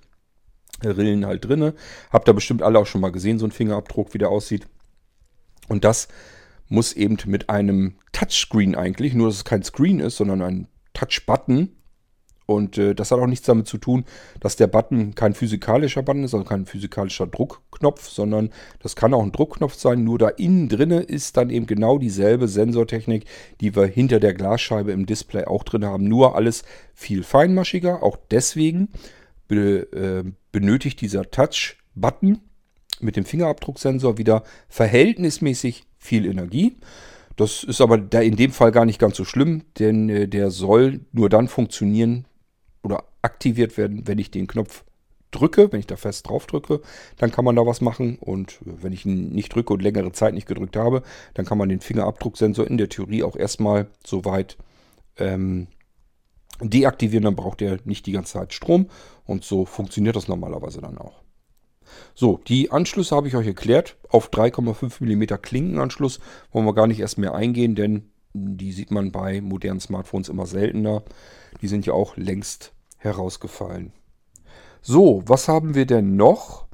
Rillen 0.85 1.27
halt 1.27 1.45
drinne. 1.45 1.75
Habt 2.13 2.29
ihr 2.29 2.35
bestimmt 2.35 2.63
alle 2.63 2.79
auch 2.79 2.87
schon 2.87 3.01
mal 3.01 3.13
gesehen, 3.13 3.39
so 3.39 3.47
ein 3.47 3.53
Fingerabdruck, 3.53 4.13
wie 4.15 4.19
der 4.19 4.29
aussieht. 4.29 4.67
Und 5.69 5.85
das 5.85 6.09
muss 6.69 6.93
eben 6.93 7.17
mit 7.27 7.49
einem 7.49 7.97
Touchscreen 8.13 8.75
eigentlich, 8.75 9.15
nur 9.15 9.29
dass 9.29 9.37
es 9.37 9.45
kein 9.45 9.63
Screen 9.63 10.01
ist, 10.01 10.17
sondern 10.17 10.43
ein 10.43 10.69
Touch-Button, 10.95 11.71
und 12.47 12.79
äh, 12.79 12.95
das 12.95 13.11
hat 13.11 13.19
auch 13.19 13.27
nichts 13.27 13.47
damit 13.47 13.67
zu 13.67 13.77
tun, 13.77 14.05
dass 14.39 14.55
der 14.55 14.69
Button 14.69 15.17
kein 15.17 15.35
physikalischer 15.35 16.03
Button 16.03 16.23
ist, 16.23 16.33
also 16.33 16.45
kein 16.45 16.65
physikalischer 16.65 17.27
Druckknopf, 17.27 18.09
sondern 18.09 18.51
das 18.81 18.95
kann 18.95 19.13
auch 19.15 19.23
ein 19.23 19.33
Druckknopf 19.33 19.75
sein. 19.75 20.05
Nur 20.05 20.19
da 20.19 20.29
innen 20.29 20.69
drinne 20.69 21.01
ist 21.01 21.37
dann 21.37 21.51
eben 21.51 21.67
genau 21.67 21.99
dieselbe 21.99 22.47
Sensortechnik, 22.47 23.25
die 23.61 23.75
wir 23.75 23.87
hinter 23.87 24.21
der 24.21 24.33
Glasscheibe 24.33 24.93
im 24.93 25.07
Display 25.07 25.45
auch 25.45 25.65
drin 25.65 25.85
haben. 25.85 26.05
Nur 26.05 26.37
alles 26.37 26.63
viel 26.95 27.25
feinmaschiger. 27.25 28.05
Auch 28.05 28.17
deswegen 28.31 28.89
be, 29.49 29.81
äh, 29.93 30.31
benötigt 30.53 31.01
dieser 31.01 31.29
Touch-Button 31.29 32.39
mit 33.01 33.17
dem 33.17 33.25
Fingerabdrucksensor 33.25 34.19
wieder 34.19 34.45
verhältnismäßig 34.69 35.85
viel 35.99 36.25
Energie. 36.25 36.77
Das 37.37 37.65
ist 37.65 37.81
aber 37.81 37.99
da 37.99 38.21
in 38.21 38.37
dem 38.37 38.51
Fall 38.51 38.73
gar 38.73 38.87
nicht 38.87 38.99
ganz 38.99 39.17
so 39.17 39.25
schlimm, 39.25 39.65
denn 39.79 40.09
äh, 40.09 40.29
der 40.29 40.51
soll 40.51 41.01
nur 41.13 41.29
dann 41.29 41.49
funktionieren, 41.49 42.25
oder 42.87 43.05
aktiviert 43.23 43.77
werden, 43.77 44.07
wenn 44.07 44.19
ich 44.19 44.31
den 44.31 44.47
Knopf 44.47 44.85
drücke, 45.33 45.71
wenn 45.73 45.81
ich 45.81 45.87
da 45.87 45.97
fest 45.97 46.29
drauf 46.29 46.47
drücke, 46.47 46.81
dann 47.19 47.31
kann 47.31 47.45
man 47.45 47.57
da 47.57 47.67
was 47.67 47.81
machen. 47.81 48.17
Und 48.21 48.59
wenn 48.65 48.93
ich 48.93 49.05
ihn 49.05 49.31
nicht 49.31 49.55
drücke 49.55 49.73
und 49.73 49.83
längere 49.83 50.13
Zeit 50.13 50.35
nicht 50.35 50.47
gedrückt 50.47 50.77
habe, 50.77 51.03
dann 51.35 51.45
kann 51.45 51.59
man 51.59 51.69
den 51.69 51.81
Fingerabdrucksensor 51.81 52.67
in 52.67 52.79
der 52.79 52.89
Theorie 52.89 53.23
auch 53.23 53.37
erstmal 53.37 53.89
soweit 54.05 54.57
ähm, 55.19 55.67
deaktivieren. 56.61 57.25
Dann 57.25 57.37
braucht 57.37 57.61
er 57.61 57.79
nicht 57.85 58.07
die 58.07 58.13
ganze 58.13 58.35
Zeit 58.35 58.55
Strom. 58.55 58.89
Und 59.25 59.45
so 59.45 59.65
funktioniert 59.65 60.17
das 60.17 60.29
normalerweise 60.29 60.81
dann 60.81 60.97
auch. 60.97 61.23
So, 62.15 62.41
die 62.47 62.71
Anschlüsse 62.71 63.15
habe 63.15 63.29
ich 63.29 63.37
euch 63.37 63.47
erklärt. 63.47 63.97
Auf 64.09 64.31
3,5 64.31 65.03
mm 65.03 65.41
Klinkenanschluss 65.43 66.21
wollen 66.53 66.67
wir 66.67 66.75
gar 66.75 66.87
nicht 66.87 67.01
erst 67.01 67.19
mehr 67.19 67.35
eingehen, 67.35 67.75
denn 67.75 68.11
die 68.33 68.73
sieht 68.73 68.91
man 68.91 69.13
bei 69.13 69.41
modernen 69.41 69.81
Smartphones 69.81 70.29
immer 70.29 70.47
seltener. 70.47 71.03
Die 71.63 71.69
sind 71.69 71.87
ja 71.87 71.95
auch 71.95 72.17
längst 72.17 72.73
herausgefallen. 72.97 73.93
So, 74.83 75.23
was 75.27 75.49
haben 75.49 75.75
wir 75.75 75.87
denn 75.87 76.17
noch? 76.17 76.67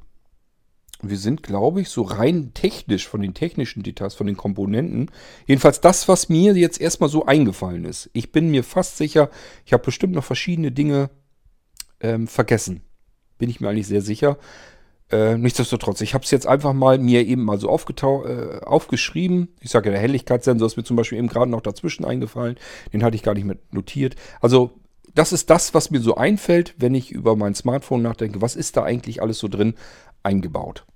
Wir 1.02 1.18
sind, 1.18 1.42
glaube 1.42 1.80
ich, 1.80 1.88
so 1.88 2.02
rein 2.02 2.52
technisch 2.54 3.08
von 3.08 3.22
den 3.22 3.34
technischen 3.34 3.82
Details, 3.82 4.14
von 4.14 4.28
den 4.28 4.36
Komponenten. 4.36 5.10
Jedenfalls 5.46 5.80
das, 5.80 6.06
was 6.06 6.28
mir 6.28 6.54
jetzt 6.54 6.80
erstmal 6.80 7.08
so 7.08 7.26
eingefallen 7.26 7.84
ist. 7.84 8.08
Ich 8.12 8.30
bin 8.30 8.50
mir 8.50 8.62
fast 8.62 8.98
sicher, 8.98 9.28
ich 9.64 9.72
habe 9.72 9.82
bestimmt 9.82 10.14
noch 10.14 10.24
verschiedene 10.24 10.70
Dinge 10.70 11.10
ähm, 12.00 12.28
vergessen. 12.28 12.82
Bin 13.38 13.50
ich 13.50 13.60
mir 13.60 13.68
eigentlich 13.68 13.88
sehr 13.88 14.02
sicher. 14.02 14.38
Äh, 15.10 15.36
nichtsdestotrotz, 15.36 16.00
ich 16.00 16.14
habe 16.14 16.24
es 16.24 16.30
jetzt 16.30 16.46
einfach 16.46 16.72
mal 16.72 16.98
mir 16.98 17.26
eben 17.26 17.44
mal 17.44 17.58
so 17.58 17.68
äh, 17.68 18.60
aufgeschrieben. 18.64 19.48
Ich 19.60 19.70
sage 19.70 19.88
ja, 19.88 19.92
der 19.92 20.00
Helligkeitssensor 20.00 20.66
ist 20.66 20.76
mir 20.76 20.84
zum 20.84 20.96
Beispiel 20.96 21.18
eben 21.18 21.28
gerade 21.28 21.50
noch 21.50 21.60
dazwischen 21.60 22.04
eingefallen. 22.04 22.56
Den 22.92 23.02
hatte 23.02 23.16
ich 23.16 23.22
gar 23.22 23.34
nicht 23.34 23.44
mit 23.44 23.74
notiert. 23.74 24.14
Also 24.40 24.81
das 25.14 25.32
ist 25.32 25.50
das, 25.50 25.74
was 25.74 25.90
mir 25.90 26.00
so 26.00 26.16
einfällt, 26.16 26.74
wenn 26.78 26.94
ich 26.94 27.12
über 27.12 27.36
mein 27.36 27.54
Smartphone 27.54 28.02
nachdenke. 28.02 28.40
Was 28.40 28.56
ist 28.56 28.76
da 28.76 28.84
eigentlich 28.84 29.20
alles 29.20 29.38
so 29.38 29.48
drin 29.48 29.74
eingebaut? 30.22 30.86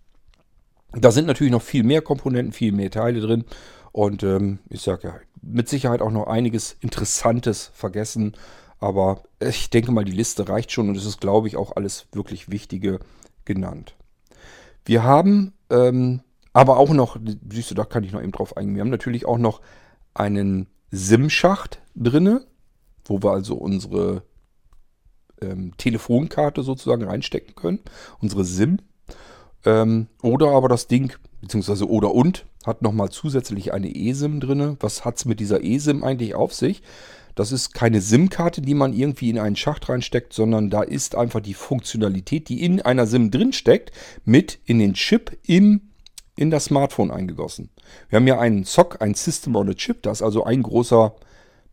Da 0.93 1.11
sind 1.11 1.27
natürlich 1.27 1.53
noch 1.53 1.63
viel 1.63 1.83
mehr 1.83 2.01
Komponenten, 2.01 2.53
viel 2.53 2.73
mehr 2.73 2.91
Teile 2.91 3.21
drin. 3.21 3.45
Und 3.93 4.23
ähm, 4.23 4.61
ich 4.69 4.83
sage 4.83 5.09
ja, 5.09 5.15
mit 5.43 5.69
Sicherheit 5.69 6.01
auch 6.01 6.11
noch 6.11 6.27
einiges 6.27 6.77
Interessantes 6.81 7.71
vergessen. 7.75 8.35
Aber 8.79 9.23
ich 9.41 9.71
denke 9.71 9.93
mal, 9.93 10.05
die 10.05 10.13
Liste 10.13 10.49
reicht 10.49 10.73
schon 10.73 10.89
und 10.89 10.97
es 10.97 11.07
ist, 11.07 11.21
glaube 11.21 11.49
ich, 11.49 11.57
auch 11.57 11.77
alles 11.77 12.07
wirklich 12.13 12.51
Wichtige 12.51 13.01
genannt. 13.45 13.97
Wir 14.85 15.03
haben 15.03 15.53
ähm, 15.71 16.21
aber 16.53 16.79
auch 16.79 16.91
noch, 16.91 17.19
siehst 17.51 17.71
du, 17.71 17.75
da 17.75 17.85
kann 17.85 18.03
ich 18.05 18.13
noch 18.13 18.23
eben 18.23 18.33
drauf 18.33 18.57
eingehen. 18.57 18.77
Wir 18.77 18.81
haben 18.81 18.91
natürlich 18.91 19.27
auch 19.27 19.37
noch 19.37 19.61
einen 20.15 20.69
SIM-Schacht 20.91 21.83
drinne, 21.95 22.47
wo 23.07 23.23
wir 23.23 23.33
also 23.33 23.55
unsere 23.55 24.23
ähm, 25.41 25.73
Telefonkarte 25.77 26.63
sozusagen 26.63 27.05
reinstecken 27.05 27.55
können, 27.55 27.81
unsere 28.21 28.45
SIM. 28.45 28.79
Ähm, 29.65 30.07
oder 30.23 30.51
aber 30.51 30.69
das 30.69 30.87
Ding, 30.87 31.13
beziehungsweise 31.41 31.89
oder 31.89 32.15
und, 32.15 32.47
hat 32.65 32.83
nochmal 32.83 33.11
zusätzlich 33.11 33.73
eine 33.73 33.95
eSIM 33.95 34.41
drinne. 34.41 34.77
Was 34.81 35.05
hat 35.05 35.19
es 35.19 35.25
mit 35.25 35.41
dieser 35.41 35.63
eSIM 35.63 36.03
eigentlich 36.03 36.35
auf 36.35 36.53
sich? 36.53 36.83
Das 37.37 37.53
ist 37.53 37.75
keine 37.75 38.01
SIM-Karte, 38.01 38.63
die 38.63 38.75
man 38.75 38.95
irgendwie 38.95 39.29
in 39.29 39.39
einen 39.39 39.57
Schacht 39.57 39.89
reinsteckt, 39.89 40.33
sondern 40.33 40.71
da 40.71 40.83
ist 40.83 41.15
einfach 41.15 41.41
die 41.41 41.55
Funktionalität, 41.55 42.49
die 42.49 42.65
in 42.65 42.81
einer 42.81 43.07
SIM 43.07 43.31
drinsteckt, 43.31 43.93
mit 44.25 44.59
in 44.65 44.79
den 44.79 44.95
Chip 44.95 45.37
im, 45.47 45.83
in 46.35 46.51
das 46.51 46.65
Smartphone 46.65 47.11
eingegossen. 47.11 47.69
Wir 48.09 48.17
haben 48.17 48.27
ja 48.27 48.39
einen 48.41 48.65
SOC, 48.65 49.03
ein 49.03 49.15
System 49.15 49.55
on 49.55 49.69
a 49.69 49.75
Chip, 49.75 50.03
da 50.03 50.13
ist 50.13 50.23
also 50.23 50.45
ein 50.45 50.63
großer 50.63 51.15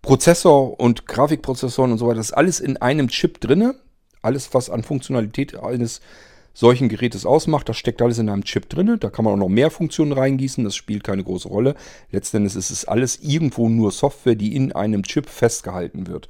Prozessor 0.03 0.80
und 0.80 1.07
Grafikprozessoren 1.07 1.93
und 1.93 1.97
so 1.97 2.05
weiter. 2.05 2.17
Das 2.17 2.27
ist 2.27 2.34
alles 2.34 2.59
in 2.59 2.77
einem 2.77 3.07
Chip 3.07 3.39
drinne. 3.39 3.75
Alles, 4.21 4.53
was 4.53 4.69
an 4.69 4.84
Funktionalität 4.84 5.55
eines 5.55 6.01
solchen 6.53 6.89
Gerätes 6.89 7.25
ausmacht. 7.25 7.67
Das 7.69 7.77
steckt 7.77 8.01
alles 8.01 8.19
in 8.19 8.30
einem 8.30 8.43
Chip 8.43 8.69
drin. 8.69 8.97
Da 8.99 9.09
kann 9.09 9.25
man 9.25 9.34
auch 9.34 9.38
noch 9.38 9.49
mehr 9.49 9.71
Funktionen 9.71 10.11
reingießen. 10.11 10.63
Das 10.63 10.75
spielt 10.75 11.05
keine 11.05 11.23
große 11.23 11.47
Rolle. 11.47 11.75
Letztendlich 12.11 12.55
ist 12.55 12.69
es 12.69 12.85
alles 12.85 13.19
irgendwo 13.21 13.69
nur 13.69 13.91
Software, 13.91 14.35
die 14.35 14.55
in 14.55 14.73
einem 14.73 15.03
Chip 15.03 15.30
festgehalten 15.30 16.05
wird. 16.07 16.27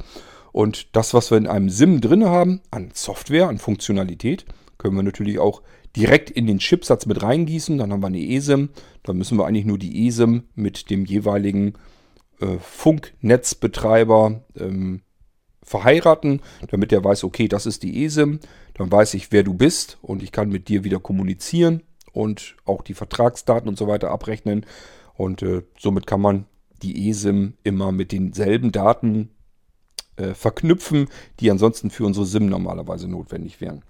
Und 0.52 0.96
das, 0.96 1.16
was 1.16 1.32
wir 1.32 1.40
in 1.40 1.48
einem 1.48 1.70
SIM 1.70 2.00
drin 2.00 2.26
haben, 2.26 2.62
an 2.70 2.92
Software, 2.94 3.50
an 3.50 3.58
Funktionalität, 3.58 4.46
können 4.78 4.96
wir 4.96 5.04
natürlich 5.04 5.40
auch 5.40 5.64
direkt 5.96 6.30
in 6.30 6.46
den 6.46 6.60
Chipsatz 6.60 7.08
mit 7.08 7.24
reingießen. 7.24 7.80
Dann 7.80 7.92
haben 7.92 8.04
wir 8.04 8.08
eine 8.08 8.22
eSIM. 8.22 8.70
Dann 9.02 9.18
müssen 9.18 9.38
wir 9.40 9.48
eigentlich 9.48 9.66
nur 9.66 9.80
die 9.80 10.08
eSIM 10.08 10.44
mit 10.54 10.92
dem 10.92 11.06
jeweiligen 11.06 11.74
äh, 12.40 12.58
Funknetzbetreiber 12.60 14.44
ähm, 14.58 15.02
verheiraten, 15.64 16.42
damit 16.70 16.92
er 16.92 17.04
weiß, 17.04 17.24
okay, 17.24 17.48
das 17.48 17.66
ist 17.66 17.84
die 17.84 18.04
eSIM, 18.04 18.40
dann 18.74 18.92
weiß 18.92 19.14
ich, 19.14 19.32
wer 19.32 19.44
du 19.44 19.54
bist 19.54 19.98
und 20.02 20.24
ich 20.24 20.32
kann 20.32 20.50
mit 20.50 20.68
dir 20.68 20.84
wieder 20.84 21.00
kommunizieren 21.00 21.84
und 22.12 22.56
auch 22.66 22.82
die 22.82 22.94
Vertragsdaten 22.94 23.70
und 23.70 23.78
so 23.78 23.88
weiter 23.88 24.12
abrechnen. 24.12 24.66
Und 25.16 25.42
äh, 25.42 25.64
somit 25.78 26.08
kann 26.08 26.22
man 26.22 26.46
die 26.82 27.10
eSIM 27.10 27.54
immer 27.64 27.92
mit 27.92 28.12
denselben 28.12 28.72
Daten 28.72 29.30
äh, 30.18 30.34
verknüpfen, 30.34 31.08
die 31.40 31.50
ansonsten 31.50 31.90
für 31.90 32.06
unsere 32.06 32.26
SIM 32.26 32.48
normalerweise 32.48 33.08
notwendig 33.08 33.62
wären. 33.62 33.84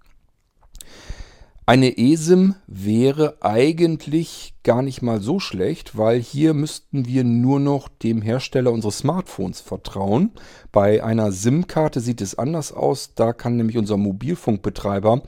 Eine 1.65 1.97
eSIM 1.97 2.55
wäre 2.67 3.37
eigentlich 3.39 4.53
gar 4.63 4.81
nicht 4.81 5.01
mal 5.01 5.21
so 5.21 5.39
schlecht, 5.39 5.97
weil 5.97 6.19
hier 6.19 6.53
müssten 6.53 7.05
wir 7.05 7.23
nur 7.23 7.61
noch 7.61 7.87
dem 7.87 8.21
Hersteller 8.21 8.69
unseres 8.69 8.97
Smartphones 8.97 9.61
vertrauen. 9.61 10.31
Bei 10.73 11.01
einer 11.01 11.31
SIM-Karte 11.31 12.01
sieht 12.01 12.19
es 12.19 12.37
anders 12.37 12.73
aus. 12.73 13.15
Da 13.15 13.31
kann 13.31 13.55
nämlich 13.55 13.77
unser 13.77 13.95
Mobilfunkbetreiber 13.95 15.23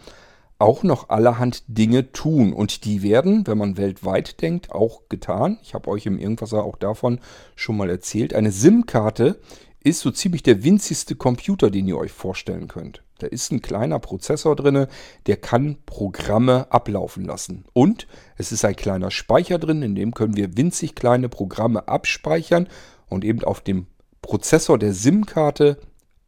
auch 0.60 0.84
noch 0.84 1.08
allerhand 1.08 1.64
Dinge 1.70 2.12
tun. 2.12 2.52
Und 2.52 2.84
die 2.84 3.02
werden, 3.02 3.48
wenn 3.48 3.58
man 3.58 3.78
weltweit 3.78 4.42
denkt, 4.42 4.74
auch 4.74 5.08
getan. 5.08 5.58
Ich 5.64 5.74
habe 5.74 5.90
euch 5.90 6.06
im 6.06 6.20
Irgendwasser 6.20 6.66
auch 6.66 6.76
davon 6.76 7.22
schon 7.56 7.78
mal 7.78 7.90
erzählt. 7.90 8.34
Eine 8.34 8.52
SIM-Karte 8.52 9.40
ist 9.80 10.02
so 10.02 10.12
ziemlich 10.12 10.44
der 10.44 10.66
winzigste 10.66 11.16
Computer, 11.16 11.72
den 11.72 11.88
ihr 11.88 11.98
euch 11.98 12.12
vorstellen 12.12 12.68
könnt. 12.68 13.05
Da 13.20 13.28
ist 13.28 13.52
ein 13.52 13.62
kleiner 13.62 14.00
Prozessor 14.00 14.56
drin, 14.56 14.88
der 15.26 15.38
kann 15.38 15.78
Programme 15.86 16.72
ablaufen 16.72 17.24
lassen. 17.24 17.66
Und 17.74 18.08
es 18.38 18.52
ist 18.52 18.66
ein 18.66 18.76
kleiner 18.76 19.10
Speicher 19.10 19.58
drin, 19.58 19.82
in 19.82 19.96
dem 19.96 20.14
können 20.14 20.36
wir 20.36 20.58
winzig 20.58 20.96
kleine 20.96 21.30
Programme 21.30 21.88
abspeichern 21.88 22.68
und 23.08 23.24
eben 23.24 23.44
auf 23.44 23.62
dem 23.62 23.88
Prozessor 24.22 24.78
der 24.78 24.94
SIM-Karte 24.94 25.80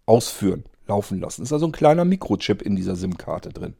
ausführen, 0.05 0.63
laufen 0.87 1.19
lassen. 1.19 1.41
Es 1.41 1.49
ist 1.49 1.53
also 1.53 1.65
ein 1.65 1.73
kleiner 1.73 2.05
Mikrochip 2.05 2.61
in 2.61 2.75
dieser 2.75 2.95
SIM-Karte 2.95 3.49
drin. 3.49 3.75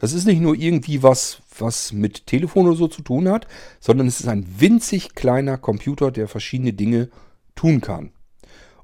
Das 0.00 0.12
ist 0.12 0.26
nicht 0.26 0.40
nur 0.40 0.54
irgendwie 0.54 1.02
was, 1.02 1.40
was 1.58 1.92
mit 1.92 2.26
Telefon 2.26 2.66
oder 2.66 2.76
so 2.76 2.88
zu 2.88 3.02
tun 3.02 3.28
hat, 3.28 3.46
sondern 3.80 4.06
es 4.06 4.20
ist 4.20 4.28
ein 4.28 4.46
winzig 4.60 5.14
kleiner 5.14 5.58
Computer, 5.58 6.10
der 6.10 6.28
verschiedene 6.28 6.74
Dinge 6.74 7.08
tun 7.54 7.80
kann. 7.80 8.12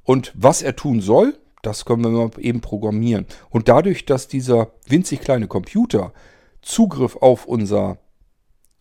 Und 0.03 0.33
was 0.35 0.63
er 0.63 0.75
tun 0.75 1.01
soll, 1.01 1.39
das 1.63 1.85
können 1.85 2.03
wir 2.03 2.31
eben 2.39 2.61
programmieren. 2.61 3.27
Und 3.51 3.69
dadurch, 3.69 4.05
dass 4.05 4.29
dieser 4.29 4.73
winzig 4.87 5.21
kleine 5.21 5.47
Computer 5.47 6.13
Zugriff 6.61 7.17
auf, 7.17 7.47
unser, 7.47 7.99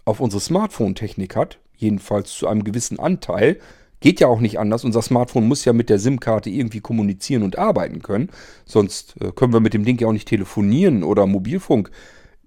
auf 0.05 0.19
unsere 0.19 0.41
Smartphone-Technik 0.41 1.35
hat, 1.35 1.59
jedenfalls 1.75 2.31
zu 2.33 2.47
einem 2.47 2.63
gewissen 2.63 2.99
Anteil, 2.99 3.59
geht 4.01 4.19
ja 4.19 4.27
auch 4.27 4.39
nicht 4.39 4.59
anders. 4.59 4.83
Unser 4.83 5.01
Smartphone 5.01 5.47
muss 5.47 5.63
ja 5.63 5.73
mit 5.73 5.89
der 5.89 5.99
SIM-Karte 5.99 6.49
irgendwie 6.49 6.81
kommunizieren 6.81 7.43
und 7.43 7.57
arbeiten 7.57 8.01
können. 8.01 8.29
Sonst 8.65 9.15
äh, 9.21 9.31
können 9.31 9.53
wir 9.53 9.59
mit 9.59 9.73
dem 9.73 9.85
Ding 9.85 9.99
ja 9.99 10.07
auch 10.07 10.13
nicht 10.13 10.27
telefonieren 10.27 11.03
oder 11.03 11.27
Mobilfunk, 11.27 11.91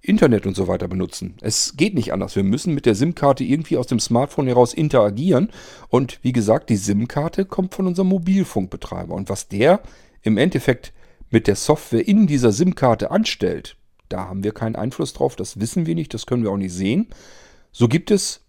Internet 0.01 0.47
und 0.47 0.55
so 0.55 0.69
weiter 0.69 0.87
benutzen. 0.87 1.37
Es 1.41 1.77
geht 1.77 1.95
nicht 1.95 2.13
anders. 2.13 2.37
Wir 2.37 2.43
müssen 2.43 2.75
mit 2.75 2.85
der 2.85 2.95
SIM-Karte 2.95 3.43
irgendwie 3.43 3.79
aus 3.79 3.87
dem 3.87 4.01
Smartphone 4.01 4.49
heraus 4.49 4.75
interagieren. 4.75 5.51
Und 5.89 6.19
wie 6.23 6.33
gesagt, 6.33 6.69
die 6.69 6.77
SIM-Karte 6.77 7.47
kommt 7.47 7.75
von 7.75 7.87
unserem 7.87 8.09
Mobilfunkbetreiber. 8.09 9.15
Und 9.15 9.31
was 9.31 9.49
der 9.49 9.81
im 10.25 10.39
Endeffekt 10.39 10.93
mit 11.31 11.47
der 11.47 11.57
Software 11.57 12.07
in 12.07 12.27
dieser 12.27 12.51
SIM-Karte 12.51 13.11
anstellt, 13.11 13.77
da 14.09 14.29
haben 14.29 14.45
wir 14.45 14.53
keinen 14.53 14.77
Einfluss 14.77 15.13
drauf, 15.13 15.37
das 15.37 15.61
wissen 15.61 15.87
wir 15.87 15.95
nicht, 15.95 16.13
das 16.15 16.27
können 16.27 16.43
wir 16.43 16.51
auch 16.51 16.57
nicht 16.57 16.73
sehen. 16.73 17.09
So 17.73 17.89
gibt 17.89 18.11
es 18.11 18.41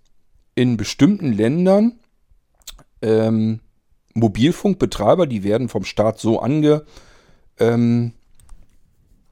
in 0.56 0.78
bestimmten 0.78 1.32
Ländern 1.34 2.00
ähm, 3.02 3.60
Mobilfunkbetreiber, 4.14 5.28
die 5.28 5.44
werden 5.44 5.70
vom 5.70 5.84
Staat 5.84 6.20
so 6.20 6.40
ange, 6.40 6.86
ähm, 7.60 8.14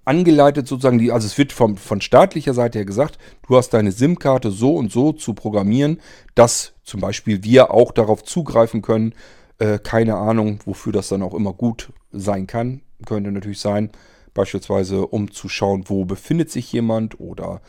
angeleitet 0.06 0.68
sozusagen, 0.68 0.98
die, 0.98 1.11
also 1.11 1.26
es 1.26 1.38
wird 1.38 1.53
vom, 1.53 1.78
von 1.78 2.02
staatlicher 2.02 2.53
Seite 2.53 2.80
her 2.80 2.86
gesagt, 2.86 3.18
du 3.48 3.56
hast 3.56 3.70
deine 3.70 3.91
SIM-Karte 3.91 4.52
so 4.52 4.76
und 4.76 4.91
so 4.91 5.14
zu 5.14 5.34
programmieren, 5.34 6.02
dass 6.36 6.74
zum 6.84 6.99
Beispiel 6.99 7.44
wir 7.44 7.72
auch 7.72 7.91
darauf 7.91 8.24
zugreifen 8.24 8.82
können, 8.82 9.14
äh, 9.60 9.80
keine 9.80 10.15
Ahnung, 10.15 10.60
wofür 10.65 10.91
das 10.91 11.07
dann 11.07 11.22
auch 11.22 11.34
immer 11.34 11.53
gut 11.53 11.94
sein 12.14 12.48
kann. 12.48 12.81
Könnte 13.06 13.31
natürlich 13.31 13.60
sein, 13.60 13.90
beispielsweise 14.34 15.07
um 15.07 15.31
zu 15.31 15.49
schauen, 15.49 15.84
wo 15.88 16.06
befindet 16.06 16.49
sich 16.49 16.72
jemand 16.72 17.19
oder 17.19 17.61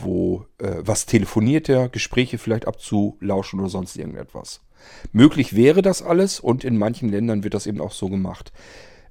wo, 0.00 0.46
äh, 0.58 0.76
was 0.80 1.06
telefoniert 1.06 1.68
er, 1.68 1.88
Gespräche 1.88 2.38
vielleicht 2.38 2.66
abzulauschen 2.66 3.60
oder 3.60 3.68
sonst 3.68 3.96
irgendetwas. 3.96 4.60
Möglich 5.12 5.54
wäre 5.54 5.82
das 5.82 6.02
alles 6.02 6.40
und 6.40 6.64
in 6.64 6.76
manchen 6.76 7.08
Ländern 7.08 7.44
wird 7.44 7.54
das 7.54 7.66
eben 7.66 7.80
auch 7.80 7.92
so 7.92 8.08
gemacht. 8.08 8.52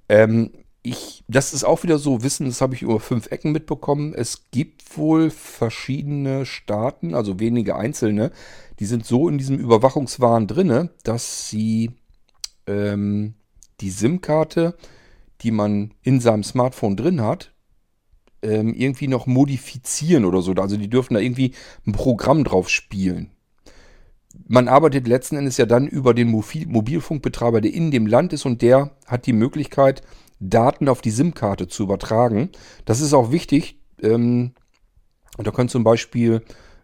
Ähm, 0.09 0.51
ich, 0.83 1.23
das 1.27 1.53
ist 1.53 1.63
auch 1.63 1.81
wieder 1.81 1.97
so 1.97 2.21
Wissen, 2.21 2.45
das 2.45 2.61
habe 2.61 2.75
ich 2.75 2.83
über 2.83 2.99
fünf 2.99 3.31
Ecken 3.31 3.51
mitbekommen. 3.51 4.13
Es 4.13 4.43
gibt 4.51 4.97
wohl 4.97 5.31
verschiedene 5.31 6.45
Staaten, 6.45 7.15
also 7.15 7.39
wenige 7.39 7.75
einzelne, 7.75 8.31
die 8.79 8.85
sind 8.85 9.05
so 9.05 9.27
in 9.27 9.37
diesem 9.37 9.57
Überwachungswahn 9.57 10.47
drinne, 10.47 10.91
dass 11.03 11.49
sie 11.49 11.91
ähm, 12.67 13.33
die 13.81 13.89
SIM-Karte, 13.89 14.76
die 15.41 15.52
man 15.52 15.93
in 16.02 16.19
seinem 16.19 16.43
Smartphone 16.43 16.95
drin 16.95 17.22
hat, 17.22 17.53
ähm, 18.41 18.73
irgendwie 18.73 19.07
noch 19.07 19.27
modifizieren 19.27 20.26
oder 20.26 20.41
so. 20.41 20.53
Also 20.53 20.77
die 20.77 20.89
dürfen 20.89 21.15
da 21.15 21.19
irgendwie 21.19 21.53
ein 21.85 21.91
Programm 21.91 22.43
drauf 22.43 22.69
spielen. 22.69 23.31
Man 24.47 24.68
arbeitet 24.68 25.07
letzten 25.07 25.38
Endes 25.38 25.57
ja 25.57 25.65
dann 25.65 25.88
über 25.88 26.14
den 26.14 26.30
Mobilfunkbetreiber, 26.30 27.61
der 27.61 27.73
in 27.73 27.91
dem 27.91 28.06
Land 28.06 28.34
ist 28.34 28.45
und 28.45 28.61
der 28.61 28.91
hat 29.06 29.26
die 29.26 29.34
Möglichkeit, 29.34 30.02
Daten 30.39 30.89
auf 30.89 31.02
die 31.02 31.11
SIM-Karte 31.11 31.68
zu 31.68 31.84
übertragen. 31.84 32.49
Das 32.84 32.99
ist 32.99 33.14
auch 33.14 33.31
wichtig. 33.31 33.80
Ähm, 34.02 34.53
da 35.38 35.52
können 35.52 35.69
zum 35.69 35.84
Beispiel 35.84 36.41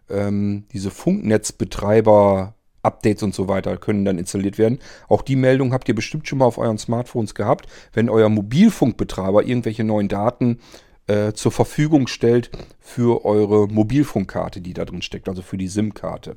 ähm, 0.08 0.64
diese 0.72 0.90
Funknetzbetreiber 0.90 2.54
Updates 2.82 3.22
und 3.22 3.34
so 3.34 3.48
weiter 3.48 3.76
können 3.76 4.04
dann 4.04 4.18
installiert 4.18 4.58
werden. 4.58 4.78
Auch 5.08 5.22
die 5.22 5.36
Meldung 5.36 5.72
habt 5.72 5.88
ihr 5.88 5.94
bestimmt 5.94 6.28
schon 6.28 6.38
mal 6.38 6.46
auf 6.46 6.58
euren 6.58 6.78
Smartphones 6.78 7.34
gehabt, 7.34 7.66
wenn 7.92 8.08
euer 8.08 8.28
Mobilfunkbetreiber 8.28 9.44
irgendwelche 9.44 9.84
neuen 9.84 10.08
Daten 10.08 10.58
äh, 11.06 11.32
zur 11.32 11.52
Verfügung 11.52 12.06
stellt 12.06 12.50
für 12.80 13.24
eure 13.24 13.68
Mobilfunkkarte, 13.68 14.60
die 14.60 14.72
da 14.72 14.84
drin 14.84 15.02
steckt, 15.02 15.28
also 15.28 15.42
für 15.42 15.56
die 15.56 15.68
SIM-Karte. 15.68 16.36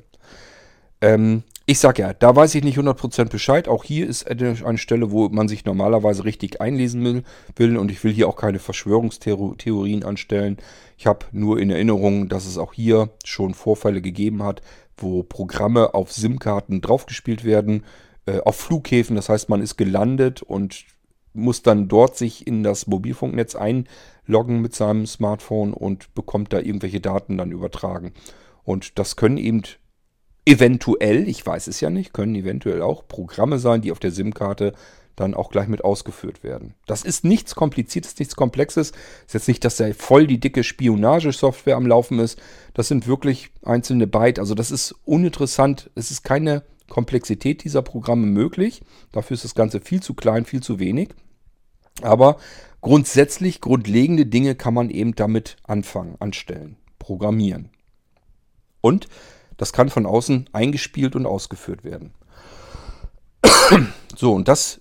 Ähm, 1.00 1.42
ich 1.68 1.80
sag 1.80 1.98
ja, 1.98 2.12
da 2.12 2.34
weiß 2.34 2.54
ich 2.54 2.62
nicht 2.62 2.78
100% 2.78 3.28
Bescheid. 3.28 3.66
Auch 3.66 3.82
hier 3.82 4.06
ist 4.06 4.28
eine 4.30 4.78
Stelle, 4.78 5.10
wo 5.10 5.28
man 5.28 5.48
sich 5.48 5.64
normalerweise 5.64 6.24
richtig 6.24 6.60
einlesen 6.60 7.24
will. 7.56 7.76
Und 7.76 7.90
ich 7.90 8.04
will 8.04 8.12
hier 8.12 8.28
auch 8.28 8.36
keine 8.36 8.60
Verschwörungstheorien 8.60 10.04
anstellen. 10.04 10.58
Ich 10.96 11.08
habe 11.08 11.26
nur 11.32 11.58
in 11.58 11.70
Erinnerung, 11.70 12.28
dass 12.28 12.46
es 12.46 12.56
auch 12.56 12.72
hier 12.72 13.10
schon 13.24 13.54
Vorfälle 13.54 14.00
gegeben 14.00 14.44
hat, 14.44 14.62
wo 14.96 15.22
Programme 15.22 15.94
auf 15.94 16.12
SIM-Karten 16.12 16.80
draufgespielt 16.80 17.44
werden, 17.44 17.84
äh, 18.26 18.40
auf 18.40 18.56
Flughäfen. 18.56 19.16
Das 19.16 19.28
heißt, 19.28 19.48
man 19.48 19.62
ist 19.62 19.76
gelandet 19.76 20.42
und 20.42 20.84
muss 21.32 21.62
dann 21.62 21.88
dort 21.88 22.16
sich 22.16 22.46
in 22.46 22.62
das 22.62 22.86
Mobilfunknetz 22.86 23.54
einloggen 23.56 24.60
mit 24.60 24.74
seinem 24.74 25.06
Smartphone 25.06 25.72
und 25.72 26.14
bekommt 26.14 26.52
da 26.52 26.58
irgendwelche 26.58 27.00
Daten 27.00 27.36
dann 27.36 27.52
übertragen. 27.52 28.12
Und 28.64 28.98
das 28.98 29.16
können 29.16 29.36
eben 29.36 29.62
eventuell, 30.46 31.28
ich 31.28 31.44
weiß 31.44 31.66
es 31.66 31.80
ja 31.80 31.90
nicht, 31.90 32.12
können 32.12 32.34
eventuell 32.34 32.80
auch 32.80 33.06
Programme 33.06 33.58
sein, 33.58 33.82
die 33.82 33.92
auf 33.92 33.98
der 33.98 34.12
SIM-Karte 34.12 34.72
dann 35.16 35.34
auch 35.34 35.50
gleich 35.50 35.66
mit 35.66 35.82
ausgeführt 35.82 36.44
werden. 36.44 36.74
Das 36.86 37.02
ist 37.02 37.24
nichts 37.24 37.54
Kompliziertes, 37.54 38.18
nichts 38.18 38.36
Komplexes. 38.36 38.92
Ist 39.26 39.34
jetzt 39.34 39.48
nicht, 39.48 39.64
dass 39.64 39.76
da 39.76 39.92
voll 39.94 40.26
die 40.26 40.38
dicke 40.38 40.62
Spionagesoftware 40.62 41.76
am 41.76 41.86
Laufen 41.86 42.18
ist. 42.18 42.38
Das 42.74 42.88
sind 42.88 43.06
wirklich 43.06 43.50
einzelne 43.64 44.06
Byte. 44.06 44.38
Also 44.38 44.54
das 44.54 44.70
ist 44.70 44.94
uninteressant. 45.04 45.90
Es 45.94 46.10
ist 46.10 46.22
keine 46.22 46.62
Komplexität 46.88 47.64
dieser 47.64 47.82
Programme 47.82 48.26
möglich. 48.26 48.82
Dafür 49.10 49.34
ist 49.34 49.44
das 49.44 49.54
Ganze 49.54 49.80
viel 49.80 50.02
zu 50.02 50.14
klein, 50.14 50.44
viel 50.44 50.62
zu 50.62 50.78
wenig. 50.78 51.14
Aber 52.02 52.36
grundsätzlich, 52.82 53.62
grundlegende 53.62 54.26
Dinge 54.26 54.54
kann 54.54 54.74
man 54.74 54.90
eben 54.90 55.14
damit 55.14 55.56
anfangen, 55.64 56.16
anstellen, 56.20 56.76
programmieren. 56.98 57.70
Und 58.82 59.08
das 59.56 59.72
kann 59.72 59.88
von 59.88 60.04
außen 60.04 60.50
eingespielt 60.52 61.16
und 61.16 61.26
ausgeführt 61.26 61.84
werden. 61.84 62.12
So, 64.18 64.32
und 64.32 64.48
das 64.48 64.80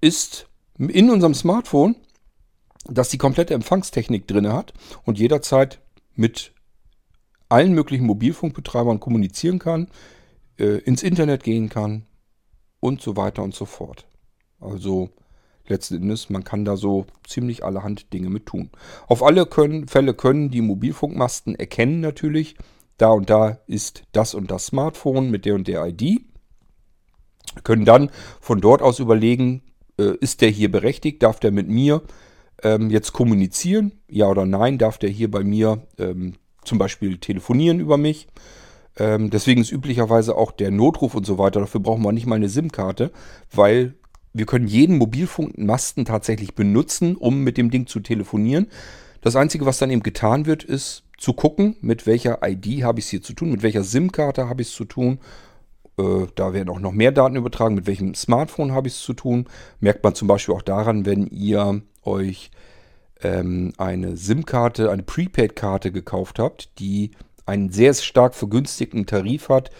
ist 0.00 0.48
in 0.78 1.10
unserem 1.10 1.34
Smartphone, 1.34 1.96
das 2.84 3.08
die 3.08 3.18
komplette 3.18 3.54
Empfangstechnik 3.54 4.26
drin 4.26 4.52
hat 4.52 4.72
und 5.04 5.18
jederzeit 5.18 5.80
mit 6.14 6.52
allen 7.48 7.72
möglichen 7.72 8.06
Mobilfunkbetreibern 8.06 9.00
kommunizieren 9.00 9.58
kann, 9.58 9.88
äh, 10.58 10.78
ins 10.78 11.02
Internet 11.02 11.42
gehen 11.42 11.68
kann 11.68 12.06
und 12.80 13.00
so 13.00 13.16
weiter 13.16 13.42
und 13.42 13.54
so 13.54 13.64
fort. 13.64 14.06
Also 14.60 15.10
letzten 15.66 15.96
Endes, 15.96 16.30
man 16.30 16.44
kann 16.44 16.64
da 16.64 16.76
so 16.76 17.06
ziemlich 17.26 17.64
allerhand 17.64 18.12
Dinge 18.12 18.30
mit 18.30 18.46
tun. 18.46 18.70
Auf 19.06 19.22
alle 19.22 19.46
können, 19.46 19.88
Fälle 19.88 20.14
können 20.14 20.50
die 20.50 20.62
Mobilfunkmasten 20.62 21.54
erkennen 21.54 22.00
natürlich, 22.00 22.56
da 22.96 23.10
und 23.10 23.30
da 23.30 23.58
ist 23.66 24.02
das 24.12 24.34
und 24.34 24.50
das 24.50 24.66
Smartphone 24.66 25.30
mit 25.30 25.44
der 25.44 25.54
und 25.54 25.68
der 25.68 25.86
ID. 25.86 26.22
Können 27.64 27.84
dann 27.84 28.10
von 28.40 28.60
dort 28.60 28.82
aus 28.82 28.98
überlegen, 28.98 29.62
äh, 29.98 30.16
ist 30.20 30.40
der 30.40 30.50
hier 30.50 30.70
berechtigt, 30.70 31.22
darf 31.22 31.40
der 31.40 31.50
mit 31.50 31.68
mir 31.68 32.02
ähm, 32.62 32.90
jetzt 32.90 33.12
kommunizieren, 33.12 33.92
ja 34.08 34.26
oder 34.28 34.46
nein, 34.46 34.78
darf 34.78 34.98
der 34.98 35.10
hier 35.10 35.30
bei 35.30 35.44
mir 35.44 35.82
ähm, 35.98 36.34
zum 36.64 36.78
Beispiel 36.78 37.18
telefonieren 37.18 37.80
über 37.80 37.96
mich. 37.96 38.28
Ähm, 38.98 39.30
deswegen 39.30 39.60
ist 39.60 39.72
üblicherweise 39.72 40.36
auch 40.36 40.52
der 40.52 40.70
Notruf 40.70 41.14
und 41.14 41.24
so 41.24 41.38
weiter, 41.38 41.60
dafür 41.60 41.80
brauchen 41.80 42.02
wir 42.02 42.12
nicht 42.12 42.26
mal 42.26 42.36
eine 42.36 42.48
SIM-Karte, 42.48 43.12
weil 43.52 43.94
wir 44.32 44.46
können 44.46 44.66
jeden 44.66 44.98
Mobilfunkmasten 44.98 46.04
tatsächlich 46.04 46.54
benutzen, 46.54 47.16
um 47.16 47.42
mit 47.42 47.56
dem 47.56 47.70
Ding 47.70 47.86
zu 47.86 48.00
telefonieren. 48.00 48.68
Das 49.20 49.36
Einzige, 49.36 49.66
was 49.66 49.78
dann 49.78 49.90
eben 49.90 50.02
getan 50.02 50.46
wird, 50.46 50.62
ist, 50.64 51.04
zu 51.16 51.32
gucken, 51.32 51.76
mit 51.80 52.06
welcher 52.06 52.38
ID 52.48 52.84
habe 52.84 53.00
ich 53.00 53.06
es 53.06 53.10
hier 53.10 53.22
zu 53.22 53.32
tun, 53.32 53.50
mit 53.50 53.62
welcher 53.62 53.82
SIM-Karte 53.82 54.48
habe 54.48 54.62
ich 54.62 54.68
es 54.68 54.74
zu 54.74 54.84
tun. 54.84 55.18
Äh, 55.98 56.26
da 56.34 56.52
werden 56.52 56.68
auch 56.68 56.80
noch 56.80 56.92
mehr 56.92 57.12
Daten 57.12 57.36
übertragen, 57.36 57.74
mit 57.74 57.86
welchem 57.86 58.14
Smartphone 58.14 58.72
habe 58.72 58.88
ich 58.88 58.94
es 58.94 59.02
zu 59.02 59.12
tun. 59.12 59.46
Merkt 59.80 60.04
man 60.04 60.14
zum 60.14 60.28
Beispiel 60.28 60.54
auch 60.54 60.62
daran, 60.62 61.04
wenn 61.04 61.26
ihr 61.26 61.82
euch 62.04 62.50
ähm, 63.22 63.72
eine 63.76 64.16
SIM-Karte, 64.16 64.90
eine 64.90 65.02
Prepaid-Karte 65.02 65.92
gekauft 65.92 66.38
habt, 66.38 66.78
die 66.78 67.10
einen 67.46 67.70
sehr 67.70 67.94
stark 67.94 68.34
vergünstigten 68.34 69.06
Tarif 69.06 69.48
hat, 69.48 69.70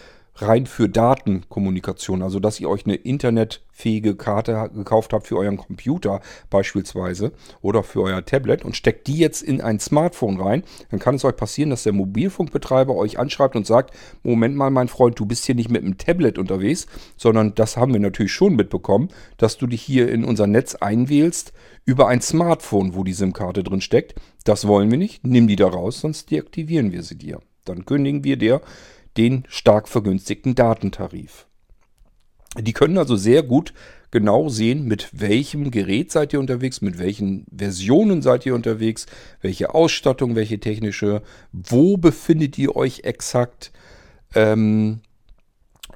rein 0.42 0.66
für 0.66 0.88
Datenkommunikation. 0.88 2.22
Also 2.22 2.40
dass 2.40 2.60
ihr 2.60 2.68
euch 2.68 2.84
eine 2.86 2.94
internetfähige 2.94 4.16
Karte 4.16 4.70
gekauft 4.74 5.12
habt 5.12 5.26
für 5.26 5.36
euren 5.36 5.56
Computer 5.56 6.20
beispielsweise 6.50 7.32
oder 7.60 7.82
für 7.82 8.02
euer 8.02 8.24
Tablet 8.24 8.64
und 8.64 8.76
steckt 8.76 9.06
die 9.06 9.18
jetzt 9.18 9.42
in 9.42 9.60
ein 9.60 9.80
Smartphone 9.80 10.40
rein, 10.40 10.62
dann 10.90 11.00
kann 11.00 11.14
es 11.14 11.24
euch 11.24 11.36
passieren, 11.36 11.70
dass 11.70 11.82
der 11.82 11.92
Mobilfunkbetreiber 11.92 12.94
euch 12.94 13.18
anschreibt 13.18 13.56
und 13.56 13.66
sagt, 13.66 13.94
Moment 14.22 14.56
mal 14.56 14.70
mein 14.70 14.88
Freund, 14.88 15.18
du 15.18 15.26
bist 15.26 15.44
hier 15.44 15.54
nicht 15.54 15.70
mit 15.70 15.82
einem 15.82 15.98
Tablet 15.98 16.38
unterwegs, 16.38 16.86
sondern 17.16 17.54
das 17.54 17.76
haben 17.76 17.92
wir 17.92 18.00
natürlich 18.00 18.32
schon 18.32 18.56
mitbekommen, 18.56 19.08
dass 19.36 19.58
du 19.58 19.66
dich 19.66 19.82
hier 19.82 20.10
in 20.10 20.24
unser 20.24 20.46
Netz 20.46 20.74
einwählst 20.74 21.52
über 21.84 22.08
ein 22.08 22.20
Smartphone, 22.20 22.94
wo 22.94 23.02
die 23.02 23.14
SIM-Karte 23.14 23.62
drin 23.62 23.80
steckt. 23.80 24.14
Das 24.44 24.66
wollen 24.66 24.90
wir 24.90 24.98
nicht, 24.98 25.26
nimm 25.26 25.48
die 25.48 25.56
da 25.56 25.68
raus, 25.68 26.00
sonst 26.00 26.30
deaktivieren 26.30 26.92
wir 26.92 27.02
sie 27.02 27.16
dir. 27.16 27.40
Dann 27.64 27.84
kündigen 27.84 28.24
wir 28.24 28.36
dir 28.36 28.60
den 29.16 29.44
stark 29.48 29.88
vergünstigten 29.88 30.54
Datentarif. 30.54 31.46
Die 32.56 32.72
können 32.72 32.98
also 32.98 33.16
sehr 33.16 33.42
gut 33.42 33.74
genau 34.10 34.48
sehen, 34.48 34.86
mit 34.86 35.20
welchem 35.20 35.70
Gerät 35.70 36.10
seid 36.10 36.32
ihr 36.32 36.40
unterwegs, 36.40 36.80
mit 36.80 36.98
welchen 36.98 37.46
Versionen 37.54 38.22
seid 38.22 38.46
ihr 38.46 38.54
unterwegs, 38.54 39.06
welche 39.42 39.74
Ausstattung, 39.74 40.34
welche 40.34 40.58
technische, 40.58 41.22
wo 41.52 41.96
befindet 41.96 42.56
ihr 42.58 42.74
euch 42.74 43.00
exakt, 43.04 43.70
ähm, 44.34 45.00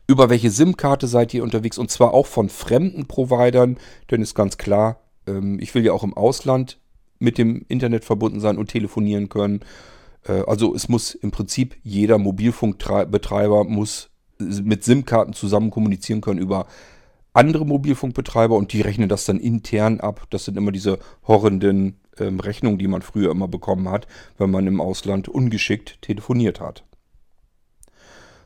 über 0.07 0.29
welche 0.29 0.51
SIM-Karte 0.51 1.07
seid 1.07 1.33
ihr 1.33 1.43
unterwegs 1.43 1.79
und 1.79 1.91
zwar 1.91 2.13
auch 2.13 2.27
von 2.27 2.49
fremden 2.49 3.07
Providern, 3.07 3.79
denn 4.11 4.21
ist 4.21 4.35
ganz 4.35 4.59
klar, 4.59 5.01
ähm, 5.27 5.59
ich 5.59 5.75
will 5.75 5.85
ja 5.85 5.93
auch 5.93 6.05
im 6.05 6.15
Ausland 6.15 6.79
mit 7.19 7.39
dem 7.39 7.65
Internet 7.69 8.05
verbunden 8.05 8.41
sein 8.41 8.59
und 8.59 8.69
telefonieren 8.69 9.29
können. 9.29 9.61
Äh, 10.27 10.43
also 10.47 10.74
es 10.74 10.89
muss 10.89 11.15
im 11.15 11.31
Prinzip 11.31 11.77
jeder 11.82 12.19
Mobilfunkbetreiber 12.19 13.65
muss 13.65 14.11
mit 14.39 14.82
SIM-Karten 14.82 15.35
zusammen 15.35 15.70
kommunizieren 15.70 16.20
können 16.20 16.40
über 16.40 16.66
andere 17.32 17.65
Mobilfunkbetreiber 17.65 18.57
und 18.57 18.73
die 18.73 18.81
rechnen 18.81 19.09
das 19.09 19.24
dann 19.24 19.39
intern 19.39 20.01
ab. 20.01 20.27
Das 20.31 20.44
sind 20.44 20.57
immer 20.57 20.73
diese 20.73 20.99
horrenden 21.27 22.01
ähm, 22.19 22.40
Rechnungen, 22.40 22.78
die 22.78 22.89
man 22.89 23.03
früher 23.03 23.31
immer 23.31 23.49
bekommen 23.49 23.89
hat, 23.89 24.07
wenn 24.36 24.51
man 24.51 24.66
im 24.66 24.81
Ausland 24.81 25.28
ungeschickt 25.28 26.03
telefoniert 26.03 26.61
hat. 26.61 26.85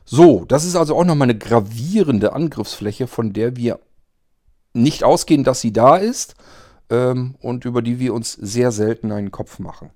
So, 0.05 0.45
das 0.45 0.63
ist 0.63 0.77
also 0.77 0.95
auch 0.95 1.03
nochmal 1.03 1.29
eine 1.29 1.37
gravierende 1.37 2.31
Angriffsfläche, 2.31 3.07
von 3.07 3.33
der 3.33 3.57
wir 3.57 3.79
nicht 4.73 5.03
ausgehen, 5.03 5.43
dass 5.43 5.59
sie 5.59 5.73
da 5.73 5.97
ist 5.97 6.35
ähm, 6.89 7.35
und 7.41 7.65
über 7.65 7.81
die 7.81 7.99
wir 7.99 8.13
uns 8.13 8.31
sehr 8.31 8.71
selten 8.71 9.11
einen 9.11 9.31
Kopf 9.31 9.59
machen. 9.59 9.89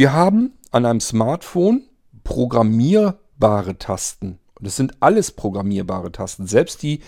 Wir 0.00 0.14
haben 0.14 0.54
an 0.70 0.86
einem 0.86 1.00
Smartphone 1.00 1.82
programmierbare 2.24 3.76
Tasten. 3.76 4.38
Das 4.58 4.76
sind 4.76 4.94
alles 5.00 5.30
programmierbare 5.30 6.10
Tasten. 6.10 6.46
Selbst 6.46 6.82
die 6.82 7.00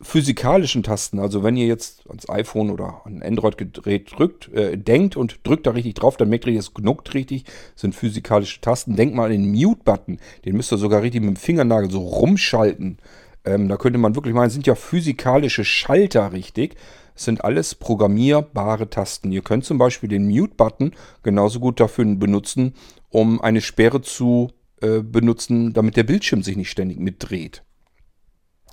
physikalischen 0.00 0.82
Tasten, 0.82 1.18
also 1.18 1.42
wenn 1.44 1.58
ihr 1.58 1.66
jetzt 1.66 2.08
ans 2.08 2.26
iPhone 2.30 2.70
oder 2.70 3.02
ein 3.04 3.22
Android-Gerät 3.22 4.10
drückt, 4.16 4.50
äh, 4.54 4.78
denkt 4.78 5.18
und 5.18 5.40
drückt 5.42 5.66
da 5.66 5.72
richtig 5.72 5.96
drauf, 5.96 6.16
dann 6.16 6.30
merkt 6.30 6.46
ihr, 6.46 6.58
es 6.58 6.72
knuckt 6.72 7.12
richtig, 7.12 7.44
sind 7.76 7.94
physikalische 7.94 8.62
Tasten. 8.62 8.96
Denkt 8.96 9.14
mal 9.14 9.26
an 9.26 9.32
den 9.32 9.52
Mute-Button, 9.52 10.18
den 10.46 10.56
müsst 10.56 10.72
ihr 10.72 10.78
sogar 10.78 11.02
richtig 11.02 11.20
mit 11.20 11.28
dem 11.28 11.36
Fingernagel 11.36 11.90
so 11.90 12.00
rumschalten. 12.00 13.00
Ähm, 13.44 13.68
da 13.68 13.76
könnte 13.76 13.98
man 13.98 14.14
wirklich 14.14 14.32
meinen, 14.32 14.48
sind 14.48 14.66
ja 14.66 14.74
physikalische 14.74 15.66
Schalter 15.66 16.32
richtig. 16.32 16.76
Sind 17.14 17.44
alles 17.44 17.74
programmierbare 17.74 18.90
Tasten. 18.90 19.30
Ihr 19.30 19.42
könnt 19.42 19.64
zum 19.64 19.78
Beispiel 19.78 20.08
den 20.08 20.28
Mute-Button 20.28 20.92
genauso 21.22 21.60
gut 21.60 21.78
dafür 21.78 22.04
benutzen, 22.04 22.74
um 23.10 23.40
eine 23.40 23.60
Sperre 23.60 24.02
zu 24.02 24.50
äh, 24.80 25.00
benutzen, 25.00 25.72
damit 25.72 25.96
der 25.96 26.02
Bildschirm 26.02 26.42
sich 26.42 26.56
nicht 26.56 26.70
ständig 26.70 26.98
mitdreht. 26.98 27.62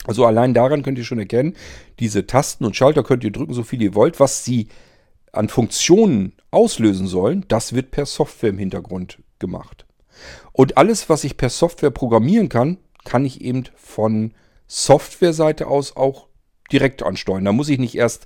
Also 0.06 0.26
allein 0.26 0.54
daran 0.54 0.82
könnt 0.82 0.98
ihr 0.98 1.04
schon 1.04 1.20
erkennen, 1.20 1.56
diese 2.00 2.26
Tasten 2.26 2.66
und 2.66 2.76
Schalter 2.76 3.04
könnt 3.04 3.24
ihr 3.24 3.32
drücken, 3.32 3.54
so 3.54 3.64
viel 3.64 3.82
ihr 3.82 3.94
wollt. 3.94 4.20
Was 4.20 4.44
sie 4.44 4.68
an 5.32 5.48
Funktionen 5.48 6.34
auslösen 6.50 7.08
sollen, 7.08 7.46
das 7.48 7.74
wird 7.74 7.92
per 7.92 8.06
Software 8.06 8.50
im 8.50 8.58
Hintergrund 8.58 9.20
gemacht. 9.40 9.86
Und 10.52 10.78
alles, 10.78 11.10
was 11.10 11.24
ich 11.24 11.38
per 11.38 11.50
Software 11.50 11.92
programmieren 11.92 12.50
kann, 12.50 12.78
kann 13.06 13.26
ich 13.26 13.42
eben 13.42 13.64
von 13.76 14.34
Softwareseite 14.68 15.68
aus 15.68 15.96
auch 15.96 16.28
direkt 16.72 17.04
ansteuern. 17.04 17.46
Da 17.46 17.52
muss 17.52 17.70
ich 17.70 17.80
nicht 17.80 17.96
erst 17.96 18.26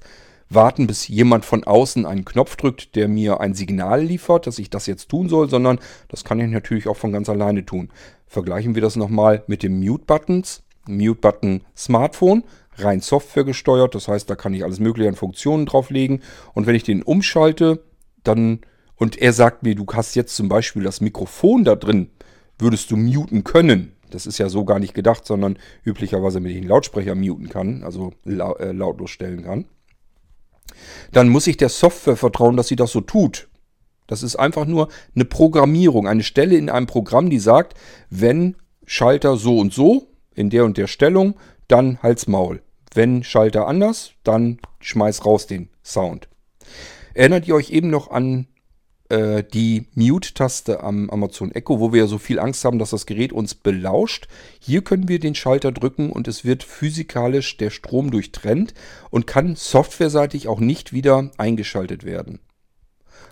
warten, 0.50 0.88
bis 0.88 1.08
jemand 1.08 1.46
von 1.46 1.64
außen 1.64 2.06
einen 2.06 2.26
Knopf 2.26 2.56
drückt, 2.56 2.96
der 2.96 3.08
mir 3.08 3.40
ein 3.40 3.56
Signal 3.56 4.04
liefert, 4.04 4.48
dass 4.48 4.60
ich 4.60 4.70
das 4.70 4.86
jetzt 4.86 5.10
tun 5.10 5.30
soll, 5.30 5.50
sondern 5.50 5.80
das 6.08 6.24
kann 6.24 6.40
ich 6.40 6.50
natürlich 6.50 6.88
auch 6.88 6.98
von 6.98 7.12
ganz 7.12 7.30
alleine 7.30 7.66
tun. 7.66 7.90
Vergleichen 8.28 8.76
wir 8.76 8.82
das 8.82 8.96
nochmal 8.96 9.44
mit 9.48 9.64
dem 9.64 9.80
Mute-Buttons. 9.80 10.64
Mute-Button 10.88 11.62
Smartphone, 11.76 12.44
rein 12.76 13.02
Software 13.02 13.44
gesteuert, 13.44 13.96
das 13.96 14.08
heißt, 14.08 14.30
da 14.30 14.36
kann 14.36 14.54
ich 14.54 14.64
alles 14.64 14.80
mögliche 14.80 15.10
an 15.10 15.16
Funktionen 15.16 15.66
drauflegen 15.66 16.22
und 16.54 16.68
wenn 16.68 16.76
ich 16.76 16.84
den 16.84 17.02
umschalte, 17.02 17.84
dann 18.24 18.60
und 18.98 19.18
er 19.18 19.34
sagt 19.34 19.64
mir, 19.64 19.76
du 19.76 19.86
hast 19.92 20.16
jetzt 20.16 20.36
zum 20.36 20.48
Beispiel 20.48 20.84
das 20.84 21.02
Mikrofon 21.02 21.64
da 21.64 21.76
drin, 21.76 22.12
würdest 22.58 22.92
du 22.92 22.98
muten 22.98 23.44
können, 23.44 23.95
das 24.16 24.26
ist 24.26 24.38
ja 24.38 24.48
so 24.48 24.64
gar 24.64 24.80
nicht 24.80 24.94
gedacht, 24.94 25.26
sondern 25.26 25.58
üblicherweise 25.84 26.40
mit 26.40 26.56
den 26.56 26.68
Lautsprecher 26.68 27.16
muten 27.16 27.50
kann, 27.50 27.84
also 27.84 28.14
äh, 28.26 28.72
lautlos 28.72 29.12
stellen 29.12 29.44
kann. 29.44 29.66
Dann 31.12 31.28
muss 31.28 31.48
ich 31.48 31.58
der 31.58 31.68
Software 31.68 32.16
vertrauen, 32.16 32.56
dass 32.56 32.70
sie 32.70 32.78
das 32.78 32.94
so 32.94 33.02
tut. 33.02 33.50
Das 34.08 34.24
ist 34.24 34.38
einfach 34.38 34.66
nur 34.66 34.88
eine 35.16 35.26
Programmierung, 35.26 36.08
eine 36.08 36.24
Stelle 36.24 36.56
in 36.56 36.70
einem 36.70 36.88
Programm, 36.88 37.30
die 37.30 37.40
sagt, 37.40 37.78
wenn 38.10 38.56
Schalter 38.86 39.36
so 39.36 39.60
und 39.60 39.74
so, 39.74 40.08
in 40.34 40.50
der 40.50 40.64
und 40.64 40.78
der 40.78 40.88
Stellung, 40.88 41.36
dann 41.68 42.02
Hals 42.02 42.28
Maul. 42.28 42.62
Wenn 42.94 43.22
Schalter 43.24 43.68
anders, 43.68 44.12
dann 44.24 44.60
schmeiß 44.80 45.26
raus 45.26 45.46
den 45.46 45.70
Sound. 45.84 46.30
Erinnert 47.14 47.48
ihr 47.50 47.56
euch 47.56 47.72
eben 47.72 47.90
noch 47.90 48.12
an 48.12 48.48
äh, 49.10 49.44
die 49.44 49.88
Mute-Taste 49.94 50.82
am 50.82 51.10
Amazon 51.10 51.52
Echo, 51.52 51.80
wo 51.80 51.94
wir 51.94 52.02
ja 52.02 52.08
so 52.08 52.18
viel 52.18 52.40
Angst 52.40 52.66
haben, 52.66 52.80
dass 52.80 52.90
das 52.90 53.06
Gerät 53.06 53.34
uns 53.34 53.56
belauscht. 53.56 54.28
Hier 54.60 54.84
können 54.84 55.08
wir 55.08 55.20
den 55.20 55.36
Schalter 55.36 55.72
drücken 55.72 56.12
und 56.12 56.28
es 56.28 56.44
wird 56.44 56.64
physikalisch 56.64 57.58
der 57.58 57.70
Strom 57.70 58.12
durchtrennt 58.12 58.74
und 59.12 59.28
kann 59.28 59.56
softwareseitig 59.56 60.48
auch 60.48 60.60
nicht 60.60 60.94
wieder 60.94 61.32
eingeschaltet 61.38 62.04
werden. 62.04 62.40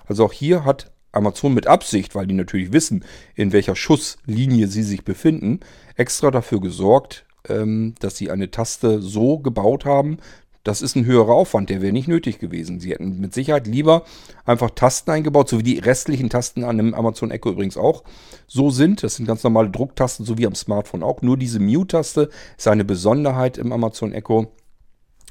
Also 0.05 0.25
auch 0.25 0.33
hier 0.33 0.65
hat 0.65 0.91
Amazon 1.11 1.53
mit 1.53 1.67
Absicht, 1.67 2.15
weil 2.15 2.27
die 2.27 2.33
natürlich 2.33 2.73
wissen, 2.73 3.05
in 3.35 3.51
welcher 3.51 3.75
Schusslinie 3.75 4.67
sie 4.67 4.83
sich 4.83 5.03
befinden, 5.03 5.59
extra 5.95 6.31
dafür 6.31 6.59
gesorgt, 6.59 7.25
ähm, 7.47 7.95
dass 7.99 8.17
sie 8.17 8.31
eine 8.31 8.51
Taste 8.51 9.01
so 9.01 9.39
gebaut 9.39 9.85
haben, 9.85 10.17
das 10.63 10.81
ist 10.81 10.95
ein 10.95 11.05
höherer 11.05 11.33
Aufwand, 11.33 11.69
der 11.69 11.81
wäre 11.81 11.91
nicht 11.91 12.07
nötig 12.07 12.39
gewesen. 12.39 12.79
Sie 12.79 12.91
hätten 12.91 13.19
mit 13.19 13.33
Sicherheit 13.33 13.67
lieber 13.67 14.03
einfach 14.45 14.69
Tasten 14.69 15.11
eingebaut, 15.11 15.49
so 15.49 15.59
wie 15.59 15.63
die 15.63 15.79
restlichen 15.79 16.29
Tasten 16.29 16.63
an 16.63 16.77
dem 16.77 16.93
Amazon 16.93 17.31
Echo 17.31 17.51
übrigens 17.51 17.75
auch 17.75 18.03
so 18.47 18.69
sind. 18.69 19.03
Das 19.03 19.15
sind 19.15 19.25
ganz 19.25 19.43
normale 19.43 19.69
Drucktasten, 19.69 20.25
so 20.25 20.37
wie 20.37 20.47
am 20.47 20.55
Smartphone 20.55 21.03
auch. 21.03 21.21
Nur 21.21 21.37
diese 21.37 21.59
Mute-Taste 21.59 22.29
ist 22.57 22.67
eine 22.67 22.85
Besonderheit 22.85 23.57
im 23.57 23.73
Amazon 23.73 24.13
Echo, 24.13 24.53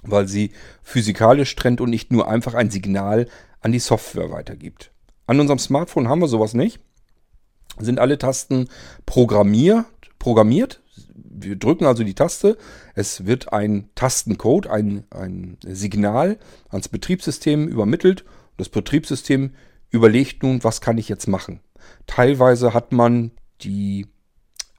weil 0.03 0.29
sie 0.29 0.53
physikalisch 0.83 1.57
trennt 1.57 1.81
und 1.81 1.89
nicht 1.89 2.13
nur 2.13 2.29
einfach 2.29 2.53
ein 2.53 2.71
Signal 2.71 3.27
an 3.61 3.73
die 3.73 3.79
Software 3.79 4.31
weitergibt. 4.31 4.91
An 5.27 5.41
unserem 5.41 5.59
Smartphone 5.59 6.09
haben 6.09 6.21
wir 6.21 6.29
sowas 6.29 6.53
nicht. 6.53 6.79
Sind 7.79 7.99
alle 7.99 8.19
Tasten 8.19 8.69
programmiert, 9.07 9.87
programmiert 10.19 10.83
wir 11.35 11.57
drücken 11.57 11.87
also 11.87 12.05
die 12.05 12.15
Taste, 12.15 12.57
es 12.95 13.27
wird 13.27 13.53
ein 13.53 13.89
Tastencode, 13.95 14.67
ein, 14.67 15.05
ein 15.11 15.57
Signal 15.67 16.39
ans 16.69 16.89
Betriebssystem 16.89 17.69
übermittelt. 17.69 18.25
Das 18.57 18.69
Betriebssystem 18.69 19.53
überlegt 19.91 20.43
nun, 20.43 20.63
was 20.63 20.81
kann 20.81 20.99
ich 20.99 21.09
jetzt 21.09 21.27
machen. 21.27 21.61
Teilweise 22.07 22.75
hat 22.75 22.93
man 22.93 23.33
die 23.63 24.07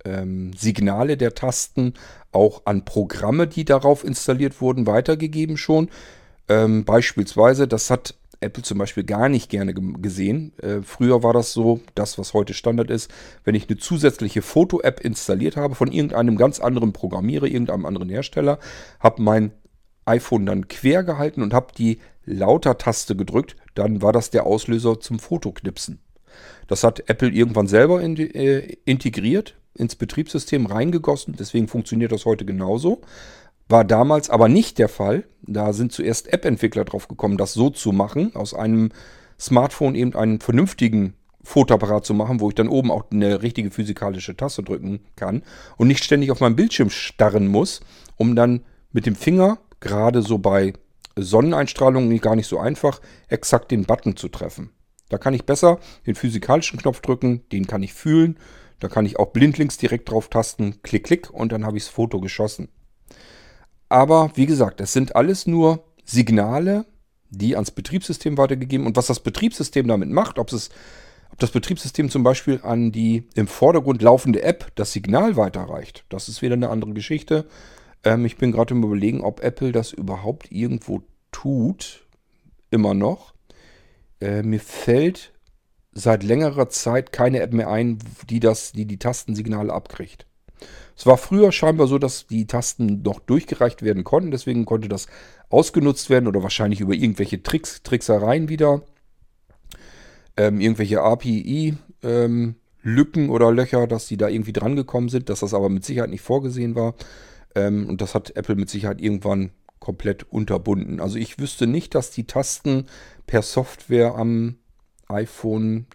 ähm, 0.06 0.54
Signale 0.54 1.18
der 1.18 1.34
Tasten 1.34 1.94
auch 2.32 2.64
an 2.66 2.86
Programme, 2.86 3.48
die 3.48 3.66
darauf 3.66 4.04
installiert 4.04 4.62
wurden, 4.62 4.86
weitergegeben 4.88 5.58
schon. 5.58 5.90
Ähm, 6.50 6.84
beispielsweise, 6.86 7.68
das 7.68 7.90
hat 7.90 8.16
Apple 8.44 8.64
zum 8.64 8.78
Beispiel 8.78 9.04
gar 9.04 9.30
nicht 9.30 9.50
gerne 9.50 9.74
gesehen. 9.74 10.54
Äh, 10.60 10.82
früher 10.84 11.24
war 11.24 11.34
das 11.34 11.54
so, 11.54 11.80
das 11.96 12.18
was 12.18 12.34
heute 12.34 12.54
Standard 12.54 12.90
ist, 12.90 13.12
wenn 13.44 13.56
ich 13.56 13.70
eine 13.70 13.78
zusätzliche 13.78 14.42
Foto-App 14.42 15.00
installiert 15.00 15.58
habe 15.58 15.76
von 15.76 15.92
irgendeinem 15.92 16.38
ganz 16.38 16.60
anderen 16.60 16.94
Programmierer, 16.94 17.46
irgendeinem 17.46 17.86
anderen 17.86 18.10
Hersteller, 18.10 18.60
habe 19.00 19.22
mein 19.22 19.52
iPhone 20.06 20.46
dann 20.46 20.68
quer 20.68 21.04
gehalten 21.04 21.42
und 21.42 21.54
habe 21.54 21.68
die 21.78 22.00
Lauter-Taste 22.26 23.16
gedrückt, 23.16 23.56
dann 23.76 24.02
war 24.02 24.14
das 24.14 24.30
der 24.30 24.46
Auslöser 24.46 25.00
zum 25.00 25.20
Fotoknipsen. 25.20 26.00
Das 26.68 26.84
hat 26.84 27.10
Apple 27.10 27.30
irgendwann 27.30 27.68
selber 27.68 28.02
in, 28.02 28.18
äh, 28.18 28.78
integriert, 28.86 29.56
ins 29.76 29.96
Betriebssystem 29.96 30.66
reingegossen. 30.66 31.36
Deswegen 31.38 31.68
funktioniert 31.68 32.12
das 32.12 32.26
heute 32.26 32.46
genauso. 32.46 33.02
War 33.70 33.84
damals 33.84 34.30
aber 34.30 34.50
nicht 34.50 34.78
der 34.78 34.90
Fall. 34.90 35.26
Da 35.42 35.74
sind 35.74 35.92
zuerst 35.92 36.32
App-Entwickler 36.32 36.86
drauf 36.86 37.08
gekommen, 37.08 37.38
das 37.38 37.54
so 37.54 37.70
zu 37.70 37.92
machen, 37.92 38.36
aus 38.36 38.54
einem 38.54 38.92
Smartphone 39.40 39.96
eben 39.96 40.16
einen 40.16 40.40
vernünftigen 40.40 41.16
Fotoapparat 41.44 42.06
zu 42.06 42.14
machen, 42.14 42.40
wo 42.40 42.50
ich 42.50 42.56
dann 42.56 42.70
oben 42.70 42.90
auch 42.90 43.12
eine 43.12 43.42
richtige 43.42 43.70
physikalische 43.70 44.38
Taste 44.38 44.64
drücken 44.64 45.02
kann 45.16 45.44
und 45.78 45.88
nicht 45.90 46.04
ständig 46.04 46.32
auf 46.32 46.40
meinem 46.40 46.56
Bildschirm 46.56 46.90
starren 46.90 47.48
muss, 47.48 47.82
um 48.16 48.36
dann 48.36 48.64
mit 48.92 49.06
dem 49.06 49.16
Finger, 49.16 49.60
gerade 49.82 50.22
so 50.22 50.38
bei 50.38 50.74
Sonneneinstrahlung 51.18 52.16
gar 52.20 52.36
nicht 52.36 52.48
so 52.48 52.60
einfach, 52.60 53.02
exakt 53.28 53.72
den 53.72 53.86
Button 53.86 54.16
zu 54.16 54.30
treffen. 54.30 54.72
Da 55.10 55.18
kann 55.18 55.34
ich 55.34 55.46
besser 55.46 55.80
den 56.08 56.16
physikalischen 56.16 56.80
Knopf 56.80 57.02
drücken, 57.02 57.44
den 57.52 57.68
kann 57.68 57.84
ich 57.84 57.94
fühlen, 57.94 58.40
da 58.80 58.88
kann 58.88 59.06
ich 59.06 59.20
auch 59.20 59.28
blindlings 59.28 59.78
direkt 59.78 60.10
drauf 60.10 60.30
tasten, 60.30 60.82
klick, 60.82 61.04
klick 61.04 61.30
und 61.30 61.52
dann 61.52 61.66
habe 61.66 61.78
ich 61.78 61.84
das 61.84 61.94
Foto 61.94 62.20
geschossen. 62.22 62.70
Aber 63.94 64.32
wie 64.34 64.48
gesagt, 64.48 64.82
es 64.82 64.92
sind 64.92 65.16
alles 65.16 65.46
nur 65.46 65.84
Signale, 66.04 66.88
die 67.30 67.54
ans 67.54 67.70
Betriebssystem 67.70 68.40
weitergegeben 68.40 68.88
und 68.88 68.98
was 68.98 69.06
das 69.06 69.20
Betriebssystem 69.20 69.88
damit 69.88 70.10
macht, 70.10 70.40
ob 70.40 70.52
es 70.52 70.72
ob 71.32 71.38
das 71.38 71.52
Betriebssystem 71.52 72.10
zum 72.10 72.24
Beispiel 72.24 72.60
an 72.64 72.92
die 72.92 73.28
im 73.36 73.46
Vordergrund 73.46 74.02
laufende 74.02 74.42
App 74.42 74.72
das 74.74 74.94
Signal 74.94 75.36
weiterreicht, 75.36 76.06
das 76.10 76.28
ist 76.28 76.42
wieder 76.42 76.56
eine 76.56 76.70
andere 76.70 76.94
Geschichte. 76.94 77.46
Ähm, 78.04 78.26
ich 78.26 78.38
bin 78.38 78.52
gerade 78.52 78.74
im 78.74 78.84
Überlegen, 78.84 79.22
ob 79.22 79.44
Apple 79.44 79.72
das 79.72 79.94
überhaupt 79.94 80.52
irgendwo 80.52 81.04
tut. 81.32 82.08
Immer 82.72 82.96
noch. 82.96 83.36
Äh, 84.20 84.42
mir 84.42 84.60
fällt 84.60 85.34
seit 85.92 86.24
längerer 86.24 86.68
Zeit 86.70 87.12
keine 87.12 87.42
App 87.42 87.54
mehr 87.54 87.70
ein, 87.70 88.00
die 88.28 88.40
das, 88.40 88.72
die, 88.72 88.88
die 88.88 88.98
Tastensignale 88.98 89.72
abkriegt. 89.72 90.26
Es 90.96 91.06
war 91.06 91.18
früher 91.18 91.52
scheinbar 91.52 91.88
so, 91.88 91.98
dass 91.98 92.28
die 92.28 92.46
Tasten 92.46 93.02
noch 93.02 93.20
durchgereicht 93.20 93.82
werden 93.82 94.04
konnten, 94.04 94.32
deswegen 94.32 94.66
konnte 94.66 94.90
das 94.90 95.08
ausgenutzt 95.50 96.10
werden 96.10 96.28
oder 96.28 96.44
wahrscheinlich 96.44 96.82
über 96.82 96.94
irgendwelche 96.94 97.42
Tricks, 97.42 97.84
Tricksereien 97.84 98.50
wieder 98.50 98.84
ähm, 100.38 100.60
irgendwelche 100.60 101.02
API 101.02 101.76
ähm, 102.04 102.56
Lücken 102.82 103.30
oder 103.30 103.52
Löcher, 103.52 103.88
dass 103.88 104.08
die 104.08 104.18
da 104.18 104.28
irgendwie 104.28 104.54
drangekommen 104.54 105.10
sind, 105.10 105.30
dass 105.30 105.40
das 105.40 105.54
aber 105.54 105.70
mit 105.70 105.86
Sicherheit 105.86 106.10
nicht 106.10 106.22
vorgesehen 106.22 106.76
war. 106.76 106.96
Ähm, 107.56 107.88
und 107.88 108.02
das 108.02 108.14
hat 108.14 108.36
Apple 108.36 108.56
mit 108.56 108.70
Sicherheit 108.70 109.00
irgendwann 109.00 109.52
komplett 109.80 110.32
unterbunden. 110.32 111.00
Also 111.00 111.18
ich 111.18 111.40
wüsste 111.40 111.68
nicht, 111.68 111.96
dass 111.96 112.12
die 112.12 112.26
Tasten 112.26 112.88
per 113.26 113.42
Software 113.42 114.16
am 114.16 114.58
iPhone 115.08 115.88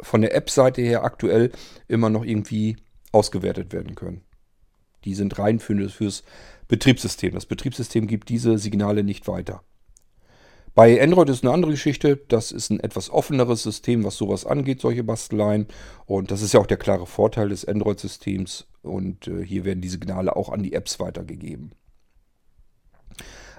von 0.00 0.22
der 0.22 0.34
App-Seite 0.34 0.82
her 0.82 1.04
aktuell 1.04 1.52
immer 1.88 2.10
noch 2.10 2.24
irgendwie 2.24 2.76
ausgewertet 3.12 3.72
werden 3.72 3.94
können. 3.94 4.22
Die 5.04 5.14
sind 5.14 5.38
rein 5.38 5.58
für, 5.58 5.88
fürs 5.88 6.22
Betriebssystem. 6.68 7.34
Das 7.34 7.46
Betriebssystem 7.46 8.06
gibt 8.06 8.28
diese 8.28 8.58
Signale 8.58 9.04
nicht 9.04 9.28
weiter. 9.28 9.62
Bei 10.74 11.02
Android 11.02 11.28
ist 11.28 11.44
eine 11.44 11.52
andere 11.52 11.72
Geschichte. 11.72 12.16
Das 12.28 12.50
ist 12.50 12.70
ein 12.70 12.80
etwas 12.80 13.10
offeneres 13.10 13.62
System, 13.62 14.04
was 14.04 14.16
sowas 14.16 14.46
angeht, 14.46 14.80
solche 14.80 15.04
Basteleien. 15.04 15.66
Und 16.06 16.30
das 16.30 16.40
ist 16.40 16.54
ja 16.54 16.60
auch 16.60 16.66
der 16.66 16.78
klare 16.78 17.06
Vorteil 17.06 17.50
des 17.50 17.66
Android-Systems. 17.66 18.66
Und 18.80 19.28
äh, 19.28 19.44
hier 19.44 19.64
werden 19.64 19.82
die 19.82 19.90
Signale 19.90 20.34
auch 20.34 20.48
an 20.48 20.62
die 20.62 20.72
Apps 20.72 20.98
weitergegeben. 20.98 21.72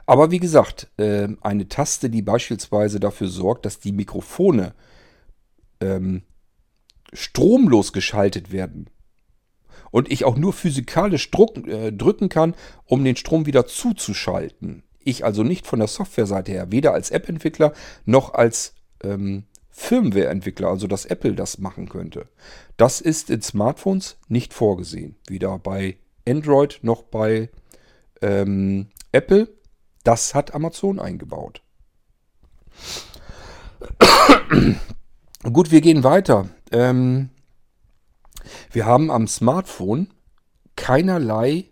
Aber 0.05 0.31
wie 0.31 0.39
gesagt, 0.39 0.91
äh, 0.97 1.27
eine 1.41 1.67
Taste, 1.69 2.09
die 2.09 2.23
beispielsweise 2.23 2.99
dafür 2.99 3.27
sorgt, 3.27 3.65
dass 3.65 3.79
die 3.79 3.91
Mikrofone 3.91 4.73
ähm, 5.79 6.23
stromlos 7.13 7.93
geschaltet 7.93 8.51
werden 8.51 8.89
und 9.93 10.11
ich 10.11 10.25
auch 10.25 10.35
nur 10.35 10.51
physikalisch 10.51 11.31
druck, 11.31 11.65
äh, 11.65 11.93
drücken 11.93 12.27
kann, 12.27 12.55
um 12.83 13.05
den 13.05 13.15
Strom 13.15 13.45
wieder 13.45 13.65
zuzuschalten 13.65 14.83
ich 15.05 15.25
also 15.25 15.43
nicht 15.43 15.67
von 15.67 15.79
der 15.79 15.87
Softwareseite 15.87 16.51
her, 16.51 16.71
weder 16.71 16.93
als 16.93 17.11
App-Entwickler 17.11 17.73
noch 18.05 18.33
als 18.33 18.73
ähm, 19.03 19.43
Firmware-Entwickler, 19.69 20.67
also 20.67 20.87
dass 20.87 21.05
Apple 21.05 21.33
das 21.33 21.57
machen 21.57 21.89
könnte. 21.89 22.27
Das 22.77 23.01
ist 23.01 23.29
in 23.29 23.41
Smartphones 23.41 24.17
nicht 24.27 24.53
vorgesehen. 24.53 25.15
Weder 25.27 25.59
bei 25.59 25.97
Android 26.27 26.79
noch 26.83 27.03
bei 27.03 27.49
ähm, 28.21 28.87
Apple. 29.11 29.49
Das 30.03 30.35
hat 30.35 30.53
Amazon 30.53 30.99
eingebaut. 30.99 31.61
Gut, 35.43 35.71
wir 35.71 35.81
gehen 35.81 36.03
weiter. 36.03 36.49
Ähm, 36.71 37.29
wir 38.71 38.85
haben 38.85 39.11
am 39.11 39.27
Smartphone 39.27 40.09
keinerlei 40.75 41.65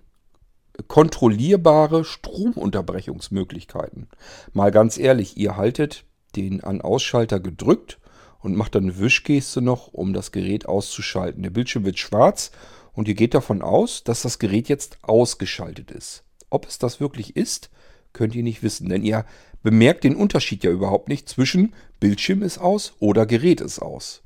kontrollierbare 0.87 2.05
Stromunterbrechungsmöglichkeiten. 2.05 4.07
Mal 4.53 4.71
ganz 4.71 4.97
ehrlich, 4.97 5.37
ihr 5.37 5.57
haltet 5.57 6.05
den 6.35 6.63
An-Ausschalter 6.63 7.39
gedrückt 7.39 7.99
und 8.39 8.55
macht 8.55 8.75
dann 8.75 8.83
eine 8.83 8.99
Wischgeste 8.99 9.61
noch, 9.61 9.93
um 9.93 10.13
das 10.13 10.31
Gerät 10.31 10.65
auszuschalten. 10.65 11.43
Der 11.43 11.49
Bildschirm 11.51 11.85
wird 11.85 11.99
schwarz 11.99 12.51
und 12.93 13.07
ihr 13.07 13.13
geht 13.13 13.33
davon 13.33 13.61
aus, 13.61 14.03
dass 14.03 14.21
das 14.21 14.39
Gerät 14.39 14.69
jetzt 14.69 14.97
ausgeschaltet 15.01 15.91
ist. 15.91 16.23
Ob 16.49 16.67
es 16.67 16.79
das 16.79 16.99
wirklich 16.99 17.35
ist, 17.35 17.69
könnt 18.13 18.35
ihr 18.35 18.43
nicht 18.43 18.63
wissen, 18.63 18.89
denn 18.89 19.03
ihr 19.03 19.25
bemerkt 19.63 20.03
den 20.03 20.15
Unterschied 20.15 20.63
ja 20.63 20.71
überhaupt 20.71 21.07
nicht 21.07 21.29
zwischen 21.29 21.73
Bildschirm 21.99 22.41
ist 22.41 22.57
aus 22.57 22.93
oder 22.99 23.25
Gerät 23.25 23.61
ist 23.61 23.79
aus. 23.79 24.23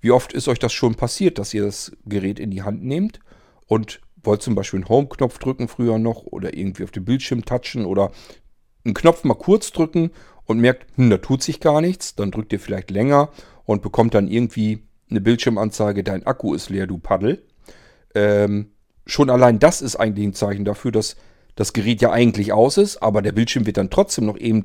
Wie 0.00 0.10
oft 0.10 0.32
ist 0.32 0.48
euch 0.48 0.58
das 0.58 0.72
schon 0.72 0.94
passiert, 0.94 1.38
dass 1.38 1.54
ihr 1.54 1.64
das 1.64 1.92
Gerät 2.04 2.38
in 2.38 2.50
die 2.50 2.62
Hand 2.62 2.84
nehmt 2.84 3.20
und 3.66 4.00
wollt 4.22 4.42
zum 4.42 4.54
Beispiel 4.54 4.78
einen 4.78 4.88
Home-Knopf 4.88 5.38
drücken 5.38 5.68
früher 5.68 5.98
noch 5.98 6.24
oder 6.24 6.56
irgendwie 6.56 6.84
auf 6.84 6.90
den 6.90 7.04
Bildschirm 7.04 7.44
touchen 7.44 7.84
oder 7.84 8.10
einen 8.84 8.94
Knopf 8.94 9.24
mal 9.24 9.34
kurz 9.34 9.72
drücken 9.72 10.10
und 10.44 10.60
merkt, 10.60 10.86
hm, 10.96 11.10
da 11.10 11.18
tut 11.18 11.42
sich 11.42 11.60
gar 11.60 11.80
nichts. 11.80 12.14
Dann 12.14 12.30
drückt 12.30 12.52
ihr 12.52 12.60
vielleicht 12.60 12.90
länger 12.90 13.30
und 13.64 13.82
bekommt 13.82 14.14
dann 14.14 14.28
irgendwie 14.28 14.82
eine 15.10 15.20
Bildschirmanzeige, 15.20 16.04
dein 16.04 16.26
Akku 16.26 16.54
ist 16.54 16.70
leer, 16.70 16.86
du 16.86 16.98
Paddel. 16.98 17.42
Ähm, 18.14 18.70
schon 19.06 19.30
allein 19.30 19.58
das 19.58 19.82
ist 19.82 19.96
eigentlich 19.96 20.26
ein 20.26 20.34
Zeichen 20.34 20.64
dafür, 20.64 20.92
dass 20.92 21.16
das 21.54 21.72
Gerät 21.72 22.00
ja 22.00 22.10
eigentlich 22.12 22.52
aus 22.52 22.78
ist, 22.78 22.98
aber 23.02 23.20
der 23.20 23.32
Bildschirm 23.32 23.66
wird 23.66 23.78
dann 23.78 23.90
trotzdem 23.90 24.26
noch 24.26 24.38
eben 24.38 24.62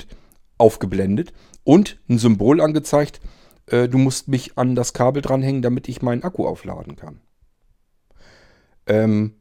aufgeblendet 0.57 1.33
und 1.63 1.99
ein 2.09 2.17
Symbol 2.17 2.61
angezeigt, 2.61 3.19
äh, 3.67 3.87
du 3.87 3.97
musst 3.97 4.27
mich 4.27 4.57
an 4.57 4.75
das 4.75 4.93
Kabel 4.93 5.21
dranhängen, 5.21 5.61
damit 5.61 5.87
ich 5.89 6.01
meinen 6.01 6.23
Akku 6.23 6.47
aufladen 6.47 6.95
kann. 6.95 7.21
Ähm, 8.85 9.35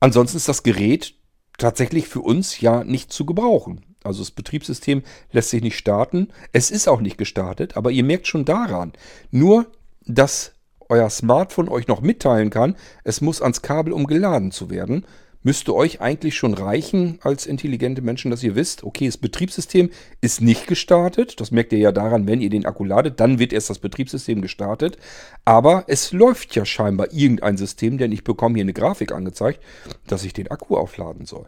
Ansonsten 0.00 0.38
ist 0.38 0.48
das 0.48 0.62
Gerät 0.62 1.14
tatsächlich 1.58 2.08
für 2.08 2.20
uns 2.20 2.60
ja 2.60 2.82
nicht 2.84 3.12
zu 3.12 3.26
gebrauchen. 3.26 3.84
Also 4.02 4.20
das 4.22 4.30
Betriebssystem 4.30 5.02
lässt 5.30 5.50
sich 5.50 5.62
nicht 5.62 5.76
starten. 5.76 6.28
Es 6.52 6.70
ist 6.70 6.88
auch 6.88 7.02
nicht 7.02 7.18
gestartet, 7.18 7.76
aber 7.76 7.90
ihr 7.90 8.02
merkt 8.02 8.26
schon 8.26 8.46
daran, 8.46 8.94
nur 9.30 9.66
dass 10.06 10.52
euer 10.88 11.10
Smartphone 11.10 11.68
euch 11.68 11.86
noch 11.86 12.00
mitteilen 12.00 12.48
kann, 12.48 12.76
es 13.04 13.20
muss 13.20 13.42
ans 13.42 13.60
Kabel, 13.60 13.92
um 13.92 14.06
geladen 14.06 14.50
zu 14.50 14.70
werden 14.70 15.04
müsste 15.42 15.74
euch 15.74 16.00
eigentlich 16.00 16.36
schon 16.36 16.54
reichen 16.54 17.18
als 17.22 17.46
intelligente 17.46 18.02
Menschen, 18.02 18.30
dass 18.30 18.42
ihr 18.42 18.54
wisst, 18.54 18.84
okay, 18.84 19.06
das 19.06 19.16
Betriebssystem 19.16 19.90
ist 20.20 20.40
nicht 20.40 20.66
gestartet. 20.66 21.40
Das 21.40 21.50
merkt 21.50 21.72
ihr 21.72 21.78
ja 21.78 21.92
daran, 21.92 22.26
wenn 22.26 22.40
ihr 22.40 22.50
den 22.50 22.66
Akku 22.66 22.84
ladet, 22.84 23.20
dann 23.20 23.38
wird 23.38 23.52
erst 23.52 23.70
das 23.70 23.78
Betriebssystem 23.78 24.42
gestartet. 24.42 24.98
Aber 25.44 25.84
es 25.86 26.12
läuft 26.12 26.54
ja 26.56 26.64
scheinbar 26.64 27.12
irgendein 27.12 27.56
System, 27.56 27.98
denn 27.98 28.12
ich 28.12 28.24
bekomme 28.24 28.56
hier 28.56 28.64
eine 28.64 28.72
Grafik 28.72 29.12
angezeigt, 29.12 29.60
dass 30.06 30.24
ich 30.24 30.32
den 30.32 30.48
Akku 30.48 30.76
aufladen 30.76 31.26
soll. 31.26 31.46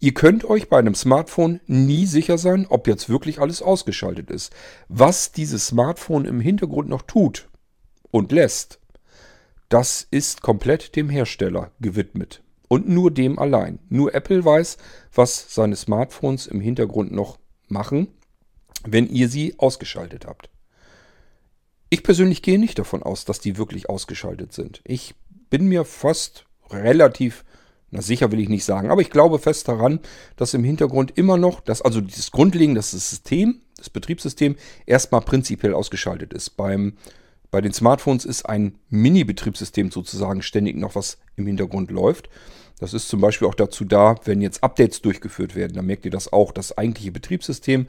Ihr 0.00 0.14
könnt 0.14 0.44
euch 0.44 0.68
bei 0.68 0.78
einem 0.78 0.94
Smartphone 0.94 1.60
nie 1.66 2.06
sicher 2.06 2.36
sein, 2.38 2.66
ob 2.68 2.86
jetzt 2.86 3.08
wirklich 3.08 3.40
alles 3.40 3.62
ausgeschaltet 3.62 4.30
ist. 4.30 4.52
Was 4.88 5.32
dieses 5.32 5.66
Smartphone 5.66 6.24
im 6.24 6.40
Hintergrund 6.40 6.88
noch 6.88 7.02
tut 7.02 7.48
und 8.10 8.32
lässt, 8.32 8.80
das 9.68 10.06
ist 10.10 10.42
komplett 10.42 10.96
dem 10.96 11.08
Hersteller 11.08 11.70
gewidmet. 11.80 12.42
Und 12.72 12.88
nur 12.88 13.10
dem 13.10 13.38
allein. 13.38 13.80
Nur 13.90 14.14
Apple 14.14 14.46
weiß, 14.46 14.78
was 15.14 15.54
seine 15.54 15.76
Smartphones 15.76 16.46
im 16.46 16.58
Hintergrund 16.58 17.12
noch 17.12 17.38
machen, 17.68 18.08
wenn 18.86 19.10
ihr 19.10 19.28
sie 19.28 19.58
ausgeschaltet 19.58 20.24
habt. 20.24 20.48
Ich 21.90 22.02
persönlich 22.02 22.40
gehe 22.40 22.58
nicht 22.58 22.78
davon 22.78 23.02
aus, 23.02 23.26
dass 23.26 23.40
die 23.40 23.58
wirklich 23.58 23.90
ausgeschaltet 23.90 24.54
sind. 24.54 24.80
Ich 24.84 25.14
bin 25.50 25.66
mir 25.66 25.84
fast 25.84 26.46
relativ, 26.70 27.44
na 27.90 28.00
sicher 28.00 28.32
will 28.32 28.40
ich 28.40 28.48
nicht 28.48 28.64
sagen, 28.64 28.90
aber 28.90 29.02
ich 29.02 29.10
glaube 29.10 29.38
fest 29.38 29.68
daran, 29.68 30.00
dass 30.36 30.54
im 30.54 30.64
Hintergrund 30.64 31.18
immer 31.18 31.36
noch, 31.36 31.60
dass 31.60 31.82
also 31.82 32.00
dieses 32.00 32.30
Grundlegende, 32.30 32.78
das 32.78 32.92
System, 32.92 33.60
das 33.76 33.90
Betriebssystem 33.90 34.56
erstmal 34.86 35.20
prinzipiell 35.20 35.74
ausgeschaltet 35.74 36.32
ist. 36.32 36.56
Beim 36.56 36.94
bei 37.52 37.60
den 37.60 37.74
Smartphones 37.74 38.24
ist 38.24 38.46
ein 38.46 38.78
Mini-Betriebssystem 38.88 39.90
sozusagen 39.90 40.40
ständig 40.40 40.78
noch 40.78 40.94
was 40.94 41.18
im 41.36 41.46
Hintergrund 41.46 41.90
läuft. 41.90 42.30
Das 42.82 42.94
ist 42.94 43.08
zum 43.08 43.20
Beispiel 43.20 43.46
auch 43.46 43.54
dazu 43.54 43.84
da, 43.84 44.16
wenn 44.24 44.40
jetzt 44.40 44.62
Updates 44.62 45.00
durchgeführt 45.02 45.54
werden, 45.54 45.74
dann 45.74 45.86
merkt 45.86 46.04
ihr 46.04 46.10
das 46.10 46.32
auch. 46.32 46.52
Das 46.52 46.76
eigentliche 46.76 47.12
Betriebssystem 47.12 47.86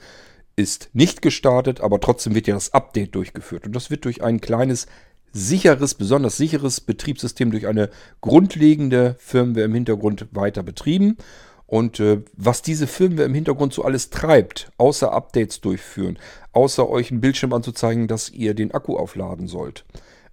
ist 0.56 0.90
nicht 0.94 1.22
gestartet, 1.22 1.82
aber 1.82 2.00
trotzdem 2.00 2.36
wird 2.36 2.48
ja 2.48 2.54
das 2.54 2.74
Update 2.74 3.16
durchgeführt. 3.16 3.66
Und 3.66 3.76
das 3.76 3.90
wird 3.90 4.06
durch 4.06 4.24
ein 4.24 4.40
kleines, 4.40 4.86
sicheres, 5.32 5.96
besonders 5.96 6.38
sicheres 6.38 6.80
Betriebssystem, 6.80 7.50
durch 7.50 7.66
eine 7.66 7.90
grundlegende 8.22 9.16
Firmware 9.18 9.66
im 9.66 9.74
Hintergrund 9.74 10.28
weiter 10.32 10.62
betrieben. 10.62 11.18
Und 11.66 12.00
äh, 12.00 12.22
was 12.34 12.62
diese 12.62 12.86
Firmware 12.86 13.26
im 13.26 13.34
Hintergrund 13.34 13.74
so 13.74 13.84
alles 13.84 14.12
treibt, 14.12 14.72
außer 14.78 15.12
Updates 15.12 15.60
durchführen, 15.60 16.20
außer 16.52 16.88
euch 16.88 17.10
einen 17.10 17.22
Bildschirm 17.22 17.52
anzuzeigen, 17.52 18.08
dass 18.08 18.30
ihr 18.30 18.54
den 18.54 18.76
Akku 18.76 18.96
aufladen 18.96 19.48
sollt, 19.48 19.86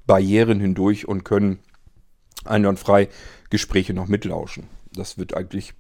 Barrieren 0.07 0.61
hindurch 0.61 1.09
und 1.09 1.25
können 1.25 1.61
einwandfrei 2.45 3.09
Gespräche 3.49 3.95
noch 3.95 4.09
mitlauschen. 4.09 4.65
Das 4.93 5.17
wird 5.17 5.35
eigentlich 5.35 5.73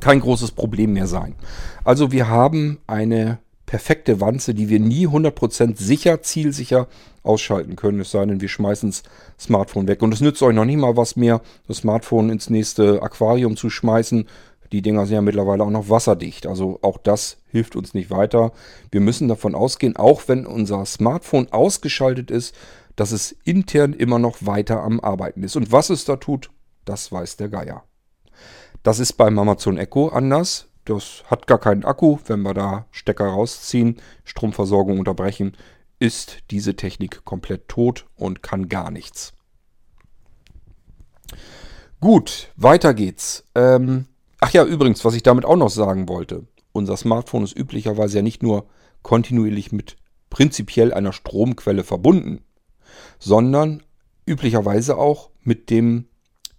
kein 0.00 0.20
großes 0.20 0.50
Problem 0.50 0.92
mehr 0.92 1.06
sein. 1.06 1.36
Also 1.84 2.12
wir 2.12 2.28
haben 2.28 2.80
eine 2.86 3.38
perfekte 3.74 4.20
Wanze, 4.20 4.54
die 4.54 4.68
wir 4.68 4.78
nie 4.78 5.08
100% 5.08 5.76
sicher, 5.76 6.22
zielsicher 6.22 6.86
ausschalten 7.24 7.74
können. 7.74 7.98
Es 7.98 8.12
sei 8.12 8.24
denn, 8.24 8.40
wir 8.40 8.48
schmeißen 8.48 8.90
das 8.90 9.02
Smartphone 9.36 9.88
weg. 9.88 10.00
Und 10.00 10.14
es 10.14 10.20
nützt 10.20 10.40
euch 10.44 10.54
noch 10.54 10.64
nicht 10.64 10.76
mal 10.76 10.96
was 10.96 11.16
mehr, 11.16 11.40
das 11.66 11.78
Smartphone 11.78 12.30
ins 12.30 12.48
nächste 12.48 13.02
Aquarium 13.02 13.56
zu 13.56 13.70
schmeißen. 13.70 14.28
Die 14.70 14.80
Dinger 14.80 15.06
sind 15.06 15.16
ja 15.16 15.22
mittlerweile 15.22 15.64
auch 15.64 15.70
noch 15.70 15.88
wasserdicht. 15.88 16.46
Also 16.46 16.78
auch 16.82 16.98
das 16.98 17.38
hilft 17.48 17.74
uns 17.74 17.94
nicht 17.94 18.12
weiter. 18.12 18.52
Wir 18.92 19.00
müssen 19.00 19.26
davon 19.26 19.56
ausgehen, 19.56 19.96
auch 19.96 20.28
wenn 20.28 20.46
unser 20.46 20.86
Smartphone 20.86 21.50
ausgeschaltet 21.50 22.30
ist, 22.30 22.54
dass 22.94 23.10
es 23.10 23.32
intern 23.42 23.92
immer 23.92 24.20
noch 24.20 24.46
weiter 24.46 24.84
am 24.84 25.00
Arbeiten 25.00 25.42
ist. 25.42 25.56
Und 25.56 25.72
was 25.72 25.90
es 25.90 26.04
da 26.04 26.14
tut, 26.14 26.48
das 26.84 27.10
weiß 27.10 27.38
der 27.38 27.48
Geier. 27.48 27.82
Das 28.84 29.00
ist 29.00 29.14
beim 29.14 29.36
Amazon 29.36 29.78
Echo 29.78 30.10
anders. 30.10 30.68
Das 30.84 31.24
hat 31.26 31.46
gar 31.46 31.58
keinen 31.58 31.84
Akku. 31.84 32.18
Wenn 32.26 32.42
wir 32.42 32.54
da 32.54 32.86
Stecker 32.90 33.26
rausziehen, 33.26 34.00
Stromversorgung 34.24 34.98
unterbrechen, 34.98 35.56
ist 35.98 36.38
diese 36.50 36.76
Technik 36.76 37.24
komplett 37.24 37.68
tot 37.68 38.06
und 38.16 38.42
kann 38.42 38.68
gar 38.68 38.90
nichts. 38.90 39.32
Gut, 42.00 42.52
weiter 42.56 42.92
geht's. 42.92 43.44
Ähm, 43.54 44.06
ach 44.40 44.50
ja, 44.50 44.64
übrigens, 44.64 45.04
was 45.04 45.14
ich 45.14 45.22
damit 45.22 45.44
auch 45.44 45.56
noch 45.56 45.70
sagen 45.70 46.08
wollte. 46.08 46.46
Unser 46.72 46.96
Smartphone 46.96 47.44
ist 47.44 47.56
üblicherweise 47.56 48.16
ja 48.16 48.22
nicht 48.22 48.42
nur 48.42 48.66
kontinuierlich 49.02 49.72
mit 49.72 49.96
prinzipiell 50.28 50.92
einer 50.92 51.12
Stromquelle 51.12 51.84
verbunden 51.84 52.44
sondern 53.18 53.82
üblicherweise 54.26 54.96
auch 54.96 55.30
mit 55.42 55.70
dem 55.70 56.06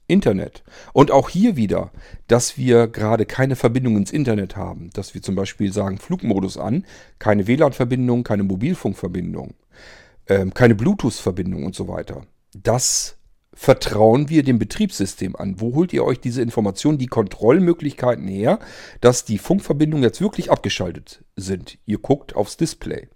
Internet. 0.07 0.64
Und 0.94 1.11
auch 1.11 1.30
hier 1.30 1.56
wieder, 1.56 1.91
dass 2.27 2.57
wir 2.57 2.88
gerade 2.88 3.26
keine 3.26 3.56
Verbindung 3.56 3.98
ins 3.98 4.11
Internet 4.11 4.56
haben. 4.56 4.90
Dass 4.94 5.14
wir 5.14 5.22
zum 5.22 5.36
Beispiel 5.36 5.72
sagen, 5.73 5.98
Flugmodus 5.98 6.57
an, 6.57 6.86
keine 7.19 7.48
WLAN-Verbindung, 7.48 8.23
keine 8.23 8.44
Mobilfunkverbindung, 8.44 9.56
ähm, 10.27 10.53
keine 10.53 10.76
Bluetooth-Verbindung 10.76 11.64
und 11.64 11.76
so 11.76 11.88
weiter. 11.88 12.26
Das 12.53 13.18
vertrauen 13.56 14.30
wir 14.30 14.44
dem 14.44 14.60
Betriebssystem 14.60 15.36
an. 15.36 15.60
Wo 15.60 15.73
holt 15.73 15.94
ihr 15.94 16.03
euch 16.03 16.19
diese 16.19 16.41
Informationen, 16.41 16.98
die 16.98 17.07
Kontrollmöglichkeiten 17.07 18.27
her, 18.27 18.60
dass 19.02 19.23
die 19.26 19.38
Funkverbindungen 19.38 20.03
jetzt 20.03 20.22
wirklich 20.22 20.52
abgeschaltet 20.52 21.23
sind? 21.36 21.77
Ihr 21.86 21.98
guckt 21.98 22.36
aufs 22.36 22.57
Display. 22.57 23.07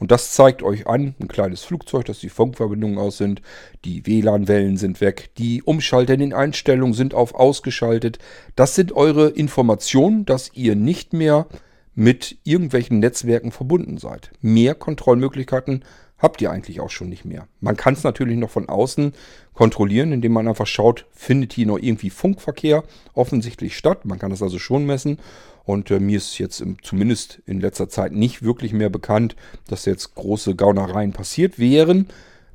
Und 0.00 0.10
das 0.10 0.32
zeigt 0.32 0.62
euch 0.62 0.86
an, 0.86 1.14
ein 1.20 1.28
kleines 1.28 1.62
Flugzeug, 1.62 2.06
dass 2.06 2.18
die 2.20 2.30
Funkverbindungen 2.30 2.98
aus 2.98 3.18
sind, 3.18 3.42
die 3.84 4.06
WLAN-Wellen 4.06 4.78
sind 4.78 5.00
weg, 5.02 5.30
die 5.36 5.62
Umschalter 5.62 6.14
in 6.14 6.20
den 6.20 6.32
Einstellungen 6.32 6.94
sind 6.94 7.14
auf 7.14 7.34
ausgeschaltet. 7.34 8.18
Das 8.56 8.74
sind 8.74 8.92
eure 8.92 9.28
Informationen, 9.28 10.24
dass 10.24 10.50
ihr 10.54 10.74
nicht 10.74 11.12
mehr 11.12 11.46
mit 11.94 12.38
irgendwelchen 12.44 12.98
Netzwerken 12.98 13.52
verbunden 13.52 13.98
seid. 13.98 14.30
Mehr 14.40 14.74
Kontrollmöglichkeiten 14.74 15.84
habt 16.20 16.40
ihr 16.40 16.50
eigentlich 16.50 16.80
auch 16.80 16.90
schon 16.90 17.08
nicht 17.08 17.24
mehr. 17.24 17.48
Man 17.60 17.76
kann 17.76 17.94
es 17.94 18.04
natürlich 18.04 18.36
noch 18.36 18.50
von 18.50 18.68
außen 18.68 19.12
kontrollieren, 19.52 20.12
indem 20.12 20.32
man 20.32 20.46
einfach 20.46 20.66
schaut, 20.66 21.06
findet 21.10 21.52
hier 21.52 21.66
noch 21.66 21.78
irgendwie 21.78 22.10
Funkverkehr 22.10 22.84
offensichtlich 23.14 23.76
statt. 23.76 24.04
Man 24.04 24.18
kann 24.18 24.30
das 24.30 24.42
also 24.42 24.58
schon 24.58 24.86
messen. 24.86 25.18
Und 25.64 25.90
äh, 25.90 26.00
mir 26.00 26.16
ist 26.16 26.38
jetzt 26.38 26.60
im, 26.60 26.82
zumindest 26.82 27.42
in 27.46 27.60
letzter 27.60 27.88
Zeit 27.88 28.12
nicht 28.12 28.42
wirklich 28.42 28.72
mehr 28.72 28.90
bekannt, 28.90 29.36
dass 29.68 29.84
jetzt 29.84 30.14
große 30.14 30.54
Gaunereien 30.54 31.12
passiert 31.12 31.58
wären. 31.58 32.08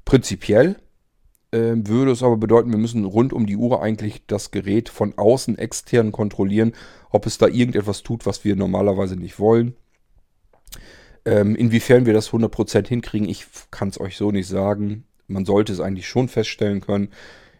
Prinzipiell 0.06 0.76
äh, 1.52 1.74
würde 1.76 2.12
es 2.12 2.24
aber 2.24 2.38
bedeuten, 2.38 2.72
wir 2.72 2.78
müssen 2.78 3.06
rund 3.06 3.34
um 3.34 3.46
die 3.46 3.56
Uhr 3.56 3.82
eigentlich 3.82 4.26
das 4.28 4.52
Gerät 4.52 4.90
von 4.90 5.18
außen 5.18 5.58
extern 5.58 6.12
kontrollieren, 6.12 6.74
ob 7.10 7.26
es 7.26 7.38
da 7.38 7.48
irgendetwas 7.48 8.04
tut, 8.04 8.26
was 8.26 8.44
wir 8.44 8.56
normalerweise 8.56 9.16
nicht 9.16 9.40
wollen. 9.40 9.76
Ähm, 11.26 11.56
inwiefern 11.56 12.06
wir 12.06 12.14
das 12.14 12.30
100% 12.30 12.88
hinkriegen, 12.88 13.28
ich 13.28 13.46
kann 13.72 13.90
es 13.90 14.00
euch 14.00 14.18
so 14.18 14.32
nicht 14.32 14.48
sagen. 14.48 15.06
Man 15.28 15.46
sollte 15.46 15.74
es 15.74 15.80
eigentlich 15.80 16.08
schon 16.08 16.28
feststellen 16.28 16.82
können. 16.82 17.10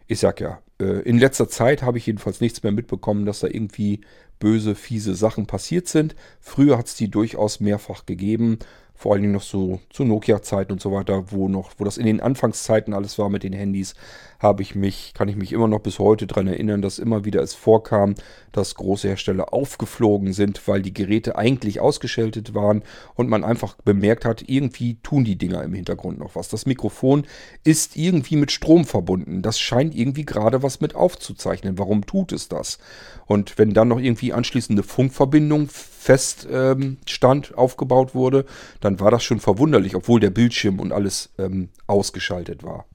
Ich 0.06 0.20
sag 0.20 0.40
ja, 0.40 0.60
äh, 0.80 1.00
in 1.02 1.18
letzter 1.18 1.48
Zeit 1.48 1.82
habe 1.82 1.98
ich 1.98 2.06
jedenfalls 2.06 2.40
nichts 2.40 2.62
mehr 2.62 2.72
mitbekommen, 2.72 3.26
dass 3.26 3.40
da 3.40 3.48
irgendwie 3.48 4.02
böse, 4.38 4.74
fiese 4.74 5.14
Sachen 5.14 5.46
passiert 5.46 5.88
sind. 5.88 6.14
Früher 6.40 6.78
hat 6.78 6.86
es 6.86 6.94
die 6.94 7.10
durchaus 7.10 7.58
mehrfach 7.58 8.06
gegeben 8.06 8.58
vor 8.96 9.12
allen 9.12 9.22
Dingen 9.22 9.34
noch 9.34 9.42
so 9.42 9.80
zu 9.90 10.04
Nokia-Zeiten 10.04 10.72
und 10.72 10.80
so 10.80 10.90
weiter, 10.90 11.30
wo 11.30 11.48
noch, 11.48 11.72
wo 11.76 11.84
das 11.84 11.98
in 11.98 12.06
den 12.06 12.20
Anfangszeiten 12.20 12.94
alles 12.94 13.18
war 13.18 13.28
mit 13.28 13.42
den 13.42 13.52
Handys, 13.52 13.94
habe 14.38 14.62
ich 14.62 14.74
mich, 14.74 15.12
kann 15.14 15.28
ich 15.28 15.36
mich 15.36 15.52
immer 15.52 15.68
noch 15.68 15.80
bis 15.80 15.98
heute 15.98 16.26
daran 16.26 16.46
erinnern, 16.46 16.82
dass 16.82 16.98
immer 16.98 17.24
wieder 17.24 17.42
es 17.42 17.54
vorkam, 17.54 18.14
dass 18.52 18.74
große 18.74 19.08
Hersteller 19.08 19.52
aufgeflogen 19.52 20.32
sind, 20.32 20.66
weil 20.66 20.82
die 20.82 20.94
Geräte 20.94 21.36
eigentlich 21.36 21.80
ausgeschaltet 21.80 22.54
waren 22.54 22.82
und 23.14 23.28
man 23.28 23.44
einfach 23.44 23.76
bemerkt 23.84 24.24
hat, 24.24 24.48
irgendwie 24.48 24.98
tun 25.02 25.24
die 25.24 25.36
Dinger 25.36 25.62
im 25.62 25.74
Hintergrund 25.74 26.18
noch 26.18 26.34
was. 26.34 26.48
Das 26.48 26.66
Mikrofon 26.66 27.24
ist 27.64 27.96
irgendwie 27.96 28.36
mit 28.36 28.52
Strom 28.52 28.84
verbunden. 28.84 29.42
Das 29.42 29.58
scheint 29.58 29.94
irgendwie 29.94 30.24
gerade 30.24 30.62
was 30.62 30.80
mit 30.80 30.94
aufzuzeichnen. 30.94 31.78
Warum 31.78 32.06
tut 32.06 32.32
es 32.32 32.48
das? 32.48 32.78
Und 33.26 33.58
wenn 33.58 33.74
dann 33.74 33.88
noch 33.88 34.00
irgendwie 34.00 34.32
anschließende 34.32 34.82
Funkverbindung 34.82 35.68
Feststand 35.68 37.50
ähm, 37.50 37.56
aufgebaut 37.56 38.14
wurde, 38.14 38.44
dann 38.80 39.00
war 39.00 39.10
das 39.10 39.24
schon 39.24 39.40
verwunderlich, 39.40 39.96
obwohl 39.96 40.20
der 40.20 40.30
Bildschirm 40.30 40.78
und 40.78 40.92
alles 40.92 41.30
ähm, 41.38 41.68
ausgeschaltet 41.86 42.62
war. 42.62 42.86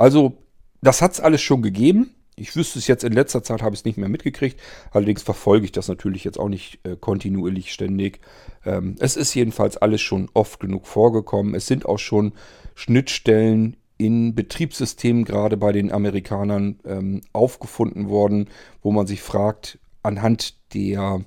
Also, 0.00 0.38
das 0.80 1.02
hat 1.02 1.12
es 1.12 1.20
alles 1.20 1.42
schon 1.42 1.60
gegeben. 1.60 2.14
Ich 2.34 2.56
wüsste 2.56 2.78
es 2.78 2.86
jetzt 2.86 3.04
in 3.04 3.12
letzter 3.12 3.42
Zeit, 3.42 3.60
habe 3.60 3.74
ich 3.74 3.80
es 3.80 3.84
nicht 3.84 3.98
mehr 3.98 4.08
mitgekriegt. 4.08 4.58
Allerdings 4.92 5.20
verfolge 5.20 5.66
ich 5.66 5.72
das 5.72 5.88
natürlich 5.88 6.24
jetzt 6.24 6.40
auch 6.40 6.48
nicht 6.48 6.78
äh, 6.84 6.96
kontinuierlich 6.96 7.70
ständig. 7.70 8.20
Ähm, 8.64 8.96
es 8.98 9.14
ist 9.16 9.34
jedenfalls 9.34 9.76
alles 9.76 10.00
schon 10.00 10.30
oft 10.32 10.58
genug 10.58 10.86
vorgekommen. 10.86 11.54
Es 11.54 11.66
sind 11.66 11.84
auch 11.84 11.98
schon 11.98 12.32
Schnittstellen 12.74 13.76
in 13.98 14.34
Betriebssystemen, 14.34 15.26
gerade 15.26 15.58
bei 15.58 15.70
den 15.70 15.92
Amerikanern, 15.92 16.80
ähm, 16.86 17.20
aufgefunden 17.34 18.08
worden, 18.08 18.48
wo 18.80 18.92
man 18.92 19.06
sich 19.06 19.20
fragt, 19.20 19.78
anhand 20.02 20.54
der 20.72 21.26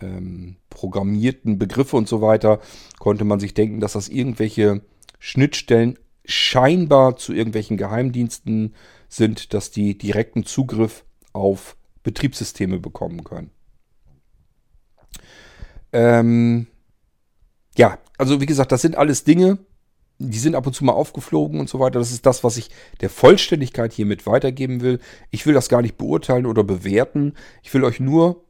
ähm, 0.00 0.56
programmierten 0.70 1.56
Begriffe 1.56 1.96
und 1.96 2.08
so 2.08 2.20
weiter, 2.20 2.58
konnte 2.98 3.24
man 3.24 3.38
sich 3.38 3.54
denken, 3.54 3.78
dass 3.78 3.92
das 3.92 4.08
irgendwelche 4.08 4.80
Schnittstellen 5.20 6.00
scheinbar 6.24 7.16
zu 7.16 7.32
irgendwelchen 7.32 7.76
Geheimdiensten 7.76 8.74
sind, 9.08 9.52
dass 9.54 9.70
die 9.70 9.96
direkten 9.98 10.44
Zugriff 10.44 11.04
auf 11.32 11.76
Betriebssysteme 12.02 12.78
bekommen 12.78 13.24
können. 13.24 13.50
Ähm, 15.92 16.66
ja, 17.76 17.98
also 18.18 18.40
wie 18.40 18.46
gesagt, 18.46 18.72
das 18.72 18.82
sind 18.82 18.96
alles 18.96 19.24
Dinge, 19.24 19.58
die 20.18 20.38
sind 20.38 20.54
ab 20.54 20.66
und 20.66 20.74
zu 20.74 20.84
mal 20.84 20.92
aufgeflogen 20.92 21.60
und 21.60 21.68
so 21.68 21.80
weiter. 21.80 21.98
Das 21.98 22.12
ist 22.12 22.26
das, 22.26 22.44
was 22.44 22.56
ich 22.56 22.70
der 23.00 23.10
Vollständigkeit 23.10 23.92
hiermit 23.92 24.26
weitergeben 24.26 24.80
will. 24.80 25.00
Ich 25.30 25.46
will 25.46 25.54
das 25.54 25.68
gar 25.68 25.82
nicht 25.82 25.96
beurteilen 25.98 26.46
oder 26.46 26.64
bewerten. 26.64 27.34
Ich 27.62 27.74
will 27.74 27.84
euch 27.84 27.98
nur 27.98 28.44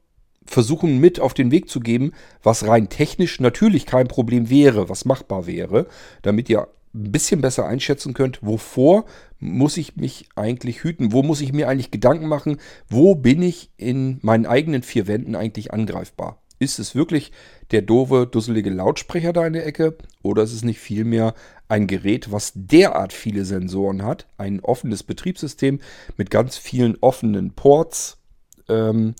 versuchen 0.44 0.99
mit 0.99 1.20
auf 1.20 1.35
den 1.35 1.51
Weg 1.51 1.70
zu 1.70 1.81
geben, 1.81 2.12
was 2.43 2.66
rein 2.66 2.89
technisch 2.89 3.40
natürlich 3.40 3.86
kein 3.86 4.09
Problem 4.09 4.51
wäre, 4.51 4.89
was 4.89 5.05
machbar 5.05 5.47
wäre, 5.47 5.86
damit 6.23 6.49
ihr 6.51 6.69
ein 6.94 7.12
bisschen 7.12 7.40
besser 7.40 7.66
einschätzen 7.66 8.14
könnt, 8.14 8.43
wovor 8.43 9.06
muss 9.39 9.77
ich 9.77 9.97
mich 9.97 10.28
eigentlich 10.36 10.85
hüten, 10.85 11.12
wo 11.12 11.23
muss 11.23 11.40
ich 11.40 11.52
mir 11.52 11.69
eigentlich 11.69 11.90
Gedanken 11.90 12.27
machen, 12.27 12.59
wo 12.89 13.14
bin 13.14 13.43
ich 13.43 13.70
in 13.77 14.19
meinen 14.23 14.47
eigenen 14.47 14.82
vier 14.82 15.06
Wänden 15.06 15.35
eigentlich 15.35 15.73
angreifbar. 15.73 16.43
Ist 16.59 16.78
es 16.78 16.94
wirklich 16.94 17.32
der 17.73 17.82
doofe, 17.82 18.27
dusselige 18.27 18.70
Lautsprecher 18.70 19.32
da 19.32 19.47
in 19.47 19.55
der 19.55 19.66
Ecke 19.66 19.97
oder 20.23 20.43
ist 20.43 20.52
es 20.52 20.62
nicht 20.62 20.78
vielmehr 20.78 21.35
ein 21.69 21.86
Gerät, 21.86 22.31
was 22.31 22.52
derart 22.55 23.12
viele 23.12 23.44
Sensoren 23.44 24.02
hat, 24.05 24.27
ein 24.36 24.60
offenes 24.60 25.02
Betriebssystem 25.02 25.81
mit 26.16 26.31
ganz 26.31 26.59
vielen 26.59 26.97
offenen 27.01 27.52
Ports, 27.55 28.19
ähm, 28.69 29.14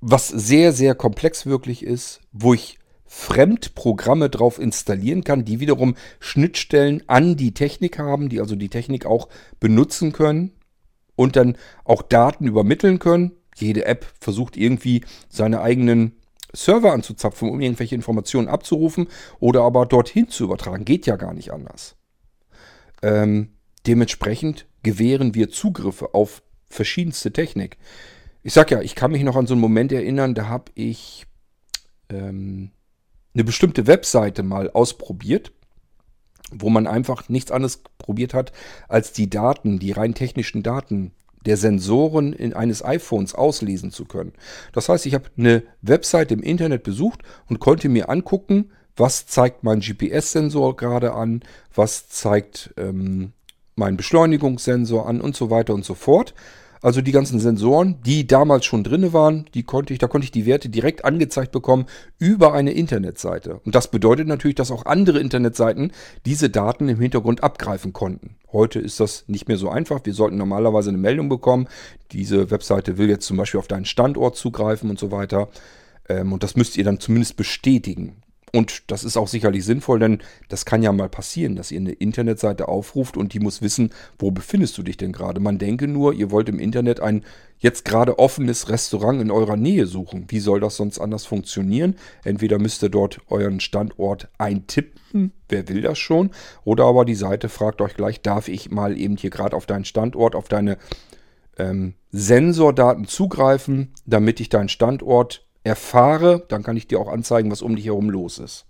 was 0.00 0.28
sehr, 0.28 0.72
sehr 0.72 0.94
komplex 0.94 1.44
wirklich 1.44 1.82
ist, 1.82 2.20
wo 2.32 2.54
ich 2.54 2.78
Fremdprogramme 3.16 4.28
drauf 4.28 4.58
installieren 4.58 5.22
kann, 5.22 5.44
die 5.44 5.60
wiederum 5.60 5.94
Schnittstellen 6.18 7.04
an 7.06 7.36
die 7.36 7.54
Technik 7.54 8.00
haben, 8.00 8.28
die 8.28 8.40
also 8.40 8.56
die 8.56 8.68
Technik 8.68 9.06
auch 9.06 9.28
benutzen 9.60 10.12
können 10.12 10.50
und 11.14 11.36
dann 11.36 11.56
auch 11.84 12.02
Daten 12.02 12.48
übermitteln 12.48 12.98
können. 12.98 13.30
Jede 13.54 13.84
App 13.86 14.04
versucht 14.20 14.56
irgendwie 14.56 15.04
seine 15.28 15.60
eigenen 15.60 16.16
Server 16.52 16.92
anzuzapfen, 16.92 17.48
um 17.48 17.60
irgendwelche 17.60 17.94
Informationen 17.94 18.48
abzurufen 18.48 19.06
oder 19.38 19.62
aber 19.62 19.86
dorthin 19.86 20.28
zu 20.28 20.42
übertragen. 20.44 20.84
Geht 20.84 21.06
ja 21.06 21.14
gar 21.14 21.34
nicht 21.34 21.52
anders. 21.52 21.94
Ähm, 23.00 23.50
dementsprechend 23.86 24.66
gewähren 24.82 25.36
wir 25.36 25.50
Zugriffe 25.50 26.14
auf 26.14 26.42
verschiedenste 26.68 27.32
Technik. 27.32 27.78
Ich 28.42 28.52
sag 28.52 28.72
ja, 28.72 28.82
ich 28.82 28.96
kann 28.96 29.12
mich 29.12 29.22
noch 29.22 29.36
an 29.36 29.46
so 29.46 29.54
einen 29.54 29.60
Moment 29.60 29.92
erinnern, 29.92 30.34
da 30.34 30.48
habe 30.48 30.72
ich 30.74 31.26
ähm, 32.10 32.72
eine 33.34 33.44
bestimmte 33.44 33.86
Webseite 33.86 34.42
mal 34.42 34.70
ausprobiert, 34.70 35.52
wo 36.52 36.70
man 36.70 36.86
einfach 36.86 37.28
nichts 37.28 37.50
anderes 37.50 37.82
probiert 37.98 38.34
hat, 38.34 38.52
als 38.88 39.12
die 39.12 39.28
Daten, 39.28 39.78
die 39.78 39.92
rein 39.92 40.14
technischen 40.14 40.62
Daten 40.62 41.12
der 41.46 41.56
Sensoren 41.56 42.32
in 42.32 42.54
eines 42.54 42.84
iPhones 42.84 43.34
auslesen 43.34 43.90
zu 43.90 44.04
können. 44.04 44.32
Das 44.72 44.88
heißt, 44.88 45.06
ich 45.06 45.14
habe 45.14 45.28
eine 45.36 45.62
Website 45.82 46.32
im 46.32 46.42
Internet 46.42 46.82
besucht 46.82 47.20
und 47.48 47.60
konnte 47.60 47.88
mir 47.88 48.08
angucken, 48.08 48.70
was 48.96 49.26
zeigt 49.26 49.64
mein 49.64 49.80
GPS-Sensor 49.80 50.76
gerade 50.76 51.12
an, 51.12 51.42
was 51.74 52.08
zeigt 52.08 52.72
ähm, 52.76 53.32
mein 53.74 53.96
Beschleunigungssensor 53.96 55.06
an 55.06 55.20
und 55.20 55.36
so 55.36 55.50
weiter 55.50 55.74
und 55.74 55.84
so 55.84 55.94
fort. 55.94 56.34
Also 56.84 57.00
die 57.00 57.12
ganzen 57.12 57.40
Sensoren, 57.40 58.02
die 58.04 58.26
damals 58.26 58.66
schon 58.66 58.84
drin 58.84 59.14
waren, 59.14 59.46
die 59.54 59.62
konnte 59.62 59.94
ich, 59.94 59.98
da 59.98 60.06
konnte 60.06 60.26
ich 60.26 60.32
die 60.32 60.44
Werte 60.44 60.68
direkt 60.68 61.06
angezeigt 61.06 61.50
bekommen 61.50 61.86
über 62.18 62.52
eine 62.52 62.72
Internetseite. 62.72 63.58
Und 63.64 63.74
das 63.74 63.90
bedeutet 63.90 64.28
natürlich, 64.28 64.56
dass 64.56 64.70
auch 64.70 64.84
andere 64.84 65.18
Internetseiten 65.18 65.92
diese 66.26 66.50
Daten 66.50 66.90
im 66.90 67.00
Hintergrund 67.00 67.42
abgreifen 67.42 67.94
konnten. 67.94 68.36
Heute 68.52 68.80
ist 68.80 69.00
das 69.00 69.24
nicht 69.28 69.48
mehr 69.48 69.56
so 69.56 69.70
einfach. 69.70 70.00
Wir 70.04 70.12
sollten 70.12 70.36
normalerweise 70.36 70.90
eine 70.90 70.98
Meldung 70.98 71.30
bekommen. 71.30 71.68
Diese 72.12 72.50
Webseite 72.50 72.98
will 72.98 73.08
jetzt 73.08 73.24
zum 73.24 73.38
Beispiel 73.38 73.60
auf 73.60 73.66
deinen 73.66 73.86
Standort 73.86 74.36
zugreifen 74.36 74.90
und 74.90 74.98
so 74.98 75.10
weiter. 75.10 75.48
Ähm, 76.10 76.34
und 76.34 76.42
das 76.42 76.54
müsst 76.54 76.76
ihr 76.76 76.84
dann 76.84 77.00
zumindest 77.00 77.38
bestätigen. 77.38 78.23
Und 78.54 78.84
das 78.92 79.02
ist 79.02 79.16
auch 79.16 79.26
sicherlich 79.26 79.64
sinnvoll, 79.64 79.98
denn 79.98 80.18
das 80.48 80.64
kann 80.64 80.80
ja 80.80 80.92
mal 80.92 81.08
passieren, 81.08 81.56
dass 81.56 81.72
ihr 81.72 81.80
eine 81.80 81.90
Internetseite 81.90 82.68
aufruft 82.68 83.16
und 83.16 83.34
die 83.34 83.40
muss 83.40 83.62
wissen, 83.62 83.90
wo 84.16 84.30
befindest 84.30 84.78
du 84.78 84.84
dich 84.84 84.96
denn 84.96 85.10
gerade. 85.10 85.40
Man 85.40 85.58
denke 85.58 85.88
nur, 85.88 86.14
ihr 86.14 86.30
wollt 86.30 86.48
im 86.48 86.60
Internet 86.60 87.00
ein 87.00 87.24
jetzt 87.58 87.84
gerade 87.84 88.16
offenes 88.20 88.68
Restaurant 88.68 89.20
in 89.20 89.32
eurer 89.32 89.56
Nähe 89.56 89.86
suchen. 89.86 90.26
Wie 90.28 90.38
soll 90.38 90.60
das 90.60 90.76
sonst 90.76 91.00
anders 91.00 91.26
funktionieren? 91.26 91.96
Entweder 92.22 92.60
müsst 92.60 92.84
ihr 92.84 92.90
dort 92.90 93.18
euren 93.28 93.58
Standort 93.58 94.28
eintippen, 94.38 95.32
wer 95.48 95.68
will 95.68 95.80
das 95.80 95.98
schon? 95.98 96.30
Oder 96.62 96.84
aber 96.84 97.04
die 97.04 97.16
Seite 97.16 97.48
fragt 97.48 97.80
euch 97.80 97.94
gleich, 97.94 98.22
darf 98.22 98.46
ich 98.46 98.70
mal 98.70 98.96
eben 98.96 99.16
hier 99.16 99.30
gerade 99.30 99.56
auf 99.56 99.66
deinen 99.66 99.84
Standort, 99.84 100.36
auf 100.36 100.46
deine 100.46 100.78
ähm, 101.58 101.94
Sensordaten 102.12 103.08
zugreifen, 103.08 103.94
damit 104.06 104.38
ich 104.38 104.48
deinen 104.48 104.68
Standort 104.68 105.43
erfahre, 105.64 106.44
dann 106.48 106.62
kann 106.62 106.76
ich 106.76 106.86
dir 106.86 107.00
auch 107.00 107.08
anzeigen, 107.08 107.50
was 107.50 107.62
um 107.62 107.74
dich 107.74 107.86
herum 107.86 108.10
los 108.10 108.38
ist. 108.38 108.66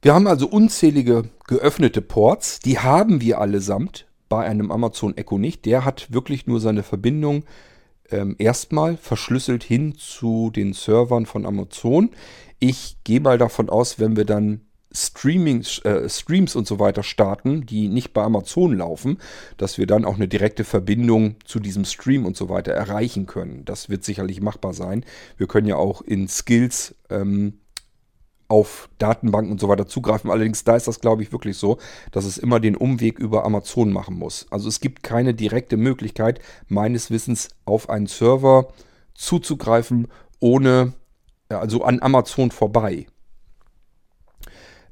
Wir 0.00 0.14
haben 0.14 0.26
also 0.26 0.46
unzählige 0.46 1.30
geöffnete 1.46 2.02
Ports, 2.02 2.60
die 2.60 2.78
haben 2.78 3.20
wir 3.20 3.40
allesamt 3.40 4.06
bei 4.28 4.44
einem 4.44 4.70
Amazon 4.70 5.16
Echo 5.16 5.38
nicht. 5.38 5.64
Der 5.64 5.84
hat 5.84 6.12
wirklich 6.12 6.46
nur 6.46 6.60
seine 6.60 6.82
Verbindung 6.82 7.44
ähm, 8.10 8.36
erstmal 8.38 8.96
verschlüsselt 8.96 9.64
hin 9.64 9.94
zu 9.96 10.50
den 10.50 10.72
Servern 10.72 11.26
von 11.26 11.46
Amazon. 11.46 12.10
Ich 12.58 12.98
gehe 13.04 13.20
mal 13.20 13.38
davon 13.38 13.70
aus, 13.70 13.98
wenn 13.98 14.16
wir 14.16 14.24
dann 14.24 14.62
Streaming, 14.96 15.64
äh, 15.84 16.08
Streams 16.08 16.54
und 16.54 16.66
so 16.66 16.78
weiter 16.78 17.02
starten, 17.02 17.66
die 17.66 17.88
nicht 17.88 18.12
bei 18.12 18.22
Amazon 18.22 18.76
laufen, 18.76 19.18
dass 19.56 19.76
wir 19.76 19.86
dann 19.86 20.04
auch 20.04 20.14
eine 20.14 20.28
direkte 20.28 20.64
Verbindung 20.64 21.36
zu 21.44 21.58
diesem 21.58 21.84
Stream 21.84 22.26
und 22.26 22.36
so 22.36 22.48
weiter 22.48 22.72
erreichen 22.72 23.26
können. 23.26 23.64
Das 23.64 23.88
wird 23.88 24.04
sicherlich 24.04 24.40
machbar 24.40 24.72
sein. 24.72 25.04
Wir 25.36 25.48
können 25.48 25.66
ja 25.66 25.76
auch 25.76 26.00
in 26.00 26.28
Skills 26.28 26.94
ähm, 27.10 27.54
auf 28.46 28.88
Datenbanken 28.98 29.52
und 29.52 29.60
so 29.60 29.68
weiter 29.68 29.86
zugreifen. 29.86 30.30
Allerdings 30.30 30.62
da 30.62 30.76
ist 30.76 30.86
das, 30.86 31.00
glaube 31.00 31.22
ich, 31.22 31.32
wirklich 31.32 31.56
so, 31.56 31.78
dass 32.12 32.24
es 32.24 32.38
immer 32.38 32.60
den 32.60 32.76
Umweg 32.76 33.18
über 33.18 33.44
Amazon 33.44 33.92
machen 33.92 34.16
muss. 34.16 34.46
Also 34.50 34.68
es 34.68 34.80
gibt 34.80 35.02
keine 35.02 35.34
direkte 35.34 35.76
Möglichkeit, 35.76 36.40
meines 36.68 37.10
Wissens 37.10 37.48
auf 37.64 37.88
einen 37.90 38.06
Server 38.06 38.68
zuzugreifen, 39.14 40.08
ohne, 40.38 40.92
also 41.48 41.82
an 41.82 42.00
Amazon 42.00 42.50
vorbei. 42.50 43.06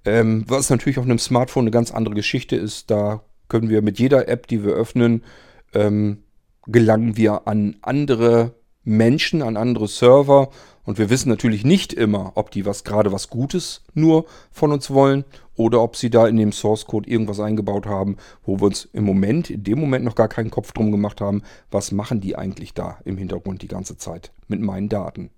Ähm, 0.05 0.45
was 0.49 0.71
natürlich 0.71 0.99
auf 0.99 1.05
einem 1.05 1.19
Smartphone 1.19 1.65
eine 1.65 1.71
ganz 1.71 1.93
andere 1.93 2.15
Geschichte 2.15 2.57
ist. 2.57 2.91
Da 2.91 3.23
können 3.49 3.69
wir 3.69 3.83
mit 3.83 3.99
jeder 3.99 4.29
App, 4.29 4.47
die 4.47 4.65
wir 4.65 4.73
öffnen, 4.73 5.23
ähm, 5.75 6.25
gelangen 6.67 7.17
wir 7.17 7.47
an 7.47 7.77
andere 7.83 8.55
Menschen, 8.85 9.43
an 9.43 9.57
andere 9.57 9.89
Server. 9.89 10.51
Und 10.85 10.99
wir 10.99 11.11
wissen 11.11 11.29
natürlich 11.29 11.65
nicht 11.65 11.93
immer, 11.93 12.33
ob 12.35 12.51
die 12.51 12.67
was 12.67 12.83
gerade 12.83 13.13
was 13.13 13.31
Gutes 13.31 13.85
nur 13.95 14.25
von 14.51 14.73
uns 14.73 14.91
wollen 14.91 15.25
oder 15.55 15.81
ob 15.81 15.97
sie 15.97 16.11
da 16.11 16.27
in 16.27 16.37
dem 16.37 16.51
Source 16.51 16.87
Code 16.87 17.09
irgendwas 17.09 17.39
eingebaut 17.39 17.87
haben, 17.87 18.17
wo 18.43 18.59
wir 18.59 18.67
uns 18.67 18.89
im 18.93 19.05
Moment, 19.05 19.51
in 19.51 19.63
dem 19.63 19.79
Moment 19.79 20.05
noch 20.05 20.17
gar 20.17 20.29
keinen 20.29 20.51
Kopf 20.51 20.73
drum 20.73 20.91
gemacht 20.91 21.21
haben, 21.21 21.43
was 21.71 21.93
machen 21.93 22.21
die 22.21 22.37
eigentlich 22.37 22.75
da 22.75 22.99
im 23.05 23.17
Hintergrund 23.17 23.63
die 23.63 23.69
ganze 23.69 23.97
Zeit 23.97 24.33
mit 24.49 24.61
meinen 24.61 24.89
Daten. 24.89 25.31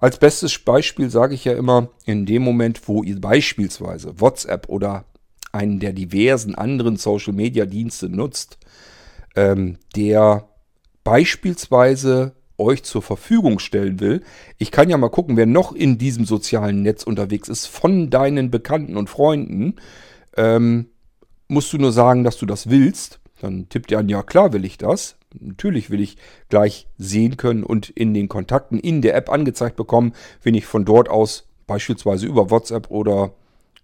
Als 0.00 0.18
bestes 0.18 0.58
Beispiel 0.58 1.10
sage 1.10 1.34
ich 1.34 1.44
ja 1.44 1.54
immer, 1.54 1.88
in 2.04 2.26
dem 2.26 2.42
Moment, 2.42 2.86
wo 2.86 3.02
ihr 3.02 3.20
beispielsweise 3.20 4.20
WhatsApp 4.20 4.68
oder 4.68 5.04
einen 5.52 5.80
der 5.80 5.92
diversen 5.92 6.54
anderen 6.54 6.96
Social-Media-Dienste 6.96 8.08
nutzt, 8.08 8.58
ähm, 9.34 9.78
der 9.96 10.48
beispielsweise 11.04 12.32
euch 12.58 12.82
zur 12.82 13.02
Verfügung 13.02 13.60
stellen 13.60 14.00
will. 14.00 14.22
Ich 14.58 14.70
kann 14.70 14.90
ja 14.90 14.98
mal 14.98 15.10
gucken, 15.10 15.36
wer 15.36 15.46
noch 15.46 15.72
in 15.72 15.96
diesem 15.96 16.24
sozialen 16.24 16.82
Netz 16.82 17.04
unterwegs 17.04 17.48
ist, 17.48 17.66
von 17.66 18.10
deinen 18.10 18.50
Bekannten 18.50 18.96
und 18.96 19.08
Freunden. 19.08 19.76
Ähm, 20.36 20.86
musst 21.46 21.72
du 21.72 21.78
nur 21.78 21.92
sagen, 21.92 22.24
dass 22.24 22.36
du 22.36 22.46
das 22.46 22.68
willst. 22.68 23.20
Dann 23.40 23.68
tippt 23.68 23.90
ihr 23.90 23.98
an, 23.98 24.08
ja 24.08 24.22
klar 24.22 24.52
will 24.52 24.64
ich 24.64 24.76
das. 24.76 25.17
Natürlich 25.38 25.90
will 25.90 26.00
ich 26.00 26.16
gleich 26.48 26.88
sehen 26.96 27.36
können 27.36 27.64
und 27.64 27.90
in 27.90 28.14
den 28.14 28.28
Kontakten 28.28 28.78
in 28.78 29.02
der 29.02 29.14
App 29.14 29.30
angezeigt 29.30 29.76
bekommen, 29.76 30.12
wenn 30.42 30.54
ich 30.54 30.66
von 30.66 30.84
dort 30.84 31.08
aus 31.08 31.48
beispielsweise 31.66 32.26
über 32.26 32.50
WhatsApp 32.50 32.90
oder 32.90 33.32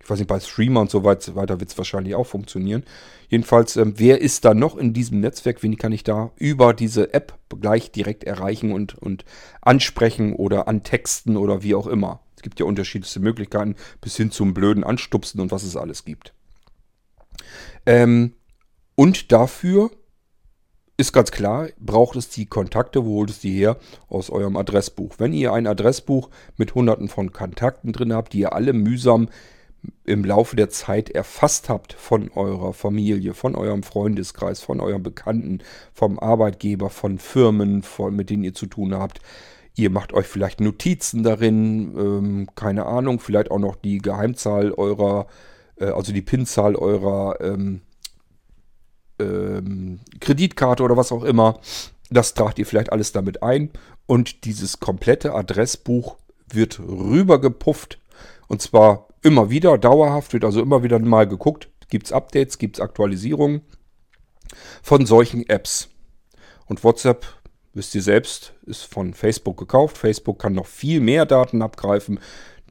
ich 0.04 0.10
weiß 0.10 0.18
nicht, 0.18 0.28
bei 0.28 0.38
Streamer 0.38 0.82
und 0.82 0.90
so 0.90 1.02
weiter 1.02 1.34
wird 1.60 1.70
es 1.70 1.78
wahrscheinlich 1.78 2.14
auch 2.14 2.26
funktionieren. 2.26 2.84
Jedenfalls, 3.30 3.76
ähm, 3.76 3.94
wer 3.96 4.20
ist 4.20 4.44
da 4.44 4.52
noch 4.52 4.76
in 4.76 4.92
diesem 4.92 5.20
Netzwerk? 5.20 5.62
Wen 5.62 5.78
kann 5.78 5.92
ich 5.92 6.04
da 6.04 6.30
über 6.36 6.74
diese 6.74 7.14
App 7.14 7.38
gleich 7.60 7.90
direkt 7.90 8.24
erreichen 8.24 8.72
und, 8.72 8.98
und 8.98 9.24
ansprechen 9.62 10.34
oder 10.34 10.68
antexten 10.68 11.38
oder 11.38 11.62
wie 11.62 11.74
auch 11.74 11.86
immer? 11.86 12.20
Es 12.36 12.42
gibt 12.42 12.60
ja 12.60 12.66
unterschiedlichste 12.66 13.20
Möglichkeiten 13.20 13.76
bis 14.02 14.16
hin 14.16 14.30
zum 14.30 14.52
blöden 14.52 14.84
Anstupsen 14.84 15.40
und 15.40 15.50
was 15.50 15.62
es 15.62 15.74
alles 15.74 16.04
gibt. 16.04 16.34
Ähm, 17.86 18.34
und 18.96 19.32
dafür 19.32 19.90
ist 20.96 21.12
ganz 21.12 21.30
klar, 21.30 21.68
braucht 21.78 22.16
es 22.16 22.28
die 22.28 22.46
Kontakte, 22.46 23.04
wo 23.04 23.16
holt 23.16 23.30
es 23.30 23.40
die 23.40 23.52
her? 23.52 23.76
Aus 24.08 24.30
eurem 24.30 24.56
Adressbuch. 24.56 25.14
Wenn 25.18 25.32
ihr 25.32 25.52
ein 25.52 25.66
Adressbuch 25.66 26.30
mit 26.56 26.74
hunderten 26.74 27.08
von 27.08 27.32
Kontakten 27.32 27.92
drin 27.92 28.12
habt, 28.12 28.32
die 28.32 28.40
ihr 28.40 28.52
alle 28.52 28.72
mühsam 28.72 29.28
im 30.04 30.24
Laufe 30.24 30.56
der 30.56 30.70
Zeit 30.70 31.10
erfasst 31.10 31.68
habt 31.68 31.92
von 31.92 32.30
eurer 32.30 32.72
Familie, 32.72 33.34
von 33.34 33.54
eurem 33.54 33.82
Freundeskreis, 33.82 34.60
von 34.60 34.80
euren 34.80 35.02
Bekannten, 35.02 35.58
vom 35.92 36.18
Arbeitgeber, 36.18 36.90
von 36.90 37.18
Firmen, 37.18 37.82
von, 37.82 38.14
mit 38.14 38.30
denen 38.30 38.44
ihr 38.44 38.54
zu 38.54 38.66
tun 38.66 38.94
habt. 38.94 39.20
Ihr 39.76 39.90
macht 39.90 40.12
euch 40.12 40.26
vielleicht 40.26 40.60
Notizen 40.60 41.24
darin, 41.24 41.94
ähm, 41.98 42.48
keine 42.54 42.86
Ahnung, 42.86 43.18
vielleicht 43.18 43.50
auch 43.50 43.58
noch 43.58 43.74
die 43.74 43.98
Geheimzahl 43.98 44.72
eurer, 44.72 45.26
äh, 45.76 45.86
also 45.86 46.12
die 46.12 46.22
PIN-Zahl 46.22 46.76
eurer 46.76 47.40
ähm, 47.40 47.80
ähm, 49.18 50.00
Kreditkarte 50.20 50.82
oder 50.82 50.96
was 50.96 51.12
auch 51.12 51.24
immer. 51.24 51.60
Das 52.10 52.34
tragt 52.34 52.58
ihr 52.58 52.66
vielleicht 52.66 52.92
alles 52.92 53.12
damit 53.12 53.42
ein 53.42 53.70
und 54.06 54.44
dieses 54.44 54.80
komplette 54.80 55.34
Adressbuch 55.34 56.16
wird 56.48 56.78
rübergepufft 56.80 57.98
und 58.48 58.60
zwar 58.62 59.08
immer 59.22 59.50
wieder, 59.50 59.78
dauerhaft, 59.78 60.32
wird 60.32 60.44
also 60.44 60.60
immer 60.60 60.82
wieder 60.82 60.98
mal 60.98 61.26
geguckt, 61.26 61.70
gibt 61.88 62.06
es 62.06 62.12
Updates, 62.12 62.58
gibt 62.58 62.76
es 62.76 62.80
Aktualisierungen 62.80 63.62
von 64.82 65.06
solchen 65.06 65.48
Apps. 65.48 65.88
Und 66.66 66.84
WhatsApp, 66.84 67.26
wisst 67.72 67.94
ihr 67.94 68.02
selbst, 68.02 68.54
ist 68.66 68.82
von 68.82 69.14
Facebook 69.14 69.58
gekauft. 69.58 69.98
Facebook 69.98 70.38
kann 70.38 70.54
noch 70.54 70.66
viel 70.66 71.00
mehr 71.00 71.26
Daten 71.26 71.62
abgreifen. 71.62 72.20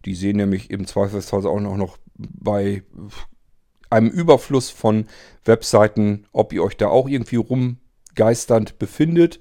Die 0.05 0.15
sehen 0.15 0.37
nämlich 0.37 0.69
im 0.69 0.87
Zweifelsfall 0.87 1.45
auch 1.45 1.59
noch 1.59 1.97
bei 2.15 2.83
einem 3.93 4.09
Überfluss 4.09 4.69
von 4.69 5.05
Webseiten, 5.45 6.25
ob 6.31 6.51
ihr 6.53 6.63
euch 6.63 6.75
da 6.77 6.87
auch 6.87 7.07
irgendwie 7.07 7.37
rumgeisternd 7.37 8.79
befindet. 8.79 9.39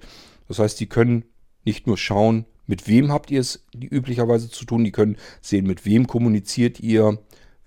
Das 0.49 0.59
heißt, 0.59 0.79
die 0.79 0.89
können 0.89 1.25
nicht 1.65 1.87
nur 1.87 1.97
schauen, 1.97 2.47
mit 2.67 2.87
wem 2.87 3.11
habt 3.11 3.31
ihr 3.31 3.41
es 3.41 3.67
üblicherweise 3.75 4.49
zu 4.49 4.65
tun, 4.65 4.85
die 4.85 4.93
können 4.93 5.17
sehen, 5.41 5.67
mit 5.67 5.85
wem 5.85 6.07
kommuniziert 6.07 6.81
ihr, 6.81 7.19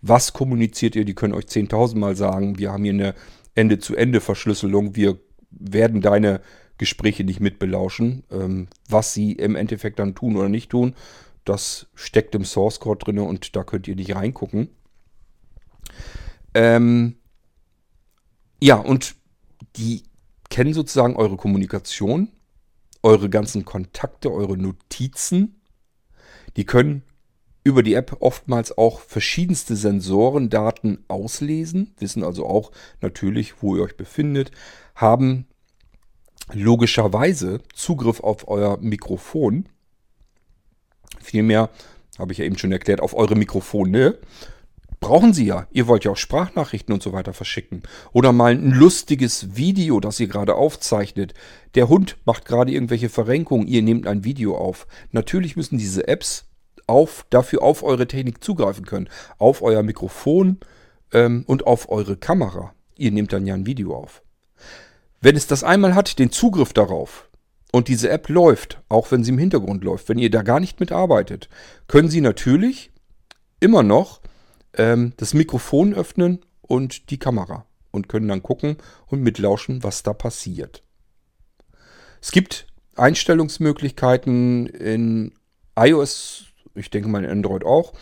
was 0.01 0.33
kommuniziert 0.33 0.95
ihr, 0.95 1.05
die 1.05 1.15
können 1.15 1.33
euch 1.33 1.45
10.000 1.45 1.97
Mal 1.97 2.15
sagen, 2.15 2.57
wir 2.57 2.71
haben 2.71 2.83
hier 2.83 2.93
eine 2.93 3.15
Ende-zu-Ende-Verschlüsselung, 3.55 4.95
wir 4.95 5.19
werden 5.49 6.01
deine 6.01 6.41
Gespräche 6.77 7.23
nicht 7.23 7.39
mitbelauschen. 7.39 8.23
Ähm, 8.31 8.67
was 8.89 9.13
sie 9.13 9.33
im 9.33 9.55
Endeffekt 9.55 9.99
dann 9.99 10.15
tun 10.15 10.37
oder 10.37 10.49
nicht 10.49 10.71
tun, 10.71 10.95
das 11.43 11.87
steckt 11.95 12.35
im 12.35 12.45
Source 12.45 12.79
Code 12.79 13.05
drin 13.05 13.19
und 13.19 13.55
da 13.55 13.63
könnt 13.63 13.87
ihr 13.87 13.95
nicht 13.95 14.15
reingucken. 14.15 14.69
Ähm, 16.55 17.17
ja, 18.61 18.77
und 18.77 19.15
die 19.75 20.03
kennen 20.49 20.73
sozusagen 20.73 21.17
eure 21.17 21.35
Kommunikation, 21.37 22.29
eure 23.03 23.29
ganzen 23.29 23.65
Kontakte, 23.65 24.31
eure 24.31 24.57
Notizen. 24.57 25.61
Die 26.55 26.63
können 26.65 27.03
über 27.65 27.83
die 27.83 27.95
App 27.95 28.17
oftmals 28.21 28.77
auch 28.77 29.01
verschiedenste 29.01 29.75
Sensorendaten 29.75 31.03
auslesen, 31.07 31.93
wissen 31.99 32.23
also 32.23 32.45
auch 32.45 32.71
natürlich, 33.01 33.61
wo 33.61 33.75
ihr 33.75 33.83
euch 33.83 33.97
befindet, 33.97 34.51
haben 34.95 35.47
logischerweise 36.53 37.61
Zugriff 37.73 38.21
auf 38.21 38.47
euer 38.47 38.77
Mikrofon. 38.77 39.67
Vielmehr, 41.19 41.69
habe 42.17 42.31
ich 42.31 42.37
ja 42.37 42.45
eben 42.45 42.57
schon 42.57 42.71
erklärt, 42.71 43.01
auf 43.01 43.15
eure 43.15 43.35
Mikrofone 43.35 44.19
brauchen 45.05 45.33
Sie 45.33 45.45
ja. 45.45 45.67
Ihr 45.71 45.87
wollt 45.87 46.03
ja 46.03 46.11
auch 46.11 46.17
Sprachnachrichten 46.17 46.91
und 46.91 47.03
so 47.03 47.13
weiter 47.13 47.31
verschicken. 47.31 47.83
Oder 48.11 48.33
mal 48.33 48.53
ein 48.53 48.71
lustiges 48.71 49.55
Video, 49.55 49.99
das 49.99 50.19
ihr 50.19 50.27
gerade 50.27 50.55
aufzeichnet. 50.55 51.35
Der 51.75 51.89
Hund 51.89 52.17
macht 52.25 52.45
gerade 52.45 52.71
irgendwelche 52.71 53.09
Verrenkungen, 53.09 53.67
ihr 53.67 53.83
nehmt 53.83 54.07
ein 54.07 54.23
Video 54.23 54.57
auf. 54.57 54.87
Natürlich 55.11 55.55
müssen 55.55 55.77
diese 55.77 56.07
Apps 56.07 56.45
auf, 56.87 57.27
dafür 57.29 57.61
auf 57.61 57.83
eure 57.83 58.07
Technik 58.07 58.43
zugreifen 58.43 58.85
können. 58.85 59.07
Auf 59.37 59.61
euer 59.61 59.83
Mikrofon 59.83 60.57
ähm, 61.13 61.43
und 61.45 61.67
auf 61.67 61.89
eure 61.89 62.17
Kamera. 62.17 62.73
Ihr 62.97 63.11
nehmt 63.11 63.31
dann 63.31 63.45
ja 63.45 63.53
ein 63.53 63.67
Video 63.67 63.95
auf. 63.95 64.23
Wenn 65.21 65.35
es 65.35 65.45
das 65.45 65.63
einmal 65.63 65.93
hat, 65.93 66.17
den 66.17 66.31
Zugriff 66.31 66.73
darauf, 66.73 67.29
und 67.71 67.89
diese 67.89 68.09
App 68.09 68.29
läuft, 68.29 68.81
auch 68.89 69.11
wenn 69.11 69.23
sie 69.23 69.31
im 69.31 69.37
Hintergrund 69.37 69.83
läuft, 69.83 70.09
wenn 70.09 70.17
ihr 70.17 70.31
da 70.31 70.41
gar 70.41 70.59
nicht 70.59 70.79
mitarbeitet, 70.79 71.49
können 71.87 72.09
Sie 72.09 72.21
natürlich 72.21 72.89
immer 73.59 73.83
noch 73.83 74.21
ähm, 74.77 75.13
das 75.17 75.33
Mikrofon 75.33 75.93
öffnen 75.93 76.39
und 76.61 77.09
die 77.09 77.19
Kamera 77.19 77.65
und 77.91 78.09
können 78.09 78.27
dann 78.27 78.43
gucken 78.43 78.77
und 79.07 79.21
mitlauschen, 79.21 79.83
was 79.83 80.03
da 80.03 80.13
passiert. 80.13 80.83
Es 82.21 82.31
gibt 82.31 82.67
Einstellungsmöglichkeiten 82.95 84.67
in 84.67 85.33
iOS, 85.77 86.45
ich 86.75 86.89
denke 86.89 87.09
mal 87.09 87.23
in 87.23 87.29
Android 87.29 87.63
auch. 87.65 87.93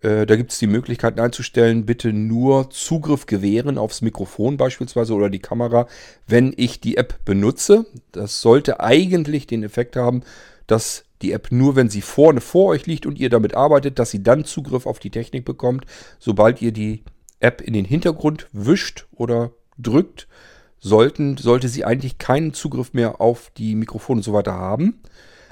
Äh, 0.00 0.26
da 0.26 0.36
gibt 0.36 0.52
es 0.52 0.58
die 0.58 0.66
Möglichkeiten 0.66 1.20
einzustellen, 1.20 1.84
bitte 1.84 2.12
nur 2.12 2.70
Zugriff 2.70 3.26
gewähren 3.26 3.78
aufs 3.78 4.02
Mikrofon 4.02 4.56
beispielsweise 4.56 5.14
oder 5.14 5.28
die 5.28 5.40
Kamera, 5.40 5.86
wenn 6.26 6.54
ich 6.56 6.80
die 6.80 6.96
App 6.96 7.24
benutze. 7.24 7.86
Das 8.12 8.40
sollte 8.40 8.80
eigentlich 8.80 9.46
den 9.46 9.62
Effekt 9.62 9.96
haben, 9.96 10.22
dass 10.66 11.04
die 11.22 11.32
App 11.32 11.48
nur, 11.50 11.76
wenn 11.76 11.88
sie 11.88 12.02
vorne 12.02 12.40
vor 12.40 12.68
euch 12.68 12.86
liegt 12.86 13.06
und 13.06 13.18
ihr 13.18 13.30
damit 13.30 13.54
arbeitet, 13.54 13.98
dass 13.98 14.10
sie 14.10 14.22
dann 14.22 14.44
Zugriff 14.44 14.86
auf 14.86 14.98
die 14.98 15.10
Technik 15.10 15.44
bekommt. 15.44 15.84
Sobald 16.18 16.62
ihr 16.62 16.72
die 16.72 17.04
App 17.40 17.60
in 17.60 17.72
den 17.72 17.84
Hintergrund 17.84 18.48
wischt 18.52 19.06
oder 19.12 19.52
drückt, 19.78 20.28
sollten, 20.80 21.36
sollte 21.36 21.68
sie 21.68 21.84
eigentlich 21.84 22.18
keinen 22.18 22.54
Zugriff 22.54 22.92
mehr 22.94 23.20
auf 23.20 23.50
die 23.56 23.74
Mikrofone 23.74 24.18
und 24.18 24.22
so 24.22 24.32
weiter 24.32 24.54
haben. 24.54 25.00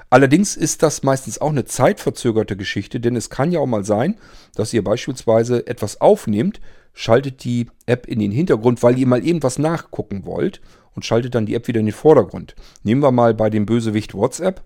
Allerdings 0.09 0.57
ist 0.57 0.81
das 0.81 1.03
meistens 1.03 1.39
auch 1.39 1.51
eine 1.51 1.65
zeitverzögerte 1.65 2.57
Geschichte, 2.57 2.99
denn 2.99 3.15
es 3.15 3.29
kann 3.29 3.51
ja 3.51 3.59
auch 3.59 3.67
mal 3.67 3.85
sein, 3.85 4.15
dass 4.55 4.73
ihr 4.73 4.83
beispielsweise 4.83 5.67
etwas 5.67 6.01
aufnehmt, 6.01 6.59
schaltet 6.93 7.43
die 7.43 7.67
App 7.85 8.07
in 8.07 8.17
den 8.17 8.31
Hintergrund, 8.31 8.81
weil 8.81 8.97
ihr 8.97 9.05
mal 9.05 9.23
irgendwas 9.23 9.59
nachgucken 9.59 10.25
wollt 10.25 10.61
und 10.95 11.05
schaltet 11.05 11.35
dann 11.35 11.45
die 11.45 11.53
App 11.53 11.67
wieder 11.67 11.79
in 11.79 11.85
den 11.85 11.93
Vordergrund. 11.93 12.55
Nehmen 12.81 13.03
wir 13.03 13.11
mal 13.11 13.35
bei 13.35 13.51
dem 13.51 13.67
Bösewicht 13.67 14.15
WhatsApp. 14.15 14.63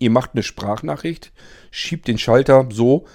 Ihr 0.00 0.10
macht 0.10 0.30
eine 0.32 0.42
Sprachnachricht, 0.42 1.30
schiebt 1.70 2.08
den 2.08 2.18
Schalter 2.18 2.66
so, 2.72 3.06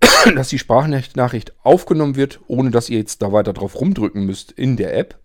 dass 0.36 0.50
die 0.50 0.58
Sprachnachricht 0.58 1.54
aufgenommen 1.64 2.16
wird, 2.16 2.38
ohne 2.46 2.70
dass 2.70 2.90
ihr 2.90 2.98
jetzt 2.98 3.22
da 3.22 3.32
weiter 3.32 3.54
drauf 3.54 3.80
rumdrücken 3.80 4.24
müsst 4.24 4.52
in 4.52 4.76
der 4.76 4.96
App. 4.96 5.18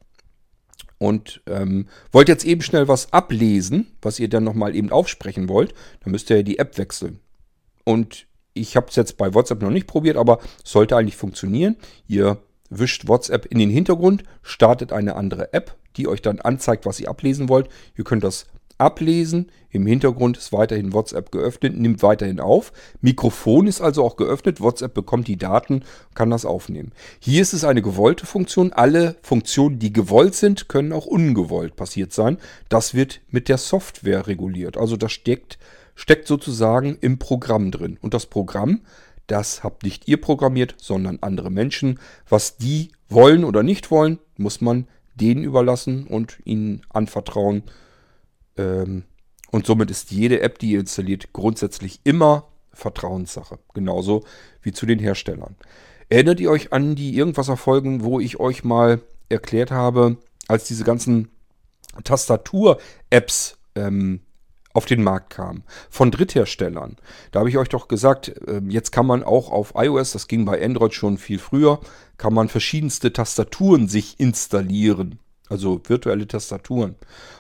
Und 0.98 1.42
ähm, 1.46 1.88
wollt 2.12 2.30
jetzt 2.30 2.46
eben 2.46 2.62
schnell 2.62 2.88
was 2.88 3.12
ablesen, 3.12 3.98
was 4.02 4.20
ihr 4.20 4.30
dann 4.30 4.44
nochmal 4.44 4.76
eben 4.76 4.92
aufsprechen 4.92 5.50
wollt, 5.50 5.74
dann 6.04 6.12
müsst 6.12 6.30
ihr 6.30 6.44
die 6.44 6.60
App 6.60 6.78
wechseln. 6.78 7.20
Und 7.84 8.28
ich 8.54 8.76
habe 8.76 8.88
es 8.88 8.96
jetzt 8.96 9.18
bei 9.18 9.34
WhatsApp 9.34 9.62
noch 9.62 9.72
nicht 9.72 9.88
probiert, 9.88 10.16
aber 10.16 10.40
sollte 10.64 10.96
eigentlich 10.96 11.18
funktionieren. 11.18 11.76
Ihr 12.08 12.38
wischt 12.70 13.08
WhatsApp 13.08 13.46
in 13.48 13.60
den 13.60 13.70
Hintergrund, 13.70 14.24
startet 14.42 14.94
eine 14.94 15.16
andere 15.16 15.54
App, 15.54 15.76
die 15.98 16.08
euch 16.08 16.22
dann 16.22 16.40
anzeigt, 16.40 16.86
was 16.86 17.00
ihr 17.00 17.10
ablesen 17.10 17.50
wollt. 17.50 17.68
Ihr 17.98 18.04
könnt 18.04 18.24
das 18.24 18.46
ablesen. 18.82 19.52
Im 19.70 19.86
Hintergrund 19.86 20.38
ist 20.38 20.52
weiterhin 20.52 20.92
WhatsApp 20.92 21.32
geöffnet, 21.32 21.78
nimmt 21.78 22.04
weiterhin 22.04 22.42
auf. 22.42 22.74
Mikrofon 23.00 23.68
ist 23.68 23.80
also 23.80 24.04
auch 24.04 24.18
geöffnet. 24.18 24.60
WhatsApp 24.60 24.94
bekommt 24.94 25.28
die 25.28 25.38
Daten, 25.38 25.84
kann 26.14 26.30
das 26.30 26.44
aufnehmen. 26.44 26.92
Hier 27.20 27.42
ist 27.42 27.54
es 27.54 27.64
eine 27.64 27.82
gewollte 27.82 28.26
Funktion. 28.26 28.74
Alle 28.74 29.16
Funktionen, 29.22 29.80
die 29.80 29.94
gewollt 29.94 30.36
sind, 30.36 30.68
können 30.68 30.92
auch 30.92 31.06
ungewollt 31.06 31.78
passiert 31.78 32.12
sein. 32.12 32.38
Das 32.68 32.94
wird 32.94 33.22
mit 33.30 33.48
der 33.48 33.58
Software 33.58 34.28
reguliert. 34.28 34.76
Also 34.76 34.98
das 34.98 35.14
steckt, 35.14 35.58
steckt 35.96 36.28
sozusagen 36.28 36.98
im 37.00 37.18
Programm 37.18 37.72
drin. 37.72 37.98
Und 38.02 38.14
das 38.14 38.26
Programm, 38.26 38.82
das 39.28 39.64
habt 39.64 39.84
nicht 39.84 40.10
ihr 40.10 40.20
programmiert, 40.20 40.76
sondern 40.78 41.20
andere 41.22 41.50
Menschen. 41.50 42.00
Was 42.28 42.58
die 42.58 42.92
wollen 43.08 43.46
oder 43.46 43.64
nicht 43.64 43.90
wollen, 43.92 44.20
muss 44.36 44.60
man 44.60 44.88
denen 45.16 45.46
überlassen 45.46 46.08
und 46.08 46.40
ihnen 46.44 46.82
anvertrauen 46.90 47.64
ähm, 48.58 49.04
und 49.52 49.66
somit 49.66 49.92
ist 49.92 50.12
jede 50.12 50.42
App, 50.42 50.60
die 50.60 50.72
ihr 50.72 50.80
installiert, 50.80 51.34
grundsätzlich 51.34 52.00
immer 52.04 52.48
Vertrauenssache. 52.74 53.60
Genauso 53.74 54.24
wie 54.62 54.72
zu 54.72 54.86
den 54.86 55.00
Herstellern. 55.00 55.56
Erinnert 56.10 56.40
ihr 56.40 56.50
euch 56.50 56.74
an 56.74 56.96
die 56.96 57.16
Irgendwas-Erfolgen, 57.16 58.04
wo 58.04 58.20
ich 58.20 58.40
euch 58.40 58.64
mal 58.64 59.02
erklärt 59.30 59.72
habe, 59.72 60.18
als 60.48 60.66
diese 60.66 60.84
ganzen 60.84 61.30
Tastatur-Apps 62.04 63.58
ähm, 63.76 64.22
auf 64.74 64.86
den 64.86 65.04
Markt 65.04 65.32
kamen 65.32 65.64
von 65.90 66.12
Drittherstellern. 66.12 66.96
Da 67.32 67.40
habe 67.40 67.50
ich 67.50 67.58
euch 67.58 67.70
doch 67.70 67.90
gesagt, 67.90 68.30
äh, 68.48 68.62
jetzt 68.70 68.92
kann 68.92 69.06
man 69.06 69.24
auch 69.24 69.52
auf 69.52 69.74
iOS, 69.76 70.14
das 70.14 70.28
ging 70.28 70.46
bei 70.46 70.64
Android 70.64 70.94
schon 70.94 71.18
viel 71.18 71.40
früher, 71.40 71.82
kann 72.18 72.34
man 72.34 72.48
verschiedenste 72.48 73.12
Tastaturen 73.12 73.90
sich 73.90 74.20
installieren 74.20 75.20
also 75.52 75.82
virtuelle 75.84 76.28
Tastaturen. 76.28 76.96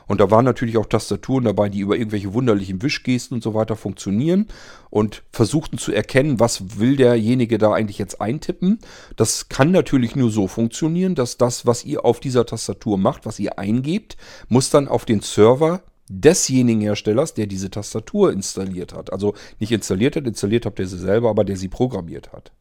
Und 0.07 0.19
da 0.19 0.29
waren 0.29 0.43
natürlich 0.43 0.77
auch 0.77 0.85
Tastaturen 0.85 1.45
dabei, 1.45 1.69
die 1.69 1.79
über 1.79 1.95
irgendwelche 1.95 2.33
wunderlichen 2.33 2.81
Wischgesten 2.81 3.35
und 3.35 3.43
so 3.43 3.53
weiter 3.53 3.77
funktionieren 3.77 4.47
und 4.89 5.23
versuchten 5.31 5.77
zu 5.77 5.93
erkennen, 5.93 6.39
was 6.39 6.79
will 6.79 6.97
derjenige 6.97 7.57
da 7.57 7.71
eigentlich 7.71 7.97
jetzt 7.97 8.19
eintippen. 8.19 8.79
Das 9.15 9.47
kann 9.47 9.71
natürlich 9.71 10.15
nur 10.15 10.29
so 10.29 10.47
funktionieren, 10.47 11.15
dass 11.15 11.37
das, 11.37 11.65
was 11.65 11.85
ihr 11.85 12.03
auf 12.03 12.19
dieser 12.19 12.45
Tastatur 12.45 12.97
macht, 12.97 13.25
was 13.25 13.39
ihr 13.39 13.57
eingebt, 13.57 14.17
muss 14.49 14.69
dann 14.69 14.89
auf 14.89 15.05
den 15.05 15.21
Server 15.21 15.81
desjenigen 16.09 16.81
Herstellers, 16.81 17.33
der 17.33 17.47
diese 17.47 17.71
Tastatur 17.71 18.33
installiert 18.33 18.93
hat. 18.93 19.13
Also 19.13 19.33
nicht 19.59 19.71
installiert 19.71 20.17
hat, 20.17 20.27
installiert 20.27 20.65
habt 20.65 20.79
ihr 20.79 20.87
sie 20.87 20.97
selber, 20.97 21.29
aber 21.29 21.45
der 21.45 21.55
sie 21.55 21.69
programmiert 21.69 22.33
hat. 22.33 22.51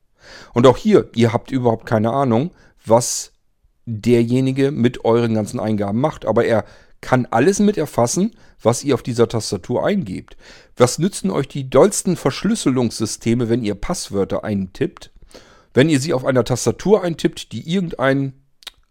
Und 0.55 0.69
auch 0.69 0.77
hier, 0.77 1.09
ihr 1.17 1.33
habt 1.33 1.51
überhaupt 1.51 1.87
keine 1.87 2.13
Ahnung, 2.13 2.53
was 2.87 3.33
derjenige 3.91 4.71
mit 4.71 5.05
euren 5.05 5.35
ganzen 5.35 5.61
Eingaben 5.61 6.01
macht. 6.01 6.25
Aber 6.27 6.45
er 6.45 6.65
kann 7.01 7.27
alles 7.31 7.59
mit 7.59 7.77
erfassen, 7.77 8.33
was 8.63 8.85
ihr 8.85 8.95
auf 8.95 9.03
dieser 9.03 9.29
Tastatur 9.29 9.85
eingebt. 9.85 10.37
Was 10.77 10.99
nützen 10.99 11.31
euch 11.31 11.49
die 11.49 11.69
dollsten 11.69 12.17
Verschlüsselungssysteme, 12.17 13.49
wenn 13.49 13.65
ihr 13.65 13.75
Passwörter 13.75 14.45
eintippt? 14.45 15.11
Wenn 15.73 15.89
ihr 15.89 16.01
sie 16.01 16.13
auf 16.13 16.25
einer 16.25 16.45
Tastatur 16.45 17.03
eintippt, 17.03 17.53
die 17.53 17.73
irgendein 17.73 18.35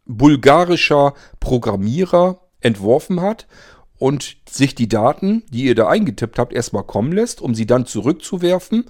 bulgarischer 0.06 1.14
Programmierer 1.40 2.40
entworfen 2.62 3.22
hat 3.22 3.48
und 3.98 4.38
sich 4.50 4.74
die 4.76 4.90
Daten, 4.90 5.44
die 5.50 5.66
ihr 5.66 5.76
da 5.76 5.88
eingetippt 5.88 6.40
habt, 6.40 6.54
erstmal 6.54 6.84
kommen 6.84 7.12
lässt, 7.12 7.42
um 7.42 7.54
sie 7.54 7.68
dann 7.68 7.86
zurückzuwerfen 7.86 8.86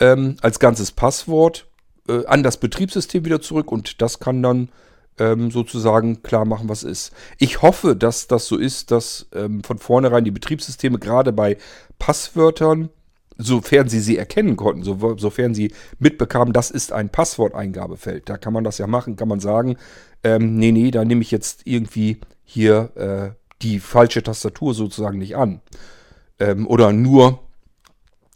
ähm, 0.00 0.36
als 0.40 0.58
ganzes 0.58 0.92
Passwort 0.92 1.66
äh, 2.08 2.24
an 2.26 2.42
das 2.42 2.56
Betriebssystem 2.56 3.24
wieder 3.24 3.40
zurück 3.40 3.70
und 3.70 4.00
das 4.00 4.18
kann 4.18 4.42
dann 4.42 4.70
ähm, 5.18 5.50
sozusagen 5.50 6.22
klar 6.22 6.44
machen, 6.44 6.68
was 6.68 6.82
ist. 6.82 7.12
Ich 7.38 7.62
hoffe, 7.62 7.96
dass 7.96 8.26
das 8.26 8.46
so 8.46 8.56
ist, 8.56 8.90
dass 8.90 9.28
ähm, 9.34 9.62
von 9.62 9.78
vornherein 9.78 10.24
die 10.24 10.30
Betriebssysteme 10.30 10.98
gerade 10.98 11.32
bei 11.32 11.56
Passwörtern, 11.98 12.90
sofern 13.38 13.88
sie 13.88 14.00
sie 14.00 14.16
erkennen 14.16 14.56
konnten, 14.56 14.82
so, 14.82 15.16
sofern 15.18 15.54
sie 15.54 15.72
mitbekamen, 15.98 16.52
das 16.52 16.70
ist 16.70 16.92
ein 16.92 17.10
Passworteingabefeld. 17.10 18.28
Da 18.28 18.38
kann 18.38 18.52
man 18.52 18.64
das 18.64 18.78
ja 18.78 18.86
machen, 18.86 19.16
kann 19.16 19.28
man 19.28 19.40
sagen, 19.40 19.76
ähm, 20.24 20.56
nee, 20.56 20.72
nee, 20.72 20.90
da 20.90 21.04
nehme 21.04 21.22
ich 21.22 21.30
jetzt 21.30 21.62
irgendwie 21.66 22.18
hier 22.44 22.90
äh, 22.96 23.46
die 23.62 23.80
falsche 23.80 24.22
Tastatur 24.22 24.74
sozusagen 24.74 25.18
nicht 25.18 25.36
an. 25.36 25.60
Ähm, 26.38 26.66
oder 26.66 26.92
nur, 26.92 27.40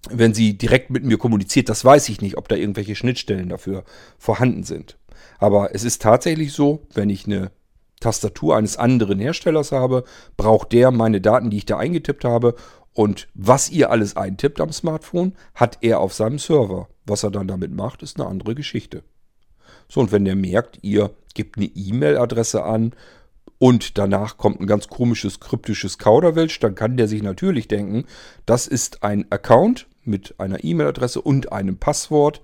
wenn 0.09 0.35
sie 0.35 0.57
direkt 0.57 0.90
mit 0.90 1.05
mir 1.05 1.19
kommuniziert, 1.19 1.69
das 1.69 1.85
weiß 1.85 2.09
ich 2.09 2.20
nicht, 2.20 2.39
ob 2.39 2.48
da 2.48 2.57
irgendwelche 2.57 2.97
Schnittstellen 2.97 3.48
dafür 3.48 3.85
vorhanden 4.19 4.65
sind. 4.65 4.97
Aber 5.41 5.75
es 5.75 5.85
ist 5.85 6.03
tatsächlich 6.03 6.53
so, 6.53 6.87
wenn 6.93 7.11
ich 7.11 7.27
eine 7.27 7.51
Tastatur 7.99 8.57
eines 8.57 8.77
anderen 8.77 9.19
Herstellers 9.19 9.73
habe, 9.73 10.05
braucht 10.37 10.73
der 10.73 10.91
meine 10.91 11.21
Daten, 11.21 11.51
die 11.51 11.57
ich 11.57 11.67
da 11.67 11.79
eingetippt 11.79 12.25
habe. 12.25 12.55
Und 12.93 13.29
was 13.35 13.71
ihr 13.71 13.91
alles 13.91 14.17
eintippt 14.17 14.61
am 14.61 14.71
Smartphone, 14.71 15.33
hat 15.55 15.79
er 15.81 16.01
auf 16.01 16.12
seinem 16.12 16.39
Server. 16.39 16.89
Was 17.07 17.23
er 17.23 17.31
dann 17.31 17.49
damit 17.49 17.73
macht, 17.73 18.03
ist 18.03 18.21
eine 18.21 18.29
andere 18.29 18.55
Geschichte. 18.55 19.03
So, 19.89 20.01
und 20.01 20.12
wenn 20.12 20.25
der 20.25 20.37
merkt, 20.37 20.79
ihr 20.83 21.11
gebt 21.35 21.57
eine 21.57 21.67
E-Mail-Adresse 21.67 22.62
an 22.62 22.93
und 23.59 23.99
danach 23.99 24.37
kommt 24.37 24.61
ein 24.61 24.67
ganz 24.67 24.89
komisches 24.89 25.41
kryptisches 25.41 25.99
Kauderwelsch, 25.99 26.61
dann 26.61 26.75
kann 26.75 26.97
der 26.97 27.09
sich 27.09 27.23
natürlich 27.23 27.67
denken, 27.67 28.05
das 28.47 28.67
ist 28.67 29.03
ein 29.03 29.27
Account 29.31 29.87
mit 30.05 30.35
einer 30.39 30.62
E-Mail-Adresse 30.62 31.21
und 31.21 31.53
einem 31.53 31.77
Passwort 31.77 32.41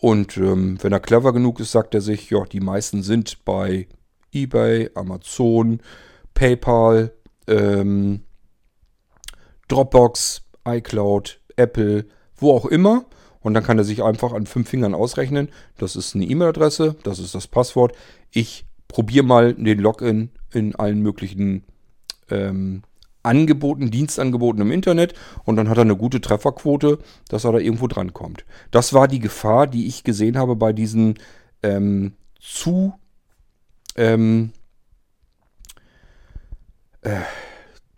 und 0.00 0.36
ähm, 0.38 0.78
wenn 0.82 0.92
er 0.92 1.00
clever 1.00 1.32
genug 1.32 1.60
ist, 1.60 1.72
sagt 1.72 1.94
er 1.94 2.00
sich, 2.00 2.30
ja, 2.30 2.44
die 2.44 2.60
meisten 2.60 3.02
sind 3.02 3.44
bei 3.44 3.86
eBay, 4.32 4.90
Amazon, 4.94 5.80
PayPal, 6.32 7.12
ähm, 7.46 8.22
Dropbox, 9.68 10.42
iCloud, 10.66 11.40
Apple, 11.56 12.06
wo 12.36 12.52
auch 12.52 12.66
immer. 12.66 13.04
Und 13.40 13.54
dann 13.54 13.64
kann 13.64 13.78
er 13.78 13.84
sich 13.84 14.02
einfach 14.02 14.32
an 14.32 14.46
fünf 14.46 14.68
Fingern 14.68 14.94
ausrechnen. 14.94 15.48
Das 15.78 15.96
ist 15.96 16.14
eine 16.14 16.24
E-Mail-Adresse, 16.24 16.96
das 17.02 17.18
ist 17.18 17.34
das 17.34 17.46
Passwort. 17.46 17.94
Ich 18.30 18.64
probiere 18.88 19.24
mal 19.24 19.54
den 19.54 19.78
Login 19.78 20.30
in 20.52 20.74
allen 20.74 21.00
möglichen 21.00 21.64
ähm, 22.30 22.82
Angeboten, 23.22 23.90
Dienstangeboten 23.90 24.62
im 24.62 24.70
Internet 24.70 25.14
und 25.44 25.56
dann 25.56 25.68
hat 25.68 25.76
er 25.76 25.82
eine 25.82 25.96
gute 25.96 26.20
Trefferquote, 26.20 26.98
dass 27.28 27.44
er 27.44 27.52
da 27.52 27.58
irgendwo 27.58 27.86
drankommt. 27.86 28.44
Das 28.70 28.92
war 28.92 29.08
die 29.08 29.18
Gefahr, 29.18 29.66
die 29.66 29.86
ich 29.86 30.04
gesehen 30.04 30.38
habe 30.38 30.56
bei 30.56 30.72
diesen 30.72 31.18
ähm, 31.62 32.14
zu 32.40 32.94
ähm, 33.96 34.52
äh, 37.02 37.20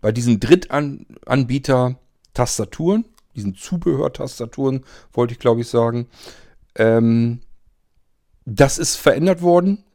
bei 0.01 0.11
diesen 0.11 0.41
Drittanbieter-Tastaturen, 0.41 3.05
diesen 3.35 3.55
Zubehörtastaturen, 3.55 4.83
wollte 5.13 5.33
ich 5.33 5.39
glaube 5.39 5.61
ich 5.61 5.69
sagen. 5.69 6.07
Ähm, 6.75 7.39
das 8.45 8.77
ist 8.77 8.97
verändert 8.97 9.41
worden 9.41 9.85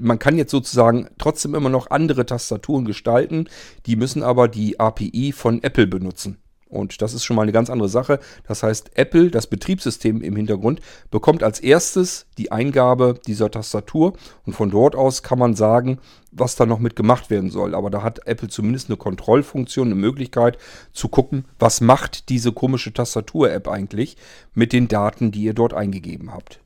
man 0.00 0.18
kann 0.18 0.36
jetzt 0.36 0.50
sozusagen 0.50 1.08
trotzdem 1.18 1.54
immer 1.54 1.68
noch 1.68 1.90
andere 1.90 2.26
Tastaturen 2.26 2.84
gestalten. 2.84 3.48
Die 3.86 3.96
müssen 3.96 4.22
aber 4.22 4.48
die 4.48 4.78
API 4.80 5.32
von 5.32 5.62
Apple 5.62 5.86
benutzen. 5.86 6.38
Und 6.70 7.02
das 7.02 7.14
ist 7.14 7.24
schon 7.24 7.34
mal 7.34 7.42
eine 7.42 7.52
ganz 7.52 7.68
andere 7.68 7.88
Sache. 7.88 8.20
Das 8.46 8.62
heißt, 8.62 8.92
Apple, 8.94 9.30
das 9.30 9.48
Betriebssystem 9.48 10.22
im 10.22 10.36
Hintergrund, 10.36 10.80
bekommt 11.10 11.42
als 11.42 11.58
erstes 11.58 12.26
die 12.38 12.52
Eingabe 12.52 13.18
dieser 13.26 13.50
Tastatur. 13.50 14.12
Und 14.46 14.52
von 14.52 14.70
dort 14.70 14.94
aus 14.94 15.24
kann 15.24 15.38
man 15.38 15.54
sagen, 15.54 15.98
was 16.30 16.54
da 16.54 16.66
noch 16.66 16.78
mit 16.78 16.94
gemacht 16.94 17.28
werden 17.28 17.50
soll. 17.50 17.74
Aber 17.74 17.90
da 17.90 18.04
hat 18.04 18.26
Apple 18.26 18.48
zumindest 18.48 18.88
eine 18.88 18.96
Kontrollfunktion, 18.96 19.88
eine 19.88 19.96
Möglichkeit 19.96 20.58
zu 20.92 21.08
gucken, 21.08 21.44
was 21.58 21.80
macht 21.80 22.28
diese 22.28 22.52
komische 22.52 22.92
Tastatur-App 22.92 23.66
eigentlich 23.66 24.16
mit 24.54 24.72
den 24.72 24.86
Daten, 24.86 25.32
die 25.32 25.42
ihr 25.42 25.54
dort 25.54 25.74
eingegeben 25.74 26.32
habt. 26.32 26.60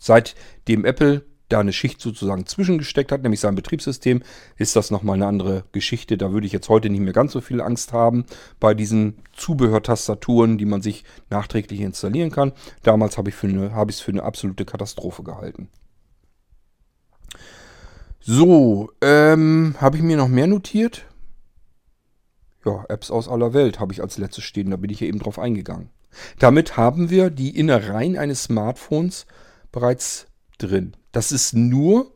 Seitdem 0.00 0.84
Apple 0.84 1.24
da 1.48 1.60
eine 1.60 1.72
Schicht 1.72 2.00
sozusagen 2.00 2.46
zwischengesteckt 2.46 3.10
hat, 3.10 3.22
nämlich 3.22 3.40
sein 3.40 3.54
Betriebssystem, 3.54 4.22
ist 4.56 4.76
das 4.76 4.90
nochmal 4.90 5.16
eine 5.16 5.26
andere 5.26 5.64
Geschichte. 5.72 6.18
Da 6.18 6.32
würde 6.32 6.46
ich 6.46 6.52
jetzt 6.52 6.68
heute 6.68 6.90
nicht 6.90 7.00
mehr 7.00 7.12
ganz 7.12 7.32
so 7.32 7.40
viel 7.40 7.60
Angst 7.60 7.92
haben 7.92 8.24
bei 8.60 8.74
diesen 8.74 9.18
Zubehörtastaturen, 9.34 10.58
die 10.58 10.66
man 10.66 10.82
sich 10.82 11.04
nachträglich 11.30 11.80
installieren 11.80 12.30
kann. 12.30 12.52
Damals 12.82 13.18
habe 13.18 13.30
ich 13.30 13.34
es 13.34 13.40
für, 13.40 13.72
hab 13.72 13.92
für 13.92 14.10
eine 14.10 14.22
absolute 14.22 14.64
Katastrophe 14.64 15.22
gehalten. 15.22 15.68
So, 18.20 18.90
ähm, 19.00 19.76
habe 19.80 19.96
ich 19.96 20.02
mir 20.02 20.16
noch 20.16 20.28
mehr 20.28 20.46
notiert? 20.46 21.06
Ja, 22.64 22.84
Apps 22.88 23.10
aus 23.10 23.28
aller 23.28 23.54
Welt 23.54 23.80
habe 23.80 23.92
ich 23.92 24.02
als 24.02 24.18
letztes 24.18 24.44
stehen, 24.44 24.70
da 24.70 24.76
bin 24.76 24.90
ich 24.90 25.00
ja 25.00 25.06
eben 25.06 25.20
drauf 25.20 25.38
eingegangen. 25.38 25.90
Damit 26.38 26.76
haben 26.76 27.10
wir 27.10 27.30
die 27.30 27.56
Innereien 27.56 28.18
eines 28.18 28.44
Smartphones 28.44 29.26
bereits 29.72 30.26
drin. 30.58 30.94
Das 31.18 31.32
ist 31.32 31.52
nur, 31.52 32.12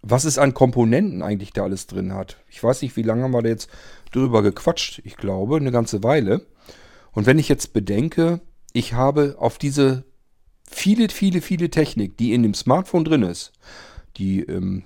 was 0.00 0.24
es 0.24 0.38
an 0.38 0.54
Komponenten 0.54 1.20
eigentlich 1.20 1.52
da 1.52 1.64
alles 1.64 1.86
drin 1.86 2.14
hat. 2.14 2.38
Ich 2.48 2.64
weiß 2.64 2.80
nicht, 2.80 2.96
wie 2.96 3.02
lange 3.02 3.24
haben 3.24 3.32
wir 3.32 3.42
da 3.42 3.50
jetzt 3.50 3.68
drüber 4.10 4.40
gequatscht. 4.40 5.02
Ich 5.04 5.18
glaube, 5.18 5.56
eine 5.56 5.70
ganze 5.70 6.02
Weile. 6.02 6.46
Und 7.10 7.26
wenn 7.26 7.38
ich 7.38 7.50
jetzt 7.50 7.74
bedenke, 7.74 8.40
ich 8.72 8.94
habe 8.94 9.36
auf 9.38 9.58
diese 9.58 10.04
viele, 10.66 11.10
viele, 11.10 11.42
viele 11.42 11.68
Technik, 11.68 12.16
die 12.16 12.32
in 12.32 12.42
dem 12.42 12.54
Smartphone 12.54 13.04
drin 13.04 13.22
ist, 13.22 13.52
die 14.16 14.40
im 14.40 14.84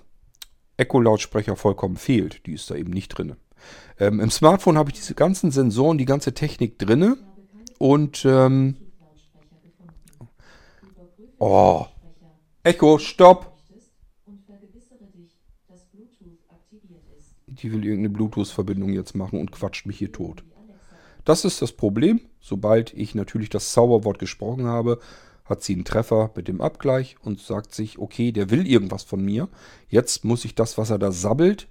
Echo-Lautsprecher 0.77 1.55
vollkommen 1.55 1.99
fehlt, 1.99 2.45
die 2.47 2.55
ist 2.55 2.69
da 2.69 2.75
eben 2.75 2.91
nicht 2.91 3.11
drin. 3.11 3.37
Ähm, 4.01 4.19
Im 4.19 4.33
Smartphone 4.33 4.77
habe 4.77 4.91
ich 4.91 4.97
diese 4.97 5.15
ganzen 5.15 5.53
Sensoren, 5.53 5.99
die 5.99 6.05
ganze 6.05 6.35
Technik 6.35 6.81
drin. 6.81 7.17
Und 7.79 8.25
ähm, 8.25 8.75
oh, 11.39 11.87
Echo, 12.67 12.99
stopp! 12.99 13.57
Die 17.47 17.73
will 17.73 17.85
irgendeine 17.85 18.11
Bluetooth-Verbindung 18.11 18.93
jetzt 18.93 19.15
machen 19.15 19.39
und 19.39 19.53
quatscht 19.53 19.87
mich 19.87 19.99
hier 19.99 20.11
tot. 20.11 20.43
Das 21.25 21.45
ist 21.45 21.63
das 21.63 21.71
Problem. 21.71 22.23
Sobald 22.41 22.93
ich 22.93 23.15
natürlich 23.15 23.51
das 23.51 23.71
Zauberwort 23.71 24.19
gesprochen 24.19 24.67
habe, 24.67 24.99
hat 25.45 25.63
sie 25.63 25.75
einen 25.75 25.85
Treffer 25.85 26.33
mit 26.35 26.49
dem 26.49 26.61
Abgleich 26.61 27.15
und 27.23 27.39
sagt 27.39 27.73
sich, 27.73 28.01
okay, 28.01 28.33
der 28.33 28.51
will 28.51 28.67
irgendwas 28.67 29.05
von 29.05 29.25
mir. 29.25 29.49
Jetzt 29.89 30.25
muss 30.25 30.45
ich 30.45 30.57
das, 30.57 30.77
was 30.77 30.91
er 30.91 30.99
da 30.99 31.13
sabbelt, 31.13 31.69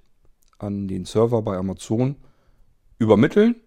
an 0.60 0.88
den 0.88 1.04
Server 1.04 1.42
bei 1.42 1.58
Amazon 1.58 2.16
übermitteln. 3.00 3.58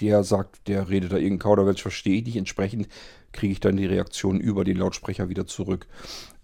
Der 0.00 0.24
sagt, 0.24 0.66
der 0.66 0.88
redet 0.88 1.12
da 1.12 1.16
irgendein 1.16 1.38
Kauderwelsch, 1.38 1.82
verstehe 1.82 2.16
ich 2.16 2.24
nicht. 2.24 2.36
Entsprechend 2.36 2.88
kriege 3.30 3.52
ich 3.52 3.60
dann 3.60 3.76
die 3.76 3.86
Reaktion 3.86 4.40
über 4.40 4.64
den 4.64 4.78
Lautsprecher 4.78 5.28
wieder 5.28 5.46
zurück. 5.46 5.86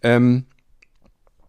Ähm, 0.02 0.46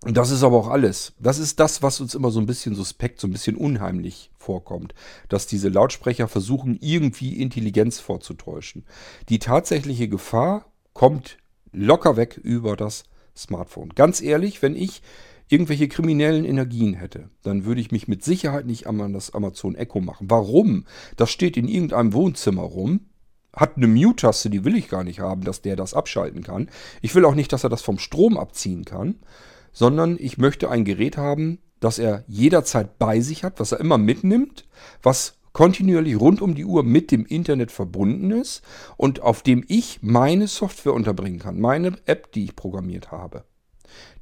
das 0.01 0.31
ist 0.31 0.43
aber 0.43 0.55
auch 0.57 0.69
alles. 0.69 1.13
Das 1.19 1.39
ist 1.39 1.59
das, 1.59 1.84
was 1.84 1.99
uns 1.99 2.15
immer 2.15 2.31
so 2.31 2.39
ein 2.39 2.45
bisschen 2.45 2.73
suspekt, 2.73 3.19
so 3.19 3.27
ein 3.27 3.31
bisschen 3.31 3.57
unheimlich 3.57 4.31
vorkommt. 4.38 4.93
Dass 5.27 5.45
diese 5.45 5.67
Lautsprecher 5.67 6.30
versuchen, 6.30 6.77
irgendwie 6.80 7.41
Intelligenz 7.41 7.99
vorzutäuschen. 7.99 8.85
Die 9.27 9.39
tatsächliche 9.39 10.07
Gefahr 10.07 10.71
kommt 10.93 11.38
locker 11.73 12.15
weg 12.15 12.39
über 12.41 12.77
das 12.77 13.03
Smartphone. 13.35 13.89
Ganz 13.89 14.21
ehrlich, 14.21 14.61
wenn 14.61 14.76
ich 14.76 15.01
irgendwelche 15.49 15.89
kriminellen 15.89 16.45
Energien 16.45 16.93
hätte, 16.93 17.30
dann 17.43 17.65
würde 17.65 17.81
ich 17.81 17.91
mich 17.91 18.07
mit 18.07 18.23
Sicherheit 18.23 18.67
nicht 18.67 18.88
an 18.88 19.13
das 19.13 19.34
Amazon 19.34 19.76
Echo 19.76 19.99
machen. 19.99 20.30
Warum? 20.30 20.85
Das 21.17 21.30
steht 21.30 21.57
in 21.57 21.67
irgendeinem 21.67 22.13
Wohnzimmer 22.13 22.61
rum 22.61 23.09
hat 23.55 23.77
eine 23.77 23.88
Mute-Taste, 23.88 24.49
die 24.49 24.63
will 24.63 24.76
ich 24.76 24.89
gar 24.89 25.03
nicht 25.03 25.19
haben, 25.19 25.43
dass 25.43 25.61
der 25.61 25.76
das 25.76 25.93
abschalten 25.93 26.43
kann. 26.43 26.69
Ich 27.01 27.15
will 27.15 27.26
auch 27.26 27.35
nicht, 27.35 27.51
dass 27.51 27.63
er 27.63 27.69
das 27.69 27.81
vom 27.81 27.99
Strom 27.99 28.38
abziehen 28.38 28.85
kann, 28.85 29.15
sondern 29.71 30.17
ich 30.19 30.38
möchte 30.38 30.69
ein 30.69 30.85
Gerät 30.85 31.17
haben, 31.17 31.59
das 31.80 31.99
er 31.99 32.23
jederzeit 32.27 32.99
bei 32.99 33.21
sich 33.21 33.43
hat, 33.43 33.59
was 33.59 33.71
er 33.71 33.80
immer 33.80 33.97
mitnimmt, 33.97 34.67
was 35.01 35.39
kontinuierlich 35.53 36.19
rund 36.19 36.41
um 36.41 36.55
die 36.55 36.65
Uhr 36.65 36.84
mit 36.84 37.11
dem 37.11 37.26
Internet 37.26 37.71
verbunden 37.71 38.31
ist 38.31 38.61
und 38.97 39.21
auf 39.21 39.41
dem 39.41 39.63
ich 39.67 39.99
meine 40.01 40.47
Software 40.47 40.93
unterbringen 40.93 41.39
kann, 41.39 41.59
meine 41.59 41.97
App, 42.05 42.31
die 42.31 42.45
ich 42.45 42.55
programmiert 42.55 43.11
habe. 43.11 43.43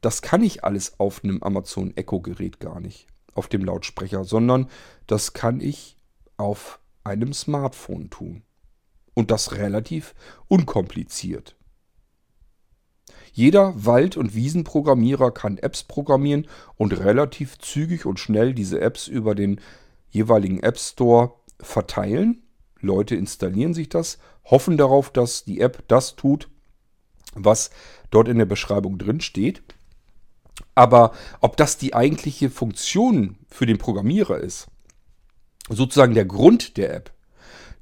Das 0.02 0.22
kann 0.22 0.42
ich 0.42 0.64
alles 0.64 1.00
auf 1.00 1.24
einem 1.24 1.44
Amazon 1.44 1.96
Echo 1.98 2.22
Gerät 2.22 2.60
gar 2.60 2.80
nicht, 2.80 3.08
auf 3.34 3.48
dem 3.48 3.66
Lautsprecher, 3.66 4.24
sondern 4.24 4.70
das 5.06 5.34
kann 5.34 5.60
ich 5.60 5.98
auf 6.38 6.80
einem 7.04 7.34
Smartphone 7.34 8.10
tun. 8.10 8.44
Und 9.18 9.32
das 9.32 9.54
relativ 9.54 10.14
unkompliziert. 10.48 11.56
Jeder 13.34 13.74
Wald- 13.84 14.16
und 14.16 14.36
Wiesenprogrammierer 14.36 15.32
kann 15.32 15.58
Apps 15.58 15.82
programmieren 15.82 16.46
und 16.76 17.00
relativ 17.00 17.58
zügig 17.58 18.06
und 18.06 18.20
schnell 18.20 18.54
diese 18.54 18.80
Apps 18.80 19.08
über 19.08 19.34
den 19.34 19.60
jeweiligen 20.12 20.62
App 20.62 20.78
Store 20.78 21.34
verteilen. 21.60 22.44
Leute 22.80 23.16
installieren 23.16 23.74
sich 23.74 23.90
das, 23.90 24.20
hoffen 24.46 24.78
darauf, 24.78 25.10
dass 25.10 25.46
die 25.46 25.62
App 25.62 25.88
das 25.88 26.16
tut, 26.16 26.48
was 27.34 27.72
dort 28.12 28.28
in 28.28 28.38
der 28.38 28.46
Beschreibung 28.46 29.00
drin 29.00 29.20
steht. 29.20 29.64
Aber 30.76 31.12
ob 31.42 31.58
das 31.58 31.80
die 31.80 31.96
eigentliche 31.96 32.52
Funktion 32.52 33.40
für 33.50 33.66
den 33.66 33.80
Programmierer 33.80 34.38
ist, 34.38 34.68
sozusagen 35.70 36.14
der 36.14 36.26
Grund 36.26 36.78
der 36.78 36.94
App, 36.94 37.12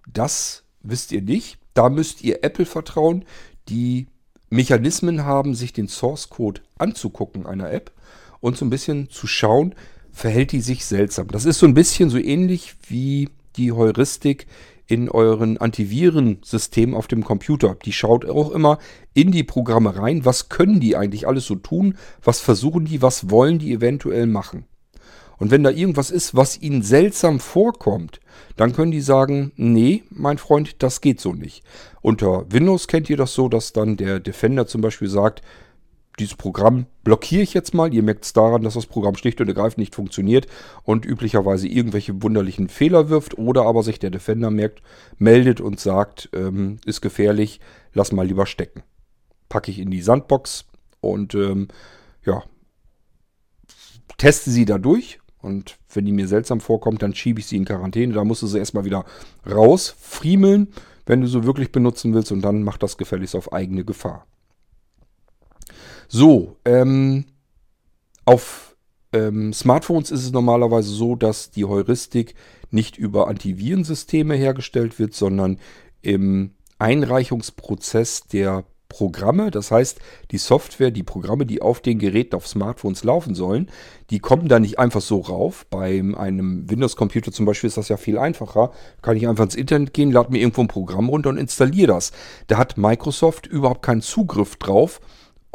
das 0.07 0.64
wisst 0.89 1.11
ihr 1.11 1.21
nicht. 1.21 1.57
Da 1.73 1.89
müsst 1.89 2.23
ihr 2.23 2.43
Apple 2.43 2.65
vertrauen, 2.65 3.25
die 3.67 4.07
Mechanismen 4.49 5.25
haben, 5.25 5.55
sich 5.55 5.73
den 5.73 5.87
Source 5.87 6.29
Code 6.29 6.61
anzugucken 6.77 7.45
einer 7.45 7.71
App 7.71 7.91
und 8.39 8.57
so 8.57 8.65
ein 8.65 8.69
bisschen 8.69 9.09
zu 9.09 9.27
schauen, 9.27 9.75
verhält 10.11 10.51
die 10.51 10.61
sich 10.61 10.85
seltsam. 10.85 11.27
Das 11.27 11.45
ist 11.45 11.59
so 11.59 11.65
ein 11.65 11.73
bisschen 11.73 12.09
so 12.09 12.17
ähnlich 12.17 12.75
wie 12.87 13.29
die 13.57 13.71
Heuristik 13.71 14.47
in 14.87 15.09
euren 15.09 15.57
Antivirensystemen 15.57 16.95
auf 16.95 17.07
dem 17.07 17.23
Computer. 17.23 17.75
Die 17.85 17.91
schaut 17.91 18.25
auch 18.25 18.51
immer 18.51 18.77
in 19.13 19.31
die 19.31 19.43
Programme 19.43 19.97
rein. 19.97 20.25
Was 20.25 20.49
können 20.49 20.79
die 20.79 20.95
eigentlich 20.95 21.27
alles 21.27 21.45
so 21.45 21.55
tun? 21.55 21.97
Was 22.23 22.39
versuchen 22.39 22.85
die? 22.85 23.01
Was 23.01 23.29
wollen 23.29 23.59
die 23.59 23.73
eventuell 23.73 24.27
machen? 24.27 24.65
Und 25.37 25.51
wenn 25.51 25.63
da 25.63 25.69
irgendwas 25.69 26.11
ist, 26.11 26.35
was 26.35 26.61
ihnen 26.61 26.81
seltsam 26.81 27.39
vorkommt, 27.39 28.19
dann 28.55 28.73
können 28.73 28.91
die 28.91 29.01
sagen, 29.01 29.51
nee, 29.55 30.03
mein 30.09 30.37
Freund, 30.37 30.81
das 30.81 31.01
geht 31.01 31.19
so 31.19 31.33
nicht. 31.33 31.63
Unter 32.01 32.45
Windows 32.51 32.87
kennt 32.87 33.09
ihr 33.09 33.17
das 33.17 33.33
so, 33.33 33.49
dass 33.49 33.73
dann 33.73 33.97
der 33.97 34.19
Defender 34.19 34.67
zum 34.67 34.81
Beispiel 34.81 35.09
sagt, 35.09 35.41
dieses 36.19 36.35
Programm 36.35 36.85
blockiere 37.03 37.41
ich 37.41 37.53
jetzt 37.53 37.73
mal. 37.73 37.93
Ihr 37.93 38.03
merkt 38.03 38.23
es 38.23 38.31
daran, 38.31 38.61
dass 38.63 38.75
das 38.75 38.85
Programm 38.85 39.15
schlicht 39.15 39.41
und 39.41 39.49
ergreifend 39.49 39.79
nicht 39.79 39.95
funktioniert 39.95 40.47
und 40.83 41.05
üblicherweise 41.05 41.67
irgendwelche 41.67 42.21
wunderlichen 42.23 42.69
Fehler 42.69 43.09
wirft 43.09 43.37
oder 43.37 43.63
aber 43.63 43.83
sich 43.83 43.99
der 43.99 44.11
Defender 44.11 44.49
merkt, 44.49 44.81
meldet 45.17 45.59
und 45.59 45.79
sagt, 45.79 46.29
ähm, 46.33 46.77
ist 46.85 47.01
gefährlich, 47.01 47.59
lass 47.93 48.13
mal 48.13 48.25
lieber 48.25 48.45
stecken. 48.45 48.83
Packe 49.49 49.71
ich 49.71 49.79
in 49.79 49.91
die 49.91 50.01
Sandbox 50.01 50.65
und 51.01 51.35
ähm, 51.35 51.67
ja, 52.25 52.43
teste 54.17 54.51
sie 54.51 54.63
da 54.63 54.77
durch 54.77 55.19
und 55.45 55.77
wenn 55.93 56.05
die 56.05 56.11
mir 56.11 56.27
seltsam 56.27 56.59
vorkommt, 56.59 57.01
dann 57.01 57.15
schiebe 57.15 57.39
ich 57.39 57.45
sie 57.45 57.57
in 57.57 57.65
Quarantäne. 57.65 58.13
Da 58.13 58.23
musst 58.23 58.41
du 58.41 58.47
sie 58.47 58.59
erstmal 58.59 58.85
wieder 58.85 59.05
raus, 59.49 59.95
friemeln, 59.99 60.69
wenn 61.05 61.21
du 61.21 61.27
sie 61.27 61.43
wirklich 61.43 61.71
benutzen 61.71 62.13
willst 62.13 62.31
und 62.31 62.41
dann 62.41 62.63
macht 62.63 62.83
das 62.83 62.97
gefälligst 62.97 63.35
auf 63.35 63.53
eigene 63.53 63.85
Gefahr. 63.85 64.25
So, 66.07 66.57
ähm, 66.65 67.25
auf 68.25 68.75
ähm, 69.13 69.53
Smartphones 69.53 70.11
ist 70.11 70.23
es 70.23 70.31
normalerweise 70.31 70.89
so, 70.89 71.15
dass 71.15 71.51
die 71.51 71.65
Heuristik 71.65 72.35
nicht 72.71 72.97
über 72.97 73.27
Antivirensysteme 73.27 74.35
hergestellt 74.35 74.99
wird, 74.99 75.13
sondern 75.13 75.59
im 76.01 76.51
Einreichungsprozess 76.79 78.27
der 78.27 78.65
Programme. 78.89 79.51
Das 79.51 79.71
heißt, 79.71 79.99
die 80.31 80.37
Software, 80.37 80.91
die 80.91 81.03
Programme, 81.03 81.45
die 81.45 81.61
auf 81.61 81.81
den 81.81 81.99
Geräten, 81.99 82.35
auf 82.35 82.47
Smartphones 82.47 83.03
laufen 83.03 83.35
sollen, 83.35 83.69
die 84.09 84.19
kommen 84.19 84.47
da 84.47 84.59
nicht 84.59 84.79
einfach 84.79 85.01
so 85.01 85.19
rauf. 85.19 85.65
Bei 85.69 85.99
einem 85.99 86.69
Windows-Computer 86.69 87.31
zum 87.31 87.45
Beispiel 87.45 87.67
ist 87.67 87.77
das 87.77 87.89
ja 87.89 87.97
viel 87.97 88.17
einfacher. 88.17 88.71
Kann 89.01 89.17
ich 89.17 89.27
einfach 89.27 89.45
ins 89.45 89.55
Internet 89.55 89.93
gehen, 89.93 90.11
lade 90.11 90.31
mir 90.31 90.39
irgendwo 90.39 90.61
ein 90.61 90.67
Programm 90.67 91.09
runter 91.09 91.29
und 91.29 91.37
installiere 91.37 91.87
das. 91.87 92.11
Da 92.47 92.57
hat 92.57 92.77
Microsoft 92.77 93.47
überhaupt 93.47 93.81
keinen 93.81 94.01
Zugriff 94.01 94.55
drauf 94.57 94.99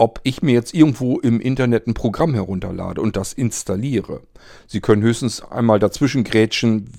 ob 0.00 0.18
ich 0.22 0.40
mir 0.40 0.52
jetzt 0.52 0.72
irgendwo 0.72 1.20
im 1.20 1.40
Internet 1.40 1.86
ein 1.86 1.92
Programm 1.92 2.32
herunterlade 2.32 3.02
und 3.02 3.16
das 3.16 3.34
installiere. 3.34 4.22
Sie 4.66 4.80
können 4.80 5.02
höchstens 5.02 5.42
einmal 5.42 5.78
dazwischen 5.78 6.24
grätschen 6.24 6.90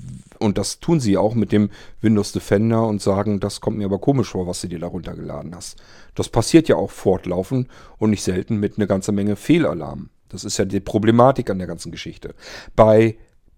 und 0.41 0.57
das 0.57 0.79
tun 0.79 0.99
sie 0.99 1.17
auch 1.17 1.35
mit 1.35 1.51
dem 1.51 1.69
Windows 2.01 2.31
Defender 2.31 2.85
und 2.87 3.01
sagen, 3.01 3.39
das 3.39 3.61
kommt 3.61 3.77
mir 3.77 3.85
aber 3.85 3.99
komisch 3.99 4.29
vor, 4.29 4.47
was 4.47 4.61
du 4.61 4.67
dir 4.67 4.79
da 4.79 4.87
runtergeladen 4.87 5.55
hast. 5.55 5.81
Das 6.15 6.29
passiert 6.29 6.67
ja 6.67 6.75
auch 6.75 6.91
fortlaufend 6.91 7.67
und 7.97 8.09
nicht 8.09 8.23
selten 8.23 8.57
mit 8.57 8.77
einer 8.77 8.87
ganzen 8.87 9.15
Menge 9.15 9.35
Fehlalarm. 9.35 10.09
Das 10.29 10.43
ist 10.43 10.57
ja 10.57 10.65
die 10.65 10.79
Problematik 10.79 11.49
an 11.49 11.57
der 11.57 11.67
ganzen 11.67 11.91
Geschichte. 11.91 12.33
Bei 12.75 13.17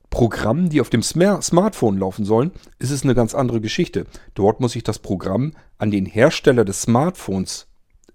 Programmen, 0.09 0.69
die 0.69 0.81
auf 0.81 0.89
dem 0.89 1.01
Smartphone 1.01 1.97
laufen 1.97 2.25
sollen, 2.25 2.51
ist 2.77 2.91
es 2.91 3.03
eine 3.03 3.15
ganz 3.15 3.33
andere 3.33 3.61
Geschichte. 3.61 4.05
Dort 4.35 4.59
muss 4.59 4.75
ich 4.75 4.83
das 4.83 4.99
Programm 4.99 5.53
an 5.77 5.89
den 5.89 6.05
Hersteller 6.05 6.65
des 6.65 6.83
Smartphones 6.83 7.67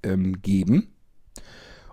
ähm, 0.04 0.40
geben 0.40 0.94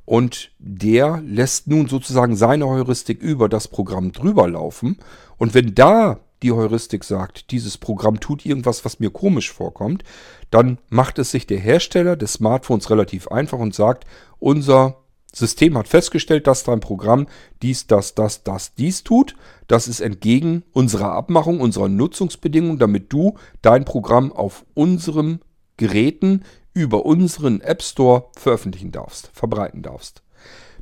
und 0.06 0.52
der 0.60 1.22
lässt 1.26 1.68
nun 1.68 1.88
sozusagen 1.88 2.36
seine 2.36 2.68
Heuristik 2.68 3.22
über 3.22 3.50
das 3.50 3.68
Programm 3.68 4.12
drüber 4.12 4.48
laufen. 4.48 4.98
Und 5.38 5.56
wenn 5.56 5.74
da 5.74 6.20
die 6.46 6.52
Heuristik 6.52 7.04
sagt, 7.04 7.50
dieses 7.50 7.80
Programm 7.80 8.20
tut 8.20 8.46
irgendwas, 8.46 8.86
was 8.86 9.00
mir 9.00 9.10
komisch 9.10 9.52
vorkommt, 9.52 10.04
dann 10.52 10.78
macht 10.90 11.18
es 11.18 11.32
sich 11.32 11.48
der 11.48 11.58
Hersteller 11.58 12.16
des 12.16 12.34
Smartphones 12.34 12.92
relativ 12.92 13.30
einfach 13.30 13.58
und 13.58 13.74
sagt, 13.74 14.06
unser 14.38 14.98
System 15.34 15.76
hat 15.76 15.88
festgestellt, 15.88 16.46
dass 16.46 16.64
dein 16.64 16.82
Programm 16.82 17.26
dies, 17.64 17.88
das, 17.88 18.14
das, 18.14 18.44
das, 18.44 18.76
dies 18.76 19.04
tut. 19.04 19.36
Das 19.68 19.88
ist 19.88 20.02
entgegen 20.02 20.64
unserer 20.72 21.14
Abmachung, 21.14 21.60
unserer 21.60 21.90
Nutzungsbedingungen, 21.90 22.78
damit 22.78 23.12
du 23.12 23.34
dein 23.64 23.84
Programm 23.84 24.32
auf 24.32 24.66
unseren 24.76 25.42
Geräten 25.78 26.44
über 26.76 27.08
unseren 27.08 27.60
App 27.62 27.82
Store 27.82 28.30
veröffentlichen 28.38 28.92
darfst, 28.92 29.32
verbreiten 29.34 29.82
darfst. 29.82 30.22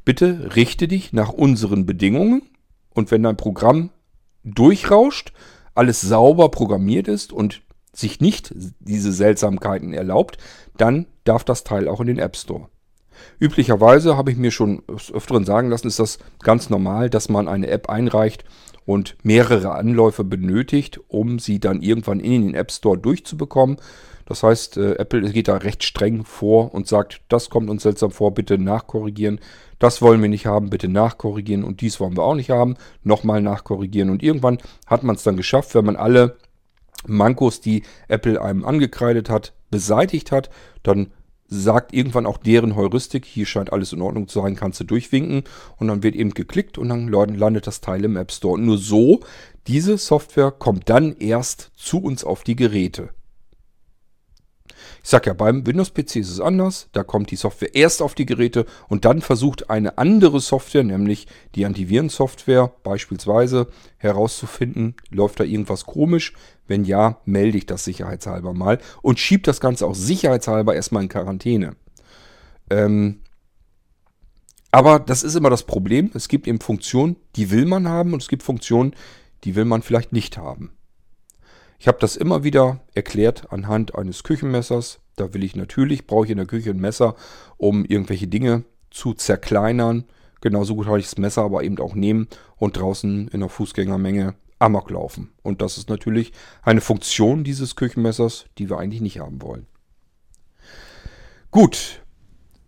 Bitte 0.04 0.56
richte 0.58 0.90
dich 0.90 1.14
nach 1.14 1.30
unseren 1.30 1.86
Bedingungen 1.86 2.42
und 2.94 3.12
wenn 3.12 3.24
dein 3.24 3.38
Programm 3.38 3.92
durchrauscht, 4.44 5.32
alles 5.76 6.02
sauber 6.02 6.50
programmiert 6.50 7.08
ist 7.08 7.34
und 7.34 7.62
sich 7.94 8.20
nicht 8.20 8.54
diese 8.80 9.12
Seltsamkeiten 9.12 9.94
erlaubt, 9.94 10.38
dann 10.78 11.06
darf 11.24 11.44
das 11.44 11.64
Teil 11.64 11.88
auch 11.88 12.02
in 12.02 12.08
den 12.08 12.20
App 12.20 12.36
Store. 12.36 12.70
Üblicherweise 13.40 14.18
habe 14.18 14.32
ich 14.32 14.38
mir 14.38 14.52
schon 14.52 14.84
öfteren 14.88 15.46
sagen 15.46 15.70
lassen, 15.70 15.88
ist 15.88 16.00
das 16.00 16.18
ganz 16.42 16.70
normal, 16.70 17.10
dass 17.10 17.30
man 17.30 17.48
eine 17.48 17.68
App 17.68 17.90
einreicht 17.90 18.44
und 18.86 19.16
mehrere 19.24 19.74
Anläufe 19.74 20.24
benötigt, 20.24 21.00
um 21.08 21.40
sie 21.40 21.60
dann 21.60 21.82
irgendwann 21.82 22.20
in 22.20 22.42
den 22.42 22.56
App 22.56 22.72
Store 22.72 22.98
durchzubekommen. 22.98 23.78
Das 24.26 24.44
heißt, 24.44 24.78
äh, 24.78 24.94
Apple 24.94 25.32
geht 25.32 25.48
da 25.48 25.58
recht 25.58 25.84
streng 25.84 26.24
vor 26.26 26.74
und 26.74 26.88
sagt, 26.88 27.22
das 27.28 27.50
kommt 27.50 27.70
uns 27.70 27.84
seltsam 27.84 28.12
vor, 28.12 28.34
bitte 28.34 28.58
nachkorrigieren. 28.58 29.40
Das 29.80 30.02
wollen 30.02 30.22
wir 30.22 30.30
nicht 30.30 30.46
haben, 30.46 30.70
bitte 30.70 30.88
nachkorrigieren. 30.88 31.64
Und 31.64 31.82
dies 31.82 32.00
wollen 32.00 32.16
wir 32.16 32.24
auch 32.24 32.36
nicht 32.36 32.50
haben, 32.50 32.76
nochmal 33.04 33.42
nachkorrigieren. 33.42 34.10
Und 34.10 34.24
irgendwann 34.24 34.60
hat 34.88 35.04
man 35.04 35.16
es 35.16 35.24
dann 35.24 35.38
geschafft, 35.38 35.76
wenn 35.76 35.86
man 35.86 35.96
alle 35.96 36.38
Mankos, 37.06 37.60
die 37.60 37.84
Apple 38.08 38.42
einem 38.42 38.66
angekreidet 38.66 39.30
hat, 39.30 39.54
beseitigt 39.70 40.32
hat, 40.32 40.50
dann 40.84 41.12
sagt 41.48 41.94
irgendwann 41.94 42.26
auch 42.26 42.38
deren 42.38 42.76
Heuristik, 42.76 43.26
hier 43.26 43.46
scheint 43.46 43.72
alles 43.72 43.94
in 43.94 44.02
Ordnung 44.02 44.28
zu 44.28 44.42
sein, 44.42 44.56
kannst 44.56 44.80
du 44.80 44.86
durchwinken 44.86 45.44
und 45.78 45.88
dann 45.88 46.02
wird 46.02 46.16
eben 46.16 46.34
geklickt 46.34 46.78
und 46.78 46.90
dann 46.90 47.08
landet 47.10 47.68
das 47.68 47.82
Teil 47.82 48.04
im 48.06 48.18
App 48.18 48.32
Store. 48.32 48.56
Und 48.56 48.66
nur 48.66 48.78
so, 48.78 49.20
diese 49.68 49.98
Software 49.98 50.52
kommt 50.52 50.90
dann 50.90 51.16
erst 51.18 51.72
zu 51.76 52.02
uns 52.02 52.24
auf 52.24 52.44
die 52.44 52.56
Geräte. 52.56 53.10
Ich 55.04 55.10
sage 55.10 55.30
ja, 55.30 55.34
beim 55.34 55.68
Windows-PC 55.68 56.16
ist 56.16 56.30
es 56.30 56.40
anders. 56.40 56.88
Da 56.94 57.04
kommt 57.04 57.30
die 57.30 57.36
Software 57.36 57.76
erst 57.76 58.02
auf 58.02 58.16
die 58.16 58.26
Geräte 58.26 58.66
und 58.88 59.04
dann 59.04 59.20
versucht 59.20 59.70
eine 59.70 59.98
andere 59.98 60.40
Software, 60.40 60.86
nämlich 60.86 61.28
die 61.56 61.66
Antivirensoftware 61.66 62.72
beispielsweise, 62.84 63.68
herauszufinden, 63.98 64.96
läuft 65.10 65.42
da 65.42 65.44
irgendwas 65.44 65.86
komisch. 65.86 66.32
Wenn 66.68 66.86
ja, 66.86 67.20
melde 67.26 67.58
ich 67.58 67.66
das 67.66 67.84
sicherheitshalber 67.84 68.54
mal 68.54 68.80
und 69.02 69.20
schiebe 69.20 69.44
das 69.44 69.60
Ganze 69.60 69.86
auch 69.86 69.96
sicherheitshalber 69.96 70.74
erstmal 70.74 71.04
in 71.04 71.10
Quarantäne. 71.10 71.76
Ähm, 72.70 73.20
aber 74.72 75.00
das 75.00 75.24
ist 75.24 75.36
immer 75.36 75.50
das 75.50 75.64
Problem. 75.64 76.12
Es 76.14 76.30
gibt 76.30 76.48
eben 76.48 76.62
Funktionen, 76.62 77.18
die 77.36 77.52
will 77.52 77.66
man 77.66 77.90
haben 77.90 78.14
und 78.14 78.22
es 78.22 78.30
gibt 78.30 78.42
Funktionen, 78.42 78.96
die 79.44 79.56
will 79.56 79.66
man 79.66 79.82
vielleicht 79.82 80.14
nicht 80.14 80.38
haben. 80.38 80.72
Ich 81.84 81.88
habe 81.90 81.98
das 82.00 82.16
immer 82.16 82.46
wieder 82.46 82.80
erklärt 82.94 83.52
anhand 83.52 83.94
eines 83.94 84.24
Küchenmessers. 84.24 85.02
Da 85.18 85.34
will 85.34 85.44
ich 85.44 85.54
natürlich, 85.58 86.08
brauche 86.08 86.24
ich 86.24 86.32
in 86.32 86.38
der 86.38 86.46
Küche 86.46 86.70
ein 86.70 86.80
Messer, 86.80 87.18
um 87.58 87.84
irgendwelche 87.84 88.30
Dinge 88.30 88.64
zu 88.90 89.14
zerkleinern. 89.14 90.06
Genauso 90.40 90.76
gut 90.76 90.88
habe 90.88 91.00
ich 91.00 91.08
das 91.08 91.18
Messer 91.18 91.42
aber 91.42 91.62
eben 91.62 91.78
auch 91.80 91.94
nehmen 91.94 92.30
und 92.56 92.78
draußen 92.78 93.28
in 93.28 93.40
der 93.42 93.50
Fußgängermenge 93.50 94.34
Amok 94.60 94.92
laufen. 94.92 95.34
Und 95.42 95.62
das 95.62 95.78
ist 95.78 95.90
natürlich 95.90 96.32
eine 96.62 96.80
Funktion 96.80 97.44
dieses 97.44 97.76
Küchenmessers, 97.76 98.46
die 98.58 98.70
wir 98.70 98.78
eigentlich 98.78 99.02
nicht 99.02 99.20
haben 99.20 99.42
wollen. 99.42 99.68
Gut. 101.52 102.02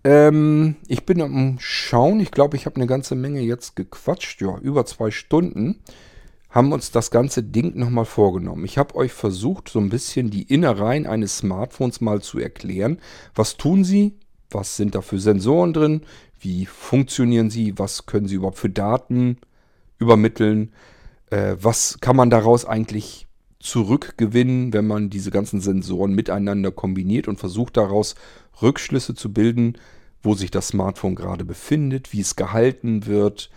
Ähm, 0.03 0.75
ich 0.89 1.05
bin 1.05 1.21
am 1.21 1.55
Schauen. 1.61 2.19
Ich 2.19 2.31
glaube, 2.31 2.57
ich 2.57 2.65
habe 2.65 2.75
eine 2.75 2.85
ganze 2.85 3.15
Menge 3.15 3.39
jetzt 3.39 3.77
gequatscht. 3.77 4.41
Ja, 4.41 4.57
über 4.57 4.85
zwei 4.85 5.09
Stunden 5.09 5.79
haben 6.55 6.71
uns 6.71 6.89
das 6.89 7.11
ganze 7.11 7.43
Ding 7.43 7.77
nochmal 7.77 8.05
vorgenommen. 8.05 8.63
Ich 8.63 8.77
habe 8.77 8.95
euch 8.95 9.11
versucht, 9.11 9.67
so 9.67 9.77
ein 9.77 9.89
bisschen 9.89 10.29
die 10.29 10.43
Innereien 10.43 11.05
eines 11.05 11.39
Smartphones 11.39 11.99
mal 11.99 12.21
zu 12.21 12.39
erklären. 12.39 12.99
Was 13.35 13.57
tun 13.57 13.83
sie? 13.83 14.13
Was 14.49 14.77
sind 14.77 14.95
da 14.95 15.01
für 15.01 15.19
Sensoren 15.19 15.73
drin? 15.73 16.01
Wie 16.39 16.65
funktionieren 16.65 17.49
sie? 17.49 17.77
Was 17.77 18.05
können 18.05 18.29
sie 18.29 18.35
überhaupt 18.35 18.57
für 18.57 18.69
Daten 18.69 19.37
übermitteln? 19.97 20.71
Äh, 21.29 21.57
was 21.59 21.97
kann 21.99 22.15
man 22.15 22.29
daraus 22.29 22.63
eigentlich 22.63 23.27
zurückgewinnen, 23.59 24.71
wenn 24.71 24.87
man 24.87 25.09
diese 25.09 25.31
ganzen 25.31 25.59
Sensoren 25.59 26.13
miteinander 26.13 26.71
kombiniert 26.71 27.27
und 27.27 27.37
versucht 27.37 27.75
daraus 27.75 28.15
Rückschlüsse 28.61 29.13
zu 29.13 29.33
bilden, 29.33 29.77
wo 30.23 30.35
sich 30.35 30.51
das 30.51 30.69
Smartphone 30.69 31.15
gerade 31.15 31.43
befindet, 31.43 32.13
wie 32.13 32.21
es 32.21 32.37
gehalten 32.37 33.07
wird, 33.07 33.49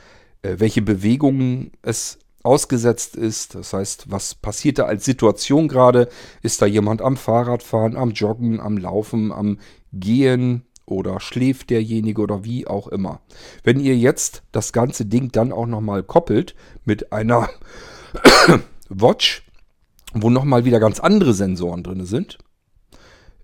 äh, 0.43 0.57
welche 0.59 0.83
Bewegungen 0.83 1.70
es 1.83 2.19
ausgesetzt 2.43 3.16
ist. 3.16 3.55
Das 3.55 3.73
heißt, 3.73 4.10
was 4.10 4.35
passiert 4.35 4.78
da 4.78 4.85
als 4.85 5.05
Situation 5.05 5.69
gerade? 5.69 6.09
Ist 6.43 6.62
da 6.62 6.66
jemand 6.66 7.02
am 7.02 7.16
Fahrradfahren, 7.16 7.97
am 7.97 8.12
Joggen, 8.12 8.60
am 8.60 8.77
Laufen, 8.78 9.32
am 9.32 9.59
Gehen 9.93 10.65
oder 10.86 11.20
schläft 11.20 11.70
derjenige 11.70 12.23
oder 12.23 12.44
wie 12.44 12.66
auch 12.66 12.89
immer. 12.89 13.20
Wenn 13.62 13.81
ihr 13.81 13.97
jetzt 13.97 14.43
das 14.52 14.73
ganze 14.73 15.06
Ding 15.06 15.31
dann 15.32 15.52
auch 15.52 15.66
nochmal 15.66 16.02
koppelt 16.02 16.55
mit 16.85 17.12
einer 17.12 17.48
Watch, 18.89 19.44
wo 20.15 20.31
nochmal 20.31 20.65
wieder 20.65 20.81
ganz 20.81 21.01
andere 21.01 21.35
Sensoren 21.35 21.82
drin 21.82 22.06
sind, 22.06 22.39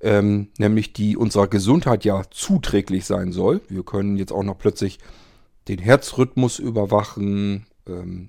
ähm, 0.01 0.49
nämlich 0.59 0.93
die 0.93 1.17
unserer 1.17 1.49
Gesundheit 1.49 2.05
ja 2.05 2.23
zuträglich 2.31 3.05
sein 3.05 3.33
soll. 3.33 3.61
Wir 3.69 3.85
können 3.85 4.17
jetzt 4.17 4.33
auch 4.33 4.43
noch 4.43 4.59
plötzlich 4.59 4.99
den 5.69 5.79
Herzrhythmus 5.79 6.59
überwachen, 6.59 7.67
ähm, 7.87 8.29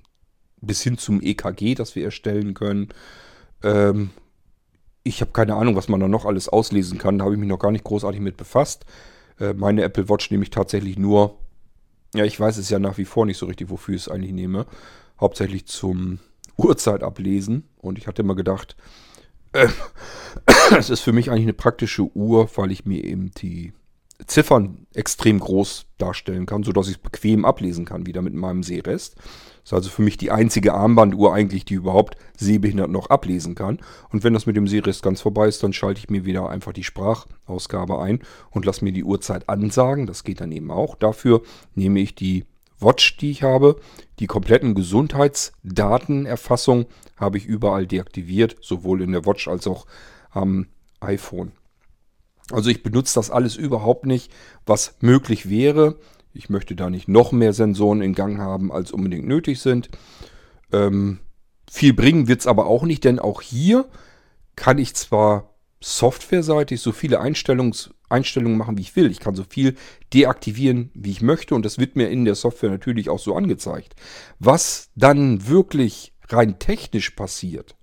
bis 0.66 0.82
hin 0.82 0.98
zum 0.98 1.20
EKG, 1.22 1.74
das 1.74 1.94
wir 1.94 2.04
erstellen 2.04 2.54
können. 2.54 2.88
Ähm, 3.62 4.10
ich 5.02 5.20
habe 5.20 5.30
keine 5.32 5.54
Ahnung, 5.54 5.76
was 5.76 5.88
man 5.88 6.00
da 6.00 6.08
noch 6.08 6.24
alles 6.24 6.48
auslesen 6.48 6.98
kann. 6.98 7.18
Da 7.18 7.24
habe 7.24 7.34
ich 7.34 7.40
mich 7.40 7.48
noch 7.48 7.58
gar 7.58 7.70
nicht 7.70 7.84
großartig 7.84 8.20
mit 8.20 8.36
befasst. 8.36 8.84
Äh, 9.38 9.54
meine 9.54 9.82
Apple 9.82 10.08
Watch 10.08 10.30
nehme 10.30 10.42
ich 10.42 10.50
tatsächlich 10.50 10.98
nur, 10.98 11.38
ja, 12.14 12.24
ich 12.24 12.38
weiß 12.38 12.56
es 12.56 12.70
ja 12.70 12.78
nach 12.78 12.98
wie 12.98 13.04
vor 13.04 13.26
nicht 13.26 13.38
so 13.38 13.46
richtig, 13.46 13.70
wofür 13.70 13.94
ich 13.94 14.02
es 14.02 14.08
eigentlich 14.08 14.32
nehme. 14.32 14.66
Hauptsächlich 15.20 15.66
zum 15.66 16.18
Uhrzeit 16.56 17.02
ablesen. 17.02 17.68
Und 17.78 17.98
ich 17.98 18.06
hatte 18.06 18.22
immer 18.22 18.34
gedacht, 18.34 18.76
äh, 19.52 19.68
es 20.78 20.90
ist 20.90 21.00
für 21.00 21.12
mich 21.12 21.30
eigentlich 21.30 21.44
eine 21.44 21.52
praktische 21.52 22.02
Uhr, 22.16 22.50
weil 22.56 22.72
ich 22.72 22.84
mir 22.84 23.04
eben 23.04 23.30
die 23.32 23.72
Ziffern 24.26 24.86
extrem 24.94 25.40
groß 25.40 25.86
darstellen 25.98 26.46
kann, 26.46 26.62
sodass 26.62 26.88
ich 26.88 26.96
es 26.96 27.02
bequem 27.02 27.44
ablesen 27.44 27.84
kann, 27.84 28.06
wieder 28.06 28.22
mit 28.22 28.34
meinem 28.34 28.62
Sehrest. 28.62 29.16
Ist 29.66 29.72
also 29.72 29.90
für 29.90 30.02
mich 30.02 30.16
die 30.16 30.30
einzige 30.30 30.74
Armbanduhr 30.74 31.34
eigentlich, 31.34 31.64
die 31.64 31.74
überhaupt 31.74 32.16
sehbehindert 32.36 32.88
noch 32.88 33.10
ablesen 33.10 33.56
kann. 33.56 33.80
Und 34.10 34.22
wenn 34.22 34.32
das 34.32 34.46
mit 34.46 34.54
dem 34.54 34.68
Sehrest 34.68 35.02
ganz 35.02 35.20
vorbei 35.20 35.48
ist, 35.48 35.60
dann 35.64 35.72
schalte 35.72 35.98
ich 35.98 36.08
mir 36.08 36.24
wieder 36.24 36.48
einfach 36.48 36.72
die 36.72 36.84
Sprachausgabe 36.84 38.00
ein 38.00 38.20
und 38.52 38.64
lasse 38.64 38.84
mir 38.84 38.92
die 38.92 39.02
Uhrzeit 39.02 39.48
ansagen. 39.48 40.06
Das 40.06 40.22
geht 40.22 40.40
dann 40.40 40.52
eben 40.52 40.70
auch. 40.70 40.94
Dafür 40.94 41.42
nehme 41.74 41.98
ich 41.98 42.14
die 42.14 42.44
Watch, 42.78 43.16
die 43.16 43.32
ich 43.32 43.42
habe. 43.42 43.80
Die 44.20 44.28
kompletten 44.28 44.76
Gesundheitsdatenerfassung 44.76 46.86
habe 47.16 47.38
ich 47.38 47.46
überall 47.46 47.88
deaktiviert, 47.88 48.54
sowohl 48.60 49.02
in 49.02 49.10
der 49.10 49.26
Watch 49.26 49.48
als 49.48 49.66
auch 49.66 49.86
am 50.30 50.68
iPhone. 51.00 51.50
Also 52.52 52.70
ich 52.70 52.84
benutze 52.84 53.16
das 53.16 53.32
alles 53.32 53.56
überhaupt 53.56 54.06
nicht, 54.06 54.32
was 54.64 54.94
möglich 55.00 55.50
wäre. 55.50 55.98
Ich 56.36 56.50
möchte 56.50 56.76
da 56.76 56.90
nicht 56.90 57.08
noch 57.08 57.32
mehr 57.32 57.52
Sensoren 57.52 58.02
in 58.02 58.14
Gang 58.14 58.38
haben, 58.38 58.70
als 58.70 58.92
unbedingt 58.92 59.26
nötig 59.26 59.60
sind. 59.60 59.88
Ähm, 60.72 61.20
viel 61.70 61.92
bringen 61.92 62.28
wird 62.28 62.40
es 62.40 62.46
aber 62.46 62.66
auch 62.66 62.84
nicht, 62.84 63.04
denn 63.04 63.18
auch 63.18 63.42
hier 63.42 63.86
kann 64.54 64.78
ich 64.78 64.94
zwar 64.94 65.54
softwareseitig 65.80 66.80
so 66.80 66.92
viele 66.92 67.20
Einstellungs 67.20 67.90
Einstellungen 68.08 68.56
machen, 68.56 68.78
wie 68.78 68.82
ich 68.82 68.96
will. 68.96 69.10
Ich 69.10 69.20
kann 69.20 69.34
so 69.34 69.44
viel 69.48 69.74
deaktivieren, 70.14 70.90
wie 70.94 71.10
ich 71.10 71.22
möchte 71.22 71.54
und 71.54 71.64
das 71.64 71.78
wird 71.78 71.96
mir 71.96 72.08
in 72.08 72.24
der 72.24 72.34
Software 72.34 72.70
natürlich 72.70 73.08
auch 73.08 73.18
so 73.18 73.34
angezeigt. 73.34 73.96
Was 74.38 74.90
dann 74.94 75.48
wirklich 75.48 76.12
rein 76.28 76.58
technisch 76.58 77.10
passiert, 77.10 77.76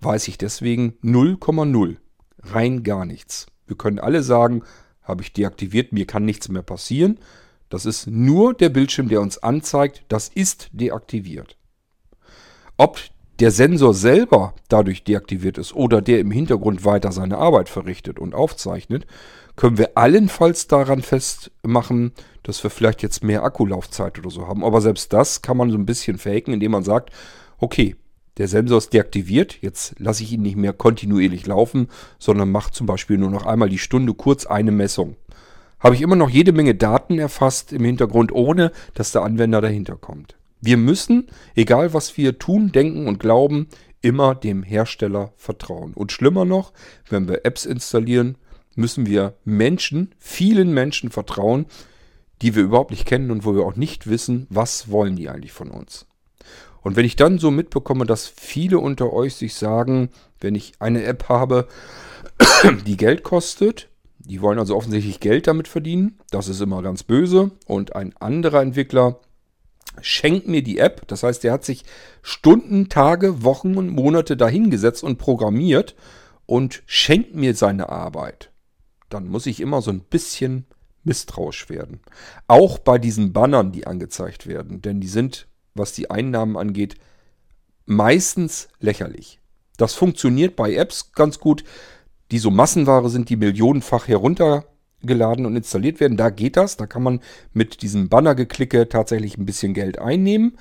weiß 0.00 0.28
ich 0.28 0.38
deswegen 0.38 0.94
0,0. 1.02 1.96
Rein 2.40 2.82
gar 2.82 3.04
nichts. 3.04 3.46
Wir 3.66 3.76
können 3.76 3.98
alle 3.98 4.22
sagen, 4.22 4.62
habe 5.02 5.22
ich 5.22 5.32
deaktiviert, 5.32 5.92
mir 5.92 6.06
kann 6.06 6.24
nichts 6.24 6.48
mehr 6.48 6.62
passieren. 6.62 7.18
Das 7.68 7.86
ist 7.86 8.06
nur 8.06 8.54
der 8.54 8.68
Bildschirm, 8.68 9.08
der 9.08 9.20
uns 9.20 9.42
anzeigt, 9.42 10.04
das 10.08 10.28
ist 10.28 10.68
deaktiviert. 10.72 11.56
Ob 12.76 12.98
der 13.40 13.50
Sensor 13.50 13.94
selber 13.94 14.54
dadurch 14.68 15.04
deaktiviert 15.04 15.58
ist 15.58 15.74
oder 15.74 16.02
der 16.02 16.18
im 16.20 16.30
Hintergrund 16.30 16.84
weiter 16.84 17.12
seine 17.12 17.38
Arbeit 17.38 17.68
verrichtet 17.68 18.18
und 18.18 18.34
aufzeichnet, 18.34 19.06
können 19.54 19.78
wir 19.78 19.96
allenfalls 19.96 20.66
daran 20.66 21.02
festmachen, 21.02 22.12
dass 22.42 22.62
wir 22.62 22.70
vielleicht 22.70 23.02
jetzt 23.02 23.22
mehr 23.22 23.42
Akkulaufzeit 23.42 24.18
oder 24.18 24.30
so 24.30 24.46
haben. 24.46 24.64
Aber 24.64 24.80
selbst 24.80 25.12
das 25.12 25.42
kann 25.42 25.56
man 25.56 25.70
so 25.70 25.76
ein 25.76 25.86
bisschen 25.86 26.18
faken, 26.18 26.54
indem 26.54 26.72
man 26.72 26.84
sagt, 26.84 27.10
okay, 27.58 27.96
der 28.38 28.48
Sensor 28.48 28.78
ist 28.78 28.92
deaktiviert. 28.92 29.58
Jetzt 29.60 29.96
lasse 29.98 30.22
ich 30.22 30.32
ihn 30.32 30.42
nicht 30.42 30.56
mehr 30.56 30.72
kontinuierlich 30.72 31.46
laufen, 31.46 31.88
sondern 32.18 32.50
mache 32.50 32.72
zum 32.72 32.86
Beispiel 32.86 33.18
nur 33.18 33.30
noch 33.30 33.46
einmal 33.46 33.68
die 33.68 33.78
Stunde 33.78 34.14
kurz 34.14 34.46
eine 34.46 34.70
Messung. 34.70 35.16
Habe 35.80 35.94
ich 35.94 36.02
immer 36.02 36.16
noch 36.16 36.30
jede 36.30 36.52
Menge 36.52 36.74
Daten 36.74 37.18
erfasst 37.18 37.72
im 37.72 37.84
Hintergrund, 37.84 38.32
ohne 38.32 38.72
dass 38.94 39.12
der 39.12 39.22
Anwender 39.22 39.60
dahinter 39.60 39.96
kommt. 39.96 40.36
Wir 40.60 40.76
müssen, 40.76 41.28
egal 41.54 41.94
was 41.94 42.16
wir 42.16 42.38
tun, 42.38 42.72
denken 42.72 43.06
und 43.06 43.20
glauben, 43.20 43.68
immer 44.00 44.34
dem 44.34 44.62
Hersteller 44.62 45.32
vertrauen. 45.36 45.94
Und 45.94 46.12
schlimmer 46.12 46.44
noch, 46.44 46.72
wenn 47.08 47.28
wir 47.28 47.44
Apps 47.44 47.64
installieren, 47.64 48.36
müssen 48.74 49.06
wir 49.06 49.34
Menschen, 49.44 50.14
vielen 50.18 50.72
Menschen 50.72 51.10
vertrauen, 51.10 51.66
die 52.42 52.54
wir 52.54 52.62
überhaupt 52.62 52.90
nicht 52.90 53.06
kennen 53.06 53.30
und 53.30 53.44
wo 53.44 53.54
wir 53.54 53.64
auch 53.64 53.76
nicht 53.76 54.08
wissen, 54.08 54.46
was 54.50 54.90
wollen 54.90 55.16
die 55.16 55.28
eigentlich 55.28 55.52
von 55.52 55.70
uns. 55.70 56.06
Und 56.82 56.96
wenn 56.96 57.04
ich 57.04 57.16
dann 57.16 57.38
so 57.38 57.50
mitbekomme, 57.50 58.06
dass 58.06 58.28
viele 58.28 58.78
unter 58.78 59.12
euch 59.12 59.34
sich 59.34 59.54
sagen, 59.54 60.10
wenn 60.40 60.54
ich 60.54 60.72
eine 60.78 61.02
App 61.04 61.28
habe, 61.28 61.66
die 62.86 62.96
Geld 62.96 63.24
kostet, 63.24 63.88
die 64.28 64.40
wollen 64.40 64.58
also 64.58 64.76
offensichtlich 64.76 65.20
Geld 65.20 65.46
damit 65.46 65.68
verdienen, 65.68 66.18
das 66.30 66.48
ist 66.48 66.60
immer 66.60 66.82
ganz 66.82 67.02
böse. 67.02 67.50
Und 67.66 67.96
ein 67.96 68.16
anderer 68.18 68.62
Entwickler 68.62 69.20
schenkt 70.00 70.46
mir 70.46 70.62
die 70.62 70.78
App, 70.78 71.06
das 71.08 71.22
heißt, 71.22 71.42
der 71.42 71.52
hat 71.52 71.64
sich 71.64 71.84
Stunden, 72.22 72.88
Tage, 72.88 73.42
Wochen 73.42 73.76
und 73.76 73.88
Monate 73.88 74.36
dahingesetzt 74.36 75.02
und 75.02 75.18
programmiert 75.18 75.96
und 76.46 76.82
schenkt 76.86 77.34
mir 77.34 77.54
seine 77.54 77.88
Arbeit. 77.88 78.50
Dann 79.08 79.28
muss 79.28 79.46
ich 79.46 79.60
immer 79.60 79.82
so 79.82 79.90
ein 79.90 80.00
bisschen 80.00 80.66
misstrauisch 81.02 81.68
werden. 81.68 82.00
Auch 82.46 82.78
bei 82.78 82.98
diesen 82.98 83.32
Bannern, 83.32 83.72
die 83.72 83.86
angezeigt 83.86 84.46
werden, 84.46 84.82
denn 84.82 85.00
die 85.00 85.08
sind 85.08 85.48
was 85.78 85.92
die 85.92 86.10
Einnahmen 86.10 86.56
angeht, 86.56 86.96
meistens 87.86 88.68
lächerlich. 88.80 89.40
Das 89.76 89.94
funktioniert 89.94 90.56
bei 90.56 90.74
Apps 90.74 91.12
ganz 91.12 91.38
gut, 91.38 91.64
die 92.30 92.38
so 92.38 92.50
Massenware 92.50 93.08
sind, 93.08 93.30
die 93.30 93.36
millionenfach 93.36 94.08
heruntergeladen 94.08 95.46
und 95.46 95.56
installiert 95.56 96.00
werden. 96.00 96.16
Da 96.16 96.30
geht 96.30 96.56
das. 96.56 96.76
Da 96.76 96.86
kann 96.86 97.02
man 97.02 97.20
mit 97.52 97.82
diesem 97.82 98.08
Bannergeklicke 98.08 98.88
tatsächlich 98.88 99.38
ein 99.38 99.46
bisschen 99.46 99.74
Geld 99.74 99.98
einnehmen. 99.98 100.58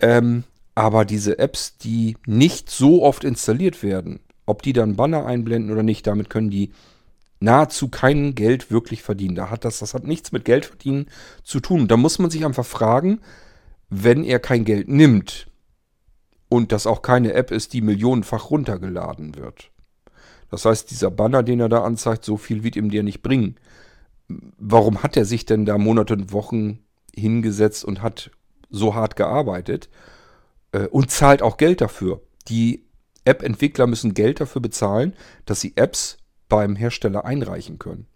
Ähm, 0.00 0.44
aber 0.74 1.04
diese 1.04 1.38
Apps, 1.38 1.76
die 1.78 2.16
nicht 2.26 2.70
so 2.70 3.02
oft 3.02 3.24
installiert 3.24 3.82
werden, 3.82 4.20
ob 4.46 4.62
die 4.62 4.72
dann 4.72 4.96
Banner 4.96 5.26
einblenden 5.26 5.70
oder 5.70 5.82
nicht, 5.82 6.06
damit 6.06 6.30
können 6.30 6.50
die 6.50 6.72
nahezu 7.40 7.88
kein 7.88 8.34
Geld 8.34 8.70
wirklich 8.70 9.02
verdienen. 9.02 9.34
Da 9.34 9.50
hat 9.50 9.64
das, 9.64 9.78
das 9.78 9.94
hat 9.94 10.04
nichts 10.04 10.32
mit 10.32 10.44
Geld 10.44 10.66
verdienen 10.66 11.06
zu 11.42 11.60
tun. 11.60 11.88
Da 11.88 11.96
muss 11.96 12.18
man 12.18 12.30
sich 12.30 12.44
einfach 12.44 12.66
fragen, 12.66 13.20
wenn 13.88 14.24
er 14.24 14.38
kein 14.38 14.64
Geld 14.64 14.88
nimmt 14.88 15.48
und 16.48 16.72
das 16.72 16.86
auch 16.86 17.02
keine 17.02 17.32
App 17.32 17.50
ist, 17.50 17.72
die 17.72 17.80
millionenfach 17.80 18.50
runtergeladen 18.50 19.36
wird. 19.36 19.70
Das 20.50 20.64
heißt, 20.64 20.90
dieser 20.90 21.10
Banner, 21.10 21.42
den 21.42 21.60
er 21.60 21.68
da 21.68 21.84
anzeigt, 21.84 22.24
so 22.24 22.36
viel 22.36 22.62
wird 22.62 22.76
ihm 22.76 22.90
der 22.90 23.02
nicht 23.02 23.22
bringen. 23.22 23.56
Warum 24.28 25.02
hat 25.02 25.16
er 25.16 25.24
sich 25.24 25.46
denn 25.46 25.64
da 25.64 25.78
Monate 25.78 26.14
und 26.14 26.32
Wochen 26.32 26.80
hingesetzt 27.14 27.84
und 27.84 28.02
hat 28.02 28.30
so 28.68 28.94
hart 28.94 29.16
gearbeitet 29.16 29.88
äh, 30.72 30.86
und 30.86 31.10
zahlt 31.10 31.42
auch 31.42 31.56
Geld 31.56 31.80
dafür? 31.80 32.20
Die 32.48 32.84
App-Entwickler 33.24 33.86
müssen 33.86 34.14
Geld 34.14 34.40
dafür 34.40 34.62
bezahlen, 34.62 35.14
dass 35.44 35.60
sie 35.60 35.76
Apps 35.76 36.18
beim 36.48 36.76
Hersteller 36.76 37.24
einreichen 37.24 37.78
können. 37.78 38.06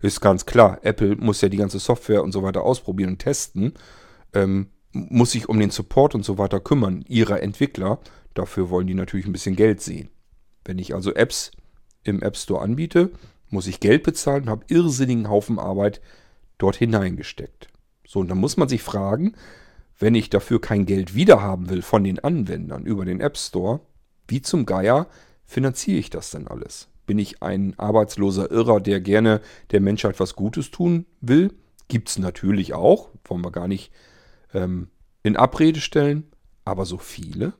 Ist 0.00 0.20
ganz 0.20 0.46
klar, 0.46 0.78
Apple 0.82 1.16
muss 1.16 1.40
ja 1.40 1.48
die 1.48 1.56
ganze 1.56 1.78
Software 1.78 2.22
und 2.22 2.32
so 2.32 2.42
weiter 2.42 2.62
ausprobieren 2.62 3.10
und 3.10 3.18
testen. 3.18 3.74
Ähm, 4.32 4.68
muss 4.92 5.32
sich 5.32 5.48
um 5.48 5.58
den 5.58 5.70
Support 5.70 6.14
und 6.14 6.24
so 6.24 6.38
weiter 6.38 6.60
kümmern, 6.60 7.04
ihrer 7.08 7.42
Entwickler. 7.42 7.98
Dafür 8.34 8.70
wollen 8.70 8.86
die 8.86 8.94
natürlich 8.94 9.26
ein 9.26 9.32
bisschen 9.32 9.56
Geld 9.56 9.80
sehen. 9.80 10.10
Wenn 10.64 10.78
ich 10.78 10.94
also 10.94 11.14
Apps 11.14 11.50
im 12.04 12.22
App 12.22 12.36
Store 12.36 12.62
anbiete, 12.62 13.10
muss 13.48 13.66
ich 13.66 13.80
Geld 13.80 14.02
bezahlen 14.02 14.44
und 14.44 14.50
habe 14.50 14.64
irrsinnigen 14.68 15.28
Haufen 15.28 15.58
Arbeit 15.58 16.00
dort 16.58 16.76
hineingesteckt. 16.76 17.68
So, 18.06 18.20
und 18.20 18.28
dann 18.28 18.38
muss 18.38 18.56
man 18.56 18.68
sich 18.68 18.82
fragen, 18.82 19.34
wenn 19.98 20.14
ich 20.14 20.30
dafür 20.30 20.60
kein 20.60 20.86
Geld 20.86 21.14
wiederhaben 21.14 21.70
will 21.70 21.82
von 21.82 22.02
den 22.02 22.18
Anwendern 22.18 22.84
über 22.84 23.04
den 23.04 23.20
App 23.20 23.36
Store, 23.38 23.80
wie 24.26 24.42
zum 24.42 24.66
Geier 24.66 25.06
finanziere 25.44 25.98
ich 25.98 26.10
das 26.10 26.30
denn 26.30 26.48
alles? 26.48 26.88
Bin 27.06 27.18
ich 27.18 27.42
ein 27.42 27.78
arbeitsloser 27.78 28.50
Irrer, 28.50 28.80
der 28.80 29.00
gerne 29.00 29.40
der 29.70 29.80
Menschheit 29.80 30.18
was 30.18 30.34
Gutes 30.34 30.70
tun 30.70 31.06
will? 31.20 31.52
Gibt 31.88 32.08
es 32.08 32.18
natürlich 32.18 32.74
auch, 32.74 33.10
wollen 33.24 33.44
wir 33.44 33.50
gar 33.50 33.68
nicht 33.68 33.92
ähm, 34.54 34.88
in 35.22 35.36
Abrede 35.36 35.80
stellen, 35.80 36.32
aber 36.64 36.86
so 36.86 36.98
viele? 36.98 37.52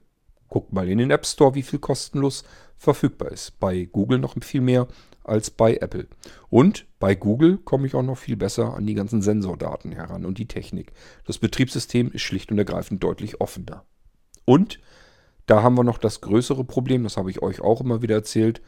Guckt 0.49 0.73
mal 0.73 0.89
in 0.89 0.99
den 0.99 1.11
App 1.11 1.27
Store, 1.27 1.55
wie 1.55 1.63
viel 1.63 1.79
kostenlos 1.79 2.45
verfügbar 2.83 3.31
ist. 3.31 3.59
Bei 3.61 3.85
Google 3.85 4.19
noch 4.19 4.35
viel 4.43 4.61
mehr 4.61 4.89
als 5.25 5.51
bei 5.51 5.77
Apple. 5.77 6.09
Und 6.51 6.87
bei 6.99 7.15
Google 7.15 7.59
komme 7.59 7.87
ich 7.87 7.95
auch 7.95 8.03
noch 8.03 8.19
viel 8.19 8.37
besser 8.37 8.75
an 8.75 8.87
die 8.87 8.95
ganzen 8.95 9.23
Sensordaten 9.23 9.93
heran 9.93 10.25
und 10.25 10.39
die 10.39 10.49
Technik. 10.49 10.93
Das 11.25 11.39
Betriebssystem 11.39 12.11
ist 12.11 12.23
schlicht 12.23 12.51
und 12.51 12.59
ergreifend 12.59 13.03
deutlich 13.03 13.41
offener. 13.41 13.85
Und 14.45 14.81
da 15.47 15.63
haben 15.63 15.77
wir 15.77 15.85
noch 15.85 15.99
das 15.99 16.21
größere 16.21 16.65
Problem, 16.65 17.05
das 17.05 17.17
habe 17.17 17.31
ich 17.31 17.41
euch 17.41 17.61
auch 17.61 17.81
immer 17.81 18.03
wieder 18.03 18.17
erzählt, 18.17 18.61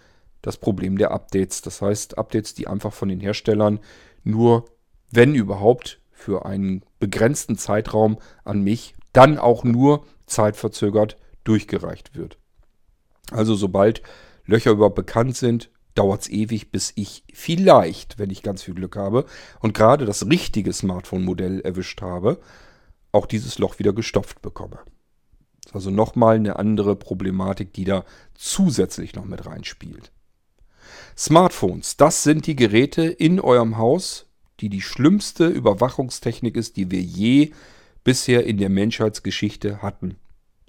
das 0.43 0.59
Problem 0.59 0.97
der 0.97 1.11
Updates. 1.11 1.62
Das 1.62 1.82
heißt, 1.82 2.16
Updates, 2.16 2.55
die 2.55 2.69
einfach 2.69 2.93
von 2.93 3.09
den 3.09 3.20
Herstellern 3.20 3.81
nur, 4.23 4.66
wenn 5.11 5.35
überhaupt, 5.35 6.01
für 6.12 6.47
einen 6.47 6.85
begrenzten 7.01 7.59
Zeitraum 7.59 8.19
an 8.45 8.62
mich, 8.62 8.95
dann 9.12 9.39
auch 9.39 9.65
nur 9.65 10.07
zeitverzögert 10.27 11.16
durchgereicht 11.43 12.15
wird. 12.15 12.39
Also 13.35 13.56
sobald 13.56 14.01
Löcher 14.47 14.70
überhaupt 14.70 14.94
bekannt 14.94 15.36
sind, 15.36 15.70
dauert 15.97 16.23
es 16.23 16.28
ewig, 16.28 16.70
bis 16.70 16.93
ich 16.94 17.24
vielleicht, 17.32 18.19
wenn 18.19 18.31
ich 18.31 18.43
ganz 18.43 18.62
viel 18.62 18.74
Glück 18.74 18.97
habe 18.97 19.27
und 19.61 19.74
gerade 19.74 20.06
das 20.06 20.27
richtige 20.27 20.73
Smartphone-Modell 20.73 21.61
erwischt 21.61 22.01
habe, 22.01 22.40
auch 23.11 23.27
dieses 23.27 23.59
Loch 23.59 23.78
wieder 23.78 23.93
gestopft 23.93 24.40
bekomme. 24.40 24.78
Also 25.73 25.90
nochmal 25.90 26.36
eine 26.36 26.56
andere 26.56 26.94
Problematik, 26.94 27.73
die 27.73 27.85
da 27.85 28.05
zusätzlich 28.35 29.15
noch 29.15 29.24
mit 29.24 29.47
reinspielt. 29.47 30.12
Smartphones, 31.16 31.97
das 31.97 32.23
sind 32.23 32.47
die 32.47 32.56
Geräte 32.56 33.02
in 33.02 33.40
eurem 33.40 33.78
Haus, 33.78 34.27
die 34.61 34.69
die 34.69 34.82
schlimmste 34.82 35.48
Überwachungstechnik 35.48 36.56
ist, 36.56 36.77
die 36.77 36.90
wir 36.90 37.01
je 37.01 37.52
bisher 38.05 38.44
in 38.47 38.59
der 38.59 38.69
Menschheitsgeschichte 38.69 39.82
hatten. 39.82 40.19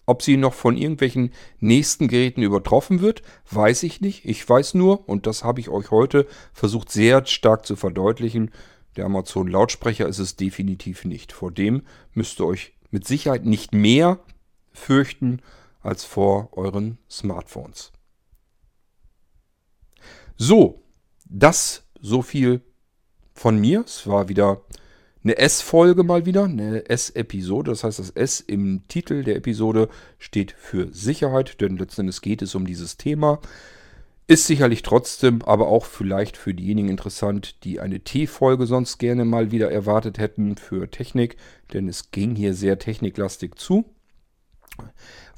Ob 0.06 0.22
sie 0.22 0.38
noch 0.38 0.54
von 0.54 0.78
irgendwelchen 0.78 1.32
nächsten 1.60 2.08
Geräten 2.08 2.44
übertroffen 2.44 3.02
wird, 3.02 3.24
weiß 3.52 3.84
ich 3.84 4.02
nicht. 4.02 4.26
Ich 4.26 4.48
weiß 4.48 4.76
nur, 4.76 5.10
und 5.10 5.26
das 5.26 5.44
habe 5.44 5.60
ich 5.60 5.70
euch 5.70 5.92
heute 5.92 6.28
versucht 6.54 6.92
sehr 6.92 7.26
stark 7.26 7.66
zu 7.66 7.76
verdeutlichen, 7.76 8.52
der 8.96 9.06
Amazon 9.06 9.48
Lautsprecher 9.48 10.08
ist 10.08 10.20
es 10.20 10.36
definitiv 10.36 11.04
nicht. 11.04 11.34
Vor 11.34 11.52
dem 11.52 11.84
müsst 12.14 12.40
ihr 12.40 12.46
euch 12.46 12.74
mit 12.92 13.06
Sicherheit 13.06 13.46
nicht 13.46 13.74
mehr 13.74 14.20
fürchten 14.72 15.42
als 15.82 16.06
vor 16.06 16.50
euren 16.54 16.98
Smartphones. 17.10 17.92
So, 20.38 20.84
das 21.26 21.84
so 22.00 22.22
viel 22.22 22.62
von 23.34 23.60
mir. 23.60 23.82
Es 23.86 24.08
war 24.08 24.30
wieder 24.30 24.62
eine 25.26 25.40
S-Folge 25.40 26.04
mal 26.04 26.28
wieder, 26.28 26.44
eine 26.44 26.88
S-Episode. 26.88 27.72
Das 27.72 27.84
heißt, 27.84 27.98
das 27.98 28.12
S 28.12 28.40
im 28.40 28.88
Titel 28.88 29.24
der 29.24 29.36
Episode 29.36 29.90
steht 30.20 30.52
für 30.52 30.94
Sicherheit, 30.94 31.60
denn 31.62 31.78
letzten 31.78 32.02
Endes 32.02 32.22
geht 32.22 32.44
es 32.44 32.54
um 32.54 32.68
dieses 32.68 32.98
Thema. 32.98 33.40
Ist 34.28 34.46
sicherlich 34.46 34.84
trotzdem, 34.84 35.42
aber 35.42 35.68
auch 35.68 35.86
vielleicht 35.86 36.38
für 36.38 36.54
diejenigen 36.54 36.90
interessant, 36.90 37.64
die 37.64 37.80
eine 37.80 38.02
T-Folge 38.02 38.68
sonst 38.68 39.00
gerne 39.00 39.26
mal 39.26 39.52
wieder 39.52 39.72
erwartet 39.72 40.20
hätten 40.20 40.58
für 40.58 40.90
Technik, 40.90 41.38
denn 41.74 41.88
es 41.88 42.12
ging 42.12 42.36
hier 42.36 42.54
sehr 42.54 42.78
techniklastig 42.78 43.56
zu, 43.56 43.86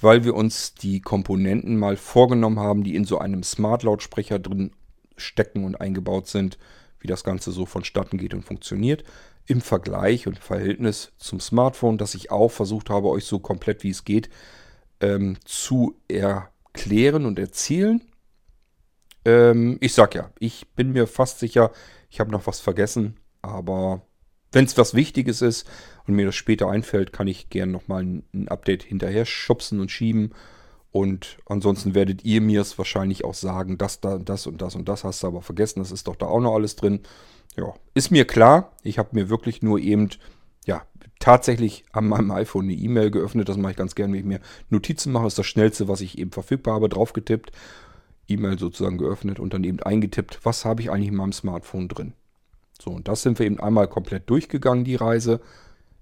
weil 0.02 0.26
wir 0.26 0.36
uns 0.36 0.74
die 0.74 1.00
Komponenten 1.00 1.78
mal 1.78 1.96
vorgenommen 1.96 2.60
haben, 2.60 2.84
die 2.84 2.96
in 2.96 3.06
so 3.06 3.20
einem 3.20 3.44
Smart-Lautsprecher 3.44 4.40
drin 4.40 4.72
stecken 5.16 5.64
und 5.64 5.80
eingebaut 5.80 6.28
sind, 6.28 6.58
wie 7.00 7.08
das 7.08 7.24
Ganze 7.24 7.52
so 7.52 7.66
vonstatten 7.66 8.18
geht 8.18 8.34
und 8.34 8.44
funktioniert 8.44 9.04
im 9.48 9.62
Vergleich 9.62 10.28
und 10.28 10.40
Verhältnis 10.40 11.14
zum 11.18 11.40
Smartphone, 11.40 11.98
das 11.98 12.16
ich 12.16 12.32
auch 12.32 12.50
versucht 12.50 12.90
habe, 12.90 13.10
euch 13.10 13.26
so 13.26 13.40
komplett 13.40 13.84
wie 13.84 13.90
es 13.90 14.04
geht 14.04 14.30
ähm, 15.00 15.38
zu 15.46 15.96
erklären 16.08 17.26
und 17.26 17.40
erzählen. 17.40 18.04
Ähm, 19.26 19.78
ich 19.80 19.94
sag 19.94 20.16
ja, 20.16 20.32
ich 20.40 20.68
bin 20.76 20.92
mir 20.92 21.08
fast 21.08 21.40
sicher, 21.40 21.72
ich 22.10 22.20
habe 22.20 22.32
noch 22.32 22.48
was 22.48 22.60
vergessen, 22.60 23.18
aber 23.42 24.02
wenn 24.52 24.66
es 24.66 24.78
was 24.78 24.94
Wichtiges 24.94 25.42
ist 25.42 25.68
und 26.06 26.16
mir 26.16 26.26
das 26.26 26.36
später 26.36 26.70
einfällt, 26.70 27.14
kann 27.14 27.28
ich 27.28 27.50
gerne 27.50 27.72
nochmal 27.72 28.04
ein, 28.04 28.24
ein 28.34 28.48
Update 28.48 28.84
hinterher 28.84 29.26
schubsen 29.26 29.80
und 29.80 29.92
schieben. 29.92 30.34
Und 30.92 31.38
ansonsten 31.46 31.94
werdet 31.94 32.24
ihr 32.24 32.42
mir 32.42 32.62
es 32.62 32.78
wahrscheinlich 32.78 33.24
auch 33.24 33.34
sagen, 33.34 33.78
das, 33.78 34.00
da, 34.00 34.18
das 34.18 34.48
und 34.48 34.62
das 34.62 34.76
und 34.76 34.88
das 34.88 35.04
hast 35.04 35.22
du 35.22 35.28
aber 35.28 35.42
vergessen, 35.42 35.80
das 35.80 35.92
ist 35.92 36.08
doch 36.08 36.16
da 36.16 36.28
auch 36.28 36.40
noch 36.40 36.56
alles 36.56 36.76
drin. 36.76 37.02
Ja, 37.58 37.74
ist 37.94 38.12
mir 38.12 38.26
klar. 38.26 38.72
Ich 38.84 39.00
habe 39.00 39.10
mir 39.14 39.30
wirklich 39.30 39.62
nur 39.62 39.80
eben, 39.80 40.10
ja, 40.66 40.86
tatsächlich 41.20 41.86
an 41.92 42.08
meinem 42.08 42.32
iPhone 42.32 42.66
eine 42.66 42.74
E-Mail 42.74 43.12
geöffnet. 43.12 43.50
Das 43.50 43.58
mache 43.58 43.72
ich 43.72 43.78
ganz 43.78 43.96
gerne, 43.96 44.14
wenn 44.14 44.20
ich 44.20 44.26
mir 44.26 44.40
Notizen 44.70 45.12
mache. 45.12 45.24
Das 45.24 45.34
ist 45.34 45.40
das 45.40 45.48
Schnellste, 45.48 45.88
was 45.88 46.02
ich 46.02 46.18
eben 46.18 46.32
verfügbar 46.32 46.76
habe, 46.76 46.90
draufgetippt. 46.90 47.52
E-Mail 48.28 48.60
sozusagen 48.60 48.98
geöffnet 48.98 49.40
und 49.40 49.54
dann 49.54 49.64
eben 49.64 49.80
eingetippt, 49.80 50.42
was 50.44 50.66
habe 50.66 50.82
ich 50.82 50.92
eigentlich 50.92 51.10
in 51.10 51.16
meinem 51.16 51.32
Smartphone 51.32 51.88
drin. 51.88 52.14
So, 52.80 52.92
und 52.92 53.08
das 53.08 53.22
sind 53.22 53.40
wir 53.40 53.46
eben 53.46 53.60
einmal 53.60 53.88
komplett 53.88 54.30
durchgegangen, 54.30 54.84
die 54.84 54.96
Reise. 54.96 55.40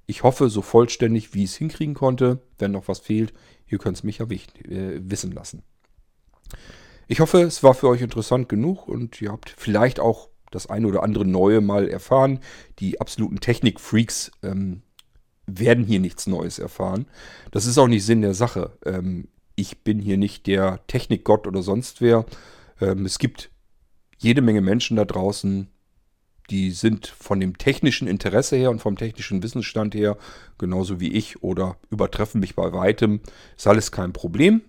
Ich 0.07 0.23
hoffe, 0.23 0.49
so 0.49 0.61
vollständig, 0.61 1.34
wie 1.34 1.44
ich 1.44 1.52
es 1.52 1.56
hinkriegen 1.56 1.94
konnte. 1.94 2.40
Wenn 2.57 2.72
noch 2.72 2.88
was 2.88 2.99
fehlt, 2.99 3.34
ihr 3.68 3.77
könnt 3.77 3.98
es 3.98 4.03
mich 4.03 4.18
ja 4.18 4.26
äh, 4.26 4.99
wissen 5.03 5.32
lassen. 5.32 5.64
Ich 7.07 7.19
hoffe, 7.19 7.41
es 7.41 7.64
war 7.64 7.76
für 7.76 7.88
euch 7.88 8.02
interessant 8.02 8.49
genug 8.49 8.88
und 8.88 9.22
ihr 9.22 9.32
habt 9.32 9.53
vielleicht 9.56 9.99
auch 9.99 10.30
das 10.51 10.67
eine 10.67 10.88
oder 10.88 11.03
andere 11.03 11.26
Neue 11.26 11.61
mal 11.61 11.88
erfahren. 11.88 12.39
Die 12.80 13.01
absoluten 13.01 13.39
Technik-Freaks 13.39 14.31
ähm, 14.43 14.81
werden 15.47 15.84
hier 15.84 15.99
nichts 15.99 16.27
Neues 16.27 16.59
erfahren. 16.59 17.05
Das 17.51 17.65
ist 17.65 17.77
auch 17.77 17.88
nicht 17.88 18.05
Sinn 18.05 18.22
der 18.22 18.34
Sache. 18.34 18.77
Ähm, 18.85 19.27
ich 19.55 19.84
bin 19.84 19.99
hier 19.99 20.17
nicht 20.17 20.47
der 20.47 20.85
Technikgott 20.88 21.47
oder 21.47 21.61
sonst 21.61 22.01
wer. 22.01 22.26
Ähm, 22.81 23.05
es 23.05 23.19
gibt 23.19 23.49
jede 24.17 24.41
Menge 24.41 24.61
Menschen 24.61 24.97
da 24.97 25.05
draußen, 25.05 25.67
die 26.49 26.72
sind 26.72 27.07
von 27.07 27.39
dem 27.39 27.57
technischen 27.57 28.07
Interesse 28.07 28.55
her 28.55 28.69
und 28.69 28.80
vom 28.80 28.97
technischen 28.97 29.41
Wissensstand 29.41 29.95
her 29.95 30.17
genauso 30.57 30.99
wie 30.99 31.11
ich 31.11 31.41
oder 31.43 31.77
übertreffen 31.89 32.39
mich 32.39 32.55
bei 32.55 32.72
weitem. 32.72 33.22
Ist 33.57 33.67
alles 33.67 33.91
kein 33.91 34.13
Problem. 34.13 34.61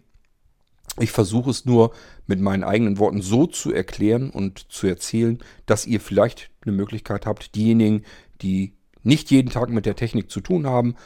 Ich 0.98 1.10
versuche 1.10 1.50
es 1.50 1.64
nur 1.64 1.92
mit 2.26 2.40
meinen 2.40 2.64
eigenen 2.64 2.98
Worten 2.98 3.20
so 3.20 3.46
zu 3.46 3.72
erklären 3.72 4.30
und 4.30 4.70
zu 4.72 4.86
erzählen, 4.86 5.38
dass 5.66 5.86
ihr 5.86 6.00
vielleicht 6.00 6.50
eine 6.62 6.74
Möglichkeit 6.74 7.26
habt, 7.26 7.54
diejenigen, 7.54 8.02
die 8.40 8.72
nicht 9.02 9.30
jeden 9.30 9.50
Tag 9.50 9.68
mit 9.70 9.86
der 9.86 9.96
Technik 9.96 10.30
zu 10.30 10.40
tun 10.40 10.66
haben, 10.66 10.96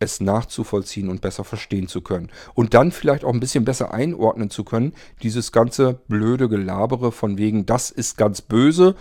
es 0.00 0.20
nachzuvollziehen 0.20 1.08
und 1.08 1.20
besser 1.20 1.44
verstehen 1.44 1.88
zu 1.88 2.02
können. 2.02 2.30
Und 2.54 2.74
dann 2.74 2.92
vielleicht 2.92 3.24
auch 3.24 3.32
ein 3.32 3.40
bisschen 3.40 3.64
besser 3.64 3.92
einordnen 3.92 4.50
zu 4.50 4.64
können, 4.64 4.92
dieses 5.22 5.50
ganze 5.50 5.94
blöde 6.08 6.48
Gelabere 6.48 7.10
von 7.10 7.36
wegen, 7.36 7.66
das 7.66 7.90
ist 7.90 8.16
ganz 8.16 8.40
böse 8.40 8.94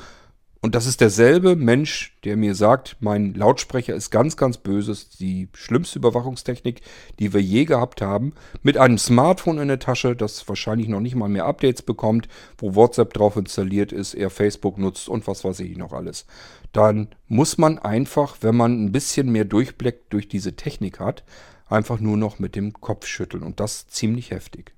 und 0.62 0.74
das 0.74 0.88
ist 0.88 1.02
derselbe 1.02 1.56
Mensch, 1.56 2.18
der 2.24 2.36
mir 2.36 2.56
sagt, 2.56 2.98
mein 3.00 3.34
Lautsprecher 3.36 3.94
ist 3.96 4.10
ganz, 4.10 4.38
ganz 4.38 4.58
böse, 4.58 4.92
ist 4.92 5.20
die 5.20 5.50
schlimmste 5.54 6.00
Überwachungstechnik, 6.00 6.82
die 7.20 7.34
wir 7.34 7.42
je 7.42 7.66
gehabt 7.66 8.02
haben, 8.02 8.34
mit 8.64 8.78
einem 8.78 8.98
Smartphone 8.98 9.60
in 9.60 9.68
der 9.68 9.80
Tasche, 9.80 10.16
das 10.16 10.48
wahrscheinlich 10.48 10.88
noch 10.88 11.00
nicht 11.00 11.16
mal 11.16 11.30
mehr 11.30 11.46
Updates 11.46 11.84
bekommt, 11.84 12.28
wo 12.58 12.76
WhatsApp 12.76 13.14
drauf 13.14 13.36
installiert 13.36 13.92
ist, 13.92 14.16
er 14.16 14.30
Facebook 14.30 14.78
nutzt 14.78 15.10
und 15.10 15.28
was 15.28 15.44
weiß 15.44 15.60
ich 15.60 15.78
noch 15.78 15.94
alles. 15.94 16.26
Dann 16.72 17.10
muss 17.28 17.58
man 17.58 17.78
einfach, 17.78 18.38
wenn 18.42 18.56
man 18.56 18.84
ein 18.84 18.92
bisschen 18.92 19.32
mehr 19.32 19.46
Durchblick 19.46 20.10
durch 20.10 20.28
diese 20.28 20.56
Technik 20.56 21.00
hat, 21.00 21.24
einfach 21.68 22.00
nur 22.00 22.18
noch 22.18 22.40
mit 22.40 22.56
dem 22.56 22.74
Kopf 22.74 23.06
schütteln 23.06 23.44
und 23.44 23.60
das 23.60 23.88
ziemlich 23.88 24.32
heftig. 24.32 24.77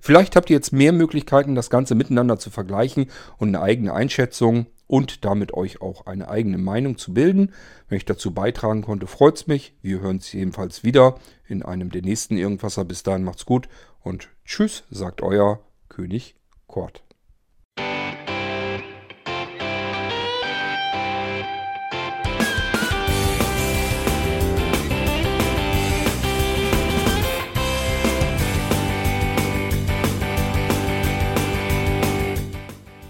Vielleicht 0.00 0.36
habt 0.36 0.50
ihr 0.50 0.56
jetzt 0.56 0.72
mehr 0.72 0.92
Möglichkeiten, 0.92 1.54
das 1.54 1.70
Ganze 1.70 1.94
miteinander 1.94 2.38
zu 2.38 2.50
vergleichen 2.50 3.06
und 3.38 3.48
eine 3.48 3.62
eigene 3.62 3.92
Einschätzung 3.92 4.66
und 4.86 5.24
damit 5.24 5.54
euch 5.54 5.80
auch 5.80 6.06
eine 6.06 6.28
eigene 6.28 6.58
Meinung 6.58 6.98
zu 6.98 7.14
bilden. 7.14 7.52
Wenn 7.88 7.96
ich 7.96 8.04
dazu 8.04 8.32
beitragen 8.32 8.82
konnte, 8.82 9.06
freut 9.06 9.36
es 9.36 9.46
mich. 9.46 9.74
Wir 9.82 10.00
hören 10.00 10.16
uns 10.16 10.32
jedenfalls 10.32 10.84
wieder 10.84 11.18
in 11.46 11.62
einem 11.62 11.90
der 11.90 12.02
nächsten 12.02 12.36
Irgendwasser. 12.36 12.84
Bis 12.84 13.02
dahin 13.02 13.24
macht's 13.24 13.46
gut 13.46 13.68
und 14.02 14.28
tschüss, 14.44 14.84
sagt 14.90 15.22
euer 15.22 15.60
König 15.88 16.36
Kort. 16.66 17.04